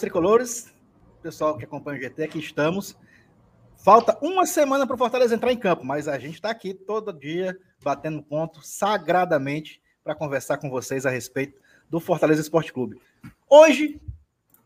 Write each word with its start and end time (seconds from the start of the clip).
Tricolores, 0.00 0.72
pessoal 1.22 1.56
que 1.56 1.64
acompanha 1.64 1.98
o 1.98 2.02
GT, 2.02 2.24
aqui 2.24 2.38
estamos. 2.38 2.96
Falta 3.76 4.18
uma 4.20 4.46
semana 4.46 4.86
para 4.86 4.94
o 4.94 4.98
Fortaleza 4.98 5.34
entrar 5.34 5.52
em 5.52 5.58
campo, 5.58 5.84
mas 5.84 6.08
a 6.08 6.18
gente 6.18 6.34
está 6.34 6.50
aqui 6.50 6.74
todo 6.74 7.12
dia 7.12 7.58
batendo 7.82 8.22
ponto 8.22 8.60
sagradamente 8.62 9.80
para 10.02 10.14
conversar 10.14 10.58
com 10.58 10.68
vocês 10.70 11.06
a 11.06 11.10
respeito 11.10 11.60
do 11.88 12.00
Fortaleza 12.00 12.40
Esporte 12.40 12.72
Clube. 12.72 13.00
Hoje, 13.48 14.00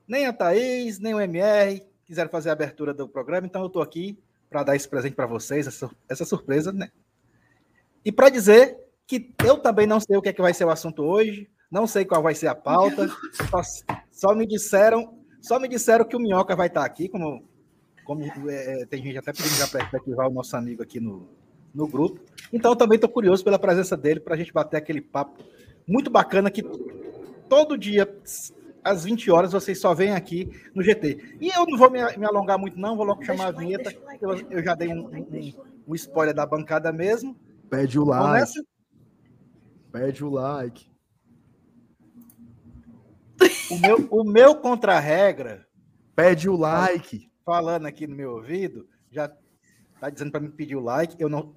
nem 0.06 0.26
a 0.26 0.32
Thaís, 0.32 0.98
nem 0.98 1.14
o 1.14 1.20
MR 1.20 1.82
quiseram 2.04 2.30
fazer 2.30 2.50
a 2.50 2.52
abertura 2.52 2.92
do 2.92 3.08
programa, 3.08 3.46
então 3.46 3.62
eu 3.62 3.68
estou 3.68 3.82
aqui 3.82 4.18
para 4.50 4.62
dar 4.62 4.76
esse 4.76 4.88
presente 4.88 5.14
para 5.14 5.26
vocês, 5.26 5.66
essa, 5.66 5.90
essa 6.08 6.24
surpresa, 6.24 6.72
né? 6.72 6.90
E 8.04 8.12
para 8.12 8.28
dizer 8.28 8.76
que 9.06 9.34
eu 9.44 9.58
também 9.58 9.86
não 9.86 10.00
sei 10.00 10.16
o 10.16 10.22
que, 10.22 10.28
é 10.28 10.32
que 10.32 10.42
vai 10.42 10.52
ser 10.52 10.64
o 10.64 10.70
assunto 10.70 11.02
hoje, 11.02 11.48
não 11.70 11.86
sei 11.86 12.04
qual 12.04 12.22
vai 12.22 12.34
ser 12.34 12.48
a 12.48 12.54
pauta, 12.54 13.08
só, 13.50 13.62
só 14.10 14.34
me 14.34 14.46
disseram, 14.46 15.21
só 15.42 15.58
me 15.58 15.68
disseram 15.68 16.04
que 16.04 16.16
o 16.16 16.20
Minhoca 16.20 16.54
vai 16.54 16.68
estar 16.68 16.84
aqui, 16.84 17.08
como, 17.08 17.42
como 18.04 18.22
é, 18.48 18.86
tem 18.86 19.02
gente 19.02 19.18
até 19.18 19.32
pedindo 19.32 19.56
já 19.56 19.66
para 19.66 19.98
ativar 19.98 20.28
o 20.28 20.32
nosso 20.32 20.56
amigo 20.56 20.82
aqui 20.82 21.00
no, 21.00 21.28
no 21.74 21.86
grupo. 21.88 22.20
Então, 22.52 22.70
eu 22.70 22.76
também 22.76 22.94
estou 22.94 23.10
curioso 23.10 23.42
pela 23.42 23.58
presença 23.58 23.96
dele 23.96 24.20
para 24.20 24.34
a 24.34 24.38
gente 24.38 24.52
bater 24.52 24.76
aquele 24.76 25.00
papo 25.00 25.42
muito 25.86 26.10
bacana 26.10 26.48
que 26.48 26.62
todo 27.48 27.76
dia, 27.76 28.08
às 28.84 29.02
20 29.02 29.30
horas, 29.32 29.52
vocês 29.52 29.80
só 29.80 29.92
vêm 29.92 30.12
aqui 30.12 30.48
no 30.72 30.82
GT. 30.82 31.36
E 31.40 31.48
eu 31.48 31.66
não 31.66 31.76
vou 31.76 31.90
me, 31.90 31.98
me 32.16 32.24
alongar 32.24 32.56
muito, 32.56 32.78
não, 32.78 32.96
vou 32.96 33.04
logo 33.04 33.24
chamar 33.24 33.48
a 33.48 33.50
vinheta. 33.50 33.92
Eu, 34.20 34.38
eu 34.48 34.62
já 34.62 34.76
dei 34.76 34.88
um, 34.88 35.08
um, 35.08 35.52
um, 35.88 35.94
spoiler 35.96 36.34
da 36.34 36.46
bancada 36.46 36.92
mesmo. 36.92 37.36
Pede 37.68 37.98
o 37.98 38.04
like. 38.04 38.52
Pede 39.90 40.24
o 40.24 40.30
like. 40.30 40.91
O 43.70 43.78
meu, 43.78 44.08
o 44.10 44.24
meu 44.24 44.54
contra-regra. 44.56 45.66
Pede 46.14 46.48
o 46.48 46.56
like. 46.56 47.30
Falando 47.44 47.86
aqui 47.86 48.06
no 48.06 48.14
meu 48.14 48.32
ouvido, 48.32 48.86
já 49.10 49.28
tá 49.98 50.08
dizendo 50.08 50.30
para 50.30 50.40
me 50.40 50.48
pedir 50.48 50.76
o 50.76 50.80
like. 50.80 51.16
Eu 51.18 51.28
não, 51.28 51.54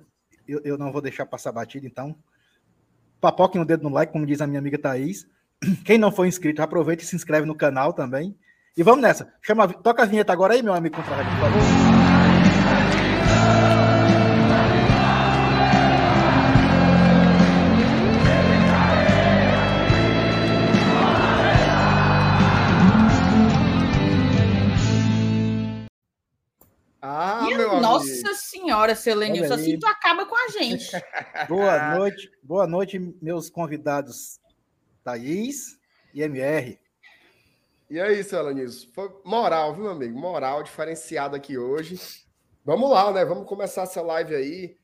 eu, 0.47 0.61
eu 0.63 0.77
não 0.77 0.91
vou 0.91 1.01
deixar 1.01 1.25
passar 1.25 1.51
batida, 1.51 1.85
então. 1.85 2.15
Papoque 3.21 3.57
no 3.57 3.65
dedo 3.65 3.83
no 3.83 3.89
like, 3.89 4.11
como 4.11 4.25
diz 4.25 4.41
a 4.41 4.47
minha 4.47 4.59
amiga 4.59 4.77
Thaís. 4.77 5.27
Quem 5.85 5.97
não 5.97 6.11
for 6.11 6.25
inscrito, 6.25 6.61
aproveita 6.61 7.03
e 7.03 7.05
se 7.05 7.15
inscreve 7.15 7.45
no 7.45 7.55
canal 7.55 7.93
também. 7.93 8.37
E 8.77 8.83
vamos 8.83 9.01
nessa. 9.01 9.33
Chama, 9.41 9.67
toca 9.67 10.03
a 10.03 10.05
vinheta 10.05 10.33
agora 10.33 10.53
aí, 10.53 10.61
meu 10.61 10.73
amigo 10.73 10.95
contra-regra, 10.95 11.31
por 11.31 11.39
favor. 11.39 11.61
Nossa 27.95 28.33
senhora, 28.35 28.95
Selenilson, 28.95 29.53
assim 29.53 29.79
tu 29.79 29.87
acaba 29.87 30.25
com 30.25 30.35
a 30.35 30.49
gente. 30.49 30.91
boa 31.47 31.95
noite, 31.95 32.31
boa 32.43 32.67
noite, 32.67 32.99
meus 33.21 33.49
convidados 33.49 34.39
Thaís 35.03 35.79
e 36.13 36.21
MR. 36.21 36.79
E 37.89 37.99
aí, 37.99 38.23
Selenilson? 38.23 38.87
Foi 38.93 39.09
moral, 39.23 39.73
viu, 39.73 39.83
meu 39.83 39.93
amigo? 39.93 40.17
Moral 40.17 40.63
diferenciada 40.63 41.37
aqui 41.37 41.57
hoje. 41.57 41.99
Vamos 42.63 42.89
lá, 42.89 43.11
né? 43.11 43.23
Vamos 43.23 43.47
começar 43.47 43.83
essa 43.83 44.01
live 44.01 44.35
aí. 44.35 44.77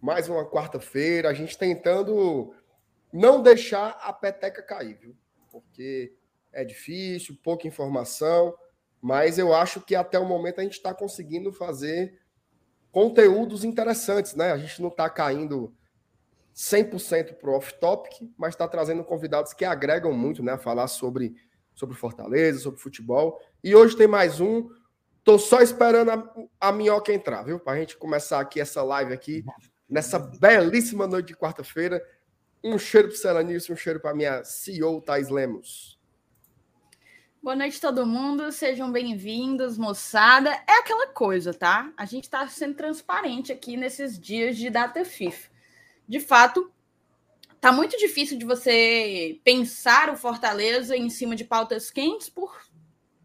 Mais 0.00 0.28
uma 0.28 0.48
quarta-feira, 0.48 1.28
a 1.28 1.34
gente 1.34 1.58
tentando 1.58 2.54
não 3.12 3.42
deixar 3.42 3.98
a 4.00 4.12
peteca 4.12 4.62
cair, 4.62 4.96
viu? 5.00 5.16
Porque 5.50 6.14
é 6.52 6.64
difícil, 6.64 7.36
pouca 7.42 7.66
informação, 7.66 8.54
mas 9.00 9.38
eu 9.38 9.54
acho 9.54 9.80
que 9.80 9.94
até 9.94 10.18
o 10.18 10.26
momento 10.26 10.60
a 10.60 10.62
gente 10.62 10.74
está 10.74 10.94
conseguindo 10.94 11.52
fazer 11.52 12.18
conteúdos 12.96 13.62
interessantes, 13.62 14.34
né? 14.34 14.52
A 14.52 14.56
gente 14.56 14.80
não 14.80 14.88
está 14.88 15.10
caindo 15.10 15.70
100% 16.54 17.34
para 17.34 17.50
off-topic, 17.50 18.26
mas 18.38 18.54
está 18.54 18.66
trazendo 18.66 19.04
convidados 19.04 19.52
que 19.52 19.66
agregam 19.66 20.14
muito, 20.14 20.42
né? 20.42 20.52
A 20.52 20.58
falar 20.58 20.88
sobre, 20.88 21.36
sobre 21.74 21.94
Fortaleza, 21.94 22.58
sobre 22.58 22.80
futebol. 22.80 23.38
E 23.62 23.74
hoje 23.74 23.94
tem 23.94 24.06
mais 24.06 24.40
um. 24.40 24.70
Tô 25.22 25.38
só 25.38 25.60
esperando 25.60 26.10
a, 26.10 26.34
a 26.58 26.72
minhoca 26.72 27.12
entrar, 27.12 27.42
viu? 27.42 27.60
Para 27.60 27.74
a 27.74 27.78
gente 27.78 27.98
começar 27.98 28.40
aqui 28.40 28.62
essa 28.62 28.82
live 28.82 29.12
aqui, 29.12 29.44
nessa 29.86 30.18
belíssima 30.18 31.06
noite 31.06 31.26
de 31.26 31.36
quarta-feira. 31.36 32.02
Um 32.64 32.78
cheiro 32.78 33.08
para 33.08 33.14
o 33.14 33.18
Celanilson, 33.18 33.74
um 33.74 33.76
cheiro 33.76 34.00
para 34.00 34.14
minha 34.14 34.42
CEO, 34.42 35.02
Thais 35.02 35.28
Lemos. 35.28 35.95
Boa 37.46 37.54
noite, 37.54 37.80
todo 37.80 38.04
mundo. 38.04 38.50
Sejam 38.50 38.90
bem-vindos, 38.90 39.78
moçada. 39.78 40.50
É 40.66 40.80
aquela 40.80 41.06
coisa, 41.06 41.54
tá? 41.54 41.92
A 41.96 42.04
gente 42.04 42.24
está 42.24 42.44
sendo 42.48 42.74
transparente 42.74 43.52
aqui 43.52 43.76
nesses 43.76 44.18
dias 44.18 44.56
de 44.56 44.68
data 44.68 45.04
FIFA. 45.04 45.48
De 46.08 46.18
fato, 46.18 46.68
tá 47.60 47.70
muito 47.70 47.96
difícil 47.98 48.36
de 48.36 48.44
você 48.44 49.38
pensar 49.44 50.10
o 50.10 50.16
Fortaleza 50.16 50.96
em 50.96 51.08
cima 51.08 51.36
de 51.36 51.44
pautas 51.44 51.88
quentes, 51.88 52.28
por 52.28 52.52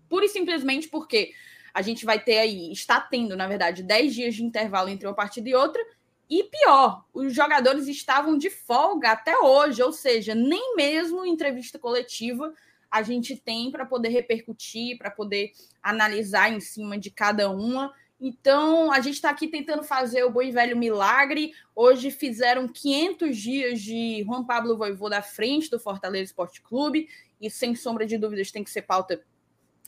pura 0.08 0.26
e 0.26 0.30
simplesmente 0.30 0.88
porque 0.88 1.34
a 1.74 1.82
gente 1.82 2.06
vai 2.06 2.24
ter 2.24 2.38
aí, 2.38 2.72
está 2.72 3.02
tendo, 3.02 3.36
na 3.36 3.48
verdade, 3.48 3.82
10 3.82 4.14
dias 4.14 4.36
de 4.36 4.44
intervalo 4.44 4.90
entre 4.90 5.08
uma 5.08 5.16
partida 5.16 5.50
e 5.50 5.56
outra. 5.56 5.84
E 6.30 6.44
pior, 6.44 7.06
os 7.12 7.34
jogadores 7.34 7.88
estavam 7.88 8.38
de 8.38 8.52
folga 8.52 9.14
até 9.14 9.36
hoje, 9.40 9.82
ou 9.82 9.92
seja, 9.92 10.36
nem 10.36 10.76
mesmo 10.76 11.26
entrevista 11.26 11.80
coletiva 11.80 12.54
a 12.92 13.02
gente 13.02 13.38
tem 13.38 13.72
para 13.72 13.86
poder 13.86 14.10
repercutir, 14.10 14.98
para 14.98 15.10
poder 15.10 15.54
analisar 15.82 16.52
em 16.52 16.60
cima 16.60 16.98
de 16.98 17.10
cada 17.10 17.50
uma. 17.50 17.94
Então, 18.20 18.92
a 18.92 19.00
gente 19.00 19.16
está 19.16 19.30
aqui 19.32 19.48
tentando 19.48 19.82
fazer 19.82 20.24
o 20.24 20.30
bom 20.30 20.42
e 20.42 20.52
velho 20.52 20.78
milagre. 20.78 21.54
Hoje 21.74 22.12
fizeram 22.12 22.68
500 22.68 23.36
dias 23.36 23.82
de 23.82 24.24
Juan 24.24 24.44
Pablo 24.44 24.78
Voivô 24.78 25.10
da 25.10 25.22
frente 25.22 25.72
do 25.72 25.80
Fortaleza 25.80 26.26
Esporte 26.26 26.62
Clube. 26.62 27.08
E, 27.40 27.50
sem 27.50 27.74
sombra 27.74 28.06
de 28.06 28.20
dúvidas, 28.20 28.52
tem 28.52 28.64
que 28.64 28.70
ser 28.70 28.84
pauta 28.84 29.24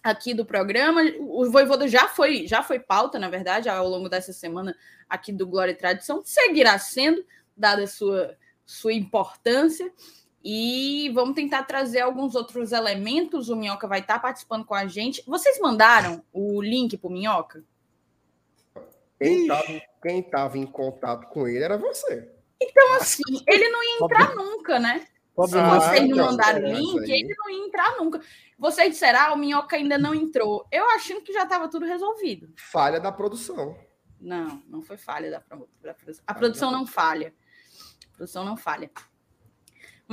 aqui 0.01 0.33
do 0.33 0.45
programa. 0.45 1.01
O 1.19 1.49
Voivoda 1.51 1.87
já 1.87 2.07
foi, 2.07 2.47
já 2.47 2.63
foi 2.63 2.79
pauta, 2.79 3.19
na 3.19 3.29
verdade, 3.29 3.69
ao 3.69 3.87
longo 3.87 4.09
dessa 4.09 4.33
semana 4.33 4.75
aqui 5.07 5.31
do 5.31 5.45
Glória 5.45 5.71
e 5.71 5.75
Tradição. 5.75 6.23
Seguirá 6.25 6.79
sendo, 6.79 7.23
dada 7.55 7.85
sua, 7.85 8.35
sua 8.65 8.93
importância. 8.93 9.91
E 10.43 11.09
vamos 11.13 11.35
tentar 11.35 11.63
trazer 11.63 12.01
alguns 12.01 12.35
outros 12.35 12.73
elementos. 12.73 13.49
O 13.49 13.55
Minhoca 13.55 13.87
vai 13.87 14.01
estar 14.01 14.19
participando 14.19 14.65
com 14.65 14.75
a 14.75 14.85
gente. 14.87 15.23
Vocês 15.25 15.57
mandaram 15.59 16.21
o 16.33 16.61
link 16.61 16.97
para 16.97 17.07
o 17.07 17.11
Minhoca? 17.11 17.63
Quem 19.17 20.19
estava 20.19 20.57
em 20.57 20.65
contato 20.65 21.27
com 21.29 21.47
ele 21.47 21.63
era 21.63 21.77
você. 21.77 22.29
Então, 22.61 22.95
assim, 22.95 23.23
ele 23.47 23.69
não 23.69 23.83
ia 23.83 24.03
entrar 24.03 24.35
nunca, 24.35 24.79
né? 24.79 25.07
Se 25.47 25.57
ah, 25.57 25.79
vocês 25.79 26.09
não 26.09 26.25
mandaram 26.25 26.59
o 26.59 26.73
link, 26.73 27.09
ele 27.09 27.33
não 27.37 27.49
ia 27.49 27.65
entrar 27.65 27.97
nunca. 27.97 28.21
Vocês 28.57 28.91
disseram, 28.91 29.19
ah, 29.19 29.33
o 29.33 29.37
Minhoca 29.37 29.75
ainda 29.75 29.97
não 29.97 30.13
entrou. 30.13 30.67
Eu 30.71 30.87
achando 30.91 31.21
que 31.21 31.33
já 31.33 31.43
estava 31.43 31.67
tudo 31.69 31.85
resolvido. 31.85 32.53
Falha 32.55 32.99
da 32.99 33.11
produção. 33.11 33.75
Não, 34.19 34.61
não 34.67 34.81
foi 34.81 34.95
falha 34.97 35.31
da, 35.31 35.43
da 35.81 35.93
produção. 35.93 36.23
A 36.27 36.33
produção 36.33 36.71
não 36.71 36.85
falha. 36.85 37.33
A 38.13 38.15
produção 38.15 38.45
não 38.45 38.55
falha. 38.55 38.91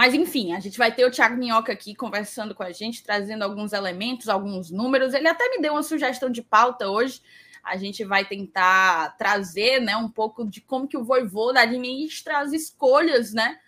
Mas, 0.01 0.15
enfim, 0.15 0.55
a 0.55 0.61
gente 0.61 0.79
vai 0.79 0.91
ter 0.91 1.05
o 1.05 1.11
Thiago 1.11 1.37
Minhoca 1.37 1.71
aqui 1.71 1.95
conversando 1.95 2.55
com 2.55 2.63
a 2.63 2.73
gente, 2.73 3.03
trazendo 3.03 3.43
alguns 3.43 3.75
elementos, 3.75 4.31
alguns 4.31 4.71
números. 4.71 5.13
Ele 5.13 5.29
até 5.29 5.47
me 5.51 5.61
deu 5.61 5.75
uma 5.75 5.83
sugestão 5.83 6.31
de 6.31 6.41
pauta 6.41 6.89
hoje. 6.89 7.21
A 7.63 7.77
gente 7.77 8.03
vai 8.03 8.25
tentar 8.25 9.15
trazer 9.19 9.79
né, 9.79 9.95
um 9.99 10.09
pouco 10.09 10.49
de 10.49 10.63
como 10.63 10.89
que 10.89 10.97
o 10.97 11.05
Voivoda 11.05 11.61
administra 11.61 12.39
as 12.39 12.55
escolhas 12.55 13.35
né, 13.35 13.59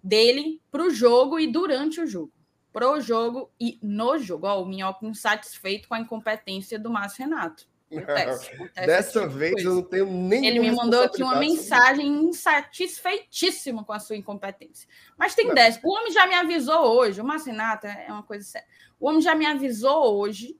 dele 0.00 0.62
para 0.70 0.84
o 0.84 0.90
jogo 0.90 1.40
e 1.40 1.50
durante 1.50 2.00
o 2.00 2.06
jogo. 2.06 2.32
Pro 2.72 3.00
jogo 3.00 3.50
e 3.58 3.76
no 3.82 4.16
jogo. 4.16 4.46
Ó, 4.46 4.62
o 4.62 4.66
Minhoca 4.66 5.04
insatisfeito 5.04 5.88
com 5.88 5.94
a 5.94 6.00
incompetência 6.00 6.78
do 6.78 6.88
Márcio 6.88 7.24
Renato. 7.24 7.66
Acontece, 7.90 8.54
acontece 8.54 8.86
Dessa 8.86 9.26
vez 9.26 9.52
coisa. 9.54 9.68
eu 9.68 9.74
não 9.74 9.82
tenho 9.82 10.06
nem. 10.06 10.46
Ele 10.46 10.60
me 10.60 10.70
mandou 10.70 11.02
aqui 11.02 11.22
uma 11.22 11.36
mensagem 11.36 12.06
insatisfeitíssimo 12.06 13.84
com 13.84 13.92
a 13.92 13.98
sua 13.98 14.16
incompetência. 14.16 14.88
Mas 15.18 15.34
tem 15.34 15.52
10. 15.52 15.80
O 15.82 15.90
homem 15.90 16.12
já 16.12 16.26
me 16.26 16.34
avisou 16.34 16.96
hoje, 16.96 17.20
o 17.20 17.24
Marcinato 17.24 17.86
é 17.86 18.06
uma 18.08 18.22
coisa 18.22 18.44
séria. 18.44 18.68
O 18.98 19.08
homem 19.08 19.20
já 19.20 19.34
me 19.34 19.44
avisou 19.44 20.18
hoje 20.18 20.56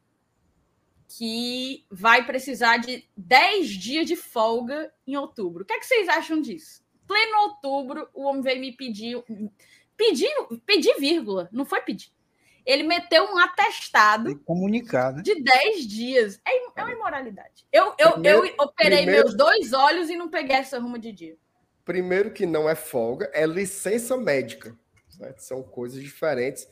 que 1.07 1.85
vai 1.91 2.25
precisar 2.25 2.79
de 2.79 3.09
10 3.17 3.69
dias 3.69 4.07
de 4.07 4.17
folga 4.17 4.93
em 5.07 5.17
outubro. 5.17 5.63
O 5.63 5.67
que, 5.67 5.73
é 5.73 5.79
que 5.79 5.87
vocês 5.87 6.09
acham 6.09 6.41
disso? 6.41 6.83
Pleno 7.07 7.39
outubro, 7.43 8.09
o 8.13 8.25
homem 8.25 8.43
veio 8.43 8.61
me 8.61 8.73
pedir. 8.73 9.23
Pedir, 9.97 10.33
pedir 10.65 10.99
vírgula, 10.99 11.49
não 11.53 11.67
foi 11.67 11.83
pedir 11.83 12.11
ele 12.71 12.85
meteu 12.85 13.25
um 13.25 13.39
atestado 13.39 14.39
comunicar, 14.41 15.13
né? 15.13 15.23
de 15.23 15.43
10 15.43 15.87
dias. 15.87 16.41
É, 16.47 16.81
é 16.81 16.85
uma 16.85 16.93
imoralidade. 16.93 17.67
Eu, 17.73 17.95
eu, 17.99 18.13
primeiro, 18.13 18.47
eu 18.47 18.55
operei 18.59 18.99
primeiro, 18.99 19.25
meus 19.25 19.37
dois 19.37 19.73
olhos 19.73 20.09
e 20.09 20.17
não 20.17 20.29
peguei 20.29 20.57
essa 20.57 20.79
ruma 20.79 20.99
de 20.99 21.11
dia. 21.11 21.37
Primeiro 21.85 22.33
que 22.33 22.47
não 22.47 22.69
é 22.69 22.75
folga, 22.75 23.31
é 23.33 23.45
licença 23.47 24.17
médica. 24.17 24.77
São 25.37 25.63
coisas 25.63 26.01
diferentes. 26.03 26.69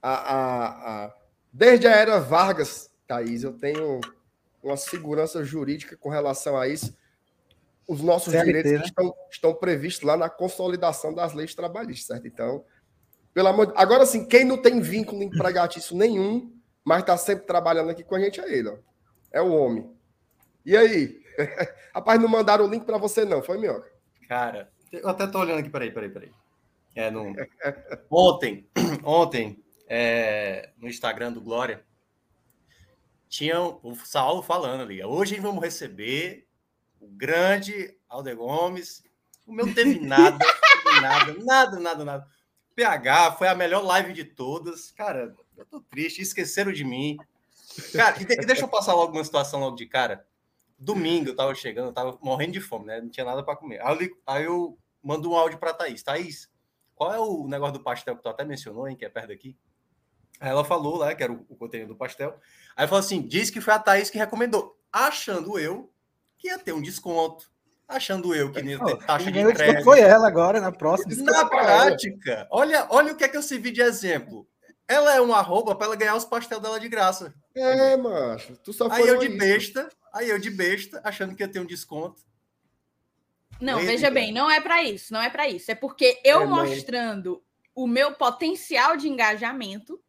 A, 0.00 0.12
a, 0.12 1.04
a, 1.04 1.14
Desde 1.52 1.86
a 1.86 1.90
era 1.90 2.18
Vargas, 2.18 2.90
Thaís, 3.06 3.44
eu 3.44 3.52
tenho 3.52 4.00
uma 4.62 4.76
segurança 4.76 5.44
jurídica 5.44 5.96
com 5.96 6.08
relação 6.08 6.56
a 6.56 6.66
isso. 6.66 6.96
Os 7.86 8.00
nossos 8.00 8.32
CLT, 8.32 8.46
direitos 8.46 8.72
né? 8.72 8.86
estão, 8.86 9.14
estão 9.30 9.54
previstos 9.54 10.06
lá 10.06 10.16
na 10.16 10.30
consolidação 10.30 11.12
das 11.12 11.34
leis 11.34 11.54
trabalhistas, 11.54 12.06
certo? 12.06 12.26
Então, 12.26 12.64
pelo 13.34 13.48
amor 13.48 13.66
de... 13.66 13.72
Agora 13.76 14.06
sim, 14.06 14.26
quem 14.26 14.44
não 14.44 14.60
tem 14.60 14.80
vínculo 14.80 15.22
empregatício 15.22 15.96
nenhum, 15.96 16.52
mas 16.84 17.00
está 17.00 17.16
sempre 17.16 17.46
trabalhando 17.46 17.90
aqui 17.90 18.04
com 18.04 18.14
a 18.14 18.20
gente 18.20 18.40
é 18.40 18.52
ele, 18.52 18.68
ó. 18.68 18.76
É 19.32 19.40
o 19.40 19.52
homem. 19.52 19.90
E 20.64 20.76
aí? 20.76 21.22
Rapaz, 21.94 22.20
não 22.20 22.28
mandaram 22.28 22.66
o 22.66 22.68
link 22.68 22.84
para 22.84 22.98
você, 22.98 23.24
não, 23.24 23.42
foi 23.42 23.58
minhoca? 23.58 23.90
Cara, 24.28 24.70
eu 24.90 25.08
até 25.08 25.26
tô 25.26 25.40
olhando 25.40 25.60
aqui, 25.60 25.70
peraí, 25.70 25.90
peraí, 25.90 26.10
peraí. 26.10 26.30
É, 26.94 27.10
no... 27.10 27.34
Ontem, 28.10 28.68
ontem, 29.02 29.62
é, 29.88 30.70
no 30.78 30.88
Instagram 30.88 31.32
do 31.32 31.40
Glória, 31.40 31.82
tinha 33.28 33.58
o 33.60 33.94
Saulo 34.04 34.42
falando 34.42 34.82
ali. 34.82 35.02
Hoje 35.02 35.40
vamos 35.40 35.64
receber 35.64 36.46
o 37.00 37.08
grande 37.08 37.96
Alder 38.08 38.36
Gomes. 38.36 39.02
O 39.46 39.52
meu 39.52 39.66
não 39.66 39.74
teve 39.74 39.98
nada, 39.98 40.38
nada, 41.00 41.34
nada, 41.42 41.80
nada, 41.80 42.04
nada. 42.04 42.26
PH 42.74 43.32
foi 43.32 43.48
a 43.48 43.54
melhor 43.54 43.82
live 43.84 44.12
de 44.12 44.24
todas. 44.24 44.90
Cara, 44.90 45.34
eu 45.56 45.64
tô 45.64 45.80
triste, 45.80 46.22
esqueceram 46.22 46.72
de 46.72 46.84
mim. 46.84 47.16
Cara, 47.92 48.20
e, 48.20 48.24
de, 48.24 48.34
e 48.34 48.46
deixa 48.46 48.62
eu 48.62 48.68
passar 48.68 48.94
logo 48.94 49.12
uma 49.12 49.24
situação 49.24 49.60
logo 49.60 49.76
de 49.76 49.86
cara. 49.86 50.26
Domingo 50.78 51.28
eu 51.28 51.36
tava 51.36 51.54
chegando, 51.54 51.88
eu 51.88 51.92
tava 51.92 52.18
morrendo 52.20 52.52
de 52.52 52.60
fome, 52.60 52.86
né? 52.86 53.00
Não 53.00 53.08
tinha 53.08 53.24
nada 53.24 53.42
para 53.42 53.56
comer. 53.56 53.80
Aí 53.82 54.04
eu, 54.04 54.18
aí 54.26 54.44
eu 54.44 54.78
mando 55.02 55.30
um 55.30 55.36
áudio 55.36 55.58
para 55.58 55.72
Thaís. 55.72 56.02
Thaís, 56.02 56.50
qual 56.94 57.12
é 57.12 57.18
o 57.20 57.46
negócio 57.46 57.74
do 57.74 57.84
pastel 57.84 58.16
que 58.16 58.22
tu 58.22 58.28
até 58.28 58.44
mencionou, 58.44 58.88
hein? 58.88 58.96
Que 58.96 59.04
é 59.04 59.08
perto 59.08 59.28
daqui? 59.28 59.56
Aí 60.40 60.50
ela 60.50 60.64
falou 60.64 60.96
lá, 60.96 61.14
que 61.14 61.22
era 61.22 61.32
o, 61.32 61.46
o 61.48 61.56
conteúdo 61.56 61.88
do 61.88 61.96
pastel. 61.96 62.38
Aí 62.74 62.86
falou 62.88 63.00
assim: 63.00 63.22
diz 63.22 63.50
que 63.50 63.60
foi 63.60 63.74
a 63.74 63.78
Thaís 63.78 64.10
que 64.10 64.18
recomendou, 64.18 64.76
achando 64.90 65.58
eu 65.58 65.92
que 66.36 66.48
ia 66.48 66.58
ter 66.58 66.72
um 66.72 66.82
desconto 66.82 67.51
achando 67.96 68.34
eu 68.34 68.52
que 68.52 68.62
nem 68.62 68.78
ter 68.78 68.96
taxa 68.98 69.30
de 69.30 69.40
entrega. 69.40 69.82
Foi 69.82 70.00
ela 70.00 70.26
agora, 70.26 70.60
na 70.60 70.72
próxima. 70.72 71.14
Na 71.24 71.44
prática, 71.44 72.46
olha, 72.50 72.86
olha 72.90 73.12
o 73.12 73.16
que 73.16 73.24
é 73.24 73.28
que 73.28 73.36
eu 73.36 73.42
servi 73.42 73.70
de 73.70 73.80
exemplo. 73.80 74.46
Ela 74.88 75.14
é 75.14 75.20
um 75.20 75.34
arroba 75.34 75.74
para 75.74 75.86
ela 75.86 75.96
ganhar 75.96 76.16
os 76.16 76.24
pastel 76.24 76.60
dela 76.60 76.78
de 76.78 76.88
graça. 76.88 77.32
É, 77.54 77.96
macho. 77.96 78.56
Tu 78.58 78.72
só 78.72 78.90
aí 78.90 79.06
eu 79.06 79.18
de 79.18 79.28
isso. 79.28 79.38
besta, 79.38 79.88
aí 80.12 80.28
eu 80.28 80.38
de 80.38 80.50
besta, 80.50 81.00
achando 81.04 81.34
que 81.34 81.42
ia 81.42 81.48
ter 81.48 81.60
um 81.60 81.66
desconto. 81.66 82.20
Não, 83.60 83.78
veja 83.78 84.10
bem, 84.10 84.32
não 84.32 84.50
é 84.50 84.60
para 84.60 84.82
isso, 84.82 85.12
não 85.12 85.22
é 85.22 85.30
para 85.30 85.48
isso. 85.48 85.70
É 85.70 85.74
porque 85.74 86.20
eu 86.24 86.42
é, 86.42 86.46
mostrando 86.46 87.30
mãe. 87.30 87.40
o 87.74 87.86
meu 87.86 88.12
potencial 88.12 88.96
de 88.96 89.08
engajamento, 89.08 90.02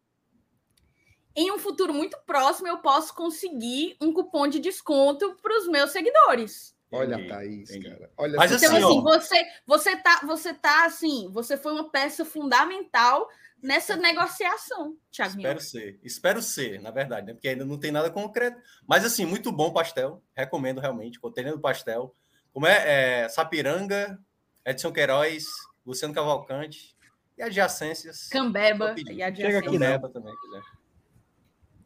em 1.36 1.52
um 1.52 1.58
futuro 1.58 1.94
muito 1.94 2.18
próximo 2.26 2.66
eu 2.66 2.78
posso 2.78 3.14
conseguir 3.14 3.96
um 4.00 4.12
cupom 4.12 4.48
de 4.48 4.58
desconto 4.58 5.36
para 5.40 5.56
os 5.56 5.68
meus 5.68 5.90
seguidores. 5.90 6.73
Olha 6.94 7.16
a 7.16 7.28
Thaís, 7.28 7.70
cara. 7.70 8.10
Olha 8.16 8.36
Mas 8.36 8.52
então, 8.52 8.76
assim, 8.76 8.84
assim 8.84 9.02
você, 9.02 9.44
você 9.66 9.96
tá, 9.96 10.20
você 10.24 10.54
tá 10.54 10.86
assim, 10.86 11.30
você 11.32 11.56
foi 11.56 11.72
uma 11.72 11.90
peça 11.90 12.24
fundamental 12.24 13.28
nessa 13.62 13.96
negociação, 13.96 14.96
Thiago. 15.10 15.36
Espero 15.36 15.60
ser, 15.60 16.00
espero 16.02 16.42
ser, 16.42 16.80
na 16.80 16.90
verdade, 16.90 17.26
né? 17.26 17.32
Porque 17.32 17.48
ainda 17.48 17.64
não 17.64 17.78
tem 17.78 17.90
nada 17.90 18.10
concreto. 18.10 18.60
Mas 18.86 19.04
assim, 19.04 19.24
muito 19.24 19.50
bom 19.50 19.72
pastel, 19.72 20.22
recomendo 20.36 20.80
realmente, 20.80 21.18
contendo 21.18 21.58
pastel. 21.58 22.14
Como 22.52 22.66
é, 22.66 23.22
é 23.24 23.28
Sapiranga, 23.28 24.18
Edson 24.64 24.92
Queiroz, 24.92 25.46
Luciano 25.84 26.14
Cavalcante 26.14 26.94
e 27.36 27.42
adjacências. 27.42 28.28
Cambeba 28.28 28.94
e 28.98 29.22
adjacências. 29.22 29.36
Chega 29.36 29.58
aqui, 29.58 29.78
Cambeba 29.78 30.08
também, 30.08 30.34
quiser. 30.36 30.62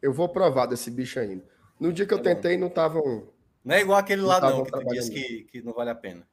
Eu 0.01 0.13
vou 0.13 0.29
provar 0.29 0.65
desse 0.65 0.91
bicho 0.91 1.19
ainda. 1.19 1.43
No 1.79 1.93
dia 1.93 2.05
que 2.05 2.13
eu 2.13 2.19
é 2.19 2.21
tentei, 2.21 2.55
bom. 2.55 2.61
não 2.61 2.67
estavam 2.67 3.27
não 3.69 3.75
é 3.75 3.81
igual 3.81 3.99
aquele 3.99 4.23
lá, 4.23 4.41
não, 4.41 4.63
que 4.63 4.71
tu 4.71 4.83
disse 4.85 5.11
que, 5.11 5.43
que 5.43 5.61
não 5.61 5.73
vale 5.73 5.91
a 5.91 5.95
pena. 5.95 6.27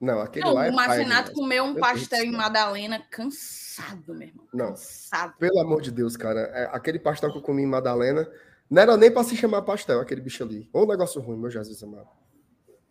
Não, 0.00 0.18
aquele 0.18 0.44
não, 0.44 0.54
lá 0.54 0.66
é 0.66 0.70
O 0.70 0.74
Marcenato 0.74 1.30
comeu 1.30 1.62
um 1.62 1.76
pastel 1.76 2.24
em 2.24 2.32
Madalena 2.32 2.98
cansado, 3.08 4.12
meu 4.12 4.26
irmão. 4.26 4.48
Não, 4.52 4.70
cansado. 4.70 5.36
Pelo 5.38 5.60
amor 5.60 5.80
de 5.80 5.92
Deus, 5.92 6.16
cara. 6.16 6.40
É, 6.40 6.68
aquele 6.72 6.98
pastel 6.98 7.30
que 7.30 7.38
eu 7.38 7.42
comi 7.42 7.62
em 7.62 7.66
Madalena 7.66 8.28
não 8.68 8.82
era 8.82 8.96
nem 8.96 9.08
para 9.08 9.22
se 9.22 9.36
chamar 9.36 9.62
pastel, 9.62 10.00
aquele 10.00 10.20
bicho 10.20 10.42
ali. 10.42 10.68
Ou 10.72 10.82
um 10.82 10.88
negócio 10.88 11.20
ruim, 11.20 11.38
meu 11.38 11.48
Jesus 11.48 11.80
amado. 11.80 12.08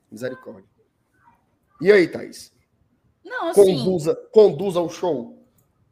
Misericórdia. 0.09 0.69
E 1.81 1.92
aí, 1.92 2.07
Thaís? 2.07 2.53
Não, 3.21 3.50
assim... 3.50 3.80
Conduza, 3.80 4.15
conduza 4.31 4.80
o 4.80 4.88
show. 4.88 5.45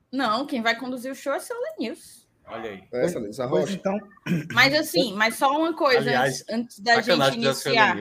Não, 0.10 0.48
quem 0.48 0.62
vai 0.62 0.80
conduzir 0.80 1.12
o 1.12 1.16
show 1.16 1.34
é 1.34 1.38
o 1.38 1.42
seu 1.42 1.58
Lenilson. 1.60 2.26
Olha 2.50 2.72
aí. 2.72 2.84
É, 2.92 3.06
Essa, 3.06 3.46
Rocha. 3.46 3.74
então... 3.74 3.98
Mas 4.54 4.74
assim, 4.74 5.14
mas 5.14 5.36
só 5.36 5.56
uma 5.56 5.74
coisa 5.74 6.00
Aliás, 6.00 6.44
antes, 6.50 6.80
da 6.80 7.02
gente 7.02 7.36
iniciar. 7.36 7.98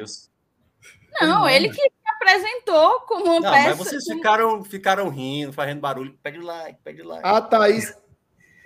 Não, 1.21 1.49
ele 1.49 1.69
que 1.71 1.81
apresentou 2.07 3.01
como 3.01 3.25
uma 3.25 3.41
não, 3.41 3.53
peça. 3.53 3.69
Mas 3.69 3.79
vocês 3.79 4.05
ficaram, 4.05 4.65
ficaram 4.65 5.09
rindo, 5.09 5.53
fazendo 5.53 5.81
barulho. 5.81 6.17
Pede 6.23 6.39
like, 6.39 6.79
pede 6.83 7.03
like. 7.03 7.27
A 7.27 7.41
Thaís. 7.41 7.95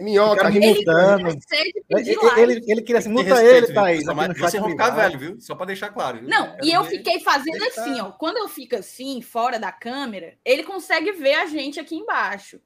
Minhoca, 0.01 0.49
ele, 0.49 0.85
ele, 1.91 2.17
ele, 2.37 2.65
ele 2.67 2.83
queria 2.83 2.99
assim, 2.99 3.11
muta 3.11 3.43
ele, 3.45 3.73
Thaís. 3.73 4.05
Vocês 4.05 4.61
vão 4.61 4.71
ficar 4.71 4.91
velho, 4.91 5.19
viu? 5.19 5.41
Só 5.41 5.55
para 5.55 5.67
deixar 5.67 5.91
claro. 5.91 6.19
Viu? 6.19 6.29
Não, 6.29 6.57
e 6.63 6.73
eu 6.73 6.83
fiquei 6.85 7.21
fazendo 7.21 7.63
assim, 7.65 8.01
ó. 8.01 8.11
Quando 8.11 8.39
eu 8.39 8.49
fico 8.49 8.75
assim, 8.75 9.23
fora 9.23 9.61
da 9.61 9.71
câmera, 9.71 10.35
ele 10.45 10.65
consegue 10.65 11.13
ver 11.13 11.35
a 11.35 11.47
gente 11.47 11.79
aqui 11.79 11.95
embaixo. 11.95 12.61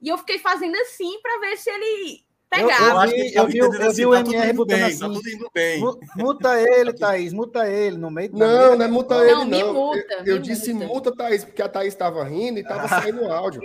E 0.00 0.08
eu 0.08 0.18
fiquei 0.18 0.38
fazendo 0.38 0.76
assim 0.76 1.20
para 1.20 1.40
ver 1.40 1.56
se 1.56 1.70
ele 1.70 2.25
Pegava. 2.48 3.06
Eu, 3.06 3.16
eu, 3.16 3.16
vi, 3.16 3.34
eu, 3.34 3.46
vi, 3.46 3.58
eu 3.58 3.70
vi 3.70 3.82
assim, 3.82 4.04
o 4.04 4.14
MR 4.14 4.52
botando 4.52 4.78
bem, 4.78 4.86
assim. 4.86 4.98
Tá 5.00 5.08
tudo 5.08 5.28
indo 5.28 5.50
bem. 5.52 5.80
Muta 6.16 6.60
ele, 6.62 6.92
Thaís, 6.92 7.32
muta 7.32 7.68
ele 7.68 7.96
no 7.96 8.10
meio 8.10 8.30
Não, 8.32 8.76
não 8.76 8.84
é 8.84 8.88
muta 8.88 9.16
ele, 9.16 9.44
não. 9.44 9.46
Me 9.46 9.64
Muta, 9.64 10.22
eu, 10.24 10.36
eu 10.36 10.38
disse 10.38 10.72
multa. 10.72 10.86
multa, 10.86 11.16
Thaís, 11.16 11.44
porque 11.44 11.62
a 11.62 11.68
Thaís 11.68 11.92
estava 11.92 12.22
rindo 12.24 12.58
e 12.58 12.62
estava 12.62 12.86
saindo 12.88 13.22
o 13.22 13.32
áudio. 13.32 13.60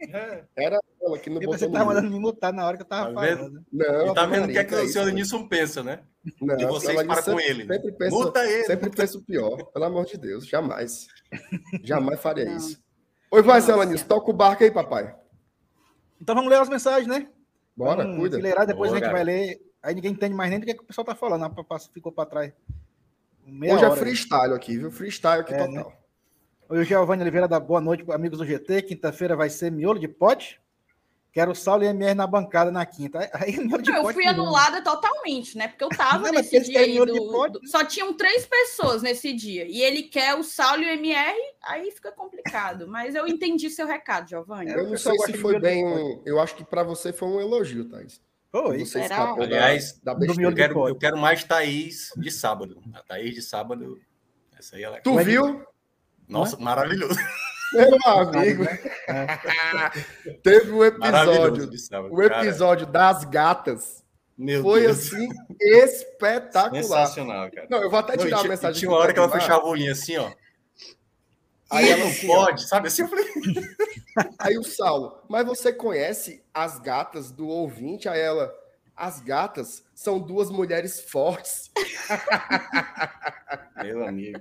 É. 0.00 0.44
Era 0.56 0.80
ela 1.02 1.18
que 1.18 1.30
não 1.30 1.40
botou. 1.40 1.58
Você 1.58 1.66
estava 1.66 1.84
mandando 1.84 2.10
me 2.10 2.18
mutar 2.18 2.52
na 2.52 2.66
hora 2.66 2.76
que 2.76 2.82
eu 2.82 2.84
estava 2.84 3.12
tá 3.12 3.14
falando. 3.14 3.64
Não, 3.72 4.06
e 4.08 4.14
tá 4.14 4.26
vendo 4.26 4.44
o 4.44 4.48
que, 4.48 4.58
é 4.58 4.64
que 4.64 4.74
o 4.74 4.88
senhor 4.88 5.10
Nilson 5.12 5.48
pensa, 5.48 5.82
né? 5.82 6.00
Não, 6.40 6.56
de 6.56 6.66
vocês 6.66 7.02
para 7.02 7.22
com 7.22 7.40
ele. 7.40 7.66
Sempre 7.66 7.92
penso, 7.92 8.16
muta 8.16 8.44
ele. 8.44 8.64
Sempre 8.64 8.90
penso 8.90 9.18
o 9.18 9.22
pior, 9.22 9.64
pelo 9.72 9.84
amor 9.84 10.04
de 10.06 10.18
Deus, 10.18 10.46
jamais. 10.46 11.06
jamais 11.82 12.20
faria 12.20 12.46
não. 12.46 12.56
isso. 12.56 12.82
Oi, 13.30 13.42
Marcela 13.42 13.84
Nilson, 13.84 14.06
toca 14.06 14.30
o 14.30 14.34
barco 14.34 14.62
aí, 14.62 14.70
papai. 14.70 15.14
Então 16.20 16.34
vamos 16.34 16.50
ler 16.50 16.60
as 16.60 16.68
mensagens, 16.68 17.06
né? 17.06 17.28
Bora, 17.76 18.04
Vamos 18.04 18.18
cuida. 18.18 18.36
Enfileirar, 18.36 18.66
depois 18.66 18.90
Boa, 18.90 18.98
a 18.98 19.00
gente 19.00 19.10
cara. 19.10 19.24
vai 19.24 19.24
ler. 19.24 19.60
Aí 19.82 19.94
ninguém 19.94 20.12
entende 20.12 20.34
mais 20.34 20.50
nem 20.50 20.60
do 20.60 20.66
que, 20.66 20.72
o 20.72 20.84
pessoal 20.84 21.04
tá 21.04 21.14
falando. 21.14 21.52
Ficou 21.92 22.12
para 22.12 22.28
trás. 22.28 22.52
Meia 23.46 23.74
Hoje 23.74 23.84
é 23.84 23.90
freestyle 23.90 24.54
aqui, 24.54 24.78
viu? 24.78 24.90
Freestyle 24.90 25.40
aqui 25.40 25.52
é, 25.52 25.66
total. 25.66 25.88
Né? 25.90 25.96
Oi, 26.70 26.78
o 26.78 26.84
Giovanni 26.84 27.22
Oliveira 27.22 27.46
da 27.46 27.60
Boa 27.60 27.80
Noite, 27.80 28.04
amigos 28.10 28.38
do 28.38 28.46
GT. 28.46 28.82
Quinta-feira 28.82 29.36
vai 29.36 29.50
ser 29.50 29.70
miolo 29.70 29.98
de 29.98 30.08
pote. 30.08 30.60
Quero 31.34 31.50
o 31.50 31.54
Saulo 31.54 31.82
e 31.82 31.88
MR 31.88 32.14
na 32.14 32.28
bancada 32.28 32.70
na 32.70 32.86
quinta. 32.86 33.28
Aí, 33.34 33.56
não, 33.56 33.76
eu 33.76 34.12
fui 34.12 34.24
anulada 34.24 34.80
totalmente, 34.80 35.58
né? 35.58 35.66
Porque 35.66 35.82
eu 35.82 35.88
tava 35.98 36.28
não, 36.28 36.32
nesse 36.32 36.60
dia 36.60 36.78
aí 36.78 36.96
do, 36.96 37.04
do... 37.48 37.66
Só 37.66 37.84
tinham 37.84 38.14
três 38.14 38.46
pessoas 38.46 39.02
nesse 39.02 39.32
dia. 39.32 39.66
E 39.66 39.82
ele 39.82 40.04
quer 40.04 40.36
o 40.36 40.44
Saulo 40.44 40.84
e 40.84 40.86
o 40.86 40.90
MR, 40.90 41.36
aí 41.60 41.90
fica 41.90 42.12
complicado. 42.12 42.86
Mas 42.86 43.16
eu 43.16 43.26
entendi 43.26 43.68
seu 43.68 43.84
recado, 43.84 44.28
Giovanni. 44.28 44.70
Eu 44.70 44.88
não 44.88 44.96
sei 44.96 45.18
se 45.18 45.32
foi 45.32 45.58
bem 45.58 45.84
um... 45.84 46.22
Eu 46.24 46.38
acho 46.38 46.54
que 46.54 46.64
para 46.64 46.84
você 46.84 47.12
foi 47.12 47.26
um 47.26 47.40
elogio, 47.40 47.88
Thaís. 47.88 48.22
Foi. 48.52 48.84
Você 48.84 49.00
Aliás, 49.00 50.00
da, 50.04 50.14
da 50.14 50.26
eu, 50.40 50.54
quero, 50.54 50.88
eu 50.88 50.94
quero 50.94 51.18
mais 51.18 51.42
Thaís 51.42 52.12
de 52.16 52.30
sábado. 52.30 52.80
A 52.94 53.02
Thaís 53.02 53.34
de 53.34 53.42
sábado. 53.42 54.00
Essa 54.56 54.76
aí 54.76 54.84
ela... 54.84 55.00
Tu 55.00 55.18
viu? 55.18 55.66
Nossa, 56.28 56.56
maravilhoso. 56.58 57.18
Meu 57.74 58.12
amigo. 58.12 58.64
Né? 58.64 58.78
Teve 60.42 60.72
um 60.72 60.84
episódio, 60.84 61.70
o 62.10 62.22
episódio 62.22 62.86
das 62.86 63.24
gatas. 63.24 64.04
Meu 64.36 64.62
foi 64.62 64.82
Deus. 64.82 64.98
assim 64.98 65.28
espetacular. 65.60 66.82
Sensacional, 66.82 67.50
cara. 67.50 67.66
Não, 67.70 67.82
eu 67.82 67.90
vou 67.90 68.00
até 68.00 68.16
tirar 68.16 68.38
não, 68.38 68.44
a 68.44 68.48
mensagem. 68.48 68.80
Tinha 68.80 68.90
uma 68.90 68.98
hora 68.98 69.12
que 69.12 69.18
ela 69.18 69.30
fechava 69.30 69.64
o 69.64 69.68
olhinho 69.68 69.92
assim, 69.92 70.16
ó. 70.16 70.32
Aí 71.70 71.88
ela 71.88 72.04
não 72.04 72.14
pode, 72.14 72.68
sabe? 72.68 72.88
Assim 72.88 73.02
eu 73.02 73.08
falei. 73.08 73.26
Aí 74.38 74.58
o 74.58 74.64
Saulo, 74.64 75.22
mas 75.28 75.46
você 75.46 75.72
conhece 75.72 76.42
as 76.52 76.78
gatas 76.78 77.30
do 77.30 77.48
ouvinte? 77.48 78.08
A 78.08 78.16
ela, 78.16 78.52
as 78.96 79.20
gatas 79.20 79.84
são 79.94 80.20
duas 80.20 80.50
mulheres 80.50 81.00
fortes. 81.00 81.70
Meu 83.82 84.06
amigo. 84.06 84.40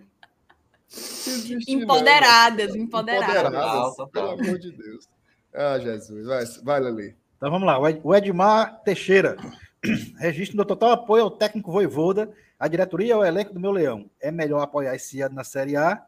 Empoderadas, 1.68 2.76
empoderadas. 2.76 3.38
Empoderadas, 3.38 3.96
pelo 4.12 4.30
amor 4.32 4.60
de 4.60 4.72
Deus. 4.72 5.10
Ah, 5.54 5.80
Jesus. 5.80 6.26
Vai, 6.26 6.46
vai 6.64 6.80
Lali. 6.80 7.16
Então 7.38 7.52
vamos 7.52 7.66
lá. 7.66 7.80
O 7.80 8.16
Edmar 8.16 8.82
Teixeira. 8.84 9.38
Registro 10.18 10.58
do 10.58 10.66
total 10.66 10.92
apoio 10.92 11.24
ao 11.24 11.32
técnico 11.32 11.72
Voivoda, 11.72 12.32
a 12.58 12.68
diretoria 12.68 13.08
e 13.08 13.12
ao 13.12 13.26
elenco 13.26 13.54
do 13.54 13.60
meu 13.60 13.72
leão. 13.72 14.10
É 14.20 14.32
melhor 14.32 14.62
apoiar 14.62 14.96
esse 14.96 15.20
ano 15.22 15.36
na 15.36 15.44
Série 15.44 15.76
A 15.76 16.06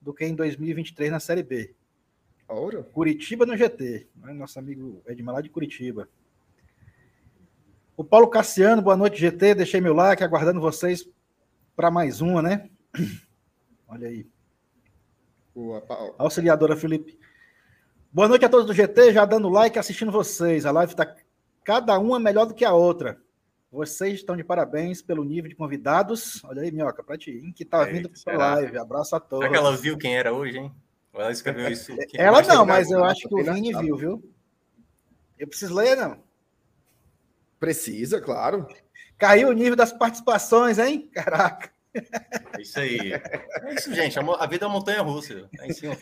do 0.00 0.14
que 0.14 0.24
em 0.24 0.34
2023 0.34 1.10
na 1.10 1.20
Série 1.20 1.42
B. 1.42 1.74
Ouro. 2.48 2.84
Curitiba 2.84 3.44
no 3.44 3.56
GT. 3.56 4.08
Nosso 4.16 4.58
amigo 4.58 5.02
Edmar 5.06 5.34
lá 5.34 5.40
de 5.40 5.50
Curitiba. 5.50 6.08
O 7.96 8.04
Paulo 8.04 8.28
Cassiano, 8.28 8.80
boa 8.80 8.96
noite, 8.96 9.18
GT. 9.18 9.56
Deixei 9.56 9.80
meu 9.80 9.92
like, 9.92 10.22
aguardando 10.22 10.60
vocês 10.60 11.08
para 11.74 11.90
mais 11.90 12.20
uma, 12.20 12.40
né? 12.40 12.70
Olha 13.88 14.08
aí. 14.08 14.26
Boa, 15.54 15.80
Paulo. 15.80 16.14
Auxiliadora 16.18 16.76
Felipe. 16.76 17.18
Boa 18.12 18.28
noite 18.28 18.44
a 18.44 18.48
todos 18.48 18.66
do 18.66 18.74
GT, 18.74 19.12
já 19.12 19.24
dando 19.24 19.48
like, 19.48 19.78
assistindo 19.78 20.12
vocês. 20.12 20.66
A 20.66 20.70
live 20.70 20.92
está 20.92 21.16
cada 21.64 21.98
uma 21.98 22.20
melhor 22.20 22.44
do 22.44 22.54
que 22.54 22.64
a 22.64 22.72
outra. 22.72 23.20
Vocês 23.72 24.14
estão 24.14 24.36
de 24.36 24.44
parabéns 24.44 25.02
pelo 25.02 25.24
nível 25.24 25.48
de 25.48 25.56
convidados. 25.56 26.42
Olha 26.44 26.62
aí, 26.62 26.70
Minhoca, 26.70 27.02
para 27.02 27.18
ti, 27.18 27.32
hein, 27.32 27.52
que 27.52 27.64
tá 27.64 27.86
Ei, 27.86 27.94
vindo 27.94 28.10
para 28.24 28.34
a 28.34 28.54
live. 28.54 28.78
Abraço 28.78 29.16
a 29.16 29.20
todos. 29.20 29.44
Será 29.44 29.50
que 29.50 29.58
ela 29.58 29.76
viu 29.76 29.96
quem 29.98 30.16
era 30.16 30.32
hoje, 30.32 30.58
hein? 30.58 30.72
Ela 31.14 31.32
escreveu 31.32 31.68
isso. 31.72 31.92
ela 32.14 32.42
não, 32.42 32.64
mas 32.64 32.90
eu 32.90 33.04
acho 33.04 33.28
que 33.28 33.34
o 33.34 33.42
Vini 33.42 33.72
viu, 33.74 33.96
viu? 33.96 34.32
Eu 35.38 35.48
preciso 35.48 35.74
ler, 35.74 35.96
não? 35.96 36.22
Precisa, 37.58 38.20
claro. 38.20 38.66
Caiu 39.16 39.48
o 39.48 39.52
nível 39.52 39.76
das 39.76 39.92
participações, 39.92 40.78
hein? 40.78 41.10
Caraca. 41.12 41.70
É 42.56 42.62
isso 42.62 42.78
aí. 42.78 43.12
É 43.12 43.74
isso, 43.74 43.94
gente. 43.94 44.18
A 44.18 44.46
vida 44.46 44.64
é 44.64 44.68
uma 44.68 44.74
montanha 44.74 45.02
russa. 45.02 45.48
É 45.60 45.66
em 45.66 45.72
cima 45.72 45.96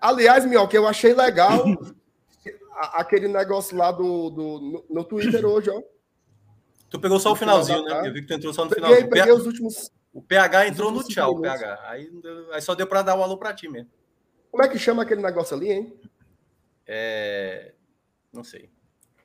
Aliás, 0.00 0.44
Minhoca, 0.44 0.76
eu 0.76 0.86
achei 0.86 1.14
legal 1.14 1.64
aquele 2.76 3.28
negócio 3.28 3.76
lá 3.76 3.90
do, 3.90 4.30
do 4.30 4.60
no, 4.60 4.86
no, 4.90 5.04
Twitter 5.04 5.44
hoje, 5.44 5.70
ó. 5.70 5.82
Tu 6.90 7.00
pegou 7.00 7.18
só 7.18 7.32
o 7.32 7.36
finalzinho, 7.36 7.82
né? 7.84 8.08
Eu 8.08 8.12
vi 8.12 8.20
que 8.20 8.28
tu 8.28 8.34
entrou 8.34 8.52
só 8.52 8.64
no 8.64 8.70
finalzinho. 8.70 9.08
Peguei, 9.08 9.22
peguei 9.22 9.32
os 9.34 9.46
últimos. 9.46 9.90
O 10.12 10.22
PH 10.22 10.68
entrou 10.68 10.90
no 10.90 11.02
tchau, 11.04 11.32
o 11.32 11.40
PH. 11.40 11.80
Aí, 11.88 12.10
aí 12.52 12.62
só 12.62 12.74
deu 12.74 12.86
para 12.86 13.02
dar 13.02 13.14
o 13.16 13.20
um 13.20 13.22
alô 13.22 13.36
para 13.36 13.54
ti 13.54 13.68
mesmo. 13.68 13.90
Como 14.50 14.62
é 14.62 14.68
que 14.68 14.78
chama 14.78 15.02
aquele 15.02 15.20
negócio 15.20 15.56
ali, 15.56 15.72
hein? 15.72 16.00
É... 16.86 17.74
Não 18.32 18.44
sei. 18.44 18.70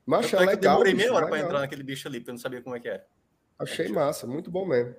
Mas 0.05 0.33
é 0.33 0.39
legal. 0.39 0.51
Eu 0.51 0.60
demorei 0.60 0.93
meia 0.93 1.13
hora 1.13 1.27
para 1.27 1.39
entrar 1.39 1.60
naquele 1.60 1.83
bicho 1.83 2.07
ali, 2.07 2.19
porque 2.19 2.31
eu 2.31 2.33
não 2.33 2.39
sabia 2.39 2.62
como 2.62 2.75
é 2.75 2.79
que 2.79 2.89
era. 2.89 3.05
Achei 3.61 3.87
massa, 3.89 4.25
muito 4.25 4.49
bom 4.49 4.65
mesmo. 4.65 4.95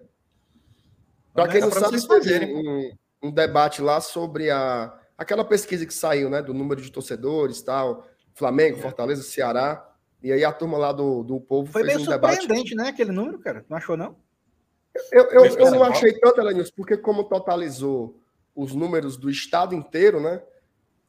Para 1.35 1.49
quem 1.49 1.61
não 1.61 1.71
sabe, 1.73 2.00
fazer 2.07 2.45
um, 2.45 2.92
um, 3.23 3.31
debate 3.31 3.83
lá 3.83 4.00
sobre 4.00 4.50
a, 4.50 4.97
aquela 5.16 5.45
pesquisa 5.45 5.85
que 5.87 5.95
saiu, 5.95 6.31
né? 6.31 6.42
Do 6.42 6.54
número 6.54 6.81
de 6.81 6.92
torcedores 6.92 7.62
tal. 7.62 8.07
Flamengo, 8.35 8.78
é. 8.78 8.81
Fortaleza, 8.81 9.23
Ceará. 9.23 9.88
E 10.23 10.31
aí 10.31 10.45
a 10.45 10.52
turma 10.52 10.78
lá 10.78 10.92
do, 10.92 11.25
do 11.25 11.40
povo 11.40 11.73
Foi 11.73 11.83
fez 11.83 11.97
meio 11.97 12.09
um 12.09 12.11
surpreendente, 12.11 12.49
debate. 12.49 12.75
né? 12.76 12.88
Aquele 12.88 13.11
número, 13.11 13.38
cara. 13.38 13.64
Não 13.69 13.76
achou, 13.76 13.97
não? 13.97 14.16
Eu, 15.11 15.25
eu, 15.31 15.45
eu 15.47 15.71
não 15.71 15.83
achei 15.83 16.12
tanto, 16.12 16.40
Elenilson, 16.40 16.73
porque 16.76 16.97
como 16.97 17.25
totalizou 17.25 18.21
os 18.54 18.75
números 18.75 19.16
do 19.16 19.31
estado 19.31 19.75
inteiro, 19.75 20.21
né? 20.21 20.40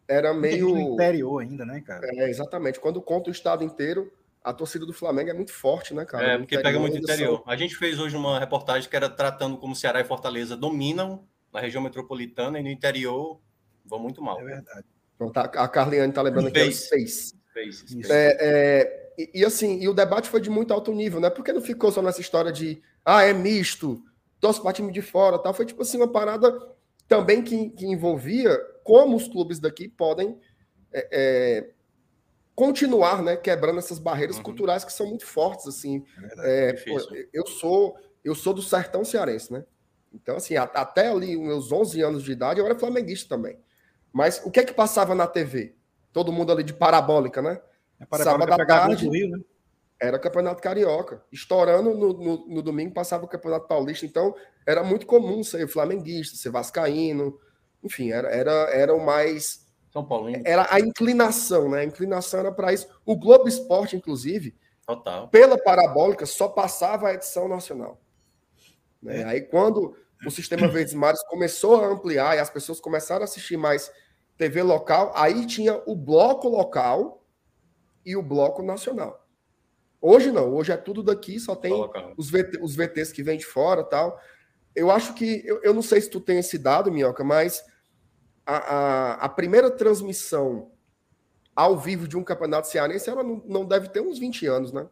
Era 0.07 0.33
meio. 0.33 0.69
Do 0.69 0.77
interior 0.77 1.41
ainda, 1.41 1.65
né, 1.65 1.81
cara? 1.81 2.07
É, 2.13 2.29
exatamente. 2.29 2.79
Quando 2.79 3.01
conta 3.01 3.29
o 3.29 3.33
estado 3.33 3.63
inteiro, 3.63 4.11
a 4.43 4.53
torcida 4.53 4.85
do 4.85 4.91
Flamengo 4.91 5.29
é 5.29 5.33
muito 5.33 5.53
forte, 5.53 5.93
né, 5.93 6.05
cara? 6.05 6.33
É, 6.33 6.37
porque 6.37 6.59
pega 6.59 6.79
muito 6.79 6.97
interior. 6.97 7.37
São... 7.37 7.51
A 7.51 7.55
gente 7.55 7.75
fez 7.75 7.99
hoje 7.99 8.15
uma 8.17 8.39
reportagem 8.39 8.89
que 8.89 8.95
era 8.95 9.09
tratando 9.09 9.57
como 9.57 9.75
Ceará 9.75 10.01
e 10.01 10.03
Fortaleza 10.03 10.57
dominam 10.57 11.25
na 11.51 11.59
região 11.59 11.81
metropolitana 11.81 12.59
e 12.59 12.63
no 12.63 12.69
interior 12.69 13.39
vão 13.85 13.99
muito 13.99 14.21
mal. 14.21 14.39
É 14.41 14.43
verdade. 14.43 14.85
Pronto, 15.17 15.37
a 15.37 15.67
Carliane 15.67 16.09
está 16.09 16.21
lembrando 16.21 16.47
aqui, 16.47 16.59
é 16.59 16.71
Space. 16.71 17.35
Space, 17.51 17.87
Space. 17.87 18.11
É, 18.11 18.37
é, 18.39 19.11
e, 19.17 19.41
e, 19.41 19.45
assim, 19.45 19.79
e 19.79 19.87
o 19.87 19.93
debate 19.93 20.27
foi 20.27 20.41
de 20.41 20.49
muito 20.49 20.73
alto 20.73 20.91
nível, 20.91 21.19
né? 21.19 21.29
Porque 21.29 21.53
não 21.53 21.61
ficou 21.61 21.91
só 21.91 22.01
nessa 22.01 22.19
história 22.19 22.51
de, 22.51 22.81
ah, 23.05 23.23
é 23.23 23.31
misto, 23.31 24.03
torce 24.39 24.61
para 24.61 24.73
time 24.73 24.91
de 24.91 25.01
fora 25.01 25.39
tal. 25.39 25.53
Foi 25.53 25.65
tipo 25.65 25.83
assim, 25.83 25.97
uma 25.97 26.11
parada 26.11 26.51
também 27.07 27.41
que, 27.41 27.69
que 27.69 27.85
envolvia 27.85 28.57
como 28.83 29.15
os 29.15 29.27
clubes 29.27 29.59
daqui 29.59 29.87
podem 29.87 30.37
é, 30.91 31.07
é, 31.11 31.69
continuar, 32.55 33.23
né, 33.23 33.35
quebrando 33.35 33.79
essas 33.79 33.99
barreiras 33.99 34.37
uhum. 34.37 34.43
culturais 34.43 34.83
que 34.83 34.93
são 34.93 35.07
muito 35.07 35.25
fortes, 35.25 35.67
assim. 35.67 36.03
É, 36.39 36.69
é 36.69 36.73
pô, 36.73 36.99
eu 37.33 37.47
sou 37.47 37.97
eu 38.23 38.33
sou 38.33 38.53
do 38.53 38.61
sertão 38.61 39.03
cearense, 39.03 39.51
né? 39.51 39.65
Então, 40.13 40.37
assim, 40.37 40.55
até 40.55 41.07
ali 41.07 41.35
meus 41.35 41.71
11 41.71 42.01
anos 42.01 42.23
de 42.23 42.31
idade, 42.31 42.59
eu 42.59 42.65
era 42.65 42.77
flamenguista 42.77 43.35
também. 43.35 43.57
Mas 44.11 44.41
o 44.45 44.51
que 44.51 44.59
é 44.59 44.63
que 44.63 44.73
passava 44.73 45.15
na 45.15 45.25
TV? 45.25 45.75
Todo 46.13 46.31
mundo 46.31 46.51
ali 46.51 46.63
de 46.63 46.73
parabólica, 46.73 47.41
né? 47.41 47.59
É 47.99 48.05
parabólica 48.05 48.51
Sábado 48.51 48.61
à 48.61 48.65
tarde. 48.65 49.09
Rio, 49.09 49.29
né? 49.29 49.39
Era 49.99 50.19
Campeonato 50.19 50.61
Carioca. 50.61 51.23
Estourando 51.31 51.93
no, 51.95 52.13
no, 52.13 52.47
no, 52.47 52.61
domingo, 52.61 52.93
passava 52.93 53.25
o 53.25 53.27
Campeonato 53.27 53.67
Paulista. 53.67 54.05
Então, 54.05 54.35
era 54.67 54.83
muito 54.83 55.07
comum 55.07 55.43
ser 55.43 55.67
flamenguista, 55.67 56.37
ser 56.37 56.51
vascaíno. 56.51 57.39
Enfim, 57.83 58.11
era, 58.11 58.29
era, 58.29 58.51
era 58.69 58.93
o 58.93 59.03
mais. 59.03 59.62
São 59.93 60.03
Paulo. 60.03 60.27
Hein? 60.27 60.41
Era 60.43 60.67
a 60.71 60.79
inclinação, 60.79 61.69
né? 61.69 61.81
A 61.81 61.85
inclinação 61.85 62.39
era 62.39 62.51
para 62.51 62.73
isso. 62.73 62.87
O 63.05 63.15
Globo 63.15 63.47
Esporte, 63.47 63.95
inclusive, 63.95 64.57
Total. 64.87 65.27
pela 65.27 65.55
parabólica, 65.55 66.25
só 66.25 66.47
passava 66.47 67.09
a 67.09 67.13
edição 67.13 67.47
nacional. 67.47 68.01
Né? 68.99 69.21
É. 69.21 69.23
Aí, 69.23 69.41
quando 69.41 69.95
o 70.25 70.31
sistema 70.31 70.67
Verdes 70.67 70.95
Mares 70.95 71.21
começou 71.27 71.79
a 71.79 71.87
ampliar 71.87 72.35
e 72.35 72.39
as 72.39 72.49
pessoas 72.49 72.79
começaram 72.79 73.21
a 73.21 73.25
assistir 73.25 73.55
mais 73.55 73.91
TV 74.35 74.63
local, 74.63 75.11
aí 75.15 75.45
tinha 75.45 75.79
o 75.85 75.95
bloco 75.95 76.49
local 76.49 77.23
e 78.03 78.15
o 78.15 78.23
bloco 78.23 78.63
nacional. 78.63 79.23
Hoje 80.01 80.31
não, 80.31 80.51
hoje 80.55 80.71
é 80.71 80.77
tudo 80.77 81.03
daqui, 81.03 81.39
só 81.39 81.55
tem 81.55 81.71
os, 82.17 82.31
VT, 82.31 82.59
os 82.61 82.75
VTs 82.75 83.11
que 83.11 83.21
vêm 83.21 83.37
de 83.37 83.45
fora 83.45 83.83
tal. 83.83 84.19
Eu 84.75 84.89
acho 84.89 85.13
que, 85.13 85.43
eu, 85.45 85.61
eu 85.61 85.71
não 85.71 85.83
sei 85.83 86.01
se 86.01 86.09
tu 86.09 86.19
tem 86.19 86.39
esse 86.39 86.57
dado, 86.57 86.91
Minhoca, 86.91 87.23
mas 87.23 87.63
a, 88.45 88.55
a, 88.55 89.13
a 89.25 89.29
primeira 89.29 89.69
transmissão 89.71 90.71
ao 91.55 91.77
vivo 91.77 92.07
de 92.07 92.17
um 92.17 92.23
campeonato 92.23 92.67
cearense, 92.67 93.09
ela 93.09 93.23
não, 93.23 93.41
não 93.45 93.65
deve 93.65 93.89
ter 93.89 94.01
uns 94.01 94.17
20 94.17 94.47
anos, 94.47 94.71
né? 94.71 94.87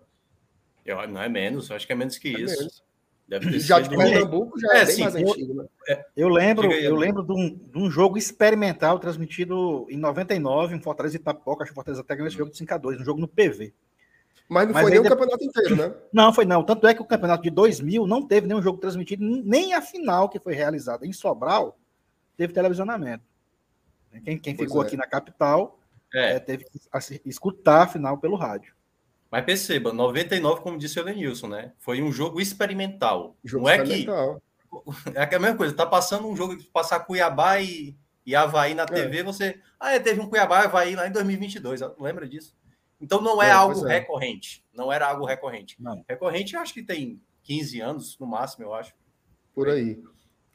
Eu, 0.85 1.07
não 1.07 1.21
é 1.21 1.29
menos, 1.29 1.71
acho 1.71 1.85
que 1.85 1.93
é 1.93 1.95
menos 1.95 2.17
que 2.17 2.35
é 2.35 2.39
isso. 2.39 2.57
Menos. 2.57 2.83
Deve 3.27 3.49
ter 3.49 3.59
já 3.61 3.79
de 3.79 3.89
Pernambuco 3.89 4.59
já 4.59 4.73
é, 4.73 4.81
é 4.81 4.85
bem 4.85 4.95
sim, 4.95 5.03
mais 5.03 5.15
antigo, 5.15 5.53
né? 5.53 5.65
É, 5.87 6.05
eu 6.17 6.27
lembro, 6.27 6.69
aí, 6.69 6.83
eu 6.83 6.95
lembro 6.95 7.23
de 7.23 7.31
um, 7.31 7.55
de 7.55 7.77
um, 7.77 7.89
jogo 7.89 8.17
experimental 8.17 8.99
transmitido 8.99 9.87
em 9.89 9.97
99 9.97 10.75
em 10.75 10.81
Fortaleza 10.81 11.15
e 11.15 11.19
Itapoca, 11.19 11.63
acho 11.63 11.71
que 11.71 11.75
Fortaleza 11.75 12.01
até 12.01 12.13
ganhou 12.13 12.27
esse 12.27 12.37
jogo 12.37 12.51
de 12.51 12.57
5 12.57 12.73
a 12.73 12.77
2 12.77 12.99
um 12.99 13.05
jogo 13.05 13.21
no 13.21 13.27
PV. 13.27 13.73
Mas 14.49 14.67
não 14.67 14.73
Mas 14.73 14.81
foi 14.81 14.91
nem 14.91 14.99
o 14.99 15.03
campeonato 15.03 15.43
inteiro, 15.45 15.75
né? 15.77 15.93
Não, 16.11 16.33
foi 16.33 16.43
não. 16.43 16.61
Tanto 16.61 16.85
é 16.85 16.93
que 16.93 17.01
o 17.01 17.05
campeonato 17.05 17.41
de 17.41 17.49
2000 17.49 18.05
não 18.05 18.27
teve 18.27 18.47
nenhum 18.47 18.61
jogo 18.61 18.79
transmitido, 18.79 19.23
nem 19.23 19.73
a 19.73 19.81
final 19.81 20.27
que 20.27 20.41
foi 20.41 20.53
realizada 20.53 21.07
em 21.07 21.13
Sobral 21.13 21.79
teve 22.35 22.51
televisionamento. 22.51 23.23
Quem, 24.23 24.37
quem 24.37 24.55
ficou 24.55 24.83
é. 24.83 24.87
aqui 24.87 24.97
na 24.97 25.07
capital 25.07 25.79
é. 26.13 26.33
É, 26.33 26.39
teve 26.39 26.65
que 26.65 26.79
escutar 27.25 27.83
a 27.83 27.87
final 27.87 28.17
pelo 28.17 28.35
rádio. 28.35 28.75
Mas 29.29 29.45
perceba, 29.45 29.93
99, 29.93 30.61
como 30.61 30.77
disse 30.77 30.99
o 30.99 31.03
Lenilson, 31.03 31.47
né? 31.47 31.71
Foi 31.79 32.01
um 32.01 32.11
jogo 32.11 32.41
experimental. 32.41 33.37
Jogo 33.43 33.65
não 33.65 33.73
experimental. 33.73 34.41
é 35.15 35.25
que 35.25 35.35
é 35.35 35.37
a 35.37 35.41
mesma 35.41 35.57
coisa, 35.57 35.73
tá 35.73 35.85
passando 35.85 36.27
um 36.27 36.35
jogo, 36.35 36.61
passar 36.73 36.99
Cuiabá 37.01 37.61
e, 37.61 37.95
e 38.25 38.35
Havaí 38.35 38.73
na 38.73 38.85
TV, 38.85 39.19
é. 39.19 39.23
você. 39.23 39.59
Ah, 39.79 39.93
é, 39.93 39.99
teve 39.99 40.19
um 40.19 40.27
Cuiabá 40.27 40.61
e 40.61 40.65
Havaí 40.65 40.95
lá 40.95 41.07
em 41.07 41.11
2022, 41.11 41.81
lembra 41.97 42.27
disso? 42.27 42.53
Então 42.99 43.21
não 43.21 43.41
é, 43.41 43.47
é 43.47 43.51
algo 43.51 43.87
é. 43.87 43.99
recorrente. 43.99 44.63
Não 44.73 44.91
era 44.91 45.07
algo 45.07 45.25
recorrente. 45.25 45.75
Não. 45.79 46.03
Recorrente, 46.07 46.53
eu 46.53 46.61
acho 46.61 46.73
que 46.73 46.83
tem 46.83 47.21
15 47.43 47.81
anos 47.81 48.19
no 48.19 48.27
máximo, 48.27 48.65
eu 48.65 48.73
acho. 48.73 48.93
Por 49.55 49.69
aí. 49.69 50.01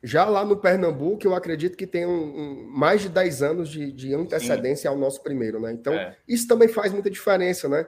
Já 0.06 0.24
lá 0.24 0.44
no 0.44 0.56
Pernambuco, 0.56 1.26
eu 1.26 1.34
acredito 1.34 1.76
que 1.76 1.84
tem 1.84 2.06
um, 2.06 2.12
um 2.12 2.68
mais 2.70 3.00
de 3.00 3.08
10 3.08 3.42
anos 3.42 3.68
de, 3.68 3.90
de 3.90 4.14
antecedência 4.14 4.82
Sim. 4.82 4.88
ao 4.88 4.96
nosso 4.96 5.20
primeiro, 5.20 5.60
né? 5.60 5.72
Então, 5.72 5.92
é. 5.94 6.16
isso 6.28 6.46
também 6.46 6.68
faz 6.68 6.92
muita 6.92 7.10
diferença, 7.10 7.68
né? 7.68 7.84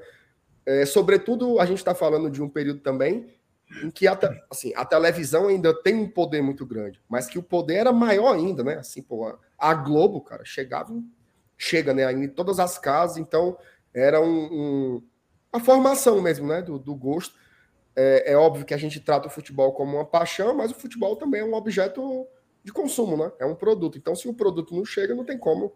É, 0.66 0.84
sobretudo, 0.84 1.60
a 1.60 1.64
gente 1.64 1.78
está 1.78 1.94
falando 1.94 2.28
de 2.28 2.42
um 2.42 2.48
período 2.48 2.80
também 2.80 3.32
em 3.84 3.88
que 3.88 4.08
a, 4.08 4.18
assim, 4.50 4.72
a 4.74 4.84
televisão 4.84 5.46
ainda 5.46 5.72
tem 5.72 5.94
um 5.94 6.10
poder 6.10 6.42
muito 6.42 6.66
grande, 6.66 7.00
mas 7.08 7.28
que 7.28 7.38
o 7.38 7.42
poder 7.42 7.76
era 7.76 7.92
maior 7.92 8.34
ainda, 8.34 8.64
né? 8.64 8.78
Assim, 8.78 9.00
pô, 9.00 9.38
a 9.56 9.74
Globo, 9.74 10.20
cara, 10.20 10.44
chegava, 10.44 10.92
chega, 11.56 11.94
né? 11.94 12.10
Em 12.12 12.26
todas 12.26 12.58
as 12.58 12.78
casas, 12.78 13.18
então 13.18 13.56
era 13.94 14.20
um, 14.20 14.48
um 14.50 15.02
a 15.52 15.60
formação 15.60 16.20
mesmo, 16.20 16.48
né? 16.48 16.62
Do, 16.62 16.80
do 16.80 16.96
gosto. 16.96 17.36
É, 17.96 18.32
é, 18.32 18.36
óbvio 18.36 18.64
que 18.64 18.74
a 18.74 18.78
gente 18.78 19.00
trata 19.00 19.28
o 19.28 19.30
futebol 19.30 19.72
como 19.72 19.96
uma 19.96 20.04
paixão, 20.04 20.54
mas 20.54 20.70
o 20.70 20.74
futebol 20.74 21.16
também 21.16 21.40
é 21.40 21.44
um 21.44 21.54
objeto 21.54 22.26
de 22.62 22.72
consumo, 22.72 23.16
né? 23.16 23.32
É 23.38 23.46
um 23.46 23.54
produto. 23.54 23.98
Então, 23.98 24.14
se 24.14 24.28
o 24.28 24.34
produto 24.34 24.74
não 24.74 24.84
chega, 24.84 25.14
não 25.14 25.24
tem 25.24 25.38
como 25.38 25.74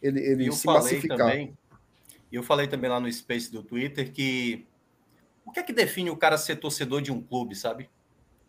ele, 0.00 0.20
ele 0.20 0.52
se 0.52 0.66
massificar. 0.66 1.18
Também, 1.18 1.56
e 2.30 2.36
eu 2.36 2.42
falei 2.42 2.66
também 2.66 2.90
lá 2.90 3.00
no 3.00 3.10
Space 3.12 3.50
do 3.50 3.62
Twitter 3.62 4.12
que 4.12 4.66
o 5.44 5.50
que 5.50 5.60
é 5.60 5.62
que 5.62 5.72
define 5.72 6.10
o 6.10 6.16
cara 6.16 6.38
ser 6.38 6.56
torcedor 6.56 7.00
de 7.00 7.12
um 7.12 7.20
clube, 7.20 7.54
sabe? 7.54 7.84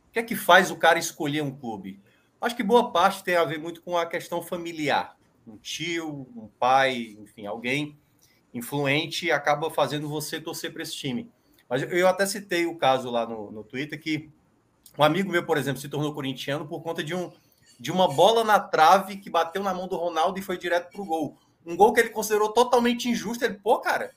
O 0.09 0.11
que 0.11 0.19
é 0.19 0.23
que 0.23 0.35
faz 0.35 0.71
o 0.71 0.75
cara 0.75 0.97
escolher 0.97 1.41
um 1.41 1.51
clube? 1.51 2.01
Acho 2.39 2.55
que 2.55 2.63
boa 2.63 2.91
parte 2.91 3.23
tem 3.23 3.35
a 3.35 3.43
ver 3.43 3.59
muito 3.59 3.81
com 3.81 3.97
a 3.97 4.05
questão 4.05 4.41
familiar. 4.41 5.17
Um 5.45 5.57
tio, 5.57 6.27
um 6.35 6.47
pai, 6.59 7.15
enfim, 7.19 7.45
alguém 7.45 7.97
influente 8.53 9.29
acaba 9.31 9.69
fazendo 9.69 10.07
você 10.07 10.39
torcer 10.39 10.71
para 10.71 10.81
esse 10.81 10.95
time. 10.95 11.29
Mas 11.69 11.81
eu 11.81 12.07
até 12.07 12.25
citei 12.25 12.65
o 12.65 12.77
caso 12.77 13.09
lá 13.09 13.25
no, 13.25 13.51
no 13.51 13.63
Twitter 13.63 13.99
que 13.99 14.29
um 14.97 15.03
amigo 15.03 15.31
meu, 15.31 15.45
por 15.45 15.57
exemplo, 15.57 15.81
se 15.81 15.89
tornou 15.89 16.13
corintiano 16.13 16.67
por 16.67 16.81
conta 16.81 17.03
de, 17.03 17.13
um, 17.13 17.31
de 17.79 17.91
uma 17.91 18.07
bola 18.07 18.43
na 18.43 18.59
trave 18.59 19.17
que 19.17 19.29
bateu 19.29 19.61
na 19.63 19.73
mão 19.73 19.87
do 19.87 19.95
Ronaldo 19.95 20.39
e 20.39 20.43
foi 20.43 20.57
direto 20.57 20.91
para 20.91 21.01
o 21.01 21.05
gol 21.05 21.37
um 21.65 21.75
gol 21.75 21.91
que 21.93 21.99
ele 21.99 22.09
considerou 22.09 22.49
totalmente 22.49 23.09
injusto. 23.09 23.43
Ele, 23.43 23.55
pô, 23.55 23.79
cara, 23.79 24.11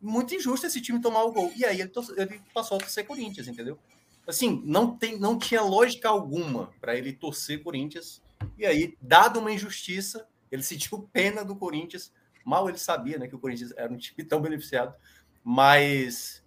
muito 0.00 0.34
injusto 0.34 0.66
esse 0.66 0.80
time 0.80 1.00
tomar 1.00 1.24
o 1.24 1.32
gol. 1.32 1.52
E 1.56 1.64
aí 1.64 1.80
ele, 1.80 1.90
ele 2.16 2.40
passou 2.52 2.76
a 2.76 2.80
torcer 2.80 3.06
Corinthians, 3.06 3.48
entendeu? 3.48 3.78
Assim, 4.26 4.62
não, 4.64 4.96
tem, 4.96 5.18
não 5.18 5.38
tinha 5.38 5.60
lógica 5.60 6.08
alguma 6.08 6.72
para 6.80 6.96
ele 6.96 7.12
torcer 7.12 7.62
Corinthians. 7.62 8.22
E 8.56 8.64
aí, 8.64 8.96
dado 9.02 9.40
uma 9.40 9.52
injustiça, 9.52 10.26
ele 10.50 10.62
sentiu 10.62 11.08
pena 11.12 11.44
do 11.44 11.56
Corinthians. 11.56 12.12
Mal 12.44 12.68
ele 12.68 12.78
sabia 12.78 13.18
né, 13.18 13.26
que 13.26 13.34
o 13.34 13.38
Corinthians 13.38 13.72
era 13.76 13.92
um 13.92 13.96
time 13.96 14.22
tão 14.26 14.40
beneficiado. 14.40 14.94
Mas 15.42 16.43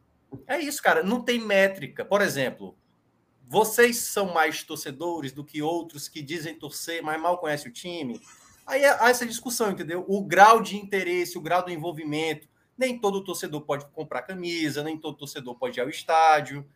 é 0.48 0.60
isso, 0.60 0.82
cara. 0.82 1.04
Não 1.04 1.22
tem 1.22 1.40
métrica. 1.40 2.04
Por 2.06 2.22
exemplo, 2.22 2.78
vocês 3.48 3.98
são 3.98 4.34
mais 4.34 4.64
torcedores 4.64 5.32
do 5.32 5.44
que 5.44 5.62
outros 5.62 6.08
que 6.08 6.22
dizem 6.22 6.58
torcer, 6.58 7.02
mas 7.02 7.22
mal 7.22 7.38
conhecem 7.38 7.70
o 7.70 7.74
time. 7.74 8.20
Aí 8.66 8.84
há 8.86 9.10
essa 9.10 9.26
discussão, 9.26 9.72
entendeu? 9.72 10.04
O 10.08 10.22
grau 10.22 10.62
de 10.62 10.76
interesse, 10.76 11.38
o 11.38 11.42
grau 11.42 11.64
do 11.64 11.72
envolvimento. 11.72 12.50
Nem 12.78 13.00
todo 13.00 13.24
torcedor 13.24 13.62
pode 13.62 13.86
comprar 13.88 14.24
camisa, 14.24 14.84
nem 14.84 14.98
todo 14.98 15.18
torcedor 15.18 15.56
pode 15.56 15.80
ir 15.80 15.82
ao 15.82 15.90
estádio. 15.90 16.68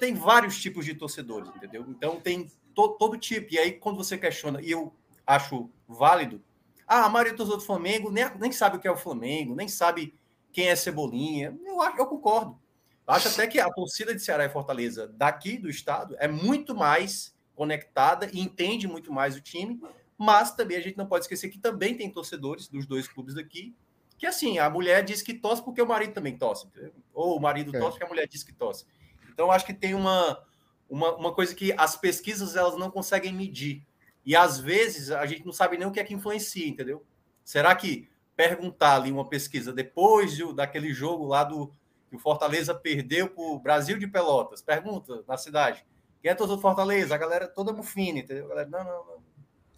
Tem 0.00 0.12
vários 0.14 0.60
tipos 0.60 0.84
de 0.84 0.94
torcedores, 0.94 1.48
entendeu? 1.54 1.86
Então 1.88 2.20
tem 2.20 2.50
to, 2.74 2.88
todo 2.98 3.16
tipo. 3.16 3.54
E 3.54 3.58
aí, 3.58 3.72
quando 3.72 3.96
você 3.96 4.18
questiona, 4.18 4.60
e 4.60 4.72
eu 4.72 4.92
acho 5.24 5.70
válido, 5.88 6.42
ah, 6.86 7.04
a 7.04 7.08
maioria 7.08 7.32
dos 7.32 7.48
do 7.48 7.60
Flamengo 7.60 8.10
nem, 8.10 8.24
nem 8.38 8.52
sabe 8.52 8.76
o 8.76 8.80
que 8.80 8.88
é 8.88 8.90
o 8.90 8.96
Flamengo, 8.96 9.54
nem 9.54 9.68
sabe 9.68 10.12
quem 10.52 10.68
é 10.68 10.76
Cebolinha. 10.76 11.56
Eu, 11.64 11.80
eu 11.96 12.06
concordo. 12.06 12.58
Acho 13.06 13.28
até 13.28 13.46
que 13.46 13.60
a 13.60 13.70
torcida 13.70 14.14
de 14.14 14.20
Ceará 14.20 14.44
e 14.44 14.48
Fortaleza 14.48 15.08
daqui 15.08 15.58
do 15.58 15.68
estado 15.68 16.16
é 16.18 16.26
muito 16.26 16.74
mais 16.74 17.34
conectada 17.54 18.28
e 18.32 18.40
entende 18.40 18.88
muito 18.88 19.12
mais 19.12 19.36
o 19.36 19.40
time, 19.40 19.80
mas 20.16 20.52
também 20.52 20.76
a 20.76 20.80
gente 20.80 20.96
não 20.96 21.06
pode 21.06 21.24
esquecer 21.24 21.50
que 21.50 21.58
também 21.58 21.96
tem 21.96 22.10
torcedores 22.10 22.68
dos 22.68 22.86
dois 22.86 23.06
clubes 23.06 23.34
daqui 23.34 23.74
que 24.16 24.26
assim, 24.26 24.58
a 24.58 24.70
mulher 24.70 25.04
diz 25.04 25.22
que 25.22 25.34
tosse 25.34 25.62
porque 25.62 25.82
o 25.82 25.86
marido 25.86 26.12
também 26.12 26.36
tosse, 26.36 26.68
ou 27.12 27.36
o 27.36 27.40
marido 27.40 27.76
é. 27.76 27.78
tosse 27.78 27.92
porque 27.92 28.04
a 28.04 28.08
mulher 28.08 28.26
diz 28.26 28.42
que 28.42 28.52
tosse. 28.52 28.86
Então, 29.30 29.50
acho 29.50 29.66
que 29.66 29.74
tem 29.74 29.94
uma, 29.94 30.42
uma, 30.88 31.14
uma 31.16 31.34
coisa 31.34 31.54
que 31.54 31.72
as 31.76 31.96
pesquisas 31.96 32.56
elas 32.56 32.76
não 32.76 32.90
conseguem 32.90 33.32
medir. 33.32 33.84
E 34.24 34.34
às 34.36 34.58
vezes 34.58 35.10
a 35.10 35.26
gente 35.26 35.44
não 35.44 35.52
sabe 35.52 35.76
nem 35.76 35.86
o 35.86 35.90
que 35.90 36.00
é 36.00 36.04
que 36.04 36.14
influencia, 36.14 36.66
entendeu? 36.66 37.04
Será 37.44 37.74
que 37.74 38.08
perguntar 38.36 38.96
ali 38.96 39.12
uma 39.12 39.28
pesquisa 39.28 39.72
depois 39.72 40.34
de, 40.34 40.54
daquele 40.54 40.94
jogo 40.94 41.26
lá 41.26 41.44
do 41.44 41.72
que 42.14 42.20
o 42.20 42.22
Fortaleza 42.22 42.72
perdeu 42.74 43.28
para 43.28 43.42
o 43.42 43.58
Brasil 43.58 43.98
de 43.98 44.06
Pelotas, 44.06 44.62
pergunta 44.62 45.24
na 45.26 45.36
cidade, 45.36 45.84
quem 46.22 46.30
é 46.30 46.34
todo 46.34 46.60
Fortaleza? 46.60 47.14
A 47.14 47.18
galera 47.18 47.46
toda 47.48 47.72
mufina, 47.72 48.20
entendeu? 48.20 48.46
A 48.46 48.48
galera, 48.48 48.68
não, 48.70 48.84
não, 48.84 49.04
não. 49.06 49.24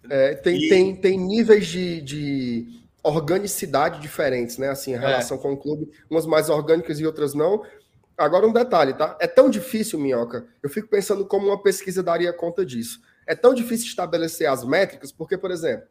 É, 0.08 0.34
tem, 0.34 0.56
e... 0.56 0.68
tem, 0.68 0.94
tem 0.94 1.18
níveis 1.18 1.66
de, 1.66 2.00
de 2.02 2.80
organicidade 3.02 4.00
diferentes, 4.00 4.58
né? 4.58 4.68
Assim, 4.68 4.94
a 4.94 4.98
é. 4.98 5.00
relação 5.00 5.38
é. 5.38 5.40
com 5.40 5.54
o 5.54 5.56
clube, 5.56 5.90
umas 6.08 6.26
mais 6.26 6.48
orgânicas 6.48 7.00
e 7.00 7.06
outras 7.06 7.34
não. 7.34 7.64
Agora 8.16 8.46
um 8.46 8.52
detalhe, 8.52 8.94
tá? 8.94 9.16
É 9.20 9.26
tão 9.26 9.50
difícil, 9.50 9.98
Minhoca. 9.98 10.46
Eu 10.62 10.70
fico 10.70 10.88
pensando 10.88 11.26
como 11.26 11.48
uma 11.48 11.62
pesquisa 11.62 12.02
daria 12.02 12.32
conta 12.32 12.64
disso. 12.64 13.00
É 13.26 13.34
tão 13.34 13.52
difícil 13.52 13.86
estabelecer 13.86 14.48
as 14.48 14.64
métricas, 14.64 15.10
porque, 15.10 15.36
por 15.36 15.50
exemplo, 15.50 15.88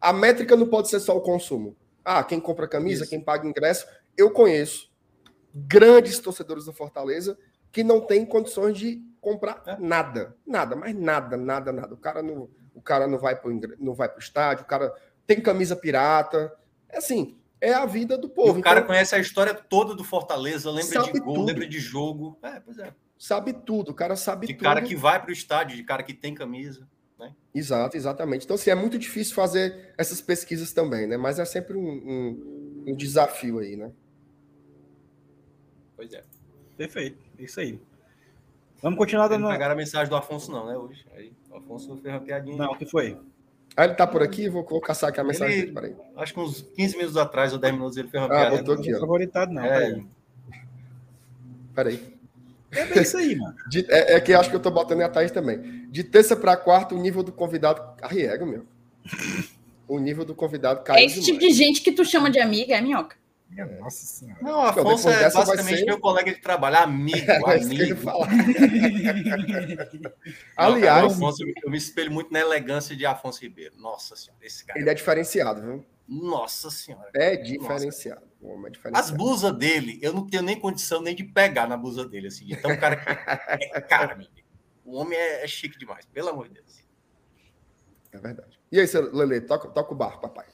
a 0.00 0.12
métrica 0.12 0.56
não 0.56 0.66
pode 0.66 0.88
ser 0.88 0.98
só 0.98 1.16
o 1.16 1.20
consumo. 1.20 1.76
Ah, 2.04 2.24
quem 2.24 2.40
compra 2.40 2.66
camisa, 2.66 3.02
Isso. 3.02 3.10
quem 3.10 3.20
paga 3.20 3.46
ingresso. 3.46 3.86
Eu 4.16 4.30
conheço 4.30 4.91
grandes 5.54 6.18
torcedores 6.18 6.64
do 6.64 6.72
Fortaleza 6.72 7.38
que 7.70 7.82
não 7.82 8.00
têm 8.00 8.24
condições 8.24 8.76
de 8.76 9.02
comprar 9.20 9.62
é. 9.66 9.76
nada. 9.78 10.36
Nada, 10.46 10.76
mas 10.76 10.94
nada, 10.94 11.36
nada, 11.36 11.72
nada. 11.72 11.94
O 11.94 11.96
cara 11.96 12.22
não, 12.22 12.48
o 12.74 12.82
cara 12.82 13.06
não 13.06 13.18
vai 13.18 13.34
para 13.34 13.50
não 13.78 13.94
vai 13.94 14.08
o 14.08 14.18
estádio, 14.18 14.64
o 14.64 14.68
cara 14.68 14.94
tem 15.26 15.40
camisa 15.40 15.74
pirata. 15.74 16.52
É 16.88 16.98
assim, 16.98 17.38
é 17.60 17.72
a 17.72 17.86
vida 17.86 18.18
do 18.18 18.28
povo. 18.28 18.58
E 18.58 18.60
o 18.60 18.62
cara 18.62 18.80
então, 18.80 18.88
conhece 18.88 19.14
a 19.14 19.18
história 19.18 19.54
toda 19.54 19.94
do 19.94 20.04
Fortaleza, 20.04 20.70
lembra 20.70 21.02
de 21.02 21.20
gol, 21.20 21.34
tudo. 21.34 21.46
lembra 21.46 21.66
de 21.66 21.78
jogo. 21.78 22.38
É, 22.42 22.60
pois 22.60 22.78
é. 22.78 22.92
Sabe 23.16 23.52
tudo, 23.52 23.92
o 23.92 23.94
cara 23.94 24.16
sabe 24.16 24.48
de 24.48 24.54
tudo. 24.54 24.58
De 24.58 24.64
cara 24.64 24.82
que 24.82 24.96
vai 24.96 25.20
para 25.20 25.30
o 25.30 25.32
estádio, 25.32 25.76
de 25.76 25.84
cara 25.84 26.02
que 26.02 26.12
tem 26.12 26.34
camisa. 26.34 26.88
Né? 27.16 27.32
Exato, 27.54 27.96
exatamente. 27.96 28.44
Então, 28.44 28.56
assim, 28.56 28.70
é 28.70 28.74
muito 28.74 28.98
difícil 28.98 29.34
fazer 29.34 29.94
essas 29.96 30.20
pesquisas 30.20 30.72
também, 30.72 31.06
né? 31.06 31.16
Mas 31.16 31.38
é 31.38 31.44
sempre 31.44 31.76
um, 31.76 31.88
um, 31.88 32.84
um 32.88 32.96
desafio 32.96 33.60
aí, 33.60 33.76
né? 33.76 33.92
Pois 36.02 36.12
é. 36.14 36.24
Perfeito, 36.76 37.16
isso 37.38 37.60
aí. 37.60 37.78
Vamos 38.82 38.98
continuar 38.98 39.28
dando. 39.28 39.42
Não 39.42 39.50
pegaram 39.50 39.74
a 39.74 39.76
mensagem 39.76 40.08
do 40.08 40.16
Afonso, 40.16 40.50
não, 40.50 40.66
né? 40.66 40.76
Hoje. 40.76 41.06
Aí, 41.14 41.32
o 41.48 41.58
Afonso 41.58 41.96
fez 41.98 42.12
uma 42.12 42.20
piadinha. 42.20 42.56
Não, 42.56 42.72
o 42.72 42.76
que 42.76 42.84
foi? 42.84 43.16
Ah, 43.76 43.84
ele 43.84 43.94
tá 43.94 44.04
por 44.04 44.20
aqui? 44.20 44.48
Vou, 44.48 44.64
vou 44.64 44.80
caçar 44.80 45.10
aqui 45.10 45.20
a 45.20 45.24
mensagem 45.24 45.60
ele, 45.60 45.70
dele. 45.70 45.96
Acho 46.16 46.34
que 46.34 46.40
uns 46.40 46.62
15 46.74 46.96
minutos 46.96 47.16
atrás, 47.16 47.52
ou 47.52 47.58
10 47.60 47.74
minutos, 47.74 47.96
ele 47.96 48.08
fez 48.08 48.20
uma 48.20 48.26
ah, 48.26 48.36
piada. 48.36 48.56
Ah, 48.56 48.58
botou 48.58 48.74
aqui, 48.74 48.92
ó. 48.92 48.98
favoritado, 48.98 49.52
não. 49.52 49.62
É. 49.64 50.02
Peraí. 51.72 52.18
É 52.72 53.00
isso 53.00 53.16
aí, 53.16 53.36
mano. 53.36 53.54
De, 53.68 53.86
é, 53.88 54.14
é, 54.14 54.20
que 54.20 54.34
acho 54.34 54.50
que 54.50 54.56
eu 54.56 54.60
tô 54.60 54.72
botando 54.72 55.02
em 55.02 55.04
a 55.04 55.08
Thaís 55.08 55.30
também. 55.30 55.88
De 55.88 56.02
terça 56.02 56.34
para 56.34 56.56
quarta, 56.56 56.96
o 56.96 56.98
nível 56.98 57.22
do 57.22 57.30
convidado 57.30 57.80
arriega, 58.02 58.44
meu. 58.44 58.66
O 59.86 60.00
nível 60.00 60.24
do 60.24 60.34
convidado 60.34 60.82
caiu. 60.82 60.98
É 60.98 61.04
esse 61.04 61.20
demais. 61.20 61.26
tipo 61.26 61.38
de 61.38 61.52
gente 61.52 61.80
que 61.80 61.92
tu 61.92 62.04
chama 62.04 62.28
de 62.28 62.40
amiga, 62.40 62.74
é 62.74 62.80
minhoca. 62.80 63.21
Nossa 63.78 64.06
senhora. 64.06 64.42
Não, 64.42 64.62
Afonso 64.62 65.10
é 65.10 65.30
basicamente 65.30 65.80
ser... 65.80 65.84
meu 65.84 66.00
colega 66.00 66.32
de 66.32 66.40
trabalho, 66.40 66.78
amigo, 66.78 67.18
é 67.30 67.60
amigo. 67.60 68.00
Aliás, 70.56 71.12
Afonso, 71.12 71.44
eu 71.62 71.70
me 71.70 71.76
espelho 71.76 72.10
muito 72.10 72.32
na 72.32 72.40
elegância 72.40 72.96
de 72.96 73.04
Afonso 73.04 73.42
Ribeiro. 73.42 73.76
Nossa 73.76 74.16
senhora, 74.16 74.44
esse 74.44 74.64
cara. 74.64 74.78
Ele 74.78 74.88
é 74.88 74.94
diferenciado, 74.94 75.60
viu? 75.60 75.84
Nossa 76.08 76.70
senhora. 76.70 77.10
É 77.14 77.36
diferenciado. 77.36 78.22
Nossa. 78.40 78.66
É 78.66 78.70
diferenciado. 78.70 78.96
As 78.96 79.10
blusas 79.10 79.56
dele, 79.56 79.98
eu 80.02 80.12
não 80.12 80.26
tenho 80.26 80.42
nem 80.42 80.58
condição 80.58 81.00
nem 81.00 81.14
de 81.14 81.24
pegar 81.24 81.68
na 81.68 81.76
blusa 81.76 82.06
dele, 82.06 82.28
assim. 82.28 82.46
Então, 82.50 82.70
o 82.70 82.78
cara 82.78 82.94
é 82.94 82.96
cara, 83.82 84.18
O 84.84 84.96
homem 84.96 85.18
é, 85.18 85.44
é, 85.44 85.46
chique 85.46 85.78
demais, 85.78 86.04
pelo 86.06 86.28
amor 86.28 86.48
de 86.48 86.54
Deus. 86.54 86.82
É 88.12 88.18
verdade. 88.18 88.60
E 88.70 88.80
aí, 88.80 88.86
Lele, 89.12 89.40
toca, 89.42 89.68
toca 89.68 89.92
o 89.92 89.96
barco, 89.96 90.20
papai. 90.20 90.46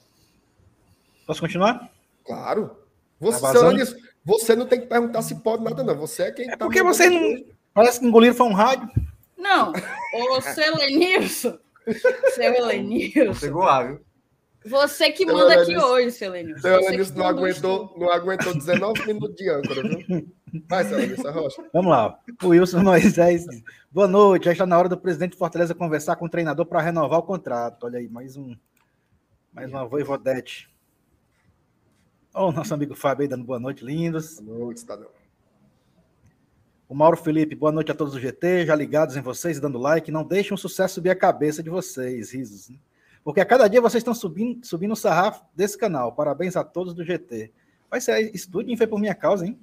Posso 1.27 1.41
continuar? 1.41 1.91
Claro. 2.25 2.88
Você, 3.21 3.41
tá 3.41 3.53
você 4.25 4.55
não 4.55 4.67
tem 4.67 4.81
que 4.81 4.87
perguntar 4.87 5.23
se 5.23 5.35
pode 5.37 5.65
nada, 5.65 5.83
não. 5.83 5.97
Você 5.97 6.25
é 6.25 6.33
quem 6.33 6.49
é 6.49 6.57
tá 6.57 6.65
Porque 6.65 6.83
você 6.83 7.11
não. 7.11 7.45
Parece 7.75 8.01
que 8.01 8.07
engoliram 8.07 8.35
foi 8.35 8.47
um 8.47 8.53
rádio. 8.53 8.89
Não. 9.37 9.73
Ô, 10.15 10.41
Selenilson. 10.41 11.59
Seu 12.35 12.55
Helenilson. 12.55 13.41
Pegou 13.41 13.63
lá, 13.63 13.83
viu? 13.85 14.01
Você 14.67 15.11
que 15.13 15.25
manda 15.25 15.63
aqui 15.63 15.77
hoje, 15.77 16.13
Selenilson. 16.13 16.61
Seu 16.61 16.81
Helenilson 16.81 17.15
não 17.15 17.27
aguentou, 17.27 17.95
não 17.97 18.13
aguentou 18.13 18.55
19 18.55 19.07
minutos 19.07 19.37
de 19.37 19.49
âncora, 19.49 19.83
viu? 19.83 20.29
Vai, 20.69 20.85
Selenilson 20.85 21.31
Rocha. 21.31 21.65
Vamos 21.73 21.91
lá. 21.91 22.19
O 22.43 22.49
Wilson 22.49 22.83
Moisés. 22.83 23.47
Boa 23.91 24.09
noite. 24.09 24.45
Já 24.45 24.53
está 24.53 24.67
na 24.67 24.79
hora 24.79 24.89
do 24.89 24.99
presidente 24.99 25.33
de 25.33 25.39
Fortaleza 25.39 25.75
conversar 25.75 26.17
com 26.17 26.27
o 26.27 26.31
treinador 26.31 26.67
para 26.67 26.81
renovar 26.81 27.19
o 27.19 27.23
contrato. 27.23 27.85
Olha 27.85 27.99
aí, 27.99 28.09
mais 28.09 28.37
um. 28.37 28.55
Mais 29.53 29.71
uma 29.71 29.87
voivodete. 29.87 30.69
Olha 32.35 32.47
o 32.47 32.53
nosso 32.53 32.75
amigo 32.75 32.95
Fábio 32.95 33.23
aí 33.23 33.29
dando 33.29 33.45
boa 33.45 33.59
noite, 33.59 33.85
lindos. 33.85 34.39
Boa 34.41 34.59
noite, 34.59 34.81
cidadão. 34.81 35.09
O 36.89 36.95
Mauro 36.95 37.17
Felipe, 37.17 37.55
boa 37.55 37.73
noite 37.73 37.91
a 37.91 37.95
todos 37.95 38.15
do 38.15 38.21
GT, 38.21 38.67
já 38.67 38.75
ligados 38.75 39.17
em 39.17 39.21
vocês 39.21 39.59
e 39.59 39.61
dando 39.61 39.79
like. 39.79 40.11
Não 40.11 40.25
deixem 40.25 40.55
o 40.55 40.59
sucesso 40.59 40.95
subir 40.95 41.11
a 41.11 41.17
cabeça 41.17 41.63
de 41.63 41.69
vocês, 41.69 42.33
risos. 42.33 42.71
Né? 42.71 42.77
Porque 43.23 43.41
a 43.41 43.45
cada 43.45 43.69
dia 43.69 43.81
vocês 43.81 44.01
estão 44.01 44.15
subindo, 44.15 44.65
subindo 44.65 44.93
o 44.93 44.97
sarrafo 44.97 45.45
desse 45.55 45.77
canal. 45.77 46.13
Parabéns 46.13 46.57
a 46.57 46.65
todos 46.65 46.95
do 46.95 47.05
GT. 47.05 47.53
Vai 47.91 48.01
ser 48.01 48.35
estúdio 48.35 48.77
foi 48.77 48.87
por 48.87 48.99
minha 49.01 49.15
causa, 49.15 49.47
hein? 49.47 49.59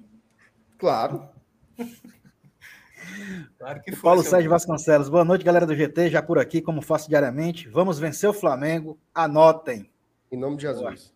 Claro. 0.78 1.28
claro 3.58 3.80
que 3.82 3.92
foi. 3.92 4.02
Paulo 4.02 4.22
Sérgio 4.22 4.50
Vasconcelos, 4.50 5.08
boa 5.08 5.24
noite, 5.24 5.44
galera 5.44 5.66
do 5.66 5.74
GT, 5.74 6.10
já 6.10 6.22
por 6.22 6.38
aqui, 6.38 6.60
como 6.60 6.82
faço 6.82 7.08
diariamente. 7.08 7.68
Vamos 7.68 7.98
vencer 7.98 8.28
o 8.28 8.34
Flamengo. 8.34 8.98
Anotem. 9.14 9.90
Em 10.30 10.36
nome 10.36 10.56
de 10.56 10.62
Jesus. 10.62 11.15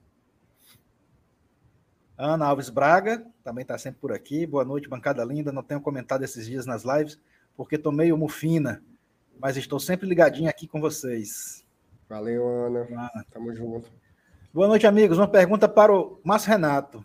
Ana 2.22 2.44
Alves 2.44 2.68
Braga, 2.68 3.24
também 3.42 3.62
está 3.62 3.78
sempre 3.78 3.98
por 3.98 4.12
aqui. 4.12 4.44
Boa 4.46 4.62
noite, 4.62 4.88
bancada 4.88 5.24
linda. 5.24 5.50
Não 5.50 5.62
tenho 5.62 5.80
comentado 5.80 6.22
esses 6.22 6.44
dias 6.44 6.66
nas 6.66 6.84
lives, 6.84 7.18
porque 7.56 7.76
estou 7.76 7.90
meio 7.90 8.14
mufina, 8.18 8.82
mas 9.40 9.56
estou 9.56 9.80
sempre 9.80 10.06
ligadinho 10.06 10.50
aqui 10.50 10.66
com 10.66 10.82
vocês. 10.82 11.64
Valeu, 12.06 12.46
Ana. 12.46 13.10
Tamo 13.32 13.54
junto. 13.56 13.90
Boa 14.52 14.68
noite, 14.68 14.86
amigos. 14.86 15.16
Uma 15.16 15.28
pergunta 15.28 15.66
para 15.66 15.94
o 15.94 16.20
Márcio 16.22 16.50
Renato. 16.50 17.02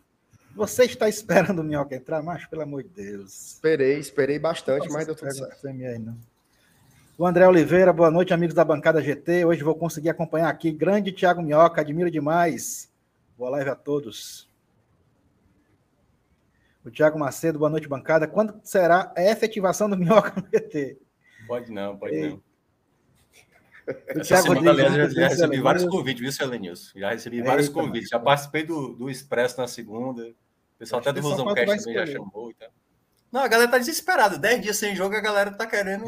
Você 0.54 0.84
está 0.84 1.08
esperando 1.08 1.60
o 1.60 1.64
Minhoca 1.64 1.96
entrar? 1.96 2.22
Mas, 2.22 2.46
pelo 2.46 2.64
amor 2.64 2.84
de 2.84 2.90
Deus. 2.90 3.54
Esperei, 3.54 3.98
esperei 3.98 4.38
bastante, 4.38 4.90
mas 4.90 5.06
deu 5.06 5.16
tudo 5.16 5.32
certo. 5.32 5.66
Aí, 5.66 5.98
não. 5.98 6.18
O 7.18 7.26
André 7.26 7.48
Oliveira, 7.48 7.94
boa 7.94 8.12
noite, 8.12 8.34
amigos 8.34 8.54
da 8.54 8.66
bancada 8.66 9.02
GT. 9.02 9.46
Hoje 9.46 9.64
vou 9.64 9.76
conseguir 9.76 10.10
acompanhar 10.10 10.50
aqui. 10.50 10.74
Grande 10.74 11.14
Thiago 11.14 11.42
Minhoca, 11.42 11.80
admiro 11.80 12.12
demais. 12.12 12.92
Boa 13.38 13.52
live 13.52 13.70
a 13.70 13.76
todos. 13.76 14.54
O 16.86 16.92
Tiago 16.92 17.18
Macedo, 17.18 17.58
boa 17.58 17.70
noite, 17.70 17.88
bancada. 17.88 18.28
Quando 18.28 18.62
será 18.64 19.12
a 19.18 19.24
efetivação 19.24 19.90
do 19.90 19.98
Minhoca 19.98 20.34
no 20.36 20.44
PT? 20.44 21.00
Pode 21.48 21.72
não, 21.72 21.98
pode 21.98 22.14
Ei. 22.14 22.30
não. 22.30 22.44
O 23.88 24.22
Thiago 24.22 24.48
semana, 24.48 24.70
aliás, 24.70 24.94
já, 24.94 25.10
já 25.10 25.28
recebi 25.28 25.62
vários 25.62 25.86
convites, 25.86 26.22
viu, 26.22 26.32
seu 26.32 26.48
Lenilson? 26.48 27.00
Já 27.00 27.10
recebi 27.10 27.42
vários 27.42 27.70
convites. 27.70 28.10
Já 28.10 28.20
participei 28.20 28.64
do, 28.64 28.94
do 28.94 29.10
Expresso 29.10 29.60
na 29.60 29.68
segunda. 29.68 30.28
O 30.28 30.36
pessoal 30.78 31.02
até 31.02 31.12
do 31.12 31.22
Rosão 31.22 31.54
Cast 31.56 31.84
também 31.84 31.96
já 31.96 32.06
chamou 32.06 32.52
e. 32.52 32.56
Não, 33.32 33.42
a 33.42 33.48
galera 33.48 33.70
tá 33.70 33.80
desesperada. 33.80 34.38
Dez 34.38 34.62
dias 34.62 34.78
sem 34.78 34.96
jogo, 34.96 35.16
a 35.16 35.22
galera 35.22 35.52
tá 35.52 35.66
querendo. 35.66 36.06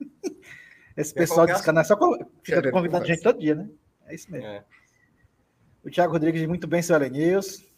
Esse 0.96 1.12
Quer 1.12 1.20
pessoal 1.20 1.46
desse 1.46 1.62
canal 1.62 1.82
é 1.82 1.84
só 1.84 1.98
fica 2.42 2.70
convidando 2.70 3.04
gente 3.04 3.22
todo 3.22 3.38
dia, 3.38 3.54
né? 3.54 3.68
É 4.06 4.14
isso 4.14 4.30
mesmo. 4.30 4.46
É. 4.46 4.64
O 5.84 5.90
Thiago 5.90 6.12
Rodrigues 6.12 6.46
muito 6.46 6.66
bem, 6.66 6.80
seu 6.80 6.98
News. 6.98 7.73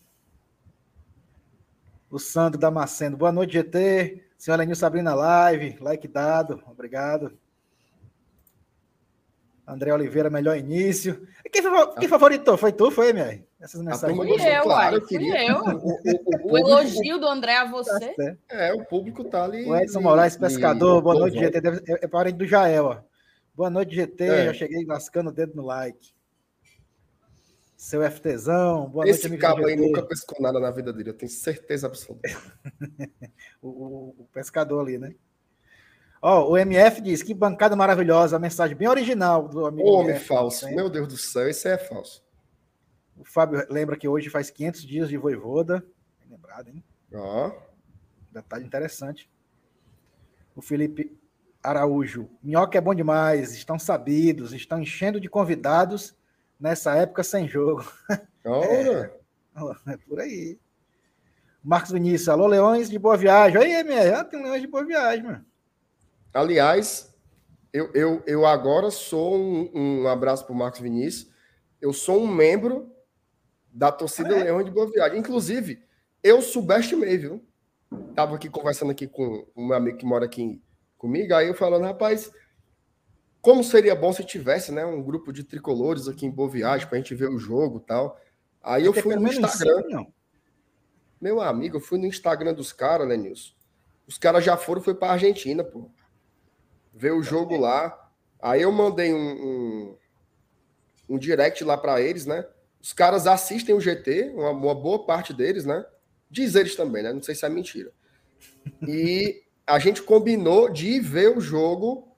O 2.11 2.19
Sandro 2.19 2.59
Damasceno. 2.59 3.17
Boa 3.17 3.33
noite, 3.33 3.55
GT. 3.55 4.23
Senhora 4.39 4.65
News 4.65 4.83
abrindo 4.83 5.09
a 5.09 5.15
live. 5.15 5.77
Like 5.81 6.07
dado. 6.07 6.63
Obrigado. 6.67 7.37
André 9.67 9.93
Oliveira, 9.93 10.31
melhor 10.31 10.57
início. 10.57 11.27
E 11.45 11.51
Quem, 11.51 11.61
favor- 11.61 11.95
quem 11.97 12.09
favoritou? 12.09 12.57
Foi 12.57 12.71
tu, 12.73 12.89
foi, 12.89 13.09
MR? 13.11 13.45
Essas 13.61 13.83
mensagens. 13.83 14.17
Fui 14.17 14.31
eu, 14.31 14.63
claro, 14.63 14.69
uai. 14.69 14.95
eu 14.95 15.01
Fui 15.01 15.09
queria. 15.09 15.49
eu. 15.51 15.57
O, 15.67 15.71
o- 15.71 16.51
o 16.51 16.53
O 16.53 16.59
elogio 16.59 17.19
do 17.19 17.27
André 17.27 17.57
a 17.57 17.65
Tá 17.65 17.71
você. 17.73 18.15
certo. 18.15 18.39
é, 18.49 18.73
o 18.73 18.85
público 18.85 19.25
tá 19.25 19.43
ali. 19.43 19.69
O 19.69 19.75
Edson 19.75 20.01
Moraes, 20.01 20.37
pescador. 20.37 21.03
Boa 21.03 21.17
noite. 21.19 21.37
GT. 21.39 21.59
É, 21.59 22.05
é 22.05 22.07
parente 22.09 22.37
do 22.39 22.47
Jael, 22.47 22.85
ó. 22.85 22.99
Boa 23.57 23.69
noite, 23.69 23.93
GT. 23.97 24.23
É. 24.25 24.45
Já 24.47 24.55
cheguei 24.55 24.85
lascando 24.87 25.31
o 25.31 25.33
dedo 25.33 25.57
no 25.57 25.65
like. 25.67 26.15
Seu 27.77 28.03
FTzão. 28.11 28.89
Boa 28.89 29.05
noite, 29.05 29.19
Esse 29.19 29.27
amigo 29.27 29.43
cabo 29.43 29.67
aí 29.67 29.77
nunca 29.77 30.03
pescou 30.03 30.41
nada 30.41 30.59
na 30.59 30.71
vida 30.71 30.93
dele, 30.93 31.11
eu 31.11 31.15
tenho 31.15 31.31
certeza 31.31 31.87
absoluta. 31.87 32.27
o, 33.61 33.69
o- 33.69 34.15
o 34.21 34.29
pescador 34.33 34.81
ali, 34.81 34.97
né? 34.99 35.15
Ó, 36.23 36.51
o 36.51 36.57
MF 36.57 37.03
diz 37.03 37.23
que 37.23 37.35
bancada 37.35 37.77
maravilhosa, 37.77 38.37
a 38.37 38.39
mensagem 38.39 38.75
bem 38.77 38.89
original 38.89 39.47
do 39.47 39.67
amigo. 39.67 39.87
Homem 39.89 40.11
MF, 40.13 40.27
falso. 40.27 40.65
né? 40.65 40.73
Meu 40.75 40.89
Deus 40.89 41.07
do 41.07 41.17
céu, 41.19 41.49
esse 41.49 41.69
é 41.69 41.77
falso. 41.77 42.25
O 43.17 43.25
Fábio 43.25 43.65
lembra 43.71 43.97
que 43.97 44.09
hoje 44.09 44.31
faz 44.31 44.51
500 44.51 44.83
dias 44.83 45.09
de 45.09 45.17
voivoda. 45.19 45.85
Bem 46.21 46.31
lembrado, 46.31 46.69
hein? 46.69 46.83
Ó. 47.15 47.53
Detalhe 48.33 48.65
interessante. 48.65 49.31
O 50.55 50.63
Felipe 50.63 51.15
Araújo. 51.63 52.29
Minhoca 52.43 52.79
é 52.79 52.81
bom 52.81 52.95
demais, 52.95 53.53
estão 53.55 53.79
sabidos, 53.79 54.53
estão 54.55 54.81
enchendo 54.81 55.21
de 55.21 55.29
convidados 55.29 56.17
nessa 56.59 56.95
época 56.95 57.23
sem 57.23 57.49
jogo. 57.49 57.85
Ora. 58.45 59.13
É 59.87 59.97
por 59.97 60.21
aí. 60.21 60.59
Marcos 61.63 61.91
Vinícius, 61.91 62.29
alô, 62.29 62.47
Leões 62.47 62.89
de 62.89 62.99
Boa 62.99 63.17
Viagem. 63.17 63.61
Aí, 63.61 63.73
MR, 63.73 64.15
ah, 64.15 64.25
tem 64.25 64.39
um 64.39 64.45
Leões 64.45 64.61
de 64.61 64.69
Boa 64.69 64.85
Viagem, 64.85 65.25
mano. 65.25 65.45
Aliás, 66.33 67.13
eu, 67.73 67.91
eu, 67.93 68.23
eu 68.27 68.47
agora 68.47 68.91
sou 68.91 69.37
um, 69.37 69.71
um 69.75 70.09
abraço 70.09 70.45
para 70.45 70.53
o 70.53 70.57
Marcos 70.57 70.81
Vinícius. 70.81 71.31
Eu 71.81 71.93
sou 71.93 72.23
um 72.23 72.27
membro 72.27 72.95
da 73.73 73.91
torcida 73.91 74.35
é? 74.37 74.45
Leão 74.45 74.63
de 74.63 74.71
Boa 74.71 74.91
Viagem. 74.91 75.19
Inclusive, 75.19 75.83
eu 76.23 76.41
subestimei, 76.41 77.19
viu? 77.19 77.45
Tava 78.15 78.37
aqui 78.37 78.49
conversando 78.49 78.91
aqui 78.91 79.07
com 79.07 79.47
meu 79.57 79.77
amigo 79.77 79.99
que 79.99 80.07
mora 80.07 80.25
aqui 80.25 80.61
comigo, 80.97 81.35
aí 81.35 81.49
eu 81.49 81.55
falando, 81.55 81.85
rapaz, 81.85 82.31
como 83.47 83.63
seria 83.63 83.95
bom 83.95 84.13
se 84.13 84.25
tivesse, 84.25 84.73
né, 84.73 84.85
um 84.85 85.01
grupo 85.01 85.33
de 85.33 85.45
tricolores 85.45 86.09
aqui 86.09 86.27
em 86.27 86.31
Boa 86.33 86.51
Viagem 86.51 86.89
para 86.89 86.99
a 86.99 87.01
gente 87.01 87.15
ver 87.15 87.31
o 87.31 87.39
jogo 87.39 87.79
e 87.79 87.87
tal. 87.87 88.21
Aí 88.61 88.85
eu 88.85 88.93
Tem 88.93 89.05
fui 89.05 89.15
no 89.15 89.29
Instagram. 89.29 89.85
não. 89.89 90.13
Meu 91.21 91.41
amigo, 91.41 91.77
eu 91.77 91.81
fui 91.81 91.97
no 91.97 92.07
Instagram 92.07 92.55
dos 92.55 92.73
caras, 92.73 93.07
né, 93.07 93.17
Nilson? 93.17 93.53
Os 94.05 94.19
caras 94.19 94.45
já 94.45 94.57
foram, 94.57 94.83
foi 94.83 94.97
pra 94.97 95.13
Argentina, 95.13 95.63
pô. 95.63 95.89
Ver 96.93 97.13
o 97.13 97.23
jogo 97.23 97.57
lá. 97.57 98.11
Aí 98.43 98.63
eu 98.63 98.73
mandei 98.73 99.15
um, 99.15 99.17
um, 99.17 99.97
um 101.11 101.17
direct 101.17 101.63
lá 101.63 101.79
pra 101.79 102.01
eles, 102.01 102.27
né? 102.27 102.45
Os 102.83 102.93
caras 102.93 103.29
assistem 103.29 103.77
o 103.77 103.81
GT, 103.81 104.33
uma, 104.35 104.51
uma 104.51 104.75
boa 104.75 105.07
parte 105.07 105.33
deles, 105.33 105.65
né? 105.65 105.87
Diz 106.29 106.57
eles 106.57 106.75
também, 106.75 107.05
né? 107.05 107.13
Não 107.13 107.23
sei 107.23 107.37
se 107.37 107.47
é 107.47 107.49
mentira. 107.49 107.93
E 108.83 109.45
a 109.65 109.79
gente 109.79 110.03
combinou 110.03 110.69
de 110.69 110.89
ir 110.95 111.01
ver 111.01 111.39
o 111.39 111.41
jogo 111.41 112.16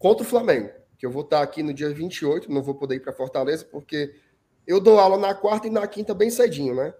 contra 0.00 0.24
o 0.24 0.28
Flamengo. 0.28 0.70
Que 0.98 1.06
eu 1.06 1.10
vou 1.12 1.22
estar 1.22 1.40
aqui 1.42 1.62
no 1.62 1.72
dia 1.72 1.88
28, 1.94 2.50
não 2.52 2.62
vou 2.62 2.74
poder 2.74 2.96
ir 2.96 3.00
para 3.00 3.12
Fortaleza, 3.12 3.64
porque 3.64 4.12
eu 4.66 4.80
dou 4.80 4.98
aula 4.98 5.16
na 5.16 5.32
quarta 5.34 5.68
e 5.68 5.70
na 5.70 5.86
quinta 5.86 6.12
bem 6.12 6.28
cedinho, 6.30 6.74
né? 6.74 6.92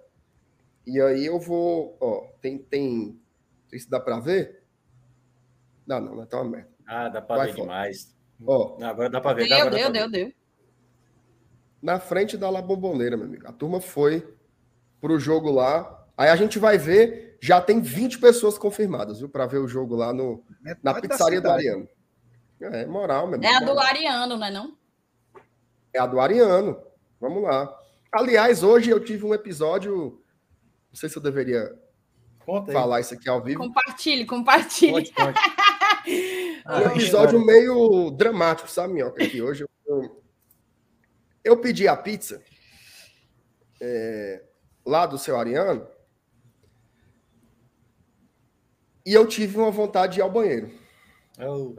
E 0.87 1.01
aí 1.01 1.27
eu 1.27 1.39
vou. 1.41 1.97
Ó, 2.01 2.29
tem. 2.41 2.59
tem 2.59 3.21
não 3.63 3.69
sei 3.69 3.79
se 3.81 3.91
dá 3.91 3.99
pra 4.01 4.19
ver. 4.21 4.63
Não, 5.87 6.01
não, 6.01 6.15
não 6.17 6.23
é 6.23 6.27
tão 6.27 6.43
uma 6.43 6.51
merda. 6.51 6.71
Ah, 6.87 7.09
dá 7.09 7.21
pra 7.21 7.37
Vai 7.37 7.47
ver 7.49 7.53
fora. 7.55 7.63
demais. 7.65 8.17
Ó, 8.47 8.77
Não, 8.79 8.89
agora 8.89 9.11
dá 9.11 9.21
pra 9.21 9.33
ver. 9.35 9.49
dá, 9.49 9.57
Deu, 9.57 9.67
agora 9.67 9.83
dá 9.83 9.89
deu, 9.91 9.93
deu, 9.93 10.11
ver. 10.11 10.25
deu. 10.27 10.35
na 11.83 12.01
frente 12.01 12.37
da 12.37 12.49
La 12.51 12.63
Bombonera, 12.63 13.17
meu 13.17 13.27
amigo. 13.27 13.47
A 13.47 13.53
turma 13.53 13.81
foi 13.81 14.27
pro 15.01 15.19
jogo 15.19 15.51
lá. 15.51 16.07
Aí 16.17 16.29
a 16.31 16.37
gente 16.37 16.59
vai 16.59 16.79
ver. 16.79 17.37
Já 17.43 17.61
tem 17.61 17.81
20 17.81 18.19
pessoas 18.19 18.59
confirmadas, 18.59 19.19
viu? 19.21 19.29
Pra 19.29 19.47
ver 19.47 19.59
o 19.59 19.69
jogo 19.69 19.95
lá 19.95 20.13
no, 20.13 20.43
na 20.83 20.93
Metade 20.95 21.09
pizzaria 21.09 21.41
do. 21.41 21.49
Ariano. 21.51 21.89
É, 22.61 22.87
moral, 22.87 23.27
meu. 23.27 23.41
É 23.43 23.55
a 23.55 23.61
do. 23.61 23.79
Ariano, 23.79 24.37
não 24.37 24.47
é 24.47 24.51
não? 24.51 24.77
É 25.95 25.99
a 25.99 26.07
do 26.07 26.21
Ariano. 26.21 26.81
Vamos 27.21 27.43
lá. 27.43 27.75
Aliás, 28.13 28.63
hoje 28.63 28.91
eu 28.91 29.03
tive 29.03 29.25
um 29.25 29.35
episódio. 29.35 30.23
Não 30.91 30.95
sei 30.95 31.09
se 31.09 31.17
eu 31.17 31.23
deveria 31.23 31.75
falar 32.73 33.01
isso 33.01 33.15
aqui 33.15 33.29
ao 33.29 33.43
vivo. 33.43 33.61
Compartilhe, 33.61 34.27
compartilhe. 34.27 34.93
Conte, 34.93 35.13
conte. 35.13 35.39
um 36.69 36.91
episódio 36.91 37.45
meio 37.45 38.11
dramático, 38.11 38.69
sabe, 38.69 38.95
Minhoca? 38.95 39.23
Aqui 39.23 39.41
hoje 39.41 39.65
eu, 39.87 40.23
eu 41.45 41.57
pedi 41.61 41.87
a 41.87 41.97
pizza 41.97 42.43
é, 43.81 44.43
lá 44.85 45.07
do 45.07 45.19
seu 45.19 45.39
Ariano 45.39 45.87
e 49.07 49.15
eu 49.15 49.27
tive 49.27 49.57
uma 49.57 49.71
vontade 49.71 50.15
de 50.15 50.21
ir 50.21 50.23
ao 50.23 50.31
banheiro, 50.31 50.71
Oh. 51.39 51.75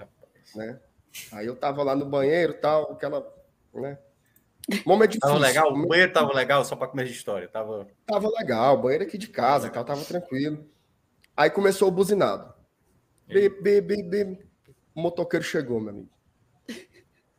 Né? 0.55 0.79
Aí 1.31 1.45
eu 1.45 1.55
tava 1.55 1.83
lá 1.83 1.95
no 1.95 2.05
banheiro 2.05 2.53
tal, 2.53 2.93
aquela, 2.93 3.27
né? 3.73 3.97
Momento 4.85 5.11
difícil. 5.11 5.27
Tava 5.35 5.39
legal? 5.39 5.67
O 5.67 5.71
momento- 5.71 5.89
banheiro 5.89 6.13
tava 6.13 6.33
legal, 6.33 6.63
só 6.63 6.75
pra 6.75 6.87
comer 6.87 7.05
de 7.05 7.11
história. 7.11 7.47
Tava. 7.47 7.87
Tava 8.05 8.29
legal, 8.29 8.81
banheiro 8.81 9.03
aqui 9.03 9.17
de 9.17 9.27
casa, 9.27 9.69
tal, 9.69 9.83
tava 9.83 10.03
tranquilo. 10.05 10.65
Aí 11.35 11.49
começou 11.49 11.87
o 11.87 11.91
buzinado. 11.91 12.53
Bip, 13.27 13.61
bip, 13.61 13.81
bip, 13.81 14.03
bip. 14.03 14.45
O 14.93 15.01
motoqueiro 15.01 15.43
chegou, 15.43 15.79
meu 15.79 15.89
amigo. 15.89 16.09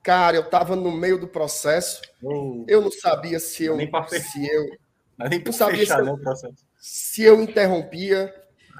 Cara, 0.02 0.36
eu 0.36 0.48
tava 0.50 0.74
no 0.74 0.90
meio 0.90 1.16
do 1.18 1.28
processo. 1.28 2.02
Oh, 2.22 2.64
Eu 2.66 2.80
não 2.80 2.90
sabia 2.90 3.38
se 3.38 3.64
eu 3.64 3.76
Nem 3.76 3.88
se 4.18 4.46
eu 4.46 4.66
não 5.16 5.26
é 5.26 5.28
nem 5.28 5.42
Eu 5.44 5.52
sabia 5.52 5.78
fechar, 5.78 5.94
se 5.96 6.00
eu- 6.00 6.06
não, 6.06 6.14
o 6.14 6.18
processo. 6.18 6.66
se 6.76 7.22
eu 7.22 7.40
interrompia, 7.40 8.34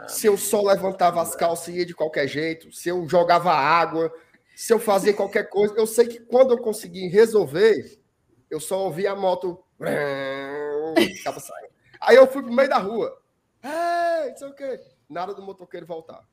se 0.08 0.26
eu 0.26 0.36
só 0.36 0.62
levantava 0.62 1.20
as 1.20 1.34
calças 1.34 1.68
e 1.68 1.78
ia 1.78 1.86
de 1.86 1.94
qualquer 1.94 2.26
jeito, 2.26 2.72
se 2.72 2.88
eu 2.88 3.08
jogava 3.08 3.52
água, 3.52 4.12
se 4.56 4.72
eu 4.72 4.78
fazia 4.78 5.14
qualquer 5.14 5.48
coisa. 5.48 5.74
Eu 5.76 5.86
sei 5.86 6.06
que 6.06 6.20
quando 6.20 6.52
eu 6.52 6.58
consegui 6.58 7.06
resolver, 7.08 7.98
eu 8.50 8.60
só 8.60 8.84
ouvia 8.84 9.12
a 9.12 9.16
moto. 9.16 9.62
Aí 12.00 12.16
eu 12.16 12.26
fui 12.26 12.42
pro 12.42 12.52
meio 12.52 12.68
da 12.68 12.78
rua. 12.78 13.20
Ei, 13.62 14.36
sei 14.36 14.48
o 14.48 14.54
quê. 14.54 14.80
Nada 15.08 15.34
do 15.34 15.42
motoqueiro 15.42 15.86
voltar. 15.86 16.26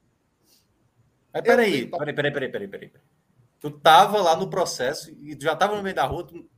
Mas 1.34 1.44
peraí, 1.44 1.88
peraí, 1.88 2.14
peraí, 2.14 2.34
peraí, 2.34 2.52
peraí, 2.52 2.68
peraí. 2.68 2.92
Tu 3.60 3.70
tava 3.72 4.22
lá 4.22 4.36
no 4.36 4.50
processo 4.50 5.12
e 5.12 5.38
já 5.40 5.56
tava 5.56 5.76
no 5.76 5.84
meio 5.84 5.96
da 5.96 6.06
rua. 6.06 6.26
tu- 6.26 6.50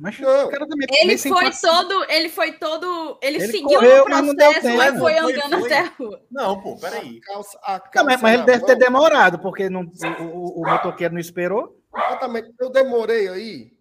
Mas 0.00 0.18
Não. 0.18 0.46
o 0.46 0.50
cara 0.50 0.66
também 0.66 0.86
Ele 1.02 1.18
foi 1.18 1.50
todo, 1.60 2.04
ele 2.10 2.28
foi 2.30 2.52
todo, 2.52 3.18
ele, 3.22 3.36
Ele 3.36 3.46
seguiu 3.48 3.68
correu, 3.68 4.04
mas 4.08 4.26
não 4.26 4.34
deu 4.34 4.50
processo, 4.52 4.66
tempo. 4.66 4.76
mas 4.78 4.98
foi 4.98 5.18
andando 5.18 5.58
foi. 5.60 5.66
até 5.66 5.78
a 5.78 5.84
rua. 5.90 6.26
Não, 6.30 6.60
pô, 6.62 6.76
peraí. 6.78 7.18
A 7.18 7.26
calça, 7.32 7.58
a 7.62 7.72
Não, 7.74 7.80
calça 7.80 8.04
mas, 8.04 8.22
mas 8.22 8.34
ele 8.34 8.42
deve 8.44 8.64
ter 8.64 8.76
demorado, 8.76 9.38
porque 9.38 9.68
não, 9.68 9.82
o, 9.82 10.24
o- 10.24 10.62
o 10.62 10.66
motoqueiro 10.70 11.12
não 11.12 11.20
esperou. 11.20 11.78
Exatamente. 11.94 12.50
Eu 12.58 12.70
demorei 12.70 13.28
aí 13.28 13.72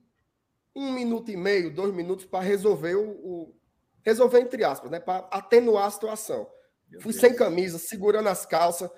um 0.75 0.91
minuto 0.91 1.31
e 1.31 1.37
meio, 1.37 1.73
dois 1.73 1.93
minutos 1.93 2.25
para 2.25 2.43
resolver 2.43 2.95
o, 2.95 3.09
o- 3.11 3.55
resolver 4.05 4.39
entre 4.41 4.63
aspas, 4.65 4.91
né? 4.91 4.99
Para 4.99 5.19
atenuar 5.31 5.85
a 5.85 5.91
situação. 5.91 6.49
Meu 6.89 6.99
Fui 7.01 7.13
Deus. 7.13 7.21
sem 7.21 7.33
camisa, 7.33 7.77
segurando 7.79 8.27
as 8.27 8.45
calças 8.45 8.89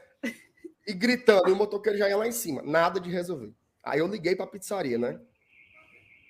e 0.88 0.94
gritando. 0.94 1.50
E 1.50 1.52
o 1.52 1.56
motoqueiro 1.56 2.00
já 2.00 2.10
ia 2.10 2.18
lá 2.18 2.28
em 2.28 2.32
cima. 2.32 2.64
Nada 2.64 3.00
de 3.00 3.12
resolver. 3.12 3.52
Aí 3.84 4.00
eu 4.00 4.08
liguei 4.08 4.36
para 4.36 4.46
a 4.46 4.50
pizzaria, 4.50 4.98
né? 4.98 5.20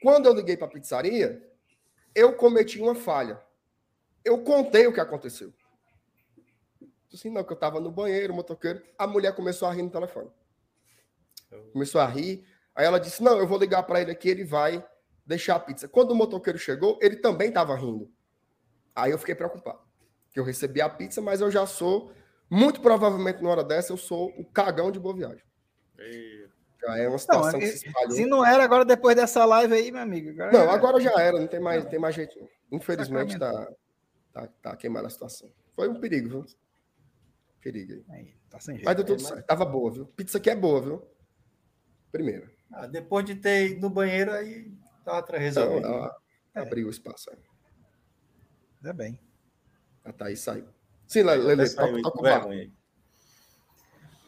Quando 0.02 0.26
eu 0.26 0.34
liguei 0.34 0.58
para 0.58 0.68
a 0.68 0.72
pizzaria, 0.72 1.48
eu 2.16 2.34
cometi 2.34 2.82
uma 2.82 2.96
falha. 2.96 3.40
Eu 4.24 4.44
contei 4.44 4.88
o 4.88 4.94
que 4.94 5.00
aconteceu. 5.00 5.54
Assim, 7.14 7.30
não, 7.30 7.44
que 7.44 7.52
eu 7.52 7.56
estava 7.56 7.80
no 7.80 7.92
banheiro, 7.92 8.34
motoqueiro. 8.34 8.82
A 8.98 9.06
mulher 9.06 9.36
começou 9.36 9.68
a 9.68 9.74
rir 9.74 9.82
no 9.84 9.90
telefone. 9.90 10.30
Começou 11.74 12.00
a 12.00 12.08
rir. 12.08 12.46
Aí 12.74 12.86
ela 12.86 13.00
disse: 13.00 13.22
Não, 13.22 13.38
eu 13.38 13.48
vou 13.48 13.58
ligar 13.58 13.84
para 13.84 14.02
ele 14.02 14.12
aqui, 14.12 14.30
ele 14.30 14.46
vai 14.46 14.84
deixar 15.26 15.56
a 15.56 15.60
pizza. 15.60 15.88
Quando 15.88 16.12
o 16.12 16.16
motoqueiro 16.16 16.58
chegou, 16.58 16.98
ele 17.02 17.18
também 17.18 17.50
estava 17.50 17.76
rindo. 17.76 18.10
Aí 18.96 19.12
eu 19.12 19.18
fiquei 19.18 19.36
preocupado. 19.36 19.80
Que 20.32 20.40
eu 20.40 20.44
recebi 20.44 20.82
a 20.82 20.90
pizza, 20.90 21.22
mas 21.22 21.42
eu 21.42 21.52
já 21.52 21.66
sou, 21.66 22.12
muito 22.50 22.82
provavelmente 22.82 23.44
na 23.44 23.50
hora 23.50 23.64
dessa, 23.64 23.92
eu 23.92 23.98
sou 23.98 24.30
o 24.38 24.46
cagão 24.46 24.92
de 24.92 25.00
boa 25.00 25.16
viagem. 25.16 25.44
Ei, 25.98 26.50
Já 26.82 26.98
é 26.98 27.08
uma 27.08 27.18
situação 27.18 27.60
que 27.60 27.66
é- 27.66 27.70
se 27.70 27.86
espalhou. 27.88 28.12
Se 28.12 28.26
não 28.26 28.46
era 28.46 28.64
agora, 28.64 28.84
depois 28.84 29.16
dessa 29.16 29.46
live 29.46 29.74
aí, 29.74 29.92
meu 29.92 30.02
amigo. 30.02 30.30
Agora 30.32 30.52
Não, 30.52 30.72
agora 30.72 31.00
já 31.00 31.12
era, 31.22 31.40
não 31.40 31.48
tem 31.48 31.60
mais, 31.60 31.86
tem 31.86 32.00
mais 32.00 32.16
jeito. 32.16 32.40
não. 32.40 32.50
Infelizmente 32.72 33.38
tá, 33.38 33.72
tá, 34.34 34.48
tá 34.62 34.76
queimada 34.76 35.08
a 35.08 35.10
situação. 35.10 35.52
Foi 35.76 35.88
um 35.88 36.00
perigo, 36.00 36.30
viu? 36.30 36.46
Perigo 37.62 37.94
aí. 37.94 38.06
Aí, 38.20 38.36
tá 38.50 38.60
sem 38.60 38.76
jeito. 38.76 38.86
Mas 38.86 38.96
deu 38.96 39.06
tudo 39.06 39.22
É, 39.22 39.26
certo. 39.26 39.46
Tava 39.46 39.66
boa, 39.66 39.92
viu? 39.92 40.06
Pizza 40.08 40.38
aqui 40.38 40.50
é 40.50 40.56
boa, 40.56 40.82
viu? 40.82 41.08
Primeiro. 42.12 42.50
Ah, 42.72 42.88
depois 42.88 43.26
de 43.26 43.36
ter 43.36 43.72
ido 43.72 43.82
no 43.82 43.90
banheiro, 43.90 44.32
aí 44.32 44.72
tava 45.06 45.20
Então, 45.28 45.40
resolvido. 45.40 45.86
ela 45.88 46.16
É. 46.56 46.60
abriu 46.62 46.88
o 46.88 46.90
espaço. 46.90 47.30
aí. 47.30 47.38
Ainda 48.78 48.94
bem. 48.94 49.20
A 50.04 50.12
Thaís 50.12 50.40
saiu. 50.40 50.66
Sim, 51.08 51.24
Le- 51.24 51.36
Lele, 51.36 51.70
toca, 51.70 52.20
o 52.20 52.22
barco. 52.24 52.50
aí. 52.50 52.72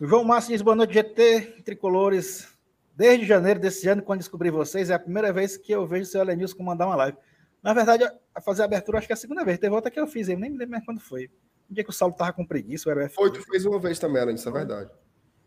O 0.04 0.06
João 0.06 0.26
Márcio 0.26 0.52
diz 0.52 0.62
boa 0.62 0.76
noite, 0.76 0.96
GT, 0.96 1.62
tricolores. 1.64 2.46
Desde 2.94 3.26
janeiro 3.26 3.58
desse 3.58 3.88
ano, 3.88 4.04
quando 4.04 4.20
descobri 4.20 4.52
vocês, 4.52 4.90
é 4.90 4.94
a 4.96 5.00
primeira 5.00 5.32
vez 5.32 5.56
que 5.56 5.72
eu 5.72 5.88
vejo 5.88 6.04
o 6.04 6.06
seu 6.06 6.20
Elenilson 6.20 6.58
comandar 6.58 6.90
uma 6.90 6.96
live. 6.98 7.18
Na 7.64 7.74
verdade, 7.74 8.04
a 8.36 8.42
fazer 8.42 8.64
a 8.64 8.66
abertura, 8.66 8.98
acho 8.98 9.08
que 9.08 9.14
é 9.14 9.16
a 9.16 9.18
segunda 9.18 9.46
vez. 9.46 9.58
Teve 9.60 9.74
outra 9.74 9.90
que 9.90 9.98
eu 9.98 10.06
fiz, 10.06 10.28
eu 10.28 10.38
nem 10.38 10.50
me 10.50 10.58
lembro 10.58 10.74
mais 10.74 10.84
quando 10.84 11.00
foi. 11.00 11.32
Um 11.72 11.74
dia 11.74 11.86
que 11.86 11.90
o 11.90 11.94
Saulo 11.94 12.14
tava 12.14 12.34
com 12.34 12.46
preguiça, 12.46 12.92
era 12.92 13.00
o 13.00 13.04
F. 13.04 13.16
Foi, 13.16 13.32
tu 13.32 13.42
fez 13.44 13.64
uma 13.66 13.80
vez 13.80 13.98
também, 13.98 14.22
Alan, 14.22 14.34
isso 14.34 14.50
é 14.50 14.52
verdade. 14.52 14.90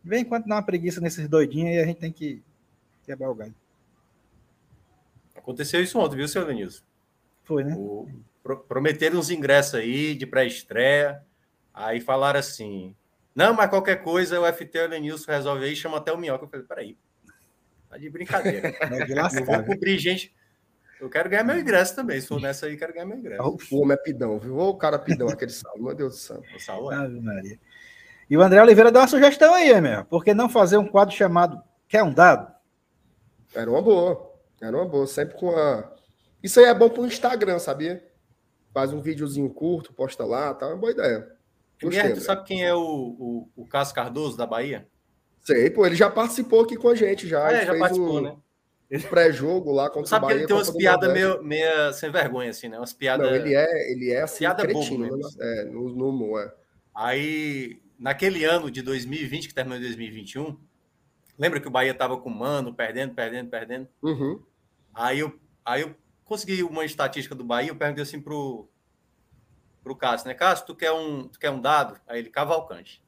De 0.02 0.08
vez 0.08 0.22
em 0.22 0.24
quando 0.24 0.46
dá 0.46 0.54
uma 0.54 0.62
preguiça 0.62 1.02
nesses 1.02 1.28
doidinhos 1.28 1.76
e 1.76 1.78
a 1.78 1.84
gente 1.84 2.00
tem 2.00 2.10
que 2.10 2.42
quebrar 3.04 3.30
o 3.30 3.34
galho. 3.34 3.54
Aconteceu 5.36 5.82
isso 5.82 5.98
ontem, 5.98 6.16
viu, 6.16 6.26
seu 6.26 6.46
Lenilson? 6.46 6.82
Foi, 7.44 7.62
né? 7.62 7.74
O- 7.76 8.08
pro- 8.42 8.60
prometeram 8.60 9.18
uns 9.18 9.28
ingressos 9.28 9.74
aí 9.74 10.14
de 10.14 10.24
pré-estreia. 10.26 11.22
Aí 11.74 12.00
falaram 12.00 12.40
assim: 12.40 12.96
não, 13.36 13.52
mas 13.52 13.68
qualquer 13.68 14.02
coisa 14.02 14.40
o 14.40 14.52
FT 14.52 14.78
e 14.78 14.86
o 14.86 14.88
Lenilson 14.88 15.30
resolve 15.30 15.64
aí, 15.66 15.76
chama 15.76 15.98
até 15.98 16.10
o 16.10 16.16
Minhoca. 16.16 16.46
Eu 16.46 16.48
falei: 16.48 16.66
peraí, 16.66 16.98
tá 17.90 17.98
de 17.98 18.08
brincadeira. 18.08 18.74
É 18.80 19.04
de 19.04 19.14
lascar. 19.14 19.44
vou 19.44 19.56
viu? 19.56 19.66
cobrir 19.66 19.98
gente. 19.98 20.34
Eu 20.98 21.10
quero 21.10 21.28
ganhar 21.28 21.44
meu 21.44 21.58
ingresso 21.58 21.94
também. 21.94 22.18
Se 22.18 22.26
for 22.26 22.40
nessa 22.40 22.64
aí, 22.64 22.76
quero 22.78 22.94
ganhar 22.94 23.04
meu 23.04 23.18
ingresso. 23.18 23.42
O 23.70 23.82
homem 23.82 23.94
é 23.94 24.02
pidão, 24.02 24.38
viu? 24.38 24.56
Ô, 24.56 24.70
o 24.70 24.78
cara 24.78 24.98
pidão, 24.98 25.28
aquele 25.28 25.52
saldo, 25.52 25.84
meu 25.84 25.94
Deus 25.94 26.14
do 26.14 26.18
céu. 26.18 26.42
O 26.80 26.90
é. 26.90 26.96
Ave 26.96 27.20
Maria. 27.20 27.60
E 28.28 28.36
o 28.36 28.40
André 28.40 28.62
Oliveira 28.62 28.90
deu 28.90 29.02
uma 29.02 29.06
sugestão 29.06 29.52
aí, 29.52 29.68
Emer. 29.68 30.06
Por 30.06 30.24
que 30.24 30.32
não 30.32 30.48
fazer 30.48 30.78
um 30.78 30.86
quadro 30.86 31.14
chamado 31.14 31.62
Quer 31.88 32.02
um 32.02 32.12
dado? 32.12 32.52
Era 33.54 33.70
uma 33.70 33.80
boa. 33.80 34.34
Era 34.60 34.76
uma 34.76 34.86
boa. 34.86 35.06
Sempre 35.06 35.36
com 35.36 35.50
a. 35.50 35.92
Isso 36.42 36.58
aí 36.58 36.66
é 36.66 36.74
bom 36.74 36.88
pro 36.88 37.06
Instagram, 37.06 37.58
sabia? 37.58 38.04
Faz 38.72 38.92
um 38.92 39.00
videozinho 39.00 39.48
curto, 39.50 39.92
posta 39.92 40.24
lá, 40.24 40.52
tá? 40.54 40.66
Uma 40.68 40.76
boa 40.76 40.92
ideia. 40.92 41.35
Guilherme, 41.80 42.12
tu 42.14 42.20
André. 42.20 42.24
sabe 42.24 42.44
quem 42.44 42.64
é 42.64 42.74
o, 42.74 42.80
o, 42.80 43.50
o 43.56 43.66
Cássio 43.66 43.94
Cardoso 43.94 44.36
da 44.36 44.46
Bahia? 44.46 44.88
Sei, 45.42 45.70
pô, 45.70 45.86
ele 45.86 45.94
já 45.94 46.10
participou 46.10 46.62
aqui 46.62 46.76
com 46.76 46.88
a 46.88 46.94
gente, 46.94 47.28
já. 47.28 47.52
é, 47.52 47.56
Ele 47.58 47.66
já 47.66 47.78
participou, 47.78 48.18
um 48.18 48.20
né? 48.20 48.36
pré-jogo 49.10 49.72
lá 49.72 49.88
contra 49.90 50.08
sabe 50.08 50.24
o 50.24 50.28
que 50.28 50.34
Bahia. 50.34 50.40
ele 50.42 50.46
tem 50.48 50.56
umas 50.56 50.70
piadas 50.70 51.12
meio, 51.12 51.42
meio 51.42 51.92
sem 51.92 52.10
vergonha, 52.10 52.50
assim, 52.50 52.68
né? 52.68 52.78
Umas 52.78 52.92
piadas. 52.92 53.26
Não, 53.28 53.34
ele 53.36 53.54
é, 53.54 53.92
ele 53.92 54.10
é 54.10 54.22
assim, 54.22 54.40
Piada 54.40 54.62
cretino, 54.62 55.06
bobo 55.08 55.16
né? 55.16 55.28
É, 55.40 55.64
no, 55.64 55.88
no 55.94 56.08
humor, 56.08 56.40
é. 56.42 56.52
Aí, 56.94 57.80
naquele 57.98 58.44
ano 58.44 58.70
de 58.70 58.80
2020, 58.82 59.48
que 59.48 59.54
terminou 59.54 59.78
em 59.78 59.82
2021, 59.82 60.58
lembra 61.38 61.60
que 61.60 61.68
o 61.68 61.70
Bahia 61.70 61.92
tava 61.94 62.16
com 62.16 62.30
o 62.30 62.34
Mano, 62.34 62.72
perdendo, 62.74 63.14
perdendo, 63.14 63.50
perdendo? 63.50 63.88
Uhum. 64.02 64.40
Aí 64.94 65.18
eu, 65.18 65.38
aí 65.64 65.82
eu 65.82 65.94
consegui 66.24 66.62
uma 66.62 66.84
estatística 66.84 67.34
do 67.34 67.44
Bahia, 67.44 67.68
eu 67.70 67.76
perguntei 67.76 68.02
assim 68.02 68.20
pro, 68.20 68.68
pro 69.86 69.94
Cássio, 69.94 70.26
né? 70.26 70.34
Cássio, 70.34 70.66
tu 70.66 70.74
quer, 70.74 70.90
um, 70.90 71.28
tu 71.28 71.38
quer 71.38 71.50
um 71.50 71.60
dado? 71.60 72.00
Aí 72.08 72.18
ele, 72.18 72.28
Cavalcante. 72.28 73.00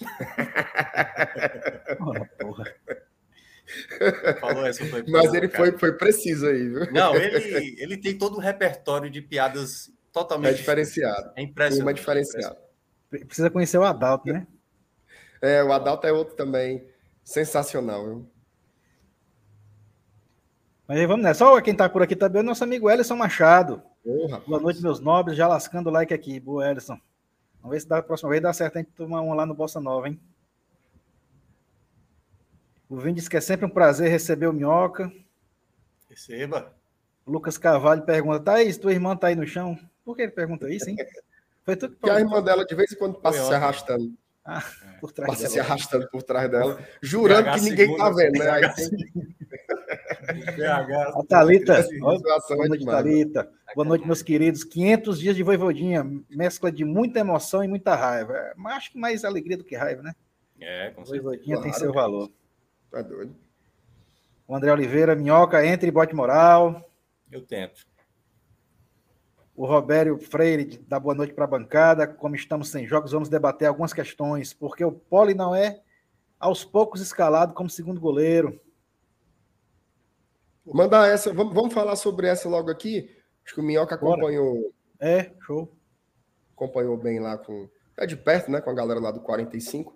Falou 4.40 4.66
essa 4.66 4.84
foi 4.86 5.04
Mas 5.08 5.32
ele 5.32 5.48
cara. 5.48 5.70
foi, 5.70 5.78
foi 5.78 5.92
preciso 5.96 6.48
aí, 6.48 6.68
viu? 6.68 6.92
Não, 6.92 7.14
ele, 7.22 7.76
ele 7.78 7.96
tem 7.96 8.18
todo 8.18 8.36
um 8.36 8.40
repertório 8.40 9.08
de 9.08 9.22
piadas 9.22 9.88
totalmente... 10.12 10.54
É 10.54 10.54
diferenciado. 10.54 11.30
É 11.36 11.42
impressionante. 11.42 11.78
Turma 11.78 11.92
é 11.92 11.94
diferenciado. 11.94 12.56
Precisa 13.08 13.48
conhecer 13.48 13.78
o 13.78 13.84
Adalto, 13.84 14.32
né? 14.32 14.48
É, 15.40 15.62
o 15.62 15.72
Adalto 15.72 16.08
é 16.08 16.12
outro 16.12 16.34
também 16.34 16.84
sensacional, 17.22 18.04
viu? 18.04 18.28
Mas 20.88 20.98
aí, 20.98 21.06
vamos 21.06 21.22
nessa. 21.22 21.38
Só 21.38 21.60
quem 21.60 21.74
tá 21.74 21.88
por 21.88 22.02
aqui 22.02 22.16
também 22.16 22.40
é 22.40 22.42
o 22.42 22.46
nosso 22.46 22.64
amigo 22.64 22.90
Ellison 22.90 23.16
Machado. 23.16 23.80
Porra. 24.04 24.40
Boa 24.46 24.60
noite, 24.60 24.82
meus 24.82 25.00
nobres. 25.00 25.36
Já 25.36 25.48
lascando 25.48 25.88
o 25.88 25.92
like 25.92 26.12
aqui. 26.12 26.38
Boa, 26.38 26.68
Ellison. 26.70 26.98
Vamos 27.60 27.74
ver 27.74 27.80
se 27.80 27.88
da 27.88 28.02
próxima 28.02 28.30
vez 28.30 28.42
dá 28.42 28.52
certo 28.52 28.76
a 28.76 28.80
gente 28.80 28.90
tomar 28.92 29.22
um 29.22 29.32
lá 29.32 29.46
no 29.46 29.54
Bossa 29.54 29.80
Nova, 29.80 30.08
hein? 30.08 30.20
O 32.88 32.98
Vini 32.98 33.14
disse 33.14 33.30
que 33.30 33.36
é 33.36 33.40
sempre 33.40 33.64
um 33.64 33.70
prazer 33.70 34.10
receber 34.10 34.46
o 34.46 34.52
Minhoca. 34.52 35.10
Receba. 36.10 36.74
O 37.24 37.32
Lucas 37.32 37.56
Carvalho 37.56 38.02
pergunta: 38.02 38.40
Thaís, 38.40 38.76
tua 38.76 38.92
irmã 38.92 39.16
tá 39.16 39.28
aí 39.28 39.34
no 39.34 39.46
chão? 39.46 39.78
Por 40.04 40.14
que 40.14 40.22
ele 40.22 40.32
pergunta 40.32 40.70
isso, 40.70 40.90
hein? 40.90 40.96
Foi 41.64 41.74
tudo 41.74 41.96
Que 41.96 42.10
a 42.10 42.20
irmã 42.20 42.42
dela 42.42 42.64
de 42.66 42.74
vez 42.74 42.92
em 42.92 42.96
quando 42.96 43.14
passa 43.18 43.38
Foi 43.38 43.46
se 43.48 43.54
ontem. 43.54 43.64
arrastando. 43.64 44.12
por 45.00 45.10
trás 45.12 45.30
Passa 45.30 45.48
se 45.48 45.54
dela. 45.54 45.66
arrastando 45.66 46.08
por 46.10 46.22
trás 46.22 46.50
dela, 46.50 46.78
jurando 47.02 47.50
que 47.54 47.60
ninguém 47.62 47.96
tá 47.96 48.04
segunda, 48.12 48.22
vendo, 48.22 48.38
né? 48.38 48.50
Aí 48.50 48.74
tem. 48.74 48.90
A 50.28 51.22
Thalita. 51.24 51.84
Boa 52.00 52.14
é 52.16 52.68
noite, 52.68 52.78
demais. 52.80 52.98
Thalita. 52.98 53.50
Boa 53.74 53.86
noite, 53.86 54.06
meus 54.06 54.22
queridos. 54.22 54.64
500 54.64 55.18
dias 55.18 55.36
de 55.36 55.42
voivodinha. 55.42 56.04
Mescla 56.30 56.70
de 56.72 56.84
muita 56.84 57.20
emoção 57.20 57.62
e 57.62 57.68
muita 57.68 57.94
raiva. 57.94 58.34
É, 58.36 58.54
Mas 58.56 58.76
acho 58.76 58.92
que 58.92 58.98
mais 58.98 59.24
alegria 59.24 59.56
do 59.56 59.64
que 59.64 59.76
raiva, 59.76 60.02
né? 60.02 60.14
É, 60.60 60.90
com 60.90 61.04
certeza. 61.04 61.22
Voivodinha 61.22 61.56
tem 61.56 61.70
Claro. 61.70 61.78
seu 61.78 61.92
valor. 61.92 62.30
Tá 62.90 63.02
doido. 63.02 63.34
O 64.46 64.54
André 64.54 64.72
Oliveira, 64.72 65.14
Minhoca, 65.14 65.64
entre 65.66 65.88
e 65.88 65.90
bote 65.90 66.14
moral. 66.14 66.90
Eu 67.30 67.42
tento. 67.42 67.86
O 69.56 69.66
Robério 69.66 70.18
Freire 70.18 70.80
dá 70.88 70.98
boa 70.98 71.14
noite 71.14 71.32
para 71.32 71.44
a 71.44 71.48
bancada. 71.48 72.06
Como 72.06 72.34
estamos 72.34 72.68
sem 72.68 72.86
jogos, 72.86 73.12
vamos 73.12 73.28
debater 73.28 73.68
algumas 73.68 73.92
questões. 73.92 74.52
Porque 74.52 74.84
o 74.84 74.92
Poli 74.92 75.32
não 75.32 75.54
é 75.54 75.80
aos 76.38 76.64
poucos 76.64 77.00
escalado 77.00 77.54
como 77.54 77.70
segundo 77.70 78.00
goleiro. 78.00 78.60
Manda 80.66 81.06
essa, 81.06 81.32
vamos, 81.32 81.54
vamos 81.54 81.74
falar 81.74 81.96
sobre 81.96 82.26
essa 82.26 82.48
logo 82.48 82.70
aqui. 82.70 83.10
Acho 83.44 83.54
que 83.54 83.60
o 83.60 83.64
Minhoca 83.64 83.96
Bora. 83.96 84.14
acompanhou, 84.16 84.72
É, 84.98 85.30
show. 85.44 85.70
acompanhou 86.56 86.96
bem 86.96 87.20
lá 87.20 87.36
com. 87.36 87.68
É 87.96 88.06
de 88.06 88.16
perto, 88.16 88.50
né? 88.50 88.60
Com 88.60 88.70
a 88.70 88.74
galera 88.74 88.98
lá 89.00 89.10
do 89.10 89.20
45. 89.20 89.94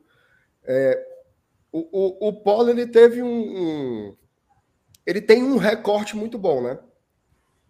É, 0.64 1.06
o, 1.72 2.26
o, 2.26 2.28
o 2.28 2.42
Paulo 2.42 2.68
ele 2.70 2.86
teve 2.86 3.22
um, 3.22 3.28
um- 4.10 4.16
Ele 5.06 5.20
tem 5.22 5.42
um 5.42 5.56
recorte 5.56 6.14
muito 6.16 6.38
bom, 6.38 6.62
né? 6.62 6.78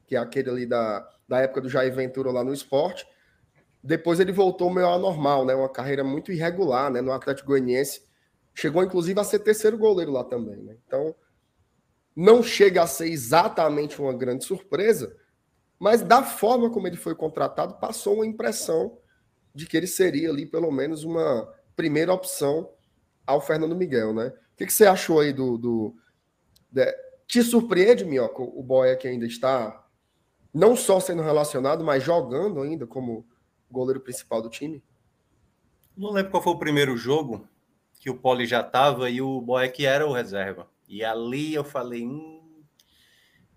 Que 0.06 0.16
é 0.16 0.18
aquele 0.18 0.50
ali 0.50 0.66
da, 0.66 1.08
da 1.28 1.38
época 1.40 1.60
do 1.60 1.68
Jair 1.68 1.94
Ventura 1.94 2.32
lá 2.32 2.42
no 2.42 2.52
esporte. 2.52 3.06
Depois 3.82 4.18
ele 4.18 4.32
voltou 4.32 4.70
meio 4.70 4.88
anormal, 4.88 5.44
né? 5.46 5.54
Uma 5.54 5.68
carreira 5.68 6.02
muito 6.02 6.32
irregular, 6.32 6.90
né? 6.90 7.00
No 7.00 7.12
Atlético 7.12 7.48
Goianiense. 7.48 8.02
Chegou, 8.54 8.82
inclusive, 8.82 9.20
a 9.20 9.24
ser 9.24 9.38
terceiro 9.38 9.78
goleiro 9.78 10.10
lá 10.10 10.24
também, 10.24 10.56
né? 10.56 10.76
Então, 10.86 11.14
não 12.20 12.42
chega 12.42 12.82
a 12.82 12.86
ser 12.88 13.06
exatamente 13.06 14.00
uma 14.02 14.12
grande 14.12 14.44
surpresa, 14.44 15.16
mas 15.78 16.02
da 16.02 16.20
forma 16.20 16.68
como 16.68 16.88
ele 16.88 16.96
foi 16.96 17.14
contratado, 17.14 17.74
passou 17.78 18.16
uma 18.16 18.26
impressão 18.26 18.98
de 19.54 19.66
que 19.66 19.76
ele 19.76 19.86
seria 19.86 20.28
ali, 20.28 20.44
pelo 20.44 20.72
menos, 20.72 21.04
uma 21.04 21.48
primeira 21.76 22.12
opção 22.12 22.72
ao 23.24 23.40
Fernando 23.40 23.76
Miguel, 23.76 24.12
né? 24.12 24.32
O 24.52 24.56
que, 24.56 24.66
que 24.66 24.72
você 24.72 24.84
achou 24.84 25.20
aí 25.20 25.32
do. 25.32 25.56
do 25.56 25.94
de- 26.72 26.92
Te 27.28 27.40
surpreende, 27.40 28.04
Minhoca, 28.04 28.42
o 28.42 28.64
Boia 28.64 28.96
que 28.96 29.06
ainda 29.06 29.24
está 29.24 29.86
não 30.52 30.74
só 30.74 30.98
sendo 30.98 31.22
relacionado, 31.22 31.84
mas 31.84 32.02
jogando 32.02 32.60
ainda 32.60 32.84
como 32.84 33.24
goleiro 33.70 34.00
principal 34.00 34.42
do 34.42 34.50
time? 34.50 34.82
Não 35.96 36.10
lembro 36.10 36.32
qual 36.32 36.42
foi 36.42 36.52
o 36.52 36.58
primeiro 36.58 36.96
jogo 36.96 37.46
que 38.00 38.10
o 38.10 38.18
Poli 38.18 38.44
já 38.44 38.60
estava 38.60 39.08
e 39.08 39.22
o 39.22 39.40
Boeck 39.40 39.86
era 39.86 40.04
o 40.04 40.12
reserva. 40.12 40.68
E 40.88 41.04
ali 41.04 41.54
eu 41.54 41.62
falei, 41.62 42.06
hum, 42.06 42.64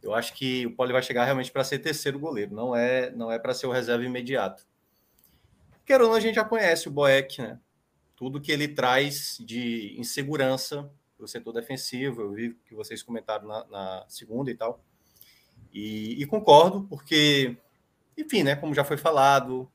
eu 0.02 0.14
acho 0.14 0.34
que 0.34 0.66
o 0.66 0.76
Poli 0.76 0.92
vai 0.92 1.02
chegar 1.02 1.24
realmente 1.24 1.52
para 1.52 1.64
ser 1.64 1.80
terceiro 1.80 2.20
goleiro, 2.20 2.54
não 2.54 2.76
é, 2.76 3.10
não 3.12 3.32
é 3.32 3.40
para 3.40 3.54
ser 3.54 3.68
o 3.68 3.72
reserva 3.72 4.04
imediato. 4.04 4.66
Quer 5.86 6.02
ou 6.02 6.10
não, 6.10 6.16
a 6.16 6.20
gente 6.20 6.36
já 6.36 6.44
conhece 6.44 6.88
o 6.88 6.92
Boeck, 6.92 7.42
né? 7.42 7.60
Tudo 8.16 8.42
que 8.42 8.52
ele 8.52 8.68
traz 8.68 9.38
de 9.40 9.96
insegurança 9.98 10.92
do 11.18 11.28
setor 11.28 11.54
defensivo, 11.54 12.22
eu 12.22 12.32
vi 12.32 12.54
que 12.66 12.76
vocês 12.76 13.02
comentaram 13.02 13.48
na, 13.48 13.66
na 13.66 14.06
segunda 14.08 14.52
e 14.52 14.56
tal. 14.56 14.84
E, 15.74 16.22
e 16.22 16.26
concordo, 16.26 16.84
porque, 16.90 17.56
enfim, 18.18 18.44
né? 18.44 18.56
Como 18.56 18.74
já 18.74 18.84
foi 18.84 18.98
falado, 18.98 19.72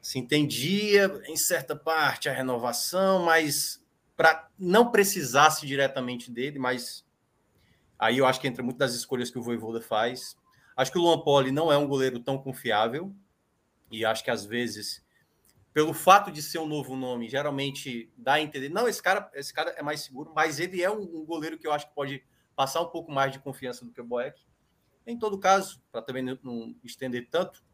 se 0.00 0.18
entendia 0.18 1.20
em 1.26 1.36
certa 1.36 1.74
parte 1.74 2.28
a 2.28 2.32
renovação, 2.32 3.24
mas 3.24 3.84
para 4.20 4.50
não 4.58 4.90
precisasse 4.90 5.66
diretamente 5.66 6.30
dele, 6.30 6.58
mas 6.58 7.06
aí 7.98 8.18
eu 8.18 8.26
acho 8.26 8.38
que 8.38 8.46
entra 8.46 8.62
muito 8.62 8.76
das 8.76 8.92
escolhas 8.92 9.30
que 9.30 9.38
o 9.38 9.42
Voivoda 9.42 9.80
faz. 9.80 10.36
Acho 10.76 10.92
que 10.92 10.98
o 10.98 11.00
Luan 11.00 11.20
Poli 11.20 11.50
não 11.50 11.72
é 11.72 11.78
um 11.78 11.88
goleiro 11.88 12.20
tão 12.20 12.36
confiável 12.36 13.16
e 13.90 14.04
acho 14.04 14.22
que 14.22 14.30
às 14.30 14.44
vezes 14.44 15.02
pelo 15.72 15.94
fato 15.94 16.30
de 16.30 16.42
ser 16.42 16.58
um 16.58 16.66
novo 16.66 16.94
nome, 16.96 17.30
geralmente 17.30 18.12
dá 18.14 18.34
a 18.34 18.42
entender, 18.42 18.68
não, 18.68 18.86
esse 18.86 19.02
cara, 19.02 19.30
esse 19.32 19.54
cara 19.54 19.70
é 19.70 19.82
mais 19.82 20.02
seguro, 20.02 20.32
mas 20.34 20.60
ele 20.60 20.82
é 20.82 20.90
um, 20.90 21.00
um 21.00 21.24
goleiro 21.24 21.58
que 21.58 21.66
eu 21.66 21.72
acho 21.72 21.88
que 21.88 21.94
pode 21.94 22.22
passar 22.54 22.82
um 22.82 22.90
pouco 22.90 23.10
mais 23.10 23.32
de 23.32 23.38
confiança 23.38 23.86
do 23.86 23.90
que 23.90 24.02
o 24.02 24.04
Boeck. 24.04 24.38
Em 25.06 25.18
todo 25.18 25.38
caso, 25.38 25.82
para 25.90 26.02
também 26.02 26.22
não, 26.22 26.76
estender 26.84 27.26
tanto, 27.30 27.64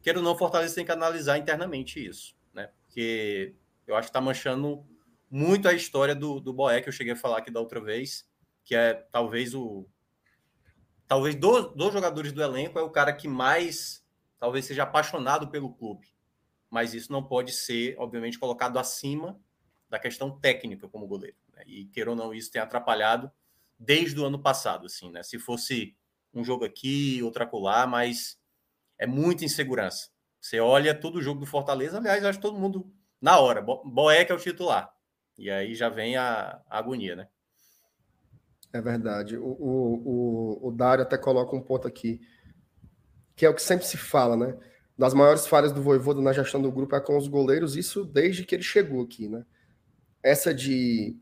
queira 0.00 0.20
ou 0.20 0.24
não, 0.24 0.38
Fortaleza 0.38 0.76
tem 0.76 0.84
que 0.84 0.92
analisar 0.92 1.38
internamente 1.38 1.98
isso, 2.06 2.36
né? 2.54 2.70
Porque 2.84 3.52
eu 3.84 3.96
acho 3.96 4.06
que 4.06 4.10
está 4.10 4.20
manchando 4.20 4.86
muito 5.32 5.66
a 5.66 5.72
história 5.72 6.14
do, 6.14 6.38
do 6.38 6.52
Boé, 6.52 6.82
que 6.82 6.90
eu 6.90 6.92
cheguei 6.92 7.14
a 7.14 7.16
falar 7.16 7.38
aqui 7.38 7.50
da 7.50 7.58
outra 7.58 7.80
vez, 7.80 8.28
que 8.66 8.74
é 8.74 8.92
talvez 9.10 9.54
o. 9.54 9.88
Talvez 11.08 11.34
dos, 11.34 11.74
dos 11.74 11.90
jogadores 11.90 12.32
do 12.32 12.42
elenco 12.42 12.78
é 12.78 12.82
o 12.82 12.90
cara 12.90 13.14
que 13.14 13.26
mais 13.26 14.04
talvez 14.38 14.66
seja 14.66 14.82
apaixonado 14.82 15.48
pelo 15.48 15.72
clube. 15.72 16.06
Mas 16.68 16.92
isso 16.92 17.10
não 17.10 17.22
pode 17.22 17.52
ser, 17.52 17.96
obviamente, 17.98 18.38
colocado 18.38 18.78
acima 18.78 19.40
da 19.88 19.98
questão 19.98 20.38
técnica 20.38 20.86
como 20.86 21.06
goleiro. 21.06 21.36
Né? 21.54 21.62
E, 21.66 21.84
queira 21.86 22.10
ou 22.10 22.16
não, 22.16 22.34
isso 22.34 22.50
tem 22.50 22.60
atrapalhado 22.60 23.32
desde 23.78 24.20
o 24.20 24.26
ano 24.26 24.38
passado, 24.38 24.84
assim, 24.84 25.10
né? 25.10 25.22
Se 25.22 25.38
fosse 25.38 25.96
um 26.34 26.44
jogo 26.44 26.64
aqui, 26.64 27.22
outro 27.22 27.42
acolá, 27.42 27.86
mas 27.86 28.38
é 28.98 29.06
muita 29.06 29.46
insegurança. 29.46 30.10
Você 30.38 30.60
olha 30.60 30.94
todo 30.94 31.16
o 31.16 31.22
jogo 31.22 31.40
do 31.40 31.46
Fortaleza, 31.46 31.96
aliás, 31.96 32.22
acho 32.22 32.38
que 32.38 32.42
todo 32.42 32.58
mundo 32.58 32.92
na 33.20 33.38
hora. 33.38 33.62
Boeck 33.62 34.30
é 34.30 34.34
o 34.34 34.38
titular. 34.38 34.94
E 35.38 35.50
aí 35.50 35.74
já 35.74 35.88
vem 35.88 36.16
a, 36.16 36.60
a 36.68 36.78
agonia, 36.78 37.16
né? 37.16 37.28
É 38.72 38.80
verdade. 38.80 39.36
O, 39.36 39.44
o, 39.44 40.60
o, 40.62 40.68
o 40.68 40.70
Dário 40.72 41.02
até 41.02 41.18
coloca 41.18 41.54
um 41.54 41.60
ponto 41.60 41.86
aqui, 41.86 42.20
que 43.36 43.44
é 43.44 43.48
o 43.48 43.54
que 43.54 43.62
sempre 43.62 43.86
se 43.86 43.96
fala, 43.96 44.36
né? 44.36 44.56
Das 44.96 45.14
maiores 45.14 45.46
falhas 45.46 45.72
do 45.72 45.82
Voivoda 45.82 46.20
na 46.20 46.32
gestão 46.32 46.60
do 46.60 46.72
grupo 46.72 46.94
é 46.94 47.00
com 47.00 47.16
os 47.16 47.28
goleiros, 47.28 47.76
isso 47.76 48.04
desde 48.04 48.44
que 48.44 48.54
ele 48.54 48.62
chegou 48.62 49.02
aqui, 49.02 49.28
né? 49.28 49.44
Essa 50.22 50.54
de 50.54 51.18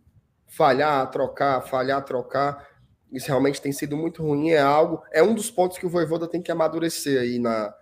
falhar, 0.46 1.11
trocar, 1.11 1.61
falhar, 1.62 2.05
trocar, 2.05 2.68
isso 3.12 3.29
realmente 3.29 3.61
tem 3.61 3.73
sido 3.73 3.96
muito 3.96 4.23
ruim, 4.23 4.51
é 4.51 4.61
algo, 4.61 5.03
é 5.12 5.23
um 5.23 5.35
dos 5.35 5.51
pontos 5.51 5.79
que 5.79 5.87
o 5.87 5.90
Voivoda 5.90 6.29
tem 6.29 6.42
que 6.42 6.53
amadurecer 6.53 7.20
aí 7.20 7.38
na, 7.38 7.75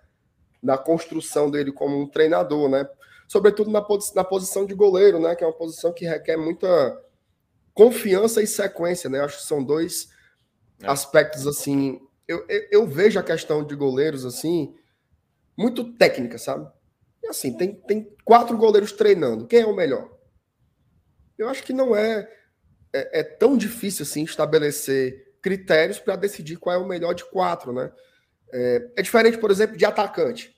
na 0.62 0.78
construção 0.78 1.50
dele 1.50 1.72
como 1.72 2.00
um 2.00 2.08
treinador, 2.08 2.68
né? 2.68 2.88
Sobretudo 3.28 3.70
na, 3.70 3.86
na 4.14 4.24
posição 4.24 4.64
de 4.64 4.74
goleiro, 4.74 5.20
né? 5.20 5.36
Que 5.36 5.44
é 5.44 5.46
uma 5.46 5.52
posição 5.52 5.92
que 5.92 6.06
requer 6.06 6.38
muita 6.38 6.98
confiança 7.74 8.42
e 8.42 8.46
sequência, 8.46 9.10
né? 9.10 9.20
Acho 9.20 9.36
que 9.36 9.44
são 9.44 9.62
dois 9.62 10.08
é. 10.82 10.88
aspectos 10.88 11.46
assim. 11.46 12.00
Eu, 12.26 12.44
eu, 12.48 12.68
eu, 12.70 12.86
vejo 12.86 13.20
a 13.20 13.22
questão 13.22 13.62
de 13.62 13.76
goleiros 13.76 14.24
assim 14.24 14.74
muito 15.56 15.92
técnica, 15.92 16.38
sabe? 16.38 16.66
E 17.22 17.28
assim, 17.28 17.56
tem, 17.56 17.74
tem 17.74 18.16
quatro 18.24 18.56
goleiros 18.56 18.92
treinando. 18.92 19.46
Quem 19.46 19.60
é 19.60 19.66
o 19.66 19.76
melhor? 19.76 20.10
Eu 21.36 21.48
acho 21.48 21.62
que 21.62 21.72
não 21.72 21.94
é, 21.94 22.28
é, 22.92 23.20
é 23.20 23.22
tão 23.22 23.56
difícil 23.56 24.04
assim 24.04 24.24
estabelecer 24.24 25.34
critérios 25.42 25.98
para 25.98 26.16
decidir 26.16 26.56
qual 26.56 26.74
é 26.74 26.78
o 26.78 26.88
melhor 26.88 27.14
de 27.14 27.24
quatro, 27.26 27.72
né? 27.72 27.92
É, 28.52 28.90
é 28.96 29.02
diferente, 29.02 29.36
por 29.36 29.50
exemplo, 29.50 29.76
de 29.76 29.84
atacante. 29.84 30.57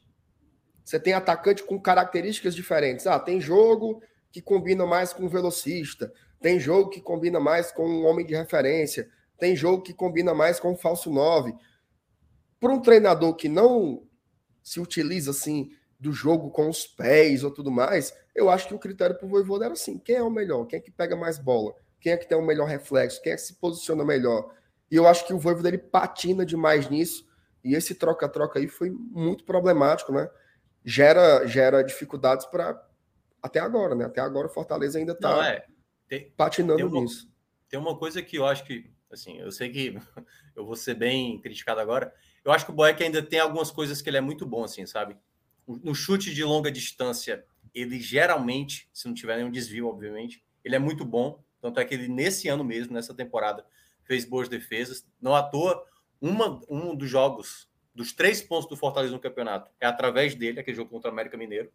Você 0.91 0.99
tem 0.99 1.13
atacante 1.13 1.63
com 1.63 1.81
características 1.81 2.53
diferentes. 2.53 3.07
Ah, 3.07 3.17
tem 3.17 3.41
jogo 3.41 4.03
que 4.33 4.43
combina 4.43 4.85
mais 4.85 5.13
com 5.13 5.29
velocista, 5.29 6.13
tem 6.41 6.59
jogo 6.59 6.91
que 6.91 7.01
combina 7.01 7.39
mais 7.39 7.71
com 7.71 7.89
um 7.89 8.05
homem 8.05 8.27
de 8.27 8.35
referência, 8.35 9.09
tem 9.39 9.55
jogo 9.55 9.85
que 9.85 9.95
combina 9.95 10.35
mais 10.35 10.59
com 10.59 10.73
um 10.73 10.77
falso 10.77 11.09
9. 11.09 11.55
Para 12.59 12.73
um 12.73 12.81
treinador 12.81 13.37
que 13.37 13.49
não 13.49 14.03
se 14.65 14.81
utiliza 14.81 15.31
assim 15.31 15.71
do 15.97 16.13
jogo 16.13 16.51
com 16.51 16.69
os 16.69 16.89
pés 16.89 17.45
ou 17.45 17.53
tudo 17.53 17.71
mais, 17.71 18.13
eu 18.35 18.51
acho 18.51 18.67
que 18.67 18.75
o 18.75 18.79
critério 18.79 19.17
para 19.17 19.27
o 19.27 19.31
Voivoda 19.31 19.67
era 19.67 19.75
assim: 19.75 19.97
quem 19.97 20.17
é 20.17 20.23
o 20.25 20.29
melhor? 20.29 20.67
Quem 20.67 20.81
é 20.81 20.83
que 20.83 20.91
pega 20.91 21.15
mais 21.15 21.39
bola? 21.39 21.73
Quem 22.01 22.11
é 22.11 22.17
que 22.17 22.29
tem 22.29 22.37
o 22.37 22.45
melhor 22.45 22.67
reflexo? 22.67 23.23
Quem 23.23 23.33
é 23.33 23.37
que 23.37 23.43
se 23.43 23.55
posiciona 23.55 24.05
melhor? 24.05 24.53
E 24.91 24.97
eu 24.97 25.07
acho 25.07 25.25
que 25.25 25.33
o 25.33 25.39
Voivoda 25.39 25.69
ele 25.69 25.79
patina 25.79 26.45
demais 26.45 26.91
nisso. 26.91 27.25
E 27.63 27.77
esse 27.77 27.95
troca-troca 27.95 28.59
aí 28.59 28.67
foi 28.67 28.91
muito 28.91 29.45
problemático, 29.45 30.11
né? 30.11 30.29
Gera, 30.85 31.47
gera 31.47 31.83
dificuldades 31.83 32.47
para 32.47 32.87
até 33.43 33.61
agora, 33.61 33.95
né? 33.95 34.05
Até 34.05 34.21
agora 34.21 34.47
o 34.47 34.51
Fortaleza 34.51 34.99
ainda 34.99 35.13
está 35.13 35.63
é. 36.11 36.29
patinando 36.37 36.77
tem 36.77 36.87
uma, 36.87 37.01
nisso. 37.01 37.31
Tem 37.69 37.79
uma 37.79 37.97
coisa 37.97 38.23
que 38.23 38.37
eu 38.37 38.47
acho 38.47 38.65
que, 38.65 38.91
assim, 39.11 39.39
eu 39.39 39.51
sei 39.51 39.71
que 39.71 39.99
eu 40.55 40.65
vou 40.65 40.77
ser 40.77 40.95
bem 40.95 41.41
criticado 41.41 41.81
agora. 41.81 42.13
Eu 42.45 42.53
acho 42.53 42.65
que 42.65 42.71
o 42.71 42.75
Boeck 42.75 43.03
ainda 43.03 43.23
tem 43.23 43.41
algumas 43.41 43.71
coisas 43.71 44.01
que 44.01 44.09
ele 44.09 44.17
é 44.17 44.21
muito 44.21 44.47
bom, 44.47 44.65
assim, 44.65 44.87
sabe? 44.87 45.17
No 45.67 45.95
chute 45.95 46.35
de 46.35 46.43
longa 46.43 46.71
distância, 46.71 47.45
ele 47.75 48.01
geralmente, 48.01 48.89
se 48.93 49.07
não 49.07 49.15
tiver 49.15 49.37
nenhum 49.37 49.51
desvio, 49.51 49.89
obviamente, 49.89 50.43
ele 50.65 50.75
é 50.75 50.79
muito 50.79 51.05
bom. 51.05 51.43
Tanto 51.61 51.79
é 51.79 51.85
que 51.85 51.95
ele, 51.95 52.09
nesse 52.09 52.49
ano 52.49 52.65
mesmo, 52.65 52.95
nessa 52.95 53.15
temporada, 53.15 53.65
fez 54.03 54.25
boas 54.25 54.49
defesas. 54.49 55.07
Não 55.21 55.35
à 55.35 55.43
toa, 55.43 55.85
uma, 56.21 56.61
um 56.69 56.95
dos 56.95 57.09
jogos, 57.09 57.70
dos 58.01 58.15
três 58.15 58.41
pontos 58.41 58.67
do 58.67 58.79
Fortaleza 58.79 59.13
no 59.13 59.21
campeonato, 59.21 59.71
é 59.79 59.87
através 59.87 60.35
dele, 60.35 60.59
aquele 60.59 60.75
jogo 60.75 60.91
contra 60.91 61.11
o 61.11 61.13
América 61.13 61.37
Mineiro. 61.37 61.71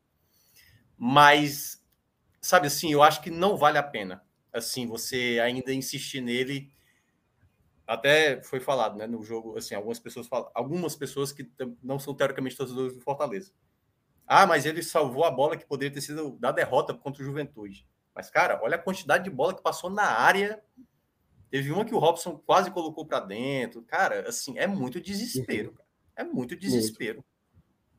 Mas, 0.97 1.85
sabe 2.41 2.65
assim, 2.65 2.91
eu 2.91 3.03
acho 3.03 3.21
que 3.21 3.29
não 3.29 3.55
vale 3.55 3.77
a 3.77 3.83
pena, 3.83 4.25
assim, 4.51 4.87
você 4.87 5.39
ainda 5.39 5.71
insistir 5.71 6.21
nele. 6.21 6.71
Até 7.85 8.41
foi 8.41 8.59
falado, 8.59 8.97
né, 8.97 9.05
no 9.05 9.23
jogo, 9.23 9.55
assim, 9.55 9.75
algumas 9.75 9.99
pessoas 9.99 10.25
falam, 10.25 10.49
algumas 10.55 10.95
pessoas 10.95 11.31
que 11.31 11.47
não 11.83 11.99
são 11.99 12.15
teoricamente 12.15 12.57
torcedores 12.57 12.95
do 12.95 13.01
Fortaleza. 13.01 13.51
Ah, 14.25 14.47
mas 14.47 14.65
ele 14.65 14.81
salvou 14.81 15.25
a 15.25 15.29
bola 15.29 15.55
que 15.55 15.67
poderia 15.67 15.93
ter 15.93 16.01
sido 16.01 16.31
da 16.39 16.51
derrota 16.51 16.91
contra 16.91 17.21
o 17.21 17.25
Juventude. 17.25 17.87
Mas, 18.15 18.31
cara, 18.31 18.59
olha 18.63 18.77
a 18.77 18.81
quantidade 18.81 19.25
de 19.25 19.29
bola 19.29 19.53
que 19.53 19.61
passou 19.61 19.91
na 19.91 20.05
área. 20.05 20.63
Teve 21.51 21.71
uma 21.71 21.85
que 21.85 21.93
o 21.93 21.99
Robson 21.99 22.35
quase 22.39 22.71
colocou 22.71 23.05
para 23.05 23.19
dentro. 23.19 23.83
Cara, 23.83 24.27
assim, 24.27 24.57
é 24.57 24.65
muito 24.65 24.99
desespero. 24.99 25.73
Cara. 25.73 25.84
É 26.15 26.23
muito 26.23 26.55
desespero. 26.55 27.23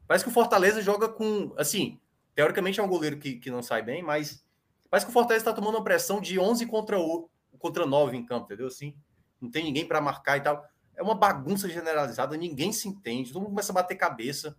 Parece 0.07 0.25
que 0.25 0.31
o 0.31 0.35
Fortaleza 0.35 0.81
joga 0.81 1.09
com. 1.09 1.53
Assim, 1.57 2.01
teoricamente 2.35 2.81
é 2.81 2.83
um 2.83 2.89
goleiro 2.89 3.19
que, 3.19 3.37
que 3.37 3.51
não 3.51 3.63
sai 3.63 3.83
bem, 3.83 4.03
mas 4.03 4.45
parece 4.89 5.07
que 5.07 5.11
o 5.11 5.13
Fortaleza 5.13 5.43
está 5.43 5.53
tomando 5.53 5.77
uma 5.77 5.85
pressão 5.85 6.21
de 6.21 6.39
11 6.39 6.67
contra, 6.67 6.99
o, 6.99 7.29
contra 7.59 7.85
9 7.85 8.17
em 8.17 8.25
campo, 8.25 8.47
entendeu? 8.47 8.69
Assim, 8.69 8.95
não 9.41 9.51
tem 9.51 9.65
ninguém 9.65 9.87
para 9.87 10.01
marcar 10.01 10.37
e 10.37 10.41
tal. 10.41 10.65
É 10.95 11.03
uma 11.03 11.15
bagunça 11.15 11.69
generalizada, 11.69 12.37
ninguém 12.37 12.73
se 12.73 12.89
entende, 12.89 13.33
todo 13.33 13.43
mundo 13.43 13.51
começa 13.51 13.73
a 13.73 13.75
bater 13.75 13.97
cabeça. 13.97 14.57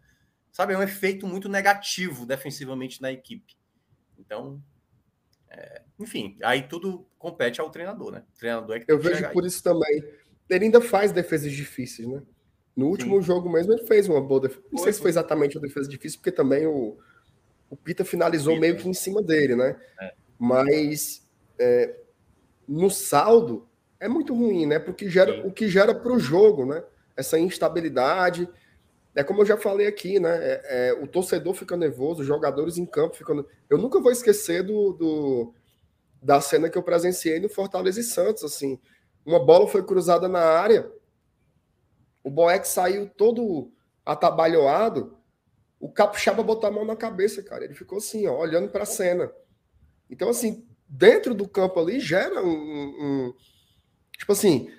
Sabe, 0.51 0.73
é 0.73 0.77
um 0.77 0.83
efeito 0.83 1.27
muito 1.27 1.47
negativo 1.47 2.25
defensivamente 2.25 3.01
na 3.01 3.11
equipe. 3.11 3.55
Então, 4.17 4.61
é, 5.49 5.83
enfim, 5.99 6.37
aí 6.43 6.67
tudo 6.67 7.07
compete 7.17 7.61
ao 7.61 7.69
treinador, 7.69 8.11
né? 8.11 8.23
O 8.35 8.37
treinador 8.37 8.75
é 8.75 8.79
que 8.79 8.91
Eu 8.91 8.99
vejo 8.99 9.29
por 9.31 9.43
aí. 9.43 9.47
isso 9.47 9.63
também. 9.63 10.03
Ele 10.49 10.65
ainda 10.65 10.81
faz 10.81 11.11
defesas 11.11 11.51
difíceis, 11.51 12.07
né? 12.07 12.21
No 12.77 12.85
último 12.85 13.15
Sim. 13.15 13.23
jogo 13.23 13.49
mesmo 13.49 13.73
ele 13.73 13.87
fez 13.87 14.07
uma 14.07 14.21
boa 14.21 14.41
defesa. 14.41 14.61
Não 14.71 14.77
foi, 14.77 14.83
sei 14.83 14.93
se 14.93 15.01
foi 15.01 15.09
exatamente 15.09 15.57
uma 15.57 15.67
defesa 15.67 15.89
difícil, 15.89 16.19
porque 16.19 16.31
também 16.31 16.67
o, 16.67 16.95
o 17.71 17.75
Pita 17.75 18.05
finalizou 18.05 18.53
Pita. 18.53 18.61
meio 18.61 18.77
que 18.77 18.87
em 18.87 18.93
cima 18.93 19.19
dele, 19.19 19.55
né? 19.55 19.75
É. 19.99 20.13
Mas 20.37 21.27
é, 21.57 21.95
no 22.67 22.91
saldo 22.91 23.67
é 23.99 24.07
muito 24.07 24.35
ruim, 24.35 24.67
né? 24.67 24.77
Porque 24.77 25.09
gera, 25.09 25.47
o 25.47 25.51
que 25.51 25.67
gera 25.67 25.95
para 25.95 26.13
o 26.13 26.19
jogo, 26.19 26.67
né? 26.67 26.83
Essa 27.15 27.39
instabilidade. 27.39 28.47
É 29.15 29.23
como 29.23 29.41
eu 29.41 29.45
já 29.47 29.57
falei 29.57 29.87
aqui, 29.87 30.19
né? 30.19 30.37
É, 30.37 30.89
é, 30.89 30.93
o 30.93 31.07
torcedor 31.07 31.55
fica 31.55 31.75
nervoso, 31.75 32.21
os 32.21 32.27
jogadores 32.27 32.77
em 32.77 32.85
campo 32.85 33.15
ficam. 33.15 33.43
Eu 33.67 33.79
nunca 33.79 33.99
vou 33.99 34.11
esquecer 34.11 34.61
do, 34.61 34.93
do, 34.93 35.53
da 36.21 36.39
cena 36.39 36.69
que 36.69 36.77
eu 36.77 36.83
presenciei 36.83 37.39
no 37.39 37.49
Fortaleza 37.49 37.99
e 37.99 38.03
Santos. 38.03 38.43
Assim, 38.43 38.79
uma 39.25 39.43
bola 39.43 39.67
foi 39.67 39.83
cruzada 39.83 40.27
na 40.27 40.41
área, 40.41 40.91
o 42.27 42.29
Boeck 42.29 42.67
saiu 42.67 43.07
todo 43.07 43.71
atabalhoado, 44.05 45.17
o 45.79 45.89
Capixaba 45.89 46.43
botou 46.43 46.67
a 46.67 46.71
mão 46.73 46.83
na 46.83 46.93
cabeça, 46.93 47.41
cara. 47.41 47.63
Ele 47.63 47.73
ficou 47.73 47.99
assim, 47.99 48.27
ó, 48.27 48.37
olhando 48.37 48.67
para 48.67 48.83
a 48.83 48.85
cena. 48.85 49.31
Então, 50.09 50.27
assim, 50.27 50.67
dentro 50.89 51.33
do 51.33 51.47
campo 51.47 51.79
ali 51.79 52.01
gera 52.01 52.43
um, 52.43 52.49
um 52.49 53.33
tipo 54.17 54.33
assim, 54.33 54.69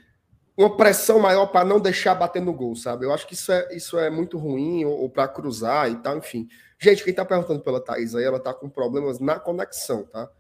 uma 0.54 0.76
pressão 0.76 1.18
maior 1.18 1.46
para 1.46 1.64
não 1.64 1.80
deixar 1.80 2.14
bater 2.14 2.42
no 2.42 2.52
gol, 2.52 2.76
sabe? 2.76 3.06
Eu 3.06 3.14
acho 3.14 3.26
que 3.26 3.32
isso 3.32 3.50
é, 3.50 3.74
isso 3.74 3.98
é 3.98 4.10
muito 4.10 4.36
ruim, 4.36 4.84
ou, 4.84 5.00
ou 5.00 5.08
para 5.08 5.26
cruzar 5.26 5.90
e 5.90 5.96
tal, 6.02 6.18
enfim. 6.18 6.48
Gente, 6.78 7.02
quem 7.02 7.14
tá 7.14 7.24
perguntando 7.24 7.62
pela 7.62 7.82
Thaís 7.82 8.14
aí, 8.14 8.24
ela 8.24 8.38
tá 8.38 8.52
com 8.52 8.68
problemas 8.68 9.20
na 9.20 9.40
conexão, 9.40 10.04
tá? 10.04 10.30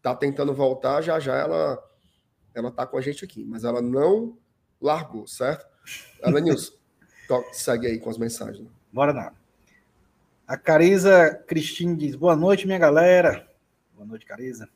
Tá 0.00 0.16
tentando 0.16 0.54
voltar, 0.54 1.02
já 1.02 1.20
já 1.20 1.36
ela, 1.36 1.78
ela 2.54 2.70
tá 2.70 2.86
com 2.86 2.96
a 2.96 3.00
gente 3.02 3.26
aqui, 3.26 3.44
mas 3.44 3.62
ela 3.62 3.82
não 3.82 4.38
largou, 4.80 5.26
certo? 5.26 5.75
Alanilson, 6.22 6.72
segue 7.52 7.86
aí 7.86 7.98
com 7.98 8.10
as 8.10 8.18
mensagens. 8.18 8.68
Bora 8.92 9.12
lá. 9.12 9.32
A 10.46 10.56
Cariza 10.56 11.34
Cristine 11.46 11.96
diz: 11.96 12.14
Boa 12.14 12.36
noite, 12.36 12.66
minha 12.66 12.78
galera. 12.78 13.48
Boa 13.94 14.06
noite, 14.06 14.24
Cariza. 14.24 14.68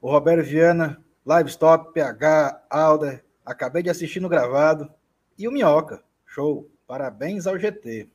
O 0.00 0.10
Roberto 0.10 0.46
Viana 0.46 1.02
Livestop, 1.26 1.92
PH, 1.92 2.64
Alder, 2.70 3.22
acabei 3.44 3.82
de 3.82 3.90
assistir 3.90 4.18
no 4.18 4.30
gravado. 4.30 4.90
E 5.36 5.46
o 5.46 5.52
Minhoca, 5.52 6.02
show. 6.24 6.70
Parabéns 6.86 7.46
ao 7.46 7.58
GT. 7.58 8.08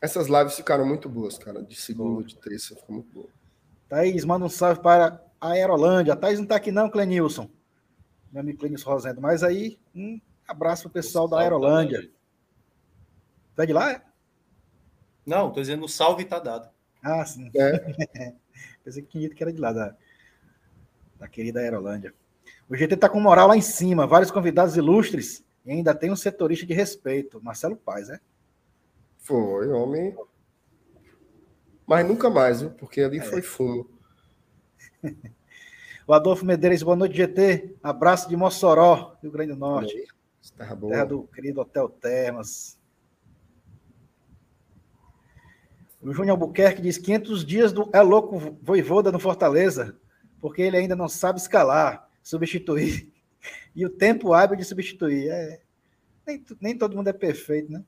Essas 0.00 0.28
lives 0.28 0.54
ficaram 0.54 0.86
muito 0.86 1.08
boas, 1.08 1.36
cara. 1.36 1.62
De 1.62 1.76
segunda, 1.76 2.24
de 2.24 2.36
terça, 2.36 2.74
ficou 2.74 2.94
muito 2.96 3.12
boa. 3.12 3.28
Thaís, 3.86 4.24
manda 4.24 4.46
um 4.46 4.48
salve 4.48 4.80
para 4.80 5.22
a 5.38 5.50
Aerolândia. 5.50 6.14
A 6.14 6.16
Thaís 6.16 6.38
não 6.38 6.46
tá 6.46 6.56
aqui 6.56 6.72
não, 6.72 6.88
Clenilson. 6.88 7.50
Meu 8.34 8.40
amigo 8.40 8.58
Clenilson 8.58 8.90
Rosendo. 8.90 9.20
Mas 9.20 9.44
aí, 9.44 9.78
um 9.94 10.20
abraço 10.48 10.82
pro 10.82 10.90
pessoal 10.90 11.28
da 11.28 11.38
Aerolândia. 11.38 12.10
Vai 13.56 13.64
de 13.64 13.72
lá, 13.72 13.92
é? 13.92 14.02
Não, 15.24 15.52
tô 15.52 15.60
dizendo 15.60 15.84
o 15.84 15.88
salve 15.88 16.24
tá 16.24 16.40
dado. 16.40 16.68
Ah, 17.00 17.24
sim. 17.24 17.48
É. 17.54 18.34
Pensei 18.82 19.04
que 19.04 19.30
era 19.40 19.52
de 19.52 19.60
lá, 19.60 19.72
da, 19.72 19.96
da 21.16 21.28
querida 21.28 21.60
Aerolândia. 21.60 22.12
O 22.68 22.76
GT 22.76 22.96
tá 22.96 23.08
com 23.08 23.20
moral 23.20 23.46
lá 23.46 23.56
em 23.56 23.62
cima, 23.62 24.04
vários 24.04 24.32
convidados 24.32 24.76
ilustres 24.76 25.44
e 25.64 25.70
ainda 25.70 25.94
tem 25.94 26.10
um 26.10 26.16
setorista 26.16 26.66
de 26.66 26.74
respeito, 26.74 27.40
Marcelo 27.40 27.76
Paz, 27.76 28.08
né? 28.08 28.18
Foi, 29.18 29.68
homem. 29.68 30.16
Mas 31.86 32.04
nunca 32.04 32.28
mais, 32.28 32.62
viu? 32.62 32.70
Porque 32.72 33.00
ali 33.00 33.18
é. 33.18 33.22
foi 33.22 33.42
fumo. 33.42 33.88
o 36.06 36.12
Adolfo 36.12 36.44
Medeiros, 36.44 36.82
boa 36.82 36.96
noite, 36.96 37.16
GT. 37.16 37.76
Abraço 37.82 38.28
de 38.28 38.36
Mossoró, 38.36 39.16
Rio 39.22 39.30
Grande 39.30 39.52
do 39.52 39.58
Norte. 39.58 40.06
Terra, 40.56 40.74
boa. 40.74 40.92
Terra 40.92 41.04
do 41.06 41.22
querido 41.24 41.60
Hotel 41.60 41.88
Termas. 41.88 42.78
O 46.02 46.12
Júnior 46.12 46.32
Albuquerque 46.32 46.82
diz 46.82 46.98
500 46.98 47.44
dias 47.46 47.72
do 47.72 47.88
é 47.92 48.02
louco 48.02 48.58
voivoda 48.62 49.10
no 49.10 49.18
Fortaleza, 49.18 49.96
porque 50.38 50.60
ele 50.60 50.76
ainda 50.76 50.94
não 50.94 51.08
sabe 51.08 51.38
escalar, 51.38 52.08
substituir. 52.22 53.12
E 53.76 53.84
o 53.84 53.90
tempo 53.90 54.32
hábil 54.32 54.56
de 54.56 54.64
substituir. 54.64 55.28
É, 55.28 55.60
nem, 56.24 56.42
nem 56.60 56.78
todo 56.78 56.96
mundo 56.96 57.08
é 57.08 57.12
perfeito, 57.12 57.72
né? 57.72 57.84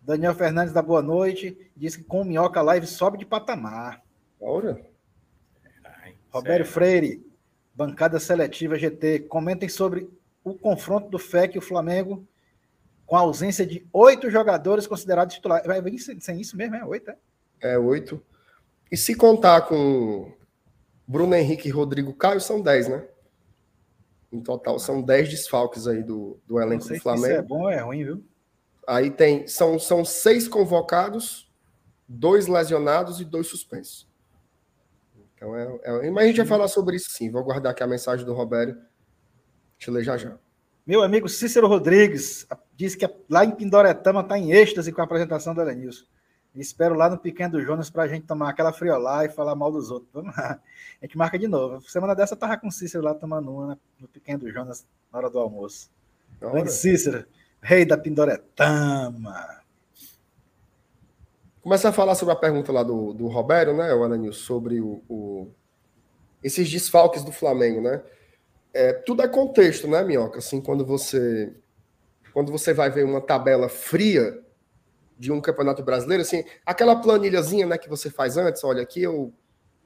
Daniel 0.00 0.34
Fernandes 0.34 0.72
da 0.72 0.80
Boa 0.80 1.02
Noite 1.02 1.70
diz 1.76 1.94
que 1.94 2.02
com 2.02 2.22
o 2.22 2.24
Minhoca 2.24 2.62
Live 2.62 2.86
sobe 2.86 3.18
de 3.18 3.26
patamar. 3.26 4.02
Ora. 4.40 4.82
Roberto 6.34 6.66
Freire, 6.66 7.24
bancada 7.72 8.18
seletiva 8.18 8.76
GT, 8.76 9.20
comentem 9.20 9.68
sobre 9.68 10.10
o 10.42 10.52
confronto 10.52 11.08
do 11.08 11.18
FEC 11.18 11.54
e 11.54 11.58
o 11.58 11.62
Flamengo 11.62 12.26
com 13.06 13.16
a 13.16 13.20
ausência 13.20 13.64
de 13.64 13.86
oito 13.92 14.28
jogadores 14.28 14.84
considerados 14.84 15.36
titulares. 15.36 15.64
Vai 15.64 15.80
vir 15.80 15.96
sem 15.98 16.40
isso 16.40 16.56
mesmo, 16.56 16.74
é? 16.74 16.84
Oito, 16.84 17.10
é? 17.10 17.16
É, 17.60 17.78
oito. 17.78 18.20
E 18.90 18.96
se 18.96 19.14
contar 19.14 19.62
com 19.62 20.32
Bruno 21.06 21.36
Henrique 21.36 21.68
e 21.68 21.70
Rodrigo 21.70 22.12
Caio, 22.12 22.40
são 22.40 22.60
dez, 22.60 22.88
né? 22.88 23.06
Em 24.32 24.40
total, 24.40 24.80
são 24.80 25.00
dez 25.00 25.28
desfalques 25.28 25.86
aí 25.86 26.02
do, 26.02 26.40
do 26.44 26.60
elenco 26.60 26.88
do 26.88 26.98
Flamengo. 26.98 27.26
Se 27.26 27.32
isso 27.32 27.40
é 27.40 27.42
bom 27.42 27.62
ou 27.62 27.70
é 27.70 27.78
ruim, 27.78 28.04
viu? 28.04 28.24
Aí 28.88 29.08
tem, 29.08 29.46
são, 29.46 29.78
são 29.78 30.04
seis 30.04 30.48
convocados, 30.48 31.48
dois 32.08 32.48
lesionados 32.48 33.20
e 33.20 33.24
dois 33.24 33.46
suspensos. 33.46 34.12
Então 35.44 35.56
é, 35.56 36.06
é, 36.06 36.10
mas 36.10 36.24
a 36.24 36.26
gente 36.28 36.38
vai 36.38 36.46
falar 36.46 36.68
sobre 36.68 36.96
isso 36.96 37.10
sim. 37.10 37.30
Vou 37.30 37.44
guardar 37.44 37.72
aqui 37.72 37.82
a 37.82 37.86
mensagem 37.86 38.24
do 38.24 38.32
Roberto. 38.32 38.80
Te 39.78 39.90
ler 39.90 40.02
já 40.02 40.16
já. 40.16 40.38
Meu 40.86 41.02
amigo 41.02 41.28
Cícero 41.28 41.66
Rodrigues 41.66 42.46
disse 42.74 42.96
que 42.96 43.08
lá 43.28 43.44
em 43.44 43.50
Pindoretama 43.50 44.20
está 44.20 44.38
em 44.38 44.52
êxtase 44.52 44.90
com 44.90 45.00
a 45.00 45.04
apresentação 45.04 45.54
do 45.54 45.60
Elenilson. 45.60 46.04
Espero 46.54 46.94
lá 46.94 47.10
no 47.10 47.18
Pequeno 47.18 47.52
do 47.52 47.62
Jonas 47.62 47.90
para 47.90 48.04
a 48.04 48.08
gente 48.08 48.26
tomar 48.26 48.50
aquela 48.50 48.72
friolá 48.72 49.24
e 49.24 49.28
falar 49.28 49.54
mal 49.54 49.72
dos 49.72 49.90
outros. 49.90 50.10
Vamos 50.12 50.34
lá. 50.36 50.60
A 51.02 51.04
gente 51.04 51.18
marca 51.18 51.38
de 51.38 51.48
novo. 51.48 51.80
Semana 51.90 52.14
dessa 52.14 52.34
eu 52.34 52.38
tava 52.38 52.56
com 52.56 52.68
o 52.68 52.72
Cícero 52.72 53.04
lá 53.04 53.14
tomando 53.14 53.50
uma 53.52 53.78
no 53.98 54.08
Pequeno 54.08 54.40
do 54.40 54.50
Jonas 54.50 54.86
na 55.12 55.18
hora 55.18 55.28
do 55.28 55.38
almoço. 55.38 55.90
Grande 56.40 56.72
Cícero. 56.72 57.26
Rei 57.60 57.84
da 57.84 57.98
Pindoretama. 57.98 59.63
Começa 61.64 61.88
a 61.88 61.92
falar 61.92 62.14
sobre 62.14 62.34
a 62.34 62.36
pergunta 62.36 62.70
lá 62.70 62.82
do, 62.82 63.14
do 63.14 63.26
Roberto, 63.26 63.72
né, 63.72 63.90
Alanil, 63.90 64.34
sobre 64.34 64.82
o, 64.82 65.02
o, 65.08 65.50
esses 66.42 66.70
desfalques 66.70 67.24
do 67.24 67.32
Flamengo, 67.32 67.80
né? 67.80 68.02
É, 68.74 68.92
tudo 68.92 69.22
é 69.22 69.28
contexto, 69.28 69.88
né, 69.88 70.04
Minhoca? 70.04 70.40
Assim, 70.40 70.60
quando 70.60 70.84
você 70.84 71.54
quando 72.34 72.52
você 72.52 72.74
vai 72.74 72.90
ver 72.90 73.06
uma 73.06 73.20
tabela 73.22 73.70
fria 73.70 74.44
de 75.18 75.32
um 75.32 75.40
campeonato 75.40 75.82
brasileiro, 75.82 76.20
assim, 76.20 76.44
aquela 76.66 76.96
planilhazinha, 76.96 77.66
né, 77.66 77.78
que 77.78 77.88
você 77.88 78.10
faz 78.10 78.36
antes, 78.36 78.62
olha, 78.62 78.82
aqui 78.82 79.02
eu 79.02 79.32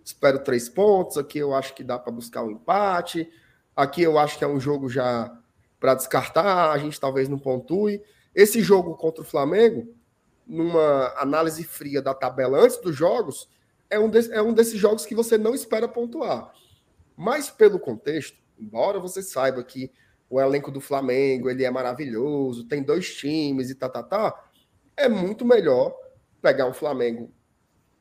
espero 0.05 0.41
três 0.41 0.69
pontos, 0.69 1.17
aqui 1.17 1.39
eu 1.39 1.55
acho 1.55 1.75
que 1.75 1.85
dá 1.85 1.97
para 1.97 2.11
buscar 2.11 2.43
um 2.43 2.51
empate, 2.51 3.31
aqui 3.77 4.03
eu 4.03 4.19
acho 4.19 4.37
que 4.37 4.43
é 4.43 4.49
um 4.49 4.59
jogo 4.59 4.89
já 4.89 5.33
para 5.79 5.95
descartar, 5.95 6.73
a 6.73 6.79
gente 6.79 6.99
talvez 6.99 7.29
não 7.29 7.39
pontue. 7.39 8.03
Esse 8.35 8.63
jogo 8.63 8.97
contra 8.97 9.23
o 9.23 9.25
Flamengo, 9.25 9.97
numa 10.49 11.13
análise 11.19 11.63
fria 11.63 12.01
da 12.01 12.15
tabela 12.15 12.59
antes 12.59 12.79
dos 12.79 12.97
jogos, 12.97 13.49
é 13.91 13.99
um, 13.99 14.09
de, 14.09 14.33
é 14.33 14.41
um 14.41 14.55
desses 14.55 14.79
jogos 14.81 15.05
que 15.05 15.15
você 15.15 15.37
não 15.37 15.55
espera 15.55 15.87
pontuar. 15.87 16.53
Mas 17.17 17.51
pelo 17.51 17.79
contexto, 17.79 18.39
embora 18.59 18.99
você 18.99 19.23
saiba 19.23 19.63
que 19.63 19.93
o 20.31 20.41
elenco 20.41 20.71
do 20.71 20.81
Flamengo 20.81 21.51
ele 21.51 21.65
é 21.65 21.71
maravilhoso, 21.71 22.67
tem 22.67 22.83
dois 22.83 23.15
times 23.15 23.71
e 23.71 23.75
tá, 23.75 23.89
tá, 23.89 24.03
tá, 24.03 24.45
é 24.97 25.09
muito 25.09 25.45
melhor 25.45 25.95
pegar 26.41 26.67
um 26.67 26.73
Flamengo 26.73 27.31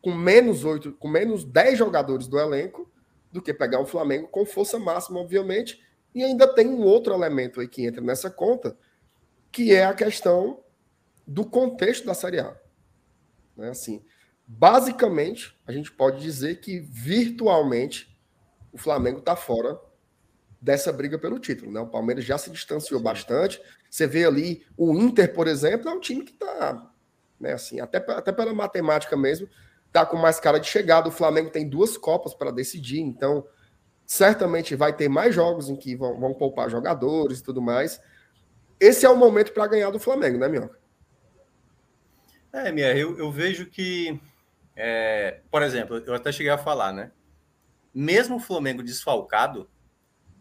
com 0.01 0.13
menos 0.13 0.63
oito, 0.63 0.93
com 0.93 1.07
menos 1.07 1.43
dez 1.43 1.77
jogadores 1.77 2.27
do 2.27 2.39
elenco, 2.39 2.89
do 3.31 3.41
que 3.41 3.53
pegar 3.53 3.79
um 3.79 3.85
Flamengo 3.85 4.27
com 4.27 4.45
força 4.45 4.79
máxima, 4.79 5.19
obviamente, 5.19 5.83
e 6.13 6.23
ainda 6.23 6.47
tem 6.47 6.67
um 6.67 6.81
outro 6.83 7.13
elemento 7.13 7.59
aí 7.59 7.67
que 7.67 7.85
entra 7.85 8.01
nessa 8.01 8.29
conta, 8.29 8.77
que 9.51 9.73
é 9.73 9.85
a 9.85 9.93
questão 9.93 10.59
do 11.27 11.45
contexto 11.45 12.05
da 12.05 12.13
Série 12.13 12.39
A. 12.39 12.55
Né? 13.55 13.69
Assim, 13.69 14.03
basicamente, 14.47 15.59
a 15.67 15.71
gente 15.71 15.91
pode 15.91 16.21
dizer 16.21 16.61
que 16.61 16.79
virtualmente 16.79 18.17
o 18.71 18.77
Flamengo 18.77 19.19
está 19.19 19.35
fora 19.35 19.77
dessa 20.61 20.91
briga 20.91 21.19
pelo 21.19 21.39
título. 21.39 21.71
Né? 21.71 21.79
O 21.79 21.87
Palmeiras 21.87 22.23
já 22.23 22.37
se 22.37 22.49
distanciou 22.49 22.99
bastante. 22.99 23.61
Você 23.89 24.07
vê 24.07 24.25
ali 24.25 24.65
o 24.77 24.93
Inter, 24.93 25.33
por 25.33 25.47
exemplo, 25.47 25.89
é 25.89 25.93
um 25.93 25.99
time 25.99 26.23
que 26.23 26.31
está, 26.31 26.91
né, 27.39 27.53
assim, 27.53 27.79
até, 27.79 27.97
até 27.97 28.31
pela 28.31 28.53
matemática 28.53 29.15
mesmo, 29.15 29.49
está 29.87 30.05
com 30.05 30.17
mais 30.17 30.39
cara 30.39 30.59
de 30.59 30.67
chegada. 30.67 31.09
O 31.09 31.11
Flamengo 31.11 31.49
tem 31.49 31.67
duas 31.67 31.97
Copas 31.97 32.33
para 32.33 32.51
decidir, 32.51 32.99
então 32.99 33.45
certamente 34.05 34.75
vai 34.75 34.95
ter 34.95 35.09
mais 35.09 35.35
jogos 35.35 35.69
em 35.69 35.75
que 35.75 35.95
vão, 35.95 36.19
vão 36.19 36.33
poupar 36.33 36.69
jogadores 36.69 37.39
e 37.39 37.43
tudo 37.43 37.61
mais. 37.61 37.99
Esse 38.79 39.05
é 39.05 39.09
o 39.09 39.17
momento 39.17 39.51
para 39.53 39.67
ganhar 39.67 39.89
do 39.89 39.99
Flamengo, 39.99 40.37
né, 40.37 40.47
Minhoca? 40.47 40.77
É, 42.53 42.71
Minha, 42.71 42.95
eu, 42.95 43.17
eu 43.17 43.31
vejo 43.31 43.65
que, 43.65 44.19
é, 44.75 45.41
por 45.51 45.61
exemplo, 45.61 45.97
eu 45.97 46.13
até 46.13 46.31
cheguei 46.31 46.51
a 46.51 46.57
falar, 46.57 46.93
né? 46.93 47.11
Mesmo 47.93 48.37
o 48.37 48.39
Flamengo 48.39 48.83
desfalcado 48.83 49.69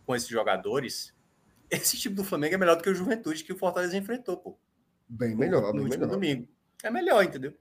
com 0.05 0.15
esses 0.15 0.29
jogadores, 0.29 1.15
esse 1.71 1.97
tipo 1.97 2.17
do 2.17 2.25
Flamengo 2.25 2.55
é 2.55 2.59
melhor 2.59 2.77
do 2.77 2.83
que 2.83 2.91
o 2.91 2.95
Juventude 2.95 3.45
que 3.45 3.53
o 3.53 3.59
Fortaleza 3.59 3.97
enfrentou, 3.97 4.37
pô. 4.37 4.59
Bem 5.09 5.37
melhor, 5.37 5.73
no, 5.73 5.75
no 5.75 5.83
último 5.83 6.01
melhor. 6.01 6.15
domingo. 6.15 6.49
É 6.83 6.91
melhor, 6.91 7.25
entendeu? 7.25 7.55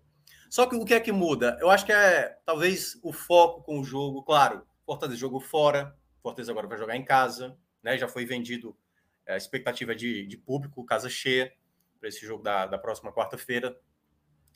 Só 0.50 0.66
que 0.66 0.76
o 0.76 0.86
que 0.86 0.94
é 0.94 1.00
que 1.00 1.12
muda? 1.12 1.58
Eu 1.60 1.70
acho 1.70 1.86
que 1.86 1.92
é 1.92 2.38
talvez 2.46 2.98
o 3.04 3.12
foco 3.12 3.62
com 3.64 3.80
o 3.80 3.84
jogo, 3.84 4.24
claro 4.24 4.66
Fortaleza 4.86 5.18
jogou 5.20 5.40
fora, 5.40 5.98
Fortaleza 6.22 6.52
agora 6.52 6.68
vai 6.68 6.78
jogar 6.78 6.96
em 6.96 7.04
casa, 7.04 7.58
né? 7.82 7.98
Já 7.98 8.08
foi 8.08 8.26
vendido 8.26 8.78
é, 9.26 9.34
a 9.34 9.38
expectativa 9.38 9.96
de, 9.96 10.26
de 10.28 10.38
público, 10.38 10.86
casa 10.86 11.10
cheia, 11.10 11.52
para 12.00 12.10
esse 12.10 12.26
jogo 12.26 12.44
da, 12.44 12.68
da 12.68 12.78
próxima 12.78 13.12
quarta-feira. 13.12 13.78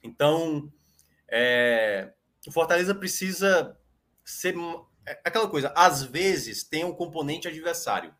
Então, 0.03 0.71
é, 1.27 2.11
o 2.47 2.51
Fortaleza 2.51 2.95
precisa 2.95 3.77
ser 4.23 4.55
é, 5.05 5.19
aquela 5.23 5.49
coisa, 5.49 5.73
às 5.75 6.03
vezes 6.03 6.63
tem 6.63 6.83
um 6.83 6.93
componente 6.93 7.47
adversário, 7.47 8.13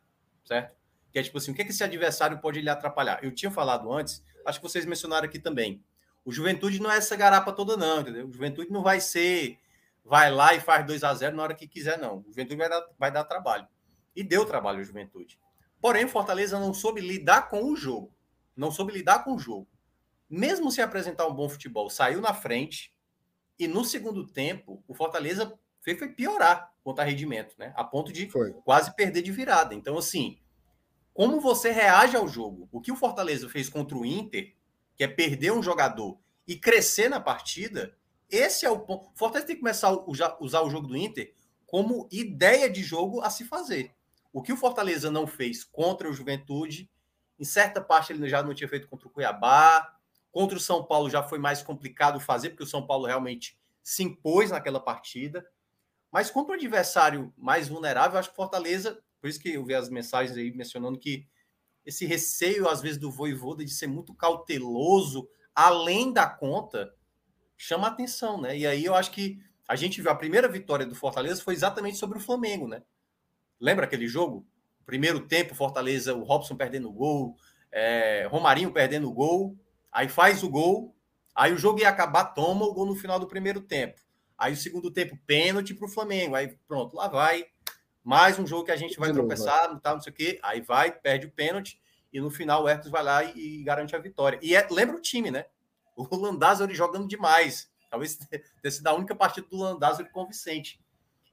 certo? 0.44 0.76
Que 1.12 1.18
é 1.18 1.22
tipo 1.22 1.38
assim, 1.38 1.52
o 1.52 1.54
que, 1.54 1.62
é 1.62 1.64
que 1.64 1.70
esse 1.70 1.82
adversário 1.82 2.38
pode 2.38 2.60
lhe 2.60 2.68
atrapalhar? 2.68 3.22
Eu 3.22 3.32
tinha 3.32 3.50
falado 3.50 3.92
antes, 3.92 4.22
acho 4.46 4.60
que 4.60 4.68
vocês 4.68 4.86
mencionaram 4.86 5.26
aqui 5.26 5.38
também. 5.38 5.82
O 6.24 6.32
Juventude 6.32 6.80
não 6.80 6.90
é 6.90 6.96
essa 6.98 7.16
garapa 7.16 7.52
toda, 7.52 7.76
não, 7.76 8.00
entendeu? 8.00 8.28
O 8.28 8.32
Juventude 8.32 8.70
não 8.70 8.82
vai 8.82 9.00
ser 9.00 9.58
vai 10.04 10.30
lá 10.30 10.54
e 10.54 10.60
faz 10.60 10.84
2 10.86 11.04
a 11.04 11.14
0 11.14 11.36
na 11.36 11.42
hora 11.44 11.54
que 11.54 11.68
quiser, 11.68 11.98
não. 11.98 12.18
O 12.18 12.24
Juventude 12.24 12.56
vai 12.56 12.68
dar, 12.68 12.86
vai 12.98 13.12
dar 13.12 13.24
trabalho. 13.24 13.66
E 14.14 14.24
deu 14.24 14.44
trabalho 14.44 14.78
ao 14.78 14.84
Juventude. 14.84 15.38
Porém, 15.80 16.08
Fortaleza 16.08 16.58
não 16.58 16.74
soube 16.74 17.00
lidar 17.00 17.48
com 17.48 17.64
o 17.64 17.76
jogo. 17.76 18.12
Não 18.56 18.70
soube 18.70 18.92
lidar 18.92 19.24
com 19.24 19.34
o 19.34 19.38
jogo. 19.38 19.68
Mesmo 20.30 20.70
se 20.70 20.80
apresentar 20.80 21.26
um 21.26 21.34
bom 21.34 21.48
futebol, 21.48 21.90
saiu 21.90 22.20
na 22.20 22.32
frente. 22.32 22.94
E 23.58 23.66
no 23.66 23.84
segundo 23.84 24.24
tempo, 24.24 24.82
o 24.86 24.94
Fortaleza 24.94 25.58
fez 25.82 25.98
foi 25.98 26.08
piorar 26.08 26.72
contra 26.84 27.04
rendimento, 27.04 27.54
né? 27.58 27.72
A 27.76 27.82
ponto 27.82 28.12
de 28.12 28.30
foi. 28.30 28.52
quase 28.64 28.94
perder 28.94 29.22
de 29.22 29.32
virada. 29.32 29.74
Então, 29.74 29.98
assim, 29.98 30.38
como 31.12 31.40
você 31.40 31.70
reage 31.70 32.16
ao 32.16 32.28
jogo? 32.28 32.68
O 32.70 32.80
que 32.80 32.92
o 32.92 32.96
Fortaleza 32.96 33.48
fez 33.48 33.68
contra 33.68 33.96
o 33.96 34.06
Inter, 34.06 34.54
que 34.96 35.04
é 35.04 35.08
perder 35.08 35.52
um 35.52 35.62
jogador 35.62 36.18
e 36.46 36.56
crescer 36.56 37.08
na 37.08 37.20
partida, 37.20 37.96
esse 38.30 38.64
é 38.64 38.70
o 38.70 38.78
ponto. 38.78 39.10
Fortaleza 39.14 39.48
tem 39.48 39.56
que 39.56 39.62
começar 39.62 39.88
a 39.88 40.38
usar 40.40 40.62
o 40.62 40.70
jogo 40.70 40.86
do 40.86 40.96
Inter 40.96 41.34
como 41.66 42.08
ideia 42.10 42.70
de 42.70 42.82
jogo 42.82 43.20
a 43.20 43.30
se 43.30 43.44
fazer. 43.44 43.94
O 44.32 44.42
que 44.42 44.52
o 44.52 44.56
Fortaleza 44.56 45.10
não 45.10 45.26
fez 45.26 45.64
contra 45.64 46.08
o 46.08 46.12
Juventude, 46.12 46.90
em 47.38 47.44
certa 47.44 47.80
parte 47.80 48.12
ele 48.12 48.28
já 48.28 48.42
não 48.42 48.54
tinha 48.54 48.68
feito 48.68 48.88
contra 48.88 49.08
o 49.08 49.10
Cuiabá, 49.10 49.96
contra 50.30 50.56
o 50.56 50.60
São 50.60 50.84
Paulo 50.84 51.10
já 51.10 51.22
foi 51.22 51.38
mais 51.38 51.62
complicado 51.62 52.20
fazer, 52.20 52.50
porque 52.50 52.62
o 52.62 52.66
São 52.66 52.86
Paulo 52.86 53.06
realmente 53.06 53.58
se 53.82 54.02
impôs 54.02 54.50
naquela 54.50 54.80
partida. 54.80 55.46
Mas 56.10 56.30
contra 56.30 56.52
o 56.52 56.54
adversário 56.54 57.32
mais 57.36 57.68
vulnerável, 57.68 58.18
acho 58.18 58.30
que 58.30 58.36
Fortaleza, 58.36 59.02
por 59.20 59.28
isso 59.28 59.40
que 59.40 59.50
eu 59.50 59.64
vi 59.64 59.74
as 59.74 59.88
mensagens 59.88 60.36
aí 60.36 60.52
mencionando 60.52 60.98
que 60.98 61.26
esse 61.84 62.04
receio, 62.04 62.68
às 62.68 62.80
vezes, 62.80 62.98
do 62.98 63.10
Voivoda 63.10 63.64
de 63.64 63.70
ser 63.70 63.86
muito 63.86 64.14
cauteloso 64.14 65.28
além 65.54 66.12
da 66.12 66.28
conta 66.28 66.94
chama 67.56 67.88
atenção, 67.88 68.40
né? 68.40 68.56
E 68.56 68.66
aí 68.66 68.84
eu 68.84 68.94
acho 68.94 69.10
que 69.10 69.38
a 69.68 69.76
gente 69.76 70.00
viu 70.00 70.10
a 70.10 70.16
primeira 70.16 70.48
vitória 70.48 70.86
do 70.86 70.94
Fortaleza 70.94 71.42
foi 71.42 71.54
exatamente 71.54 71.98
sobre 71.98 72.18
o 72.18 72.20
Flamengo, 72.20 72.66
né? 72.66 72.82
Lembra 73.60 73.84
aquele 73.84 74.08
jogo? 74.08 74.46
Primeiro 74.86 75.26
tempo, 75.26 75.54
Fortaleza, 75.54 76.14
o 76.14 76.22
Robson 76.22 76.56
perdendo 76.56 76.88
o 76.88 76.92
gol, 76.92 77.36
é, 77.70 78.26
Romarinho 78.30 78.72
perdendo 78.72 79.08
o 79.08 79.12
gol, 79.12 79.56
aí 79.92 80.08
faz 80.08 80.42
o 80.42 80.48
gol, 80.48 80.94
aí 81.34 81.52
o 81.52 81.58
jogo 81.58 81.80
ia 81.80 81.88
acabar, 81.88 82.26
toma 82.26 82.64
o 82.64 82.72
gol 82.72 82.86
no 82.86 82.94
final 82.94 83.18
do 83.18 83.26
primeiro 83.26 83.60
tempo. 83.60 84.00
Aí 84.40 84.54
o 84.54 84.56
segundo 84.56 84.90
tempo, 84.90 85.18
pênalti 85.26 85.74
para 85.74 85.86
o 85.86 85.90
Flamengo. 85.90 86.34
Aí 86.34 86.56
pronto, 86.66 86.96
lá 86.96 87.08
vai. 87.08 87.44
Mais 88.02 88.38
um 88.38 88.46
jogo 88.46 88.64
que 88.64 88.70
a 88.70 88.76
gente 88.76 88.98
vai 88.98 89.12
tropeçar, 89.12 89.70
não, 89.70 89.78
tal, 89.78 89.96
não 89.96 90.02
sei 90.02 90.10
o 90.10 90.16
quê. 90.16 90.40
Aí 90.42 90.62
vai, 90.62 90.90
perde 90.90 91.26
o 91.26 91.30
pênalti. 91.30 91.78
E 92.10 92.18
no 92.18 92.30
final 92.30 92.64
o 92.64 92.68
Hertos 92.68 92.90
vai 92.90 93.02
lá 93.02 93.22
e, 93.22 93.60
e 93.60 93.62
garante 93.62 93.94
a 93.94 93.98
vitória. 93.98 94.38
E 94.42 94.56
é, 94.56 94.66
lembra 94.70 94.96
o 94.96 95.00
time, 95.00 95.30
né? 95.30 95.44
O 95.94 96.16
Landázuri 96.16 96.74
jogando 96.74 97.06
demais. 97.06 97.70
Talvez 97.90 98.16
tenha 98.62 98.72
sido 98.72 98.86
a 98.86 98.94
única 98.94 99.14
partida 99.14 99.46
do 99.46 99.58
Landázuri 99.58 100.08
convincente. 100.08 100.80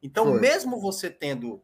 Então, 0.04 0.26
Foi. 0.26 0.40
mesmo 0.42 0.80
você 0.82 1.10
tendo 1.10 1.64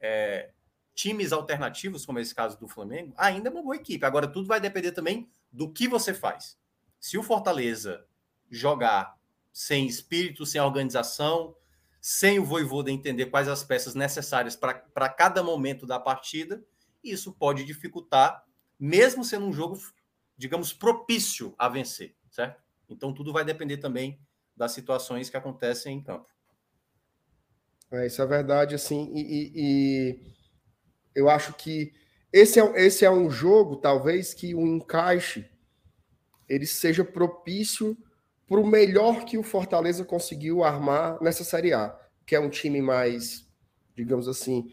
é, 0.00 0.50
times 0.94 1.32
alternativos, 1.32 2.06
como 2.06 2.18
esse 2.18 2.34
caso 2.34 2.58
do 2.58 2.66
Flamengo, 2.66 3.12
ainda 3.16 3.50
é 3.50 3.52
uma 3.52 3.62
boa 3.62 3.76
equipe. 3.76 4.04
Agora, 4.06 4.26
tudo 4.26 4.48
vai 4.48 4.58
depender 4.58 4.92
também 4.92 5.28
do 5.50 5.72
que 5.72 5.88
você 5.88 6.12
faz. 6.12 6.58
Se 7.00 7.16
o 7.16 7.22
Fortaleza 7.22 8.06
jogar 8.50 9.16
sem 9.52 9.86
espírito, 9.86 10.46
sem 10.46 10.60
organização, 10.60 11.54
sem 12.00 12.38
o 12.38 12.44
Voivoda 12.44 12.90
entender 12.90 13.26
quais 13.26 13.48
as 13.48 13.64
peças 13.64 13.94
necessárias 13.94 14.56
para 14.56 15.08
cada 15.08 15.42
momento 15.42 15.86
da 15.86 15.98
partida, 15.98 16.64
isso 17.02 17.32
pode 17.32 17.64
dificultar, 17.64 18.44
mesmo 18.78 19.24
sendo 19.24 19.46
um 19.46 19.52
jogo, 19.52 19.78
digamos, 20.36 20.72
propício 20.72 21.54
a 21.58 21.68
vencer, 21.68 22.14
certo? 22.30 22.62
Então 22.88 23.12
tudo 23.12 23.32
vai 23.32 23.44
depender 23.44 23.78
também 23.78 24.20
das 24.56 24.72
situações 24.72 25.28
que 25.30 25.36
acontecem 25.36 25.98
em 25.98 26.02
campo. 26.02 26.28
É, 27.90 28.06
isso 28.06 28.20
é 28.20 28.26
verdade, 28.26 28.74
assim, 28.74 29.10
e, 29.14 29.20
e, 29.20 29.52
e, 29.54 30.34
eu 31.14 31.28
acho 31.28 31.54
que 31.54 31.92
esse 32.32 32.60
é, 32.60 32.86
esse 32.86 33.04
é 33.04 33.10
um 33.10 33.30
jogo, 33.30 33.76
talvez, 33.76 34.34
que 34.34 34.54
o 34.54 34.66
encaixe 34.66 35.48
ele 36.48 36.66
seja 36.66 37.04
propício 37.04 37.96
para 38.46 38.58
o 38.58 38.66
melhor 38.66 39.24
que 39.24 39.36
o 39.36 39.42
Fortaleza 39.42 40.04
conseguiu 40.04 40.64
armar 40.64 41.22
nessa 41.22 41.44
Série 41.44 41.72
A, 41.74 41.94
que 42.24 42.34
é 42.34 42.40
um 42.40 42.48
time 42.48 42.80
mais, 42.80 43.46
digamos 43.94 44.26
assim, 44.26 44.70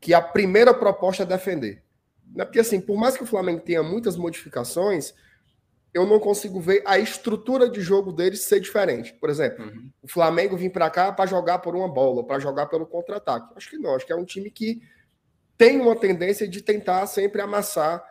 que 0.00 0.14
a 0.14 0.22
primeira 0.22 0.72
proposta 0.72 1.24
é 1.24 1.26
defender. 1.26 1.82
Né? 2.32 2.44
Porque, 2.44 2.60
assim, 2.60 2.80
por 2.80 2.96
mais 2.96 3.16
que 3.16 3.24
o 3.24 3.26
Flamengo 3.26 3.60
tenha 3.60 3.82
muitas 3.82 4.16
modificações, 4.16 5.12
eu 5.92 6.06
não 6.06 6.20
consigo 6.20 6.60
ver 6.60 6.82
a 6.86 6.98
estrutura 6.98 7.68
de 7.68 7.80
jogo 7.80 8.12
deles 8.12 8.42
ser 8.42 8.60
diferente. 8.60 9.12
Por 9.14 9.28
exemplo, 9.28 9.64
uhum. 9.64 9.90
o 10.02 10.08
Flamengo 10.08 10.56
vir 10.56 10.70
para 10.70 10.88
cá 10.88 11.12
para 11.12 11.28
jogar 11.28 11.58
por 11.58 11.74
uma 11.74 11.88
bola, 11.88 12.24
para 12.24 12.38
jogar 12.38 12.66
pelo 12.66 12.86
contra-ataque. 12.86 13.52
Acho 13.56 13.70
que 13.70 13.78
não, 13.78 13.96
acho 13.96 14.06
que 14.06 14.12
é 14.12 14.16
um 14.16 14.24
time 14.24 14.50
que 14.50 14.80
tem 15.60 15.78
uma 15.78 15.94
tendência 15.94 16.48
de 16.48 16.62
tentar 16.62 17.06
sempre 17.06 17.42
amassar 17.42 18.02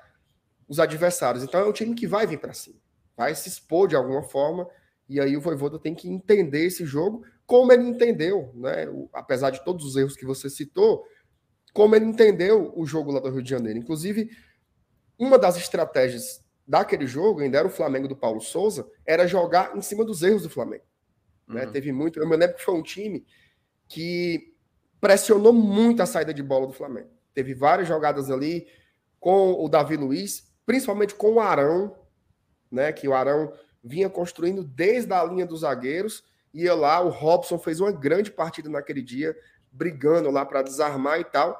os 0.68 0.80
adversários. 0.80 1.44
Então 1.44 1.60
é 1.60 1.66
um 1.66 1.72
time 1.72 1.96
que 1.96 2.06
vai 2.06 2.28
vir 2.28 2.40
para 2.40 2.54
cima, 2.54 2.78
vai 3.18 3.34
se 3.34 3.50
expor 3.50 3.88
de 3.88 3.96
alguma 3.96 4.22
forma 4.22 4.70
e 5.10 5.20
aí 5.20 5.36
o 5.36 5.42
Voivoda 5.42 5.80
tem 5.80 5.96
que 5.96 6.08
entender 6.08 6.68
esse 6.68 6.86
jogo 6.86 7.26
como 7.48 7.74
ele 7.74 7.90
entendeu, 7.90 8.52
né? 8.54 8.88
O, 8.88 9.10
apesar 9.12 9.50
de 9.50 9.66
todos 9.66 9.84
os 9.84 9.96
erros 9.96 10.16
que 10.16 10.28
você 10.28 10.48
citou, 10.48 11.04
como 11.74 11.96
ele 11.96 12.06
entendeu 12.06 12.72
o 12.76 12.86
jogo 12.86 13.12
lá 13.12 13.20
do 13.20 13.32
Rio 13.32 13.42
de 13.42 13.50
Janeiro. 13.50 13.80
Inclusive, 13.80 14.30
uma 15.18 15.40
das 15.40 15.58
estratégias 15.58 16.46
daquele 16.68 17.08
jogo, 17.08 17.40
ainda 17.40 17.58
era 17.58 17.68
o 17.68 17.72
Flamengo 17.72 18.08
do 18.08 18.16
Paulo 18.16 18.42
Souza, 18.42 18.88
era 19.04 19.26
jogar 19.26 19.76
em 19.76 19.82
cima 19.82 20.06
dos 20.06 20.22
erros 20.22 20.44
do 20.44 20.52
Flamengo. 20.52 20.86
Né? 21.48 21.66
Uhum. 21.66 21.72
Teve 21.72 21.92
muito. 21.92 22.20
Eu 22.20 22.30
me 22.30 22.38
lembro 22.38 22.58
que 22.58 22.64
foi 22.64 22.76
um 22.76 22.84
time 22.84 23.26
que 23.88 24.54
pressionou 25.02 25.52
muito 25.52 26.04
a 26.04 26.06
saída 26.06 26.32
de 26.32 26.44
bola 26.44 26.68
do 26.68 26.74
Flamengo. 26.74 27.18
Teve 27.40 27.54
várias 27.54 27.88
jogadas 27.88 28.30
ali 28.30 28.68
com 29.18 29.54
o 29.54 29.70
Davi 29.70 29.96
Luiz, 29.96 30.52
principalmente 30.66 31.16
com 31.16 31.36
o 31.36 31.40
Arão, 31.40 31.96
né? 32.70 32.92
Que 32.92 33.08
o 33.08 33.14
Arão 33.14 33.54
vinha 33.82 34.10
construindo 34.10 34.62
desde 34.62 35.14
a 35.14 35.24
linha 35.24 35.46
dos 35.46 35.62
zagueiros. 35.62 36.22
Ia 36.54 36.76
lá, 36.76 37.00
o 37.00 37.08
Robson 37.08 37.58
fez 37.58 37.80
uma 37.80 37.94
grande 37.94 38.30
partida 38.30 38.70
naquele 38.70 39.02
dia, 39.02 39.34
brigando 39.72 40.30
lá 40.30 40.46
para 40.46 40.62
desarmar 40.62 41.22
e 41.22 41.24
tal. 41.24 41.58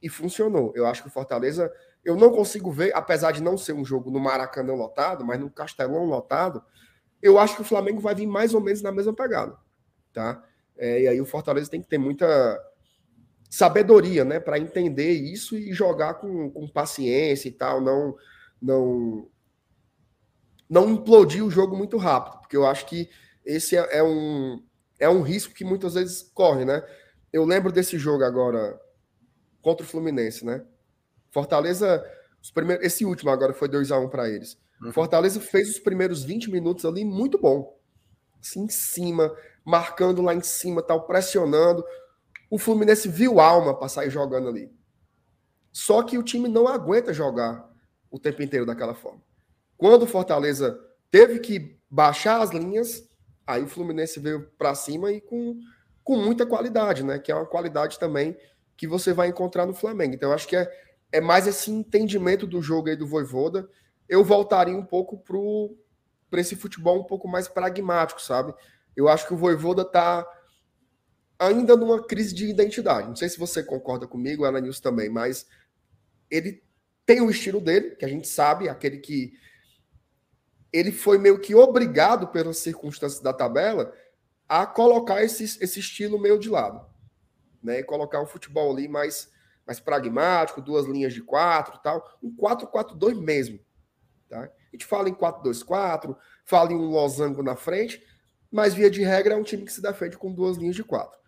E 0.00 0.08
funcionou. 0.08 0.72
Eu 0.74 0.86
acho 0.86 1.02
que 1.02 1.08
o 1.08 1.12
Fortaleza. 1.12 1.70
Eu 2.02 2.16
não 2.16 2.30
consigo 2.30 2.70
ver, 2.70 2.96
apesar 2.96 3.32
de 3.32 3.42
não 3.42 3.58
ser 3.58 3.74
um 3.74 3.84
jogo 3.84 4.10
no 4.10 4.18
Maracanã 4.18 4.72
lotado, 4.72 5.26
mas 5.26 5.38
no 5.38 5.50
Castelão 5.50 6.06
lotado, 6.06 6.64
eu 7.20 7.38
acho 7.38 7.54
que 7.54 7.60
o 7.60 7.66
Flamengo 7.66 8.00
vai 8.00 8.14
vir 8.14 8.26
mais 8.26 8.54
ou 8.54 8.62
menos 8.62 8.80
na 8.80 8.90
mesma 8.90 9.12
pegada. 9.12 9.58
Tá? 10.10 10.42
É, 10.74 11.02
e 11.02 11.08
aí 11.08 11.20
o 11.20 11.26
Fortaleza 11.26 11.70
tem 11.70 11.82
que 11.82 11.88
ter 11.88 11.98
muita 11.98 12.26
sabedoria, 13.52 14.24
né, 14.24 14.40
para 14.40 14.58
entender 14.58 15.12
isso 15.12 15.58
e 15.58 15.74
jogar 15.74 16.14
com, 16.14 16.50
com 16.50 16.66
paciência 16.66 17.48
e 17.48 17.52
tal, 17.52 17.82
não 17.82 18.16
não 18.60 19.28
não 20.70 20.88
implodir 20.88 21.44
o 21.44 21.50
jogo 21.50 21.76
muito 21.76 21.98
rápido, 21.98 22.38
porque 22.38 22.56
eu 22.56 22.66
acho 22.66 22.86
que 22.86 23.10
esse 23.44 23.76
é, 23.76 23.98
é, 23.98 24.02
um, 24.02 24.64
é 24.98 25.06
um 25.06 25.20
risco 25.20 25.52
que 25.52 25.66
muitas 25.66 25.92
vezes 25.92 26.22
corre, 26.32 26.64
né? 26.64 26.82
Eu 27.30 27.44
lembro 27.44 27.70
desse 27.70 27.98
jogo 27.98 28.24
agora 28.24 28.80
contra 29.60 29.84
o 29.84 29.88
Fluminense, 29.88 30.46
né? 30.46 30.64
Fortaleza, 31.30 32.02
os 32.42 32.50
primeiros, 32.50 32.86
esse 32.86 33.04
último 33.04 33.30
agora 33.30 33.52
foi 33.52 33.68
2 33.68 33.92
a 33.92 33.98
1 33.98 34.04
um 34.04 34.08
para 34.08 34.30
eles. 34.30 34.58
Uhum. 34.80 34.92
Fortaleza 34.92 35.38
fez 35.40 35.68
os 35.68 35.78
primeiros 35.78 36.24
20 36.24 36.50
minutos 36.50 36.86
ali 36.86 37.04
muito 37.04 37.36
bom. 37.38 37.78
Assim, 38.40 38.62
em 38.62 38.68
cima, 38.70 39.30
marcando 39.62 40.22
lá 40.22 40.34
em 40.34 40.40
cima, 40.40 40.82
tal, 40.82 41.06
pressionando. 41.06 41.84
O 42.52 42.58
Fluminense 42.58 43.08
viu 43.08 43.40
alma 43.40 43.74
para 43.74 43.88
sair 43.88 44.10
jogando 44.10 44.46
ali. 44.46 44.70
Só 45.72 46.02
que 46.02 46.18
o 46.18 46.22
time 46.22 46.50
não 46.50 46.68
aguenta 46.68 47.10
jogar 47.10 47.66
o 48.10 48.18
tempo 48.18 48.42
inteiro 48.42 48.66
daquela 48.66 48.92
forma. 48.92 49.22
Quando 49.74 50.02
o 50.02 50.06
Fortaleza 50.06 50.78
teve 51.10 51.38
que 51.38 51.80
baixar 51.88 52.42
as 52.42 52.50
linhas, 52.50 53.08
aí 53.46 53.62
o 53.62 53.66
Fluminense 53.66 54.20
veio 54.20 54.50
para 54.58 54.74
cima 54.74 55.10
e 55.10 55.22
com, 55.22 55.58
com 56.04 56.18
muita 56.18 56.44
qualidade, 56.44 57.02
né? 57.02 57.18
Que 57.18 57.32
é 57.32 57.34
uma 57.34 57.46
qualidade 57.46 57.98
também 57.98 58.36
que 58.76 58.86
você 58.86 59.14
vai 59.14 59.28
encontrar 59.28 59.64
no 59.64 59.72
Flamengo. 59.72 60.14
Então, 60.14 60.28
eu 60.28 60.34
acho 60.34 60.46
que 60.46 60.56
é, 60.56 60.70
é 61.10 61.22
mais 61.22 61.46
esse 61.46 61.70
entendimento 61.70 62.46
do 62.46 62.60
jogo 62.60 62.90
aí 62.90 62.96
do 62.96 63.06
Voivoda. 63.06 63.66
Eu 64.06 64.22
voltaria 64.22 64.76
um 64.76 64.84
pouco 64.84 65.16
para 66.28 66.38
esse 66.38 66.54
futebol 66.54 67.00
um 67.00 67.04
pouco 67.04 67.26
mais 67.26 67.48
pragmático, 67.48 68.20
sabe? 68.20 68.52
Eu 68.94 69.08
acho 69.08 69.26
que 69.26 69.32
o 69.32 69.38
Voivoda 69.38 69.86
tá 69.86 70.28
ainda 71.46 71.76
numa 71.76 72.02
crise 72.02 72.34
de 72.34 72.48
identidade. 72.48 73.08
Não 73.08 73.16
sei 73.16 73.28
se 73.28 73.38
você 73.38 73.62
concorda 73.62 74.06
comigo, 74.06 74.44
Ana 74.44 74.60
Nilson 74.60 74.82
também, 74.82 75.08
mas 75.08 75.46
ele 76.30 76.62
tem 77.04 77.20
o 77.20 77.30
estilo 77.30 77.60
dele, 77.60 77.96
que 77.96 78.04
a 78.04 78.08
gente 78.08 78.28
sabe, 78.28 78.68
aquele 78.68 78.98
que 78.98 79.34
ele 80.72 80.92
foi 80.92 81.18
meio 81.18 81.38
que 81.38 81.54
obrigado 81.54 82.28
pelas 82.28 82.58
circunstâncias 82.58 83.20
da 83.20 83.32
tabela 83.32 83.92
a 84.48 84.66
colocar 84.66 85.22
esse, 85.22 85.44
esse 85.44 85.80
estilo 85.80 86.18
meio 86.18 86.38
de 86.38 86.48
lado, 86.48 86.86
né? 87.62 87.80
E 87.80 87.84
colocar 87.84 88.22
um 88.22 88.26
futebol 88.26 88.72
ali 88.72 88.88
mais, 88.88 89.30
mais 89.66 89.80
pragmático, 89.80 90.62
duas 90.62 90.86
linhas 90.86 91.12
de 91.12 91.22
quatro, 91.22 91.78
tal, 91.82 92.18
um 92.22 92.34
4-4-2 92.34 93.20
mesmo, 93.20 93.58
tá? 94.28 94.44
A 94.44 94.76
gente 94.76 94.86
fala 94.86 95.08
em 95.08 95.14
4-2-4, 95.14 96.16
fala 96.44 96.72
em 96.72 96.76
um 96.76 96.88
losango 96.88 97.42
na 97.42 97.56
frente, 97.56 98.02
mas 98.50 98.72
via 98.74 98.90
de 98.90 99.02
regra 99.02 99.34
é 99.34 99.36
um 99.36 99.42
time 99.42 99.64
que 99.64 99.72
se 99.72 99.82
defende 99.82 100.16
com 100.16 100.32
duas 100.32 100.56
linhas 100.56 100.76
de 100.76 100.84
quatro. 100.84 101.21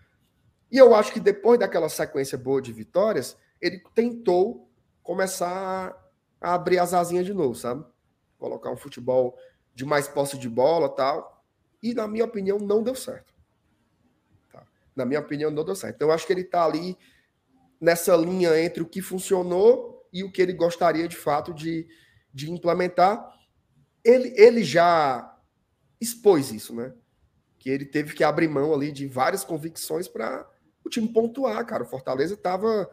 E 0.70 0.78
eu 0.78 0.94
acho 0.94 1.12
que 1.12 1.20
depois 1.20 1.58
daquela 1.58 1.88
sequência 1.88 2.36
boa 2.36 2.60
de 2.60 2.72
vitórias, 2.72 3.36
ele 3.60 3.82
tentou 3.94 4.68
começar 5.02 5.96
a 6.40 6.54
abrir 6.54 6.78
as 6.78 6.92
asinhas 6.92 7.24
de 7.24 7.32
novo, 7.32 7.54
sabe? 7.54 7.84
colocar 8.44 8.70
um 8.70 8.76
futebol 8.76 9.38
de 9.74 9.84
mais 9.86 10.06
posse 10.06 10.36
de 10.36 10.48
bola 10.48 10.88
tal. 10.88 11.42
E, 11.82 11.94
na 11.94 12.06
minha 12.06 12.24
opinião, 12.24 12.58
não 12.58 12.82
deu 12.82 12.94
certo. 12.94 13.34
Tá? 14.52 14.66
Na 14.94 15.04
minha 15.04 15.20
opinião, 15.20 15.50
não 15.50 15.64
deu 15.64 15.74
certo. 15.74 15.96
Então, 15.96 16.08
eu 16.08 16.14
acho 16.14 16.26
que 16.26 16.32
ele 16.32 16.42
está 16.42 16.64
ali 16.64 16.96
nessa 17.80 18.14
linha 18.16 18.58
entre 18.60 18.82
o 18.82 18.86
que 18.86 19.00
funcionou 19.00 20.06
e 20.12 20.22
o 20.22 20.30
que 20.30 20.42
ele 20.42 20.52
gostaria, 20.52 21.08
de 21.08 21.16
fato, 21.16 21.52
de, 21.52 21.86
de 22.32 22.50
implementar. 22.50 23.26
Ele, 24.04 24.34
ele 24.36 24.62
já 24.62 25.38
expôs 26.00 26.52
isso, 26.52 26.74
né? 26.74 26.92
Que 27.58 27.70
ele 27.70 27.86
teve 27.86 28.14
que 28.14 28.22
abrir 28.22 28.48
mão 28.48 28.74
ali 28.74 28.92
de 28.92 29.06
várias 29.06 29.42
convicções 29.42 30.06
para 30.06 30.48
o 30.84 30.88
time 30.88 31.08
pontuar, 31.08 31.64
cara. 31.64 31.82
O 31.82 31.86
Fortaleza 31.86 32.34
estava 32.34 32.90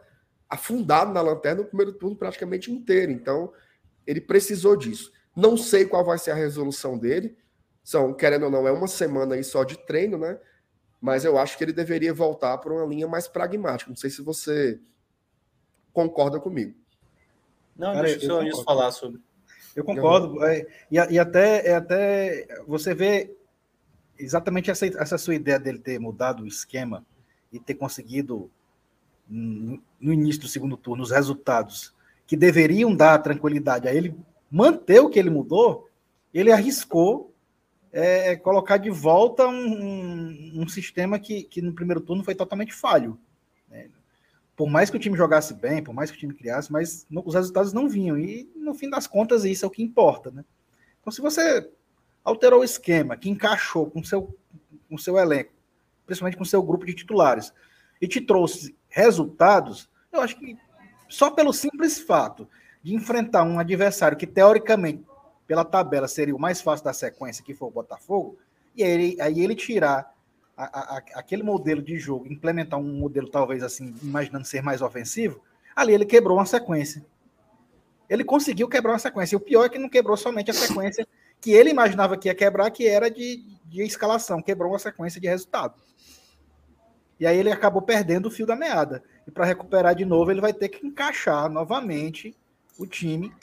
afundado 0.48 1.12
na 1.12 1.20
lanterna 1.20 1.62
no 1.62 1.68
primeiro 1.68 1.92
turno 1.92 2.16
praticamente 2.16 2.70
inteiro. 2.70 3.12
Então, 3.12 3.52
ele 4.06 4.20
precisou 4.20 4.76
disso. 4.76 5.12
Não 5.36 5.56
sei 5.56 5.84
qual 5.84 6.04
vai 6.04 6.18
ser 6.18 6.30
a 6.30 6.34
resolução 6.34 6.98
dele. 6.98 7.36
São, 7.82 8.14
querendo 8.14 8.44
ou 8.44 8.50
não, 8.50 8.66
é 8.66 8.72
uma 8.72 8.86
semana 8.86 9.34
aí 9.34 9.44
só 9.44 9.64
de 9.64 9.76
treino, 9.78 10.18
né? 10.18 10.38
Mas 11.00 11.24
eu 11.24 11.36
acho 11.36 11.58
que 11.58 11.64
ele 11.64 11.72
deveria 11.72 12.14
voltar 12.14 12.56
para 12.58 12.72
uma 12.72 12.86
linha 12.86 13.08
mais 13.08 13.26
pragmática. 13.26 13.90
Não 13.90 13.96
sei 13.96 14.08
se 14.08 14.22
você 14.22 14.80
concorda 15.92 16.38
comigo. 16.38 16.74
Não, 17.76 17.92
Cara, 17.92 18.06
deixa 18.06 18.24
eu 18.24 18.30
só 18.30 18.42
isso 18.42 18.64
falar 18.64 18.92
sobre. 18.92 19.20
Eu 19.74 19.84
concordo. 19.84 20.44
É, 20.44 20.66
e, 20.90 20.96
e, 20.96 21.18
até, 21.18 21.66
é 21.66 21.74
até 21.74 22.46
você 22.66 22.94
vê 22.94 23.34
exatamente 24.18 24.70
essa, 24.70 24.86
essa 24.86 25.18
sua 25.18 25.34
ideia 25.34 25.58
dele 25.58 25.78
ter 25.78 25.98
mudado 25.98 26.42
o 26.42 26.46
esquema 26.46 27.04
e 27.52 27.60
ter 27.60 27.74
conseguido, 27.74 28.50
no 29.28 30.12
início 30.12 30.42
do 30.42 30.48
segundo 30.48 30.76
turno, 30.76 31.02
os 31.02 31.10
resultados 31.10 31.94
que 32.26 32.36
deveriam 32.36 32.94
dar 32.94 33.18
tranquilidade 33.18 33.86
a 33.86 33.94
ele 33.94 34.16
manter 34.50 35.00
o 35.00 35.08
que 35.08 35.18
ele 35.18 35.30
mudou, 35.30 35.88
ele 36.32 36.50
arriscou 36.50 37.32
é, 37.92 38.36
colocar 38.36 38.78
de 38.78 38.88
volta 38.88 39.46
um, 39.46 40.62
um, 40.62 40.68
sistema 40.68 41.18
que, 41.18 41.42
que, 41.42 41.60
no 41.60 41.74
primeiro 41.74 42.00
turno 42.00 42.24
foi 42.24 42.34
totalmente 42.34 42.72
falho. 42.72 43.18
Né? 43.68 43.90
Por 44.56 44.68
mais 44.68 44.88
que 44.88 44.96
o 44.96 45.00
time 45.00 45.16
jogasse 45.16 45.52
bem, 45.52 45.82
por 45.82 45.94
mais 45.94 46.10
que 46.10 46.16
o 46.16 46.20
time 46.20 46.32
criasse, 46.32 46.72
mas 46.72 47.06
no, 47.10 47.22
os 47.26 47.34
resultados 47.34 47.72
não 47.72 47.88
vinham. 47.88 48.18
E, 48.18 48.50
no 48.56 48.74
fim 48.74 48.88
das 48.88 49.06
contas, 49.06 49.44
isso 49.44 49.64
é 49.64 49.68
o 49.68 49.70
que 49.70 49.82
importa. 49.82 50.30
Né? 50.30 50.44
Então, 51.00 51.12
se 51.12 51.20
você 51.20 51.70
alterou 52.24 52.60
o 52.60 52.64
esquema, 52.64 53.16
que 53.16 53.28
encaixou 53.28 53.90
com 53.90 54.02
seu, 54.02 54.34
o 54.90 54.98
seu 54.98 55.18
elenco, 55.18 55.52
principalmente 56.06 56.36
com 56.36 56.44
seu 56.44 56.62
grupo 56.62 56.86
de 56.86 56.94
titulares, 56.94 57.52
e 58.00 58.08
te 58.08 58.20
trouxe 58.20 58.76
resultados, 58.88 59.88
eu 60.12 60.20
acho 60.20 60.36
que 60.36 60.56
só 61.08 61.30
pelo 61.30 61.52
simples 61.52 62.00
fato 62.00 62.48
de 62.82 62.94
enfrentar 62.94 63.44
um 63.44 63.58
adversário 63.58 64.18
que, 64.18 64.26
teoricamente, 64.26 65.04
pela 65.46 65.64
tabela, 65.64 66.08
seria 66.08 66.34
o 66.34 66.40
mais 66.40 66.60
fácil 66.60 66.84
da 66.84 66.92
sequência, 66.92 67.44
que 67.44 67.54
foi 67.54 67.68
o 67.68 67.72
Botafogo, 67.72 68.38
e 68.74 68.82
aí, 68.82 69.16
aí 69.20 69.40
ele 69.40 69.54
tirar 69.54 70.12
a, 70.56 70.96
a, 70.96 71.02
aquele 71.14 71.42
modelo 71.42 71.82
de 71.82 71.98
jogo, 71.98 72.26
implementar 72.26 72.78
um 72.78 72.98
modelo, 72.98 73.28
talvez 73.28 73.62
assim, 73.62 73.94
imaginando 74.02 74.46
ser 74.46 74.62
mais 74.62 74.82
ofensivo, 74.82 75.40
ali 75.74 75.92
ele 75.92 76.04
quebrou 76.04 76.38
uma 76.38 76.46
sequência. 76.46 77.04
Ele 78.08 78.24
conseguiu 78.24 78.68
quebrar 78.68 78.92
uma 78.92 78.98
sequência. 78.98 79.34
E 79.34 79.38
o 79.38 79.40
pior 79.40 79.64
é 79.64 79.68
que 79.68 79.78
não 79.78 79.88
quebrou 79.88 80.16
somente 80.16 80.50
a 80.50 80.54
sequência 80.54 81.06
que 81.42 81.50
ele 81.50 81.70
imaginava 81.70 82.16
que 82.16 82.28
ia 82.28 82.34
quebrar, 82.34 82.70
que 82.70 82.86
era 82.86 83.10
de, 83.10 83.44
de 83.66 83.82
escalação, 83.82 84.40
quebrou 84.40 84.70
uma 84.70 84.78
sequência 84.78 85.20
de 85.20 85.26
resultado. 85.26 85.74
E 87.18 87.26
aí 87.26 87.36
ele 87.36 87.50
acabou 87.50 87.82
perdendo 87.82 88.26
o 88.26 88.30
fio 88.30 88.46
da 88.46 88.54
meada. 88.54 89.02
E 89.26 89.30
para 89.30 89.44
recuperar 89.44 89.94
de 89.94 90.04
novo, 90.04 90.30
ele 90.30 90.40
vai 90.40 90.52
ter 90.52 90.68
que 90.68 90.86
encaixar 90.86 91.50
novamente 91.50 92.34
o 92.78 92.86
time 92.86 93.34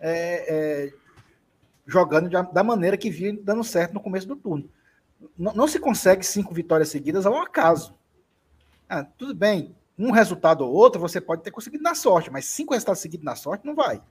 é, 0.00 0.46
é, 0.48 0.92
jogando 1.86 2.30
da 2.52 2.64
maneira 2.64 2.96
que 2.96 3.10
vinha 3.10 3.38
dando 3.42 3.62
certo 3.62 3.92
no 3.92 4.00
começo 4.00 4.26
do 4.26 4.36
turno. 4.36 4.68
Não, 5.38 5.52
não 5.52 5.68
se 5.68 5.78
consegue 5.78 6.24
cinco 6.24 6.54
vitórias 6.54 6.88
seguidas 6.88 7.26
ao 7.26 7.36
acaso. 7.36 7.94
Ah, 8.88 9.04
tudo 9.04 9.34
bem, 9.34 9.76
um 9.98 10.10
resultado 10.10 10.64
ou 10.64 10.72
outro 10.72 11.00
você 11.00 11.20
pode 11.20 11.42
ter 11.42 11.50
conseguido 11.50 11.82
na 11.82 11.94
sorte, 11.94 12.30
mas 12.30 12.46
cinco 12.46 12.72
resultados 12.72 13.02
seguidos 13.02 13.24
na 13.24 13.36
sorte 13.36 13.66
não 13.66 13.74
vai. 13.74 14.02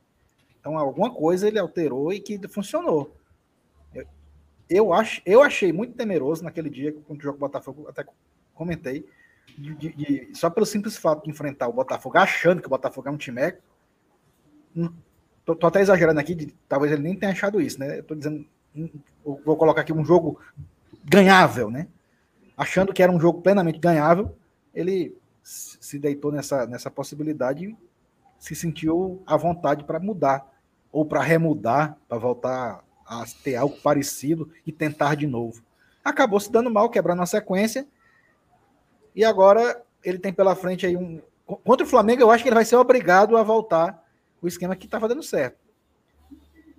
Então 0.59 0.77
alguma 0.77 1.11
coisa 1.11 1.47
ele 1.47 1.57
alterou 1.57 2.13
e 2.13 2.19
que 2.19 2.39
funcionou. 2.47 3.15
Eu, 4.71 4.93
ach, 4.93 5.21
eu 5.25 5.43
achei 5.43 5.73
muito 5.73 5.95
temeroso 5.95 6.45
naquele 6.45 6.69
dia, 6.69 6.95
quando 7.05 7.19
o 7.19 7.23
jogo 7.23 7.37
Botafogo, 7.37 7.89
até 7.89 8.05
comentei, 8.53 9.05
de, 9.57 9.75
de, 9.75 10.29
só 10.33 10.49
pelo 10.49 10.65
simples 10.65 10.95
fato 10.95 11.25
de 11.25 11.29
enfrentar 11.29 11.67
o 11.67 11.73
Botafogo, 11.73 12.17
achando 12.17 12.61
que 12.61 12.67
o 12.67 12.69
Botafogo 12.69 13.09
é 13.09 13.11
um 13.11 13.17
time. 13.17 13.53
Hum, 14.73 14.93
tô, 15.43 15.53
tô 15.57 15.67
até 15.67 15.81
exagerando 15.81 16.21
aqui, 16.21 16.55
talvez 16.69 16.93
ele 16.93 17.03
nem 17.03 17.17
tenha 17.17 17.33
achado 17.33 17.59
isso, 17.59 17.77
né? 17.81 17.99
Eu 17.99 18.03
tô 18.03 18.15
dizendo, 18.15 18.47
hum, 18.73 18.89
vou 19.25 19.57
colocar 19.57 19.81
aqui 19.81 19.91
um 19.91 20.05
jogo 20.05 20.39
ganhável, 21.03 21.69
né? 21.69 21.89
Achando 22.55 22.93
que 22.93 23.03
era 23.03 23.11
um 23.11 23.19
jogo 23.19 23.41
plenamente 23.41 23.77
ganhável, 23.77 24.33
ele 24.73 25.17
se 25.43 25.99
deitou 25.99 26.31
nessa, 26.31 26.65
nessa 26.65 26.89
possibilidade 26.89 27.65
e 27.65 27.77
se 28.39 28.55
sentiu 28.55 29.21
à 29.27 29.35
vontade 29.35 29.83
para 29.83 29.99
mudar, 29.99 30.49
ou 30.93 31.05
para 31.05 31.21
remudar, 31.21 31.97
para 32.07 32.17
voltar 32.17 32.85
a 33.11 33.25
ter 33.43 33.57
algo 33.57 33.75
parecido 33.81 34.49
e 34.65 34.71
tentar 34.71 35.15
de 35.15 35.27
novo. 35.27 35.61
Acabou 36.01 36.39
se 36.39 36.49
dando 36.49 36.71
mal, 36.71 36.89
quebrando 36.89 37.21
a 37.21 37.25
sequência. 37.25 37.85
E 39.13 39.25
agora 39.25 39.83
ele 40.01 40.17
tem 40.17 40.31
pela 40.31 40.55
frente 40.55 40.85
aí 40.85 40.95
um. 40.95 41.21
Contra 41.45 41.85
o 41.85 41.89
Flamengo, 41.89 42.21
eu 42.21 42.31
acho 42.31 42.41
que 42.41 42.47
ele 42.47 42.55
vai 42.55 42.63
ser 42.63 42.77
obrigado 42.77 43.35
a 43.35 43.43
voltar 43.43 44.01
o 44.41 44.47
esquema 44.47 44.77
que 44.77 44.85
estava 44.85 45.09
dando 45.09 45.21
certo. 45.21 45.59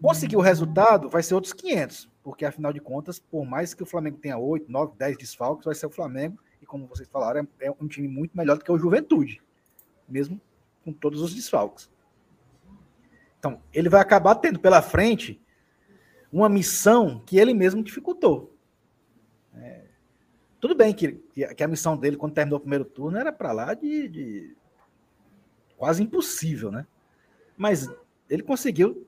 Conseguir 0.00 0.36
o 0.36 0.40
resultado 0.40 1.10
vai 1.10 1.22
ser 1.22 1.34
outros 1.34 1.52
500, 1.52 2.08
porque 2.24 2.46
afinal 2.46 2.72
de 2.72 2.80
contas, 2.80 3.18
por 3.18 3.44
mais 3.44 3.74
que 3.74 3.82
o 3.82 3.86
Flamengo 3.86 4.16
tenha 4.16 4.38
8, 4.38 4.72
9, 4.72 4.94
10 4.96 5.18
desfalques, 5.18 5.66
vai 5.66 5.74
ser 5.74 5.84
o 5.84 5.90
Flamengo. 5.90 6.38
E 6.62 6.66
como 6.66 6.86
vocês 6.86 7.08
falaram, 7.08 7.46
é, 7.60 7.66
é 7.66 7.70
um 7.78 7.86
time 7.86 8.08
muito 8.08 8.34
melhor 8.34 8.56
do 8.56 8.64
que 8.64 8.72
o 8.72 8.78
Juventude, 8.78 9.42
mesmo 10.08 10.40
com 10.82 10.94
todos 10.94 11.20
os 11.20 11.34
desfalques. 11.34 11.90
Então, 13.38 13.60
ele 13.74 13.90
vai 13.90 14.00
acabar 14.00 14.36
tendo 14.36 14.58
pela 14.58 14.80
frente 14.80 15.41
uma 16.32 16.48
missão 16.48 17.20
que 17.26 17.38
ele 17.38 17.52
mesmo 17.52 17.82
dificultou. 17.82 18.56
É, 19.54 19.82
tudo 20.58 20.74
bem 20.74 20.94
que, 20.94 21.12
que, 21.34 21.62
a 21.62 21.68
missão 21.68 21.96
dele, 21.96 22.16
quando 22.16 22.32
terminou 22.32 22.56
o 22.56 22.60
primeiro 22.60 22.84
turno, 22.84 23.18
era 23.18 23.32
para 23.32 23.52
lá 23.52 23.74
de, 23.74 24.08
de, 24.08 24.56
quase 25.76 26.02
impossível, 26.02 26.72
né? 26.72 26.86
Mas 27.56 27.88
ele 28.30 28.42
conseguiu, 28.42 29.06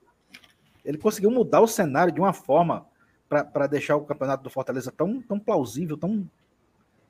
ele 0.85 0.99
conseguiu 0.99 1.31
mudar 1.31 1.61
o 1.61 1.69
cenário 1.69 2.13
de 2.13 2.21
uma 2.21 2.33
forma 2.33 2.87
para 3.29 3.67
deixar 3.67 3.97
o 3.97 4.05
campeonato 4.05 4.43
do 4.43 4.51
Fortaleza 4.51 4.93
tão, 4.93 5.21
tão 5.23 5.41
plausível, 5.41 5.97
tão, 5.97 6.29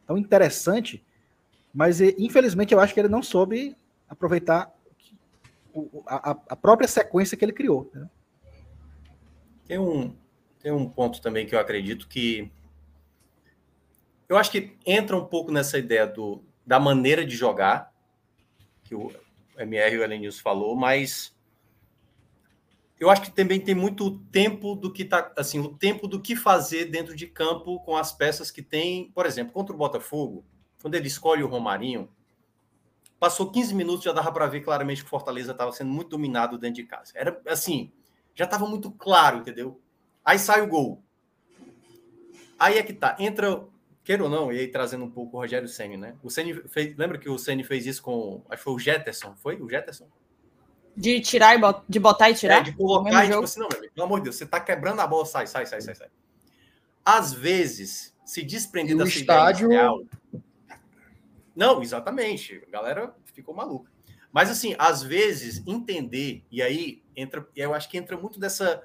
tão 0.07 0.17
interessante. 0.17 1.05
Mas 1.73 2.01
infelizmente 2.01 2.73
eu 2.73 2.79
acho 2.79 2.95
que 2.95 3.01
ele 3.01 3.09
não 3.09 3.23
soube 3.23 3.77
aproveitar 4.09 4.73
a, 6.07 6.31
a 6.49 6.57
própria 6.57 6.87
sequência 6.87 7.37
que 7.37 7.45
ele 7.45 7.53
criou. 7.53 7.91
Né? 7.93 8.09
Tem 9.67 9.79
um, 9.79 10.17
tem 10.61 10.73
um 10.73 10.89
ponto 10.89 11.21
também 11.21 11.47
que 11.47 11.55
eu 11.55 11.59
acredito 11.59 12.09
que. 12.09 12.51
Eu 14.29 14.37
acho 14.37 14.51
que 14.51 14.77
entra 14.87 15.17
um 15.17 15.25
pouco 15.25 15.53
nessa 15.53 15.79
ideia 15.79 16.07
do, 16.07 16.43
da 16.67 16.81
maneira 16.81 17.25
de 17.25 17.37
jogar, 17.37 17.93
que 18.83 18.95
o 18.95 19.13
MR 19.59 19.95
e 19.95 19.99
o 19.99 20.03
Elenilson 20.03 20.43
falou, 20.43 20.75
mas 20.75 21.35
eu 22.99 23.11
acho 23.11 23.23
que 23.23 23.31
também 23.31 23.61
tem 23.61 23.75
muito 23.75 24.19
tempo 24.31 24.75
do 24.75 24.93
que 24.93 25.05
tá 25.05 25.33
assim, 25.37 25.59
o 25.61 25.77
tempo 25.77 26.09
do 26.09 26.21
que 26.21 26.35
fazer 26.35 26.87
dentro 26.87 27.15
de 27.15 27.27
campo 27.27 27.81
com 27.81 27.97
as 27.97 28.13
peças 28.13 28.51
que 28.51 28.63
tem, 28.63 29.11
por 29.11 29.27
exemplo, 29.27 29.53
contra 29.53 29.75
o 29.75 29.79
Botafogo, 29.79 30.45
quando 30.81 30.95
ele 30.95 31.09
escolhe 31.09 31.43
o 31.43 31.49
Romarinho, 31.49 32.09
passou 33.19 33.51
15 33.51 33.75
minutos 33.75 34.05
já 34.05 34.13
dava 34.13 34.33
para 34.33 34.47
ver 34.47 34.61
claramente 34.61 35.03
que 35.03 35.07
o 35.07 35.11
Fortaleza 35.11 35.53
estava 35.53 35.73
sendo 35.73 35.91
muito 35.91 36.11
dominado 36.11 36.59
dentro 36.59 36.77
de 36.77 36.85
casa. 36.85 37.13
Era 37.15 37.41
assim, 37.47 37.93
já 38.35 38.45
estava 38.45 38.67
muito 38.67 38.91
claro, 38.91 39.39
entendeu? 39.39 39.81
Aí 40.25 40.39
sai 40.39 40.63
o 40.63 40.67
gol. 40.67 41.03
Aí 42.59 42.79
é 42.79 42.83
que 42.83 42.93
tá. 42.93 43.17
Entra, 43.19 43.65
queira 44.03 44.25
ou 44.25 44.31
não, 44.31 44.53
e 44.53 44.59
aí 44.59 44.69
trazendo 44.69 45.05
um 45.05 45.11
pouco 45.11 45.37
o 45.37 45.41
Rogério 45.41 45.69
Senni, 45.69 45.97
né? 45.97 46.15
O 46.23 46.31
Senni 46.31 46.55
fez, 46.69 46.97
lembra 46.97 47.19
que 47.19 47.29
o 47.29 47.39
Senni 47.39 47.65
fez 47.65 47.87
isso 47.87 48.03
com, 48.03 48.43
acho 48.49 48.59
que 48.59 48.65
foi 48.65 48.73
o 48.75 48.79
Jetterson, 48.79 49.35
foi? 49.37 49.61
O 49.61 49.69
Jetterson? 49.69 50.09
De 50.97 51.21
tirar 51.21 51.57
e 51.57 51.59
bot, 51.59 51.83
de 51.89 51.99
botar 51.99 52.31
e 52.31 52.35
tirar? 52.35 52.59
É, 52.59 52.63
de 52.63 52.73
colocar 52.73 53.25
e 53.25 53.29
tipo 53.29 53.43
assim, 53.43 53.61
não, 53.61 53.69
meu 53.69 53.79
amigo, 53.79 53.95
pelo 53.95 54.07
amor 54.07 54.19
de 54.21 54.25
Deus, 54.25 54.37
você 54.37 54.47
tá 54.47 54.61
quebrando 54.61 55.01
a 55.01 55.07
bola, 55.07 55.27
sai, 55.27 55.47
sai, 55.47 55.67
sai, 55.67 55.81
sai, 55.81 55.95
sai. 55.95 56.09
Às 57.05 57.33
vezes, 57.33 58.15
se 58.25 58.43
desprender 58.43 58.97
da 58.97 59.05
estádio... 59.05 59.67
Inicial, 59.67 60.01
não, 61.55 61.83
exatamente. 61.83 62.63
A 62.67 62.71
galera 62.71 63.15
ficou 63.33 63.55
maluca. 63.55 63.91
Mas 64.33 64.51
assim, 64.51 64.75
às 64.79 65.03
vezes 65.03 65.63
entender 65.67 66.45
e 66.51 66.61
aí 66.61 67.03
entra, 67.17 67.47
eu 67.55 67.75
acho 67.75 67.89
que 67.89 67.97
entra 67.97 68.17
muito 68.17 68.39
dessa 68.39 68.83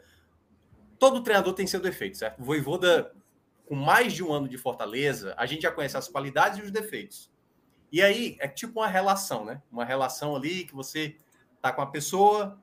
todo 1.00 1.24
treinador 1.24 1.54
tem 1.54 1.66
seu 1.66 1.80
defeito, 1.80 2.18
certo? 2.18 2.42
O 2.42 2.44
Voivoda 2.44 3.14
com 3.66 3.76
mais 3.76 4.14
de 4.14 4.24
um 4.24 4.34
ano 4.34 4.50
de 4.50 4.58
Fortaleza, 4.58 5.34
a 5.38 5.46
gente 5.46 5.62
já 5.62 5.72
conhece 5.72 5.96
as 5.96 6.08
qualidades 6.08 6.60
e 6.60 6.64
os 6.64 6.72
defeitos. 6.72 7.32
E 7.92 8.02
aí 8.02 8.36
é 8.40 8.48
tipo 8.48 8.80
uma 8.80 8.88
relação, 8.88 9.46
né? 9.46 9.62
Uma 9.72 9.86
relação 9.86 10.36
ali 10.36 10.66
que 10.66 10.76
você 10.76 11.16
tá 11.62 11.72
com 11.72 11.82
a 11.82 11.86
pessoa, 11.86 12.60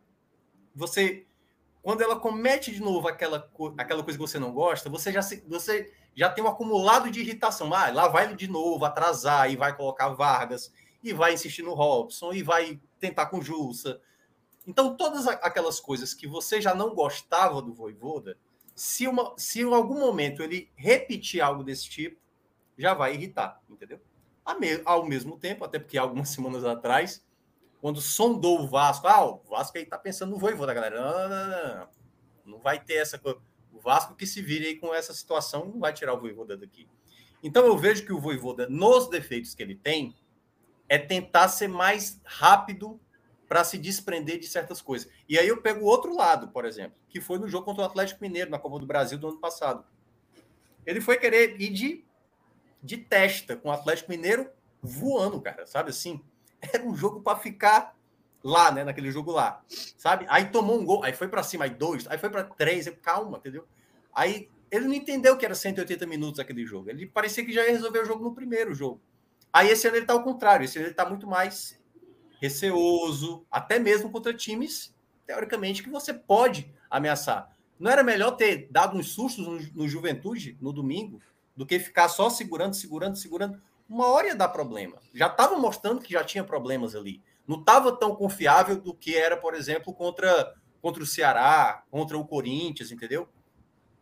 você 0.75 1.25
quando 1.83 2.03
ela 2.03 2.19
comete 2.19 2.73
de 2.73 2.81
novo 2.81 3.07
aquela, 3.07 3.49
aquela 3.79 4.03
coisa 4.03 4.19
que 4.19 4.27
você 4.27 4.41
não 4.41 4.53
gosta, 4.53 4.91
você 4.91 5.13
já 5.13 5.23
se, 5.23 5.45
você 5.47 5.93
já 6.17 6.29
tem 6.29 6.43
um 6.43 6.49
acumulado 6.49 7.09
de 7.09 7.21
irritação. 7.21 7.73
Ah, 7.73 7.91
lá 7.93 8.09
vai 8.09 8.25
ele 8.25 8.35
de 8.35 8.49
novo 8.49 8.85
atrasar 8.85 9.49
e 9.49 9.55
vai 9.55 9.77
colocar 9.77 10.09
Vargas 10.09 10.73
e 11.01 11.13
vai 11.13 11.35
insistir 11.35 11.63
no 11.63 11.75
Robson 11.75 12.33
e 12.33 12.43
vai 12.43 12.81
tentar 12.99 13.27
com 13.27 13.41
Jussa 13.41 14.01
então, 14.67 14.97
todas 14.97 15.29
aquelas 15.29 15.79
coisas 15.79 16.13
que 16.13 16.27
você 16.27 16.61
já 16.61 16.75
não 16.75 16.95
gostava 16.95 17.63
do 17.63 17.73
Voivoda, 17.73 18.37
se, 18.75 19.07
uma, 19.07 19.33
se 19.37 19.61
em 19.61 19.73
algum 19.73 20.01
momento 20.01 20.43
ele 20.43 20.71
repetir 20.75 21.41
algo 21.41 21.63
desse 21.63 21.89
tipo, 21.89 22.21
já 22.77 22.93
vai 22.93 23.15
irritar, 23.15 23.63
entendeu? 23.71 24.01
Ao 24.85 25.07
mesmo 25.07 25.39
tempo, 25.39 25.65
até 25.65 25.79
porque 25.79 25.97
algumas 25.97 26.29
semanas 26.31 26.65
atrás, 26.65 27.25
quando 27.81 28.01
sondou 28.01 28.61
o 28.61 28.67
Vasco, 28.67 29.07
ah, 29.07 29.25
o 29.25 29.43
Vasco 29.49 29.79
aí 29.79 29.87
tá 29.87 29.97
pensando 29.97 30.31
no 30.31 30.39
Voivoda, 30.39 30.75
galera. 30.75 31.01
Não, 31.01 31.29
não, 31.29 31.49
não, 31.49 31.89
não. 32.45 32.59
vai 32.59 32.83
ter 32.83 32.95
essa 32.95 33.19
coisa. 33.19 33.39
O 33.73 33.79
Vasco 33.79 34.17
que 34.17 34.27
se 34.27 34.43
vire 34.43 34.67
aí 34.67 34.77
com 34.77 34.93
essa 34.93 35.15
situação 35.15 35.67
não 35.67 35.79
vai 35.79 35.93
tirar 35.93 36.15
o 36.15 36.21
Voivoda 36.21 36.57
daqui. 36.57 36.89
Então 37.43 37.65
eu 37.65 37.79
vejo 37.79 38.05
que 38.05 38.13
o 38.13 38.21
Voivoda, 38.21 38.69
nos 38.69 39.09
defeitos 39.09 39.55
que 39.55 39.63
ele 39.63 39.77
tem, 39.77 40.17
é 40.89 40.99
tentar 40.99 41.49
ser 41.49 41.69
mais 41.69 42.21
rápido 42.25 43.01
para 43.49 43.63
se 43.65 43.79
desprender 43.79 44.39
de 44.39 44.47
certas 44.47 44.81
coisas. 44.81 45.11
E 45.29 45.39
aí 45.39 45.49
eu 45.49 45.61
pego 45.63 45.85
o 45.85 45.89
outro 45.89 46.15
lado, 46.15 46.49
por 46.49 46.65
exemplo, 46.65 46.99
que 47.09 47.21
foi 47.21 47.39
no 47.39 47.49
jogo 47.49 47.65
contra 47.65 47.83
o 47.83 47.87
Atlético 47.87 48.23
Mineiro, 48.23 48.51
na 48.51 48.59
Copa 48.59 48.79
do 48.79 48.87
Brasil 48.87 49.19
do 49.19 49.29
ano 49.29 49.39
passado. 49.39 49.85
Ele 50.85 51.01
foi 51.01 51.17
querer 51.17 51.61
ir 51.61 51.71
de, 51.71 52.05
de 52.83 52.97
testa 52.97 53.57
com 53.57 53.69
o 53.69 53.73
Atlético 53.73 54.11
Mineiro 54.11 54.49
voando, 54.83 55.41
cara, 55.41 55.67
sabe 55.67 55.91
assim? 55.91 56.21
Era 56.61 56.85
um 56.85 56.95
jogo 56.95 57.21
para 57.21 57.39
ficar 57.39 57.97
lá, 58.43 58.71
né, 58.71 58.85
naquele 58.85 59.11
jogo 59.11 59.33
lá, 59.33 59.65
sabe? 59.99 60.25
Aí 60.29 60.47
tomou 60.47 60.79
um 60.79 60.85
gol, 60.85 61.03
aí 61.03 61.13
foi 61.13 61.27
para 61.27 61.43
cima, 61.43 61.65
aí 61.65 61.71
dois, 61.71 62.07
aí 62.07 62.17
foi 62.17 62.31
para 62.31 62.45
três, 62.45 62.89
calma, 63.03 63.39
entendeu? 63.39 63.67
Aí 64.15 64.49
ele 64.71 64.87
não 64.87 64.95
entendeu 64.95 65.37
que 65.37 65.45
era 65.45 65.55
180 65.55 66.07
minutos 66.07 66.41
aquele 66.41 66.65
jogo. 66.65 66.91
Ele 66.91 67.07
parecia 67.07 67.45
que 67.45 67.53
já 67.53 67.65
ia 67.65 67.73
resolver 67.73 68.01
o 68.01 68.05
jogo 68.05 68.23
no 68.23 68.35
primeiro 68.35 68.75
jogo. 68.75 69.01
Aí 69.53 69.69
esse 69.69 69.87
ano 69.87 69.97
ele 69.97 70.07
tá 70.07 70.13
ao 70.13 70.23
contrário, 70.23 70.65
esse 70.65 70.79
ano 70.79 70.89
ele 70.89 70.95
tá 70.95 71.09
muito 71.09 71.27
mais 71.27 71.81
receoso, 72.41 73.45
até 73.51 73.79
mesmo 73.79 74.11
contra 74.11 74.35
times, 74.35 74.95
teoricamente, 75.27 75.83
que 75.83 75.91
você 75.91 76.13
pode 76.13 76.73
ameaçar. 76.91 77.57
Não 77.79 77.91
era 77.91 78.03
melhor 78.03 78.33
ter 78.33 78.69
dado 78.71 78.97
uns 78.97 79.13
sustos 79.13 79.73
no, 79.73 79.89
Juventude 79.89 80.57
no 80.61 80.73
domingo 80.73 81.21
do 81.55 81.67
que 81.67 81.79
ficar 81.79 82.09
só 82.09 82.31
segurando, 82.31 82.75
segurando, 82.75 83.17
segurando? 83.17 83.61
Uma 83.89 84.09
hora 84.09 84.29
ia 84.29 84.35
dar 84.35 84.49
problema. 84.49 84.99
Já 85.13 85.27
estava 85.27 85.57
mostrando 85.59 86.01
que 86.01 86.13
já 86.13 86.25
tinha 86.25 86.43
problemas 86.43 86.95
ali. 86.95 87.23
Não 87.47 87.61
estava 87.61 87.93
tão 87.93 88.15
confiável 88.15 88.81
do 88.81 88.95
que 88.95 89.15
era, 89.15 89.37
por 89.37 89.55
exemplo, 89.55 89.95
contra, 89.95 90.55
contra 90.81 91.03
o 91.03 91.07
Ceará, 91.07 91.85
contra 91.91 92.19
o 92.19 92.27
Corinthians, 92.27 92.91
entendeu? 92.91 93.29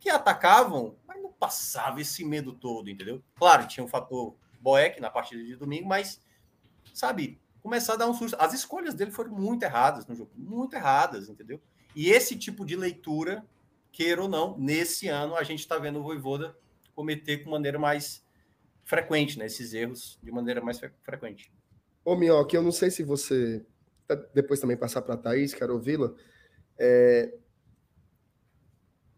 Que 0.00 0.08
atacavam, 0.08 0.96
mas 1.06 1.20
não 1.20 1.32
passava 1.32 2.00
esse 2.00 2.24
medo 2.24 2.52
todo, 2.52 2.88
entendeu? 2.88 3.22
Claro, 3.36 3.66
tinha 3.66 3.84
um 3.84 3.88
fator 3.88 4.34
Boeck 4.60 5.00
na 5.00 5.10
partida 5.10 5.44
de 5.44 5.56
domingo, 5.56 5.86
mas, 5.86 6.20
sabe, 6.94 7.38
começar 7.64 7.94
a 7.94 7.96
dar 7.96 8.06
um 8.06 8.12
susto. 8.12 8.36
As 8.38 8.52
escolhas 8.52 8.92
dele 8.94 9.10
foram 9.10 9.32
muito 9.32 9.62
erradas 9.62 10.06
no 10.06 10.14
jogo, 10.14 10.30
muito 10.36 10.76
erradas, 10.76 11.30
entendeu? 11.30 11.58
E 11.96 12.10
esse 12.10 12.36
tipo 12.36 12.62
de 12.62 12.76
leitura, 12.76 13.42
queira 13.90 14.22
ou 14.22 14.28
não, 14.28 14.58
nesse 14.58 15.08
ano 15.08 15.34
a 15.34 15.42
gente 15.42 15.60
está 15.60 15.78
vendo 15.78 15.98
o 15.98 16.02
Voivoda 16.02 16.54
cometer 16.94 17.38
com 17.38 17.50
maneira 17.50 17.78
mais 17.78 18.22
frequente, 18.84 19.38
né? 19.38 19.46
Esses 19.46 19.72
erros 19.72 20.18
de 20.22 20.30
maneira 20.30 20.60
mais 20.60 20.78
frequente. 21.02 21.50
Ô, 22.04 22.14
Minhoque, 22.14 22.54
eu 22.54 22.62
não 22.62 22.70
sei 22.70 22.90
se 22.90 23.02
você. 23.02 23.64
Depois 24.34 24.60
também 24.60 24.76
passar 24.76 25.00
para 25.00 25.14
a 25.14 25.16
Thaís, 25.16 25.54
quero 25.54 25.72
ouvi-la. 25.72 26.12
É... 26.78 27.34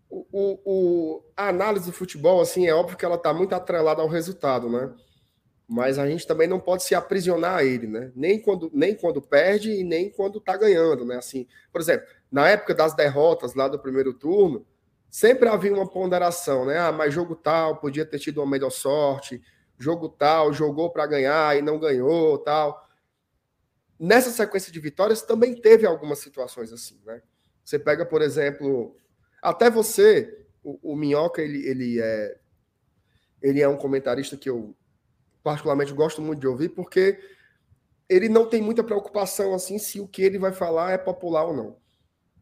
O, 0.08 0.24
o, 0.30 0.60
o, 0.64 1.24
a 1.36 1.48
análise 1.48 1.86
do 1.86 1.92
futebol, 1.92 2.40
assim, 2.40 2.68
é 2.68 2.72
óbvio 2.72 2.96
que 2.96 3.04
ela 3.04 3.16
está 3.16 3.34
muito 3.34 3.56
atrelada 3.56 4.00
ao 4.00 4.08
resultado, 4.08 4.70
né? 4.70 4.94
Mas 5.68 5.98
a 5.98 6.06
gente 6.08 6.26
também 6.26 6.46
não 6.46 6.60
pode 6.60 6.84
se 6.84 6.94
aprisionar 6.94 7.56
a 7.56 7.64
ele, 7.64 7.88
né? 7.88 8.12
Nem 8.14 8.40
quando, 8.40 8.70
nem 8.72 8.94
quando 8.94 9.20
perde 9.20 9.72
e 9.72 9.82
nem 9.82 10.08
quando 10.10 10.38
está 10.38 10.56
ganhando, 10.56 11.04
né? 11.04 11.16
Assim, 11.16 11.46
por 11.72 11.80
exemplo, 11.80 12.06
na 12.30 12.48
época 12.48 12.72
das 12.74 12.94
derrotas 12.94 13.54
lá 13.54 13.66
do 13.66 13.78
primeiro 13.78 14.14
turno, 14.14 14.64
sempre 15.10 15.48
havia 15.48 15.72
uma 15.72 15.88
ponderação, 15.88 16.64
né? 16.64 16.78
Ah, 16.78 16.92
mas 16.92 17.12
jogo 17.12 17.34
tal 17.34 17.78
podia 17.78 18.06
ter 18.06 18.18
tido 18.20 18.38
uma 18.38 18.50
melhor 18.50 18.70
sorte, 18.70 19.42
jogo 19.76 20.08
tal, 20.08 20.52
jogou 20.52 20.90
para 20.90 21.06
ganhar 21.06 21.58
e 21.58 21.62
não 21.62 21.80
ganhou, 21.80 22.38
tal. 22.38 22.88
Nessa 23.98 24.30
sequência 24.30 24.72
de 24.72 24.78
vitórias 24.78 25.22
também 25.22 25.54
teve 25.54 25.84
algumas 25.84 26.20
situações 26.20 26.72
assim, 26.72 27.00
né? 27.04 27.22
Você 27.64 27.78
pega, 27.78 28.06
por 28.06 28.22
exemplo, 28.22 28.94
até 29.42 29.68
você, 29.68 30.46
o, 30.62 30.92
o 30.92 30.96
Minhoca, 30.96 31.42
ele, 31.42 31.66
ele 31.66 32.00
é 32.00 32.38
ele 33.42 33.60
é 33.60 33.68
um 33.68 33.76
comentarista 33.76 34.36
que 34.36 34.48
eu 34.48 34.74
particularmente 35.46 35.92
gosto 35.92 36.20
muito 36.20 36.40
de 36.40 36.48
ouvir, 36.48 36.70
porque 36.70 37.20
ele 38.08 38.28
não 38.28 38.48
tem 38.48 38.60
muita 38.60 38.82
preocupação 38.82 39.54
assim 39.54 39.78
se 39.78 40.00
o 40.00 40.08
que 40.08 40.20
ele 40.20 40.40
vai 40.40 40.50
falar 40.50 40.90
é 40.90 40.98
popular 40.98 41.44
ou 41.44 41.54
não. 41.54 41.76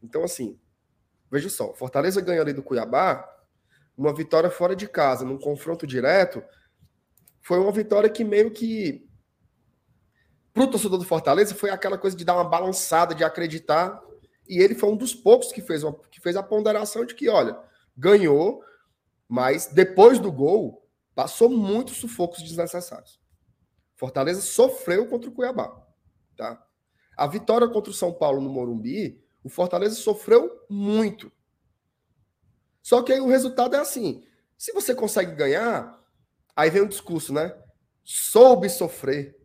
Então, 0.01 0.23
assim, 0.23 0.59
veja 1.29 1.47
só, 1.47 1.71
Fortaleza 1.75 2.19
ganha 2.19 2.41
ali 2.41 2.51
do 2.51 2.63
Cuiabá, 2.63 3.23
uma 3.95 4.11
vitória 4.11 4.49
fora 4.49 4.75
de 4.75 4.87
casa, 4.87 5.23
num 5.23 5.37
confronto 5.37 5.85
direto, 5.85 6.43
foi 7.43 7.59
uma 7.59 7.71
vitória 7.71 8.09
que 8.09 8.23
meio 8.23 8.49
que 8.49 9.07
para 10.51 10.63
o 10.63 10.67
torcedor 10.67 10.97
do 10.97 11.05
Fortaleza 11.05 11.53
foi 11.53 11.69
aquela 11.69 11.99
coisa 11.99 12.17
de 12.17 12.25
dar 12.25 12.33
uma 12.33 12.49
balançada, 12.49 13.13
de 13.13 13.23
acreditar. 13.23 14.01
E 14.49 14.57
ele 14.57 14.73
foi 14.73 14.89
um 14.89 14.97
dos 14.97 15.13
poucos 15.13 15.51
que 15.51 15.61
fez, 15.61 15.83
uma, 15.83 15.93
que 16.09 16.19
fez 16.19 16.35
a 16.35 16.41
ponderação 16.41 17.05
de 17.05 17.13
que, 17.13 17.29
olha, 17.29 17.55
ganhou, 17.95 18.63
mas 19.29 19.67
depois 19.67 20.17
do 20.17 20.31
gol 20.31 20.84
passou 21.15 21.49
muitos 21.49 21.97
sufocos 21.97 22.43
desnecessários. 22.43 23.19
Fortaleza 23.95 24.41
sofreu 24.41 25.07
contra 25.07 25.29
o 25.29 25.33
Cuiabá, 25.33 25.81
tá? 26.35 26.63
A 27.17 27.25
vitória 27.25 27.67
contra 27.67 27.89
o 27.89 27.95
São 27.95 28.13
Paulo 28.13 28.41
no 28.41 28.49
Morumbi, 28.49 29.23
o 29.43 29.49
Fortaleza 29.49 29.95
sofreu 29.95 30.51
muito. 30.69 31.31
Só 32.83 33.01
que 33.01 33.13
aí 33.13 33.21
o 33.21 33.27
resultado 33.27 33.75
é 33.75 33.79
assim: 33.79 34.23
se 34.57 34.73
você 34.73 34.93
consegue 34.93 35.33
ganhar, 35.33 36.05
Aí 36.55 36.69
vem 36.69 36.83
o 36.83 36.87
discurso, 36.87 37.33
né? 37.33 37.53
Soube 38.03 38.69
sofrer. 38.69 39.37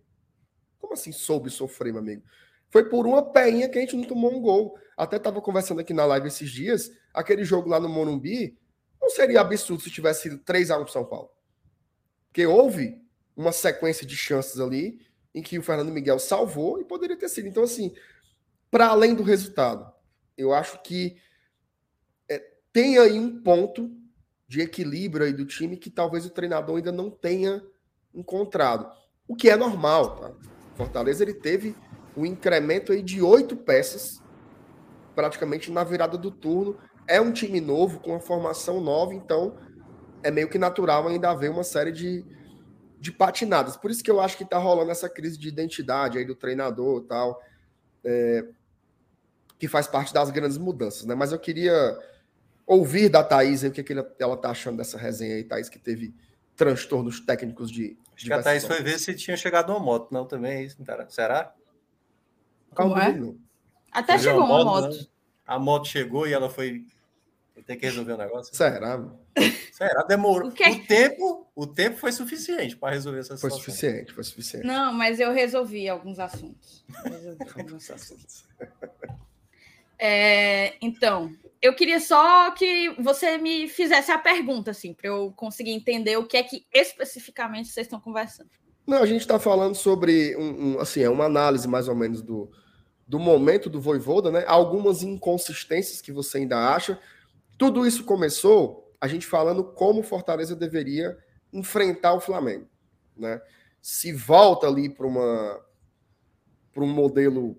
Como 0.79 0.93
assim 0.95 1.11
soube 1.11 1.51
sofrer, 1.51 1.93
meu 1.93 2.01
amigo? 2.01 2.23
Foi 2.71 2.89
por 2.89 3.07
uma 3.07 3.33
peinha 3.33 3.69
que 3.69 3.79
a 3.79 3.81
gente 3.81 3.97
não 3.97 4.05
tomou 4.05 4.33
um 4.33 4.41
gol. 4.41 4.79
Até 4.97 5.17
estava 5.17 5.41
conversando 5.41 5.81
aqui 5.81 5.93
na 5.93 6.05
live 6.05 6.29
esses 6.29 6.51
dias, 6.51 6.91
aquele 7.13 7.43
jogo 7.43 7.69
lá 7.69 7.81
no 7.81 7.89
Morumbi, 7.89 8.57
não 9.01 9.09
seria 9.09 9.41
absurdo 9.41 9.83
se 9.83 9.91
tivesse 9.91 10.23
sido 10.23 10.39
3 10.39 10.71
a 10.71 10.79
1 10.79 10.83
para 10.85 10.93
São 10.93 11.05
Paulo. 11.05 11.31
Porque 12.31 12.47
houve 12.47 13.03
uma 13.37 13.51
sequência 13.51 14.07
de 14.07 14.17
chances 14.17 14.61
ali 14.61 15.01
em 15.35 15.43
que 15.43 15.59
o 15.59 15.63
Fernando 15.63 15.93
Miguel 15.93 16.19
salvou 16.19 16.81
e 16.81 16.85
poderia 16.85 17.17
ter 17.17 17.29
sido. 17.29 17.49
Então, 17.49 17.65
assim, 17.65 17.93
para 18.71 18.87
além 18.87 19.15
do 19.15 19.23
resultado, 19.23 19.93
eu 20.39 20.55
acho 20.55 20.81
que 20.83 21.17
é, 22.29 22.39
tem 22.73 22.99
aí 22.99 23.19
um 23.19 23.43
ponto 23.43 23.91
de 24.47 24.61
equilíbrio 24.61 25.27
aí 25.27 25.33
do 25.33 25.45
time 25.45 25.77
que 25.77 25.91
talvez 25.91 26.25
o 26.25 26.31
treinador 26.31 26.77
ainda 26.77 26.93
não 26.93 27.11
tenha 27.11 27.63
encontrado. 28.15 28.91
O 29.27 29.35
que 29.35 29.51
é 29.51 29.57
normal, 29.57 30.17
tá? 30.17 30.33
Fortaleza 30.75 31.23
ele 31.23 31.35
teve 31.35 31.77
um 32.17 32.25
incremento 32.25 32.93
aí 32.93 33.03
de 33.03 33.21
oito 33.23 33.57
peças 33.57 34.21
praticamente 35.15 35.71
na 35.71 35.85
virada 35.85 36.17
do 36.17 36.31
turno. 36.31 36.77
É 37.07 37.21
um 37.21 37.33
time 37.33 37.61
novo, 37.61 38.01
com 38.01 38.11
uma 38.11 38.21
formação 38.21 38.81
nova, 38.81 39.15
então 39.15 39.57
é 40.23 40.31
meio 40.31 40.49
que 40.49 40.59
natural 40.59 41.07
ainda 41.09 41.31
haver 41.31 41.51
uma 41.51 41.65
série 41.65 41.93
de, 41.93 42.25
de 42.99 43.13
patinadas. 43.13 43.77
Por 43.77 43.91
isso 43.91 44.03
que 44.03 44.11
eu 44.11 44.21
acho 44.21 44.37
que 44.37 44.45
tá 44.45 44.59
rolando 44.59 44.91
essa 44.91 45.09
crise 45.09 45.39
de 45.39 45.49
identidade 45.49 46.19
aí 46.19 46.25
do 46.25 46.35
treinador 46.35 47.03
e 47.03 47.07
tal, 47.07 47.43
é, 48.05 48.47
que 49.59 49.69
faz 49.69 49.87
parte 49.87 50.13
das 50.13 50.31
grandes 50.31 50.59
mudanças, 50.59 51.05
né? 51.05 51.15
Mas 51.15 51.33
eu 51.33 51.39
queria 51.39 51.99
ouvir 52.67 53.09
da 53.09 53.25
Thaís 53.25 53.63
o 53.63 53.71
que, 53.71 53.83
que 53.83 53.93
ela 53.93 54.35
está 54.35 54.51
achando 54.51 54.77
dessa 54.77 54.97
resenha 54.97 55.37
aí, 55.37 55.45
Thaís, 55.45 55.69
que 55.69 55.79
teve 55.79 56.15
transtornos 56.57 57.21
técnicos 57.21 57.71
de. 57.71 57.99
Acho 58.15 58.27
que 58.27 58.33
a 58.33 58.43
Thaís 58.43 58.65
foi 58.65 58.83
ver 58.83 58.99
se 58.99 59.15
tinha 59.15 59.37
chegado 59.37 59.71
uma 59.71 59.81
moto, 59.81 60.13
não, 60.13 60.27
também 60.27 60.53
é 60.53 60.63
isso, 60.63 60.77
será? 61.09 61.55
Calma, 62.75 63.05
é? 63.05 63.19
Até 63.91 64.19
chegou 64.19 64.45
uma 64.45 64.65
moto. 64.65 64.85
moto. 64.85 64.97
Né? 64.97 65.07
A 65.47 65.59
moto 65.59 65.89
chegou 65.89 66.29
e 66.29 66.33
ela 66.33 66.49
foi 66.49 66.85
ter 67.67 67.77
que 67.77 67.87
resolver 67.87 68.13
o 68.13 68.17
negócio. 68.17 68.55
Será? 68.55 69.03
Será? 69.73 70.03
Demorou. 70.05 70.49
O, 70.49 70.53
o, 70.53 70.87
tempo, 70.87 71.47
o 71.55 71.67
tempo 71.67 71.97
foi 71.97 72.13
suficiente 72.13 72.77
para 72.77 72.93
resolver 72.93 73.21
essa 73.21 73.37
situação. 73.37 73.59
Foi 73.59 73.73
suficiente, 73.73 74.13
foi 74.13 74.25
suficiente. 74.25 74.67
Não, 74.67 74.93
mas 74.93 75.21
eu 75.21 75.33
resolvi 75.33 75.89
alguns 75.89 76.19
assuntos. 76.19 76.85
Resolvi 77.05 77.45
alguns 77.57 77.91
assuntos. 77.91 78.45
É, 79.99 80.75
então, 80.81 81.35
eu 81.61 81.75
queria 81.75 82.01
só 82.01 82.51
que 82.53 82.91
você 82.99 83.37
me 83.37 83.69
fizesse 83.69 84.11
a 84.11 84.19
pergunta, 84.19 84.71
assim, 84.71 84.95
para 84.95 85.09
eu 85.09 85.33
conseguir 85.37 85.73
entender 85.73 86.17
o 86.17 86.27
que 86.27 86.37
é 86.37 86.43
que 86.43 86.65
especificamente 86.73 87.69
vocês 87.69 87.87
estão 87.87 88.01
conversando. 88.01 88.49
Não, 88.87 89.03
a 89.03 89.07
gente 89.07 89.21
está 89.21 89.39
falando 89.39 89.75
sobre 89.75 90.35
um, 90.37 90.73
um, 90.73 90.81
assim, 90.81 91.03
é 91.03 91.11
uma 91.11 91.27
análise 91.27 91.69
mais 91.69 91.87
ou 91.87 91.95
menos 91.95 92.23
do, 92.23 92.51
do 93.07 93.19
momento 93.19 93.69
do 93.69 93.81
Voivoda, 93.81 94.31
né? 94.31 94.45
Algumas 94.47 95.03
inconsistências 95.03 96.01
que 96.01 96.11
você 96.11 96.39
ainda 96.39 96.75
acha. 96.75 96.99
Tudo 97.59 97.87
isso 97.87 98.05
começou 98.05 98.90
a 99.01 99.09
gente 99.09 99.27
falando 99.27 99.65
como 99.65 100.03
Fortaleza 100.03 100.55
deveria 100.55 101.17
enfrentar 101.53 102.13
o 102.15 102.21
Flamengo, 102.21 102.69
né? 103.17 103.41
Se 103.81 104.13
volta 104.13 104.67
ali 104.67 104.89
para 104.89 105.07
uma 105.07 105.65
para 106.73 106.85
um 106.85 106.89
modelo 106.89 107.59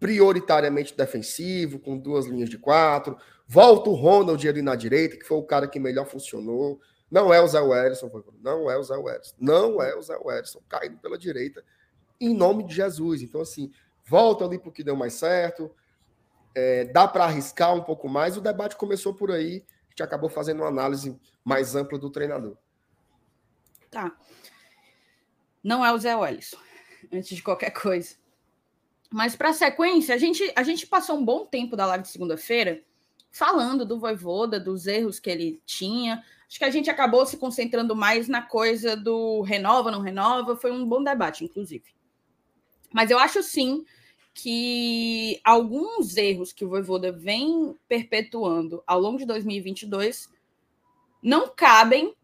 prioritariamente 0.00 0.96
defensivo, 0.96 1.78
com 1.78 1.96
duas 1.96 2.26
linhas 2.26 2.48
de 2.48 2.58
quatro. 2.58 3.16
Volta 3.46 3.90
o 3.90 3.94
Ronald 3.94 4.48
ali 4.48 4.62
na 4.62 4.74
direita, 4.74 5.16
que 5.16 5.26
foi 5.26 5.36
o 5.36 5.42
cara 5.42 5.68
que 5.68 5.78
melhor 5.78 6.06
funcionou. 6.06 6.80
Não 7.10 7.32
é 7.32 7.40
o 7.40 7.46
Zé 7.46 7.60
Wellison, 7.60 8.10
não 8.40 8.70
é 8.70 8.78
o 8.78 8.82
Zé 8.82 8.96
Wellison, 8.96 9.34
não 9.38 9.82
é 9.82 9.94
o 9.94 10.02
Zé 10.02 10.16
Wellison, 10.16 10.60
caindo 10.68 10.96
pela 10.98 11.18
direita, 11.18 11.62
em 12.20 12.34
nome 12.34 12.64
de 12.64 12.74
Jesus. 12.74 13.20
Então, 13.20 13.40
assim, 13.40 13.70
volta 14.04 14.44
ali 14.44 14.58
para 14.58 14.68
o 14.68 14.72
que 14.72 14.84
deu 14.84 14.96
mais 14.96 15.14
certo, 15.14 15.70
é, 16.54 16.84
dá 16.84 17.06
para 17.06 17.24
arriscar 17.24 17.74
um 17.74 17.82
pouco 17.82 18.08
mais. 18.08 18.36
O 18.36 18.40
debate 18.40 18.76
começou 18.76 19.12
por 19.12 19.30
aí, 19.30 19.64
gente 20.00 20.02
acabou 20.02 20.30
fazendo 20.30 20.60
uma 20.60 20.68
análise 20.68 21.18
mais 21.44 21.74
ampla 21.74 21.98
do 21.98 22.10
treinador. 22.10 22.56
Tá. 23.90 24.16
Não 25.62 25.84
é 25.84 25.92
o 25.92 25.98
Zé 25.98 26.16
Wellison, 26.16 26.58
antes 27.12 27.36
de 27.36 27.42
qualquer 27.42 27.70
coisa. 27.70 28.16
Mas 29.10 29.36
para 29.36 29.50
a 29.50 29.54
sequência, 29.54 30.14
a 30.14 30.18
gente, 30.18 30.52
a 30.56 30.62
gente 30.62 30.86
passou 30.86 31.18
um 31.18 31.24
bom 31.24 31.44
tempo 31.44 31.76
da 31.76 31.86
live 31.86 32.04
de 32.04 32.10
segunda-feira 32.10 32.82
falando 33.30 33.84
do 33.84 33.98
Voivoda, 33.98 34.58
dos 34.58 34.86
erros 34.86 35.18
que 35.20 35.28
ele 35.28 35.60
tinha. 35.66 36.24
Acho 36.48 36.58
que 36.58 36.64
a 36.64 36.70
gente 36.70 36.88
acabou 36.88 37.26
se 37.26 37.36
concentrando 37.36 37.94
mais 37.94 38.28
na 38.28 38.42
coisa 38.42 38.96
do 38.96 39.42
renova, 39.42 39.90
não 39.90 40.00
renova. 40.00 40.56
Foi 40.56 40.70
um 40.70 40.86
bom 40.86 41.02
debate, 41.02 41.44
inclusive. 41.44 41.84
Mas 42.92 43.10
eu 43.10 43.18
acho 43.18 43.42
sim 43.42 43.84
que 44.32 45.40
alguns 45.44 46.16
erros 46.16 46.52
que 46.52 46.64
o 46.64 46.68
Voivoda 46.68 47.12
vem 47.12 47.76
perpetuando 47.88 48.82
ao 48.86 49.00
longo 49.00 49.18
de 49.18 49.26
2022 49.26 50.28
não 51.22 51.48
cabem 51.48 52.14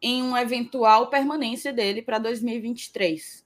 em 0.00 0.22
uma 0.22 0.40
eventual 0.40 1.08
permanência 1.10 1.72
dele 1.72 2.00
para 2.02 2.18
2023. 2.18 3.44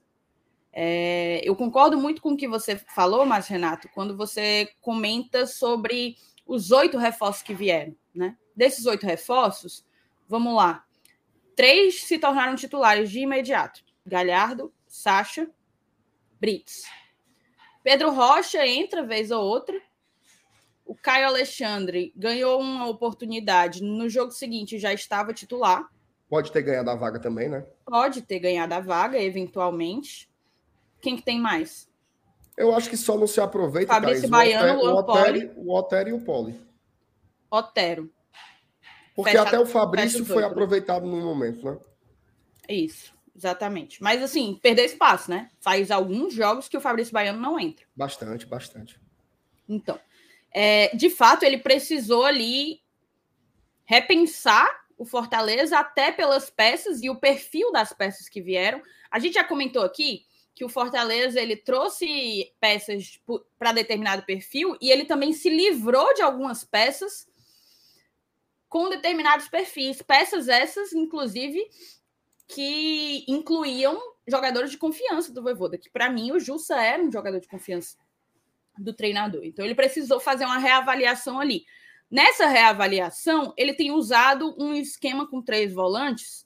É, 0.71 1.41
eu 1.43 1.55
concordo 1.55 1.97
muito 1.97 2.21
com 2.21 2.33
o 2.33 2.37
que 2.37 2.47
você 2.47 2.75
falou, 2.75 3.25
mas 3.25 3.47
Renato, 3.47 3.89
quando 3.93 4.15
você 4.15 4.69
comenta 4.81 5.45
sobre 5.45 6.17
os 6.45 6.71
oito 6.71 6.97
reforços 6.97 7.41
que 7.41 7.53
vieram, 7.53 7.95
né? 8.13 8.37
Desses 8.55 8.85
oito 8.85 9.05
reforços, 9.05 9.85
vamos 10.27 10.55
lá. 10.55 10.85
Três 11.55 12.03
se 12.03 12.19
tornaram 12.19 12.55
titulares 12.55 13.09
de 13.09 13.19
imediato: 13.19 13.83
Galhardo, 14.05 14.73
Sacha, 14.85 15.49
Brits. 16.39 16.83
Pedro 17.85 18.09
Rocha 18.09 18.65
entra 18.65 19.05
vez 19.05 19.29
ou 19.29 19.43
outra. 19.45 19.79
O 20.83 20.95
Caio 20.95 21.27
Alexandre 21.27 22.11
ganhou 22.15 22.59
uma 22.59 22.89
oportunidade. 22.89 23.83
No 23.83 24.09
jogo 24.09 24.31
seguinte 24.31 24.79
já 24.79 24.91
estava 24.91 25.31
titular. 25.31 25.87
Pode 26.27 26.51
ter 26.51 26.63
ganhado 26.63 26.89
a 26.89 26.95
vaga 26.95 27.19
também, 27.19 27.47
né? 27.47 27.63
Pode 27.85 28.23
ter 28.23 28.39
ganhado 28.39 28.73
a 28.73 28.79
vaga, 28.79 29.21
eventualmente. 29.21 30.27
Quem 30.99 31.15
que 31.15 31.21
tem 31.21 31.39
mais? 31.39 31.87
Eu 32.57 32.73
acho 32.75 32.89
que 32.89 32.97
só 32.97 33.19
não 33.19 33.27
se 33.27 33.39
aproveita. 33.39 33.93
Fabrício 33.93 34.27
Thaís, 34.31 34.53
Baiano, 34.55 34.79
o 34.79 34.95
Otero, 34.95 35.51
o 35.55 35.77
Otero 35.77 36.09
e 36.09 36.13
o 36.13 36.21
Poli. 36.21 36.59
Otero. 37.51 38.11
Porque 39.15 39.29
fecha, 39.29 39.43
até 39.43 39.59
o 39.59 39.65
Fabrício 39.67 40.25
foi 40.25 40.43
aproveitado 40.43 41.05
no 41.05 41.17
momento, 41.17 41.63
né? 41.63 41.77
Isso, 42.67 43.14
exatamente. 43.35 44.01
Mas 44.01 44.23
assim, 44.23 44.59
perder 44.61 44.85
espaço, 44.85 45.29
né? 45.29 45.51
Faz 45.59 45.91
alguns 45.91 46.33
jogos 46.33 46.67
que 46.67 46.77
o 46.77 46.81
Fabrício 46.81 47.13
Baiano 47.13 47.39
não 47.39 47.59
entra. 47.59 47.85
Bastante, 47.95 48.45
bastante. 48.45 48.99
Então, 49.67 49.99
é, 50.51 50.95
de 50.95 51.09
fato, 51.09 51.43
ele 51.43 51.57
precisou 51.57 52.23
ali 52.23 52.81
repensar 53.83 54.67
o 54.97 55.05
Fortaleza 55.05 55.77
até 55.77 56.11
pelas 56.11 56.49
peças 56.49 57.03
e 57.03 57.09
o 57.09 57.19
perfil 57.19 57.71
das 57.71 57.91
peças 57.91 58.29
que 58.29 58.41
vieram. 58.41 58.81
A 59.11 59.19
gente 59.19 59.33
já 59.33 59.43
comentou 59.43 59.83
aqui 59.83 60.25
que 60.53 60.63
o 60.63 60.69
Fortaleza 60.69 61.41
ele 61.41 61.57
trouxe 61.57 62.53
peças 62.61 63.19
para 63.59 63.73
determinado 63.73 64.23
perfil 64.23 64.77
e 64.79 64.89
ele 64.89 65.03
também 65.03 65.33
se 65.33 65.49
livrou 65.49 66.13
de 66.13 66.21
algumas 66.21 66.63
peças 66.63 67.27
com 68.69 68.89
determinados 68.89 69.49
perfis. 69.49 70.01
Peças 70.01 70.47
essas, 70.47 70.93
inclusive, 70.93 71.61
que 72.47 73.25
incluíam 73.27 73.99
jogadores 74.27 74.71
de 74.71 74.77
confiança 74.77 75.31
do 75.31 75.41
Voivoda, 75.41 75.77
que 75.77 75.89
para 75.89 76.09
mim 76.09 76.31
o 76.31 76.39
Jussa 76.39 76.75
era 76.81 77.01
um 77.01 77.11
jogador 77.11 77.39
de 77.39 77.47
confiança 77.47 77.97
do 78.77 78.93
treinador. 78.93 79.43
Então 79.43 79.63
ele 79.63 79.75
precisou 79.75 80.19
fazer 80.19 80.45
uma 80.45 80.57
reavaliação 80.57 81.39
ali. 81.39 81.65
Nessa 82.09 82.45
reavaliação, 82.45 83.53
ele 83.57 83.73
tem 83.73 83.91
usado 83.91 84.55
um 84.57 84.73
esquema 84.73 85.27
com 85.27 85.41
três 85.41 85.73
volantes, 85.73 86.45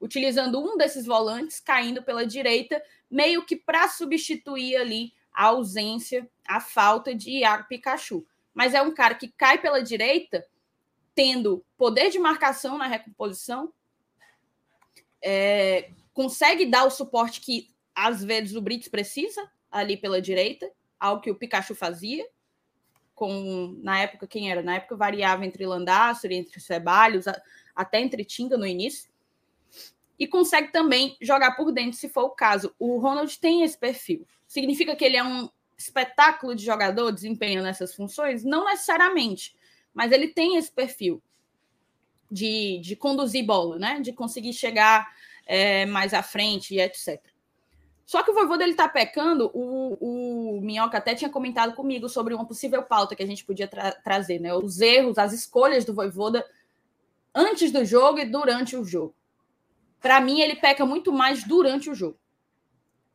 utilizando 0.00 0.60
um 0.60 0.76
desses 0.76 1.06
volantes 1.06 1.60
caindo 1.60 2.02
pela 2.02 2.26
direita, 2.26 2.82
meio 3.10 3.44
que 3.44 3.56
para 3.56 3.88
substituir 3.88 4.76
ali 4.76 5.12
a 5.32 5.46
ausência, 5.46 6.28
a 6.46 6.60
falta 6.60 7.14
de 7.14 7.30
Iago 7.30 7.66
Pikachu. 7.68 8.24
Mas 8.54 8.74
é 8.74 8.82
um 8.82 8.92
cara 8.92 9.14
que 9.14 9.28
cai 9.28 9.58
pela 9.58 9.82
direita, 9.82 10.44
tendo 11.14 11.64
poder 11.76 12.10
de 12.10 12.18
marcação 12.18 12.78
na 12.78 12.86
recomposição, 12.86 13.72
é, 15.22 15.90
consegue 16.12 16.66
dar 16.66 16.84
o 16.84 16.90
suporte 16.90 17.40
que 17.40 17.68
às 17.94 18.22
vezes 18.22 18.54
o 18.54 18.60
Brits 18.60 18.88
precisa 18.88 19.50
ali 19.70 19.96
pela 19.96 20.20
direita, 20.20 20.70
algo 20.98 21.22
que 21.22 21.30
o 21.30 21.34
Pikachu 21.34 21.74
fazia, 21.74 22.26
com 23.14 23.78
na 23.82 24.00
época 24.00 24.26
quem 24.26 24.50
era? 24.50 24.62
Na 24.62 24.76
época 24.76 24.96
variava 24.96 25.44
entre 25.44 25.66
Landastro, 25.66 26.32
entre 26.32 26.60
Ceballos, 26.60 27.26
até 27.74 28.00
entre 28.00 28.24
Tinga 28.24 28.56
no 28.56 28.66
início 28.66 29.12
e 30.22 30.26
consegue 30.28 30.70
também 30.70 31.16
jogar 31.20 31.56
por 31.56 31.72
dentro, 31.72 31.98
se 31.98 32.08
for 32.08 32.22
o 32.22 32.30
caso. 32.30 32.72
O 32.78 32.98
Ronald 32.98 33.36
tem 33.40 33.64
esse 33.64 33.76
perfil. 33.76 34.24
Significa 34.46 34.94
que 34.94 35.04
ele 35.04 35.16
é 35.16 35.24
um 35.24 35.48
espetáculo 35.76 36.54
de 36.54 36.64
jogador 36.64 37.10
desempenhando 37.10 37.66
essas 37.66 37.92
funções? 37.92 38.44
Não 38.44 38.64
necessariamente, 38.64 39.56
mas 39.92 40.12
ele 40.12 40.28
tem 40.28 40.56
esse 40.56 40.70
perfil 40.70 41.20
de, 42.32 42.78
de 42.78 42.96
conduzir 42.96 43.44
bola, 43.44 43.78
né? 43.78 44.00
De 44.00 44.12
conseguir 44.12 44.52
chegar 44.52 45.06
é, 45.46 45.86
mais 45.86 46.14
à 46.14 46.22
frente 46.22 46.74
e 46.74 46.80
etc. 46.80 47.20
Só 48.06 48.22
que 48.22 48.30
o 48.30 48.34
vovô 48.34 48.56
dele 48.56 48.74
tá 48.74 48.88
pecando, 48.88 49.50
o, 49.54 50.56
o 50.58 50.60
Minhoca 50.60 50.98
até 50.98 51.14
tinha 51.14 51.30
comentado 51.30 51.74
comigo 51.74 52.08
sobre 52.08 52.34
uma 52.34 52.44
possível 52.44 52.82
pauta 52.82 53.14
que 53.14 53.22
a 53.22 53.26
gente 53.26 53.44
podia 53.44 53.68
tra 53.68 53.92
trazer, 53.92 54.40
né? 54.40 54.52
Os 54.54 54.80
erros, 54.80 55.18
as 55.18 55.32
escolhas 55.32 55.84
do 55.84 55.94
Voivoda 55.94 56.44
antes 57.34 57.70
do 57.70 57.84
jogo 57.84 58.18
e 58.18 58.24
durante 58.24 58.76
o 58.76 58.84
jogo 58.84 59.14
para 60.02 60.20
mim, 60.20 60.40
ele 60.40 60.56
peca 60.56 60.84
muito 60.84 61.12
mais 61.12 61.44
durante 61.44 61.88
o 61.88 61.94
jogo. 61.94 62.18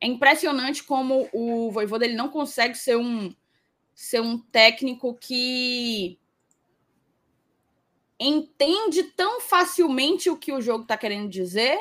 É 0.00 0.06
impressionante 0.06 0.82
como 0.82 1.28
o 1.32 1.70
Voivoda 1.70 2.06
ele 2.06 2.16
não 2.16 2.30
consegue 2.30 2.76
ser 2.76 2.96
um, 2.96 3.32
ser 3.94 4.22
um 4.22 4.38
técnico 4.38 5.14
que 5.14 6.18
entende 8.18 9.04
tão 9.04 9.40
facilmente 9.40 10.28
o 10.28 10.36
que 10.36 10.52
o 10.52 10.60
jogo 10.60 10.82
está 10.82 10.96
querendo 10.96 11.28
dizer 11.28 11.78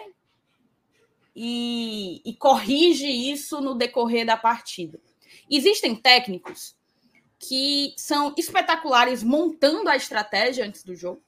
e, 1.36 2.22
e, 2.26 2.34
corrige 2.36 3.08
isso 3.08 3.62
no 3.62 3.76
decorrer 3.76 4.26
da 4.26 4.38
partida. 4.38 5.00
Existem 5.50 5.96
técnicos 5.96 6.76
que 7.40 7.94
são 7.96 8.34
espetaculares 8.38 9.24
montando 9.24 9.90
a 9.90 9.96
estratégia 9.96 10.66
antes 10.66 10.84
do 10.84 10.96
jogo. 10.96 11.22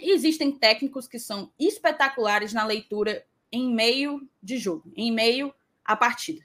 E 0.00 0.10
existem 0.10 0.50
técnicos 0.50 1.06
que 1.06 1.18
são 1.18 1.52
espetaculares 1.58 2.52
na 2.52 2.64
leitura 2.64 3.24
em 3.52 3.72
meio 3.72 4.28
de 4.42 4.58
jogo, 4.58 4.90
em 4.96 5.12
meio 5.12 5.54
à 5.84 5.94
partida. 5.94 6.44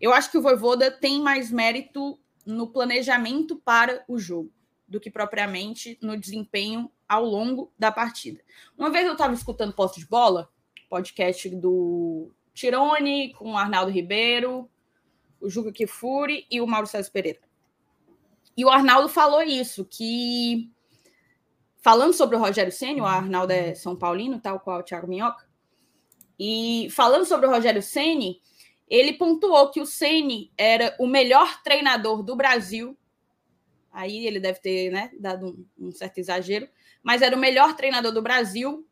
Eu 0.00 0.12
acho 0.12 0.30
que 0.30 0.38
o 0.38 0.42
Voivoda 0.42 0.90
tem 0.90 1.20
mais 1.20 1.50
mérito 1.50 2.18
no 2.44 2.68
planejamento 2.68 3.56
para 3.56 4.04
o 4.06 4.18
jogo 4.18 4.52
do 4.92 5.00
que 5.00 5.10
propriamente 5.10 5.98
no 6.02 6.18
desempenho 6.18 6.92
ao 7.08 7.24
longo 7.24 7.72
da 7.78 7.90
partida. 7.90 8.42
Uma 8.76 8.90
vez 8.90 9.06
eu 9.06 9.12
estava 9.12 9.32
escutando 9.32 9.72
Posse 9.72 9.98
de 9.98 10.06
Bola, 10.06 10.50
podcast 10.90 11.48
do 11.48 12.30
Tirone 12.52 13.32
com 13.32 13.52
o 13.52 13.56
Arnaldo 13.56 13.90
Ribeiro, 13.90 14.70
o 15.40 15.48
Juca 15.48 15.72
Kifuri 15.72 16.46
e 16.50 16.60
o 16.60 16.66
Mauro 16.66 16.86
César 16.86 17.10
Pereira. 17.10 17.40
E 18.54 18.66
o 18.66 18.68
Arnaldo 18.68 19.08
falou 19.08 19.40
isso, 19.40 19.82
que 19.86 20.70
falando 21.78 22.12
sobre 22.12 22.36
o 22.36 22.38
Rogério 22.38 22.70
Ceni, 22.70 23.00
o 23.00 23.06
Arnaldo 23.06 23.50
é 23.50 23.74
São 23.74 23.96
Paulino, 23.96 24.40
tal 24.40 24.60
qual 24.60 24.80
o 24.80 24.82
Thiago 24.82 25.08
Minhoca, 25.08 25.48
e 26.38 26.88
falando 26.90 27.24
sobre 27.24 27.46
o 27.46 27.50
Rogério 27.50 27.82
Ceni, 27.82 28.42
ele 28.86 29.14
pontuou 29.14 29.70
que 29.70 29.80
o 29.80 29.86
Ceni 29.86 30.52
era 30.58 30.94
o 30.98 31.06
melhor 31.06 31.62
treinador 31.62 32.22
do 32.22 32.36
Brasil. 32.36 32.94
Aí 33.92 34.26
ele 34.26 34.40
deve 34.40 34.60
ter 34.60 34.90
né, 34.90 35.10
dado 35.18 35.66
um, 35.78 35.88
um 35.88 35.92
certo 35.92 36.18
exagero, 36.18 36.68
mas 37.02 37.22
era 37.22 37.36
o 37.36 37.38
melhor 37.38 37.76
treinador 37.76 38.12
do 38.12 38.22
Brasil 38.22 38.88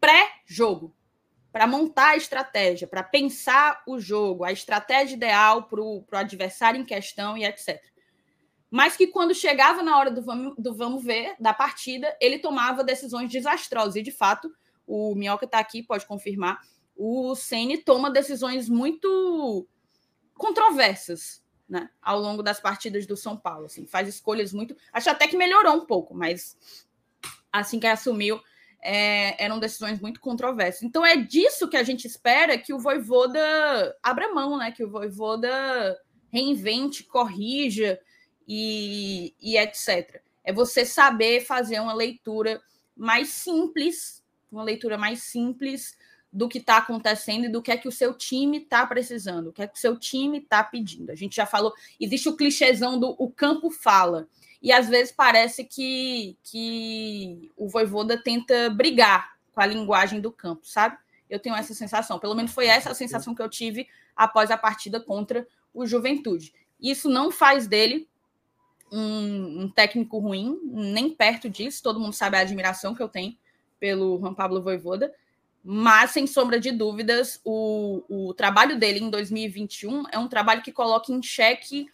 pré-jogo, 0.00 0.94
para 1.52 1.66
montar 1.66 2.10
a 2.10 2.16
estratégia, 2.16 2.86
para 2.86 3.02
pensar 3.02 3.82
o 3.86 3.98
jogo, 3.98 4.44
a 4.44 4.52
estratégia 4.52 5.16
ideal 5.16 5.64
para 5.64 5.80
o 5.80 6.04
adversário 6.12 6.80
em 6.80 6.84
questão 6.84 7.36
e 7.36 7.44
etc 7.44 7.82
mas 8.70 8.96
que 8.96 9.06
quando 9.06 9.34
chegava 9.34 9.82
na 9.82 9.98
hora 9.98 10.10
do 10.10 10.22
vamos, 10.22 10.54
do 10.58 10.74
vamos 10.74 11.02
ver, 11.02 11.34
da 11.40 11.54
partida, 11.54 12.14
ele 12.20 12.38
tomava 12.38 12.84
decisões 12.84 13.30
desastrosas. 13.30 13.96
E, 13.96 14.02
de 14.02 14.12
fato, 14.12 14.52
o 14.86 15.14
Minhoca 15.14 15.46
está 15.46 15.58
aqui, 15.58 15.82
pode 15.82 16.06
confirmar, 16.06 16.60
o 16.94 17.34
Ceni 17.34 17.78
toma 17.78 18.10
decisões 18.10 18.68
muito 18.68 19.66
controversas 20.34 21.42
né, 21.68 21.90
ao 22.00 22.18
longo 22.18 22.42
das 22.42 22.60
partidas 22.60 23.06
do 23.06 23.16
São 23.16 23.36
Paulo. 23.36 23.66
Assim, 23.66 23.86
faz 23.86 24.08
escolhas 24.08 24.52
muito. 24.52 24.76
Acho 24.92 25.10
até 25.10 25.28
que 25.28 25.36
melhorou 25.36 25.74
um 25.74 25.84
pouco, 25.84 26.14
mas 26.14 26.56
assim 27.52 27.78
que 27.78 27.86
assumiu, 27.86 28.40
é, 28.80 29.42
eram 29.42 29.58
decisões 29.58 30.00
muito 30.00 30.20
controversas. 30.20 30.82
Então 30.82 31.04
é 31.04 31.16
disso 31.16 31.68
que 31.68 31.76
a 31.76 31.82
gente 31.82 32.06
espera 32.06 32.56
que 32.56 32.72
o 32.72 32.78
Voivoda 32.78 33.96
abra 34.02 34.32
mão, 34.32 34.56
né? 34.56 34.70
Que 34.70 34.84
o 34.84 34.90
Voivoda 34.90 35.98
reinvente, 36.30 37.04
corrija 37.04 38.00
e, 38.46 39.34
e 39.40 39.56
etc. 39.58 40.22
É 40.44 40.52
você 40.52 40.84
saber 40.84 41.44
fazer 41.44 41.80
uma 41.80 41.92
leitura 41.92 42.60
mais 42.96 43.28
simples, 43.28 44.24
uma 44.50 44.62
leitura 44.62 44.96
mais 44.96 45.22
simples 45.22 45.96
do 46.32 46.48
que 46.48 46.58
está 46.58 46.76
acontecendo 46.76 47.46
e 47.46 47.48
do 47.48 47.62
que 47.62 47.70
é 47.70 47.76
que 47.76 47.88
o 47.88 47.92
seu 47.92 48.12
time 48.12 48.58
está 48.58 48.86
precisando, 48.86 49.48
o 49.48 49.52
que 49.52 49.62
é 49.62 49.66
que 49.66 49.76
o 49.76 49.80
seu 49.80 49.98
time 49.98 50.38
está 50.38 50.62
pedindo. 50.62 51.10
A 51.10 51.14
gente 51.14 51.36
já 51.36 51.46
falou, 51.46 51.72
existe 51.98 52.28
o 52.28 52.36
clichêzão 52.36 52.98
do 52.98 53.14
o 53.18 53.30
campo 53.30 53.70
fala. 53.70 54.28
E 54.60 54.72
às 54.72 54.88
vezes 54.88 55.12
parece 55.12 55.64
que, 55.64 56.36
que 56.42 57.50
o 57.56 57.68
Voivoda 57.68 58.20
tenta 58.20 58.68
brigar 58.70 59.38
com 59.52 59.60
a 59.60 59.66
linguagem 59.66 60.20
do 60.20 60.32
campo, 60.32 60.66
sabe? 60.66 60.98
Eu 61.30 61.38
tenho 61.38 61.54
essa 61.54 61.74
sensação. 61.74 62.18
Pelo 62.18 62.34
menos 62.34 62.52
foi 62.52 62.66
essa 62.66 62.90
a 62.90 62.94
sensação 62.94 63.34
que 63.34 63.42
eu 63.42 63.48
tive 63.48 63.88
após 64.16 64.50
a 64.50 64.58
partida 64.58 65.00
contra 65.00 65.46
o 65.72 65.86
Juventude. 65.86 66.52
Isso 66.80 67.08
não 67.08 67.30
faz 67.30 67.66
dele 67.66 68.08
um, 68.90 69.62
um, 69.62 69.68
técnico 69.68 70.18
ruim, 70.18 70.58
nem 70.64 71.10
perto 71.10 71.48
disso. 71.48 71.82
Todo 71.82 72.00
mundo 72.00 72.12
sabe 72.12 72.36
a 72.36 72.40
admiração 72.40 72.94
que 72.94 73.02
eu 73.02 73.08
tenho 73.08 73.36
pelo 73.78 74.18
Juan 74.18 74.34
Pablo 74.34 74.62
Voivoda. 74.62 75.12
Mas, 75.62 76.12
sem 76.12 76.26
sombra 76.26 76.58
de 76.58 76.70
dúvidas, 76.70 77.40
o, 77.44 78.02
o 78.08 78.34
trabalho 78.34 78.78
dele 78.78 79.00
em 79.00 79.10
2021 79.10 80.04
é 80.12 80.18
um 80.18 80.28
trabalho 80.28 80.62
que 80.62 80.72
coloca 80.72 81.12
em 81.12 81.22
xeque 81.22 81.86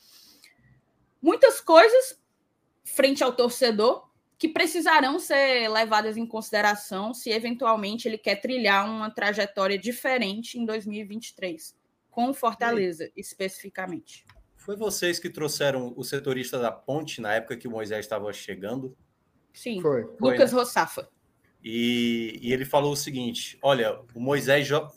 muitas 1.21 1.61
coisas 1.61 2.21
frente 2.85 3.25
ao 3.25 3.33
torcedor 3.33 4.07
que 4.39 4.49
precisarão 4.49 5.19
ser 5.19 5.69
levadas 5.69 6.17
em 6.17 6.27
consideração 6.27 7.15
se 7.15 7.31
eventualmente 7.31 8.07
ele 8.07 8.19
quer 8.19 8.37
trilhar 8.37 8.89
uma 8.89 9.11
trajetória 9.11 9.79
diferente 9.79 10.59
em 10.59 10.67
2023, 10.67 11.75
com 12.11 12.35
Fortaleza 12.35 13.11
especificamente. 13.17 14.27
Foi 14.57 14.77
vocês 14.77 15.19
que 15.19 15.31
trouxeram 15.31 15.95
o 15.97 16.05
setorista 16.05 16.59
da 16.59 16.71
ponte 16.71 17.21
na 17.21 17.35
época 17.35 17.57
que 17.57 17.69
o 17.69 17.71
Moisés 17.71 18.05
estava 18.05 18.33
chegando? 18.33 18.97
Sim, 19.53 19.81
Foi. 19.81 20.03
Lucas 20.21 20.21
Foi, 20.21 20.37
né? 20.37 20.53
Rossafa. 20.53 21.09
E, 21.65 22.39
e, 22.43 22.53
ele 22.53 22.65
falou 22.65 22.93
o 22.93 22.97
seguinte: 22.97 23.59
olha, 23.63 23.99
o 24.15 24.21
Moisés 24.21 24.67
joga. 24.67 24.93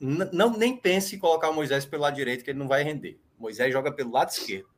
Não, 0.00 0.56
nem 0.56 0.76
pense 0.76 1.16
em 1.16 1.18
colocar 1.18 1.48
o 1.48 1.54
Moisés 1.54 1.86
pelo 1.86 2.02
lado 2.02 2.16
direito, 2.16 2.44
que 2.44 2.50
ele 2.50 2.58
não 2.58 2.68
vai 2.68 2.82
render. 2.82 3.20
O 3.38 3.42
Moisés 3.42 3.72
joga 3.72 3.92
pelo 3.92 4.12
lado 4.12 4.30
esquerdo. 4.30 4.68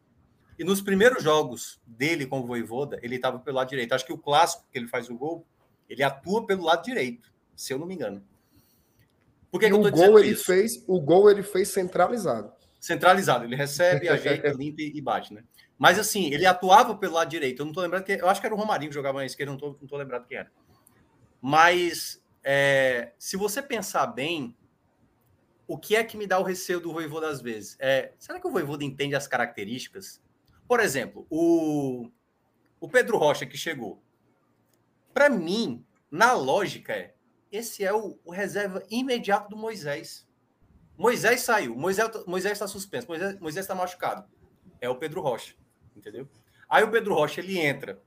E 0.59 0.65
nos 0.65 0.81
primeiros 0.81 1.23
jogos 1.23 1.81
dele 1.87 2.27
com 2.27 2.41
o 2.41 2.47
Voivoda, 2.47 2.99
ele 3.03 3.17
estava 3.17 3.39
pelo 3.39 3.57
lado 3.57 3.69
direito. 3.69 3.95
Acho 3.95 4.05
que 4.05 4.13
o 4.13 4.19
clássico 4.19 4.67
que 4.71 4.79
ele 4.79 4.89
faz 4.89 5.09
o 5.09 5.17
gol, 5.17 5.47
ele 5.89 6.03
atua 6.03 6.47
pelo 6.47 6.65
lado 6.65 6.85
direito, 6.85 7.33
se 7.57 7.73
eu 7.73 7.79
não 7.79 7.87
me 7.87 7.95
engano. 7.95 8.23
Por 9.51 9.59
que, 9.59 9.67
que 9.67 9.75
o 9.75 9.91
gol 9.91 10.19
ele 10.19 10.29
isso? 10.29 10.45
fez, 10.45 10.85
o 10.87 11.01
gol 11.01 11.31
ele 11.31 11.43
fez 11.43 11.69
centralizado 11.69 12.53
centralizado. 12.81 13.45
Ele 13.45 13.55
recebe, 13.55 14.09
ajeita, 14.09 14.49
limpa 14.57 14.81
e 14.81 15.01
bate, 15.01 15.35
né? 15.35 15.45
Mas 15.79 15.99
assim, 15.99 16.33
ele 16.33 16.47
atuava 16.47 16.97
pelo 16.97 17.15
lado 17.15 17.29
direito. 17.29 17.61
Eu 17.61 17.67
não 17.67 17.73
tô 17.73 17.83
lembrando 17.83 18.05
que. 18.05 18.13
Eu 18.13 18.29
acho 18.29 18.41
que 18.41 18.47
era 18.47 18.55
o 18.55 18.59
Romarinho 18.59 18.91
que 18.91 18.95
jogava 18.95 19.19
na 19.19 19.27
esquerda, 19.27 19.53
não 19.53 19.59
tô, 19.59 19.77
não 19.81 19.87
tô 19.87 19.97
lembrado 19.97 20.27
quem 20.27 20.39
era. 20.39 20.51
Mas 21.41 22.23
é, 22.43 23.13
se 23.19 23.37
você 23.37 23.63
pensar 23.63 24.07
bem, 24.07 24.57
o 25.67 25.79
que 25.79 25.95
é 25.95 26.05
que 26.05 26.17
me 26.17 26.27
dá 26.27 26.39
o 26.39 26.43
receio 26.43 26.81
do 26.81 26.93
Voivoda 26.93 27.29
às 27.29 27.41
vezes? 27.41 27.77
É, 27.79 28.13
será 28.19 28.41
que 28.41 28.47
o 28.47 28.51
Voivoda 28.51 28.85
entende 28.85 29.15
as 29.15 29.29
características? 29.29 30.21
Por 30.67 30.81
exemplo, 30.81 31.27
o, 31.31 32.11
o 32.79 32.89
Pedro 32.89 33.19
Rocha 33.19 33.47
que 33.47 33.57
chegou. 33.57 34.03
Para 35.15 35.29
mim, 35.29 35.85
na 36.11 36.33
lógica, 36.33 36.93
é 36.93 37.15
esse 37.51 37.85
é 37.85 37.93
o, 37.93 38.19
o 38.25 38.31
reserva 38.31 38.83
imediato 38.91 39.51
do 39.51 39.57
Moisés. 39.57 40.29
Moisés 40.97 41.41
saiu, 41.41 41.75
Moisés 41.75 42.09
Moisés 42.27 42.53
está 42.53 42.67
suspenso, 42.67 43.09
Moisés 43.41 43.65
está 43.65 43.75
machucado. 43.75 44.29
É 44.81 44.89
o 44.89 44.97
Pedro 44.97 45.21
Rocha, 45.21 45.55
entendeu? 45.97 46.29
Aí 46.69 46.85
o 46.85 46.91
Pedro 46.91 47.15
Rocha 47.15 47.41
ele 47.41 47.59
entra 47.59 48.01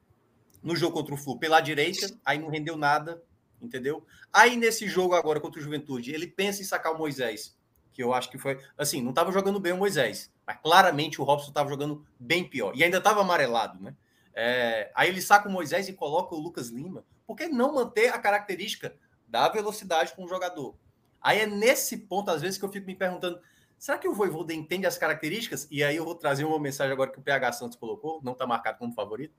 no 0.63 0.75
jogo 0.75 0.93
contra 0.93 1.13
o 1.13 1.17
Flu 1.17 1.37
pela 1.37 1.59
direita, 1.59 2.09
aí 2.25 2.39
não 2.39 2.49
rendeu 2.49 2.77
nada, 2.77 3.21
entendeu? 3.61 4.05
Aí 4.31 4.55
nesse 4.55 4.87
jogo 4.87 5.13
agora 5.13 5.39
contra 5.39 5.59
o 5.59 5.63
Juventude, 5.63 6.11
ele 6.11 6.27
pensa 6.27 6.61
em 6.61 6.65
sacar 6.65 6.93
o 6.93 6.97
Moisés, 6.97 7.55
que 7.91 8.01
eu 8.01 8.13
acho 8.13 8.31
que 8.31 8.37
foi 8.37 8.59
assim, 8.77 9.01
não 9.01 9.11
estava 9.11 9.31
jogando 9.31 9.59
bem 9.59 9.73
o 9.73 9.77
Moisés, 9.77 10.31
mas 10.47 10.57
claramente 10.61 11.21
o 11.21 11.23
Robson 11.23 11.49
estava 11.49 11.69
jogando 11.69 12.05
bem 12.19 12.43
pior 12.43 12.73
e 12.75 12.83
ainda 12.83 12.97
estava 12.97 13.21
amarelado, 13.21 13.81
né? 13.81 13.95
É, 14.33 14.91
aí 14.95 15.09
ele 15.09 15.21
saca 15.21 15.47
o 15.47 15.51
Moisés 15.51 15.87
e 15.87 15.93
coloca 15.93 16.33
o 16.33 16.39
Lucas 16.39 16.69
Lima. 16.69 17.05
Por 17.27 17.35
que 17.35 17.47
não 17.47 17.75
manter 17.75 18.09
a 18.09 18.17
característica 18.17 18.95
da 19.27 19.47
velocidade 19.47 20.13
com 20.13 20.23
o 20.23 20.27
jogador? 20.27 20.75
Aí 21.21 21.39
é 21.39 21.45
nesse 21.45 21.97
ponto, 21.97 22.31
às 22.31 22.41
vezes, 22.41 22.57
que 22.57 22.65
eu 22.65 22.71
fico 22.71 22.87
me 22.87 22.95
perguntando: 22.95 23.39
será 23.77 23.97
que 23.97 24.07
o 24.07 24.13
Voivoda 24.13 24.53
entende 24.53 24.85
as 24.85 24.97
características? 24.97 25.67
E 25.71 25.83
aí 25.83 25.95
eu 25.95 26.03
vou 26.03 26.15
trazer 26.15 26.43
uma 26.43 26.59
mensagem 26.59 26.91
agora 26.91 27.11
que 27.11 27.19
o 27.19 27.21
PH 27.21 27.53
Santos 27.53 27.77
colocou, 27.77 28.19
não 28.23 28.33
está 28.33 28.45
marcado 28.45 28.79
como 28.79 28.93
favorito. 28.93 29.33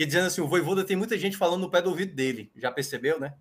Que 0.00 0.06
dizendo 0.06 0.28
assim: 0.28 0.40
o 0.40 0.48
Voivoda 0.48 0.82
tem 0.82 0.96
muita 0.96 1.18
gente 1.18 1.36
falando 1.36 1.60
no 1.60 1.70
pé 1.70 1.82
do 1.82 1.90
ouvido 1.90 2.14
dele. 2.14 2.50
Já 2.56 2.72
percebeu, 2.72 3.20
né? 3.20 3.34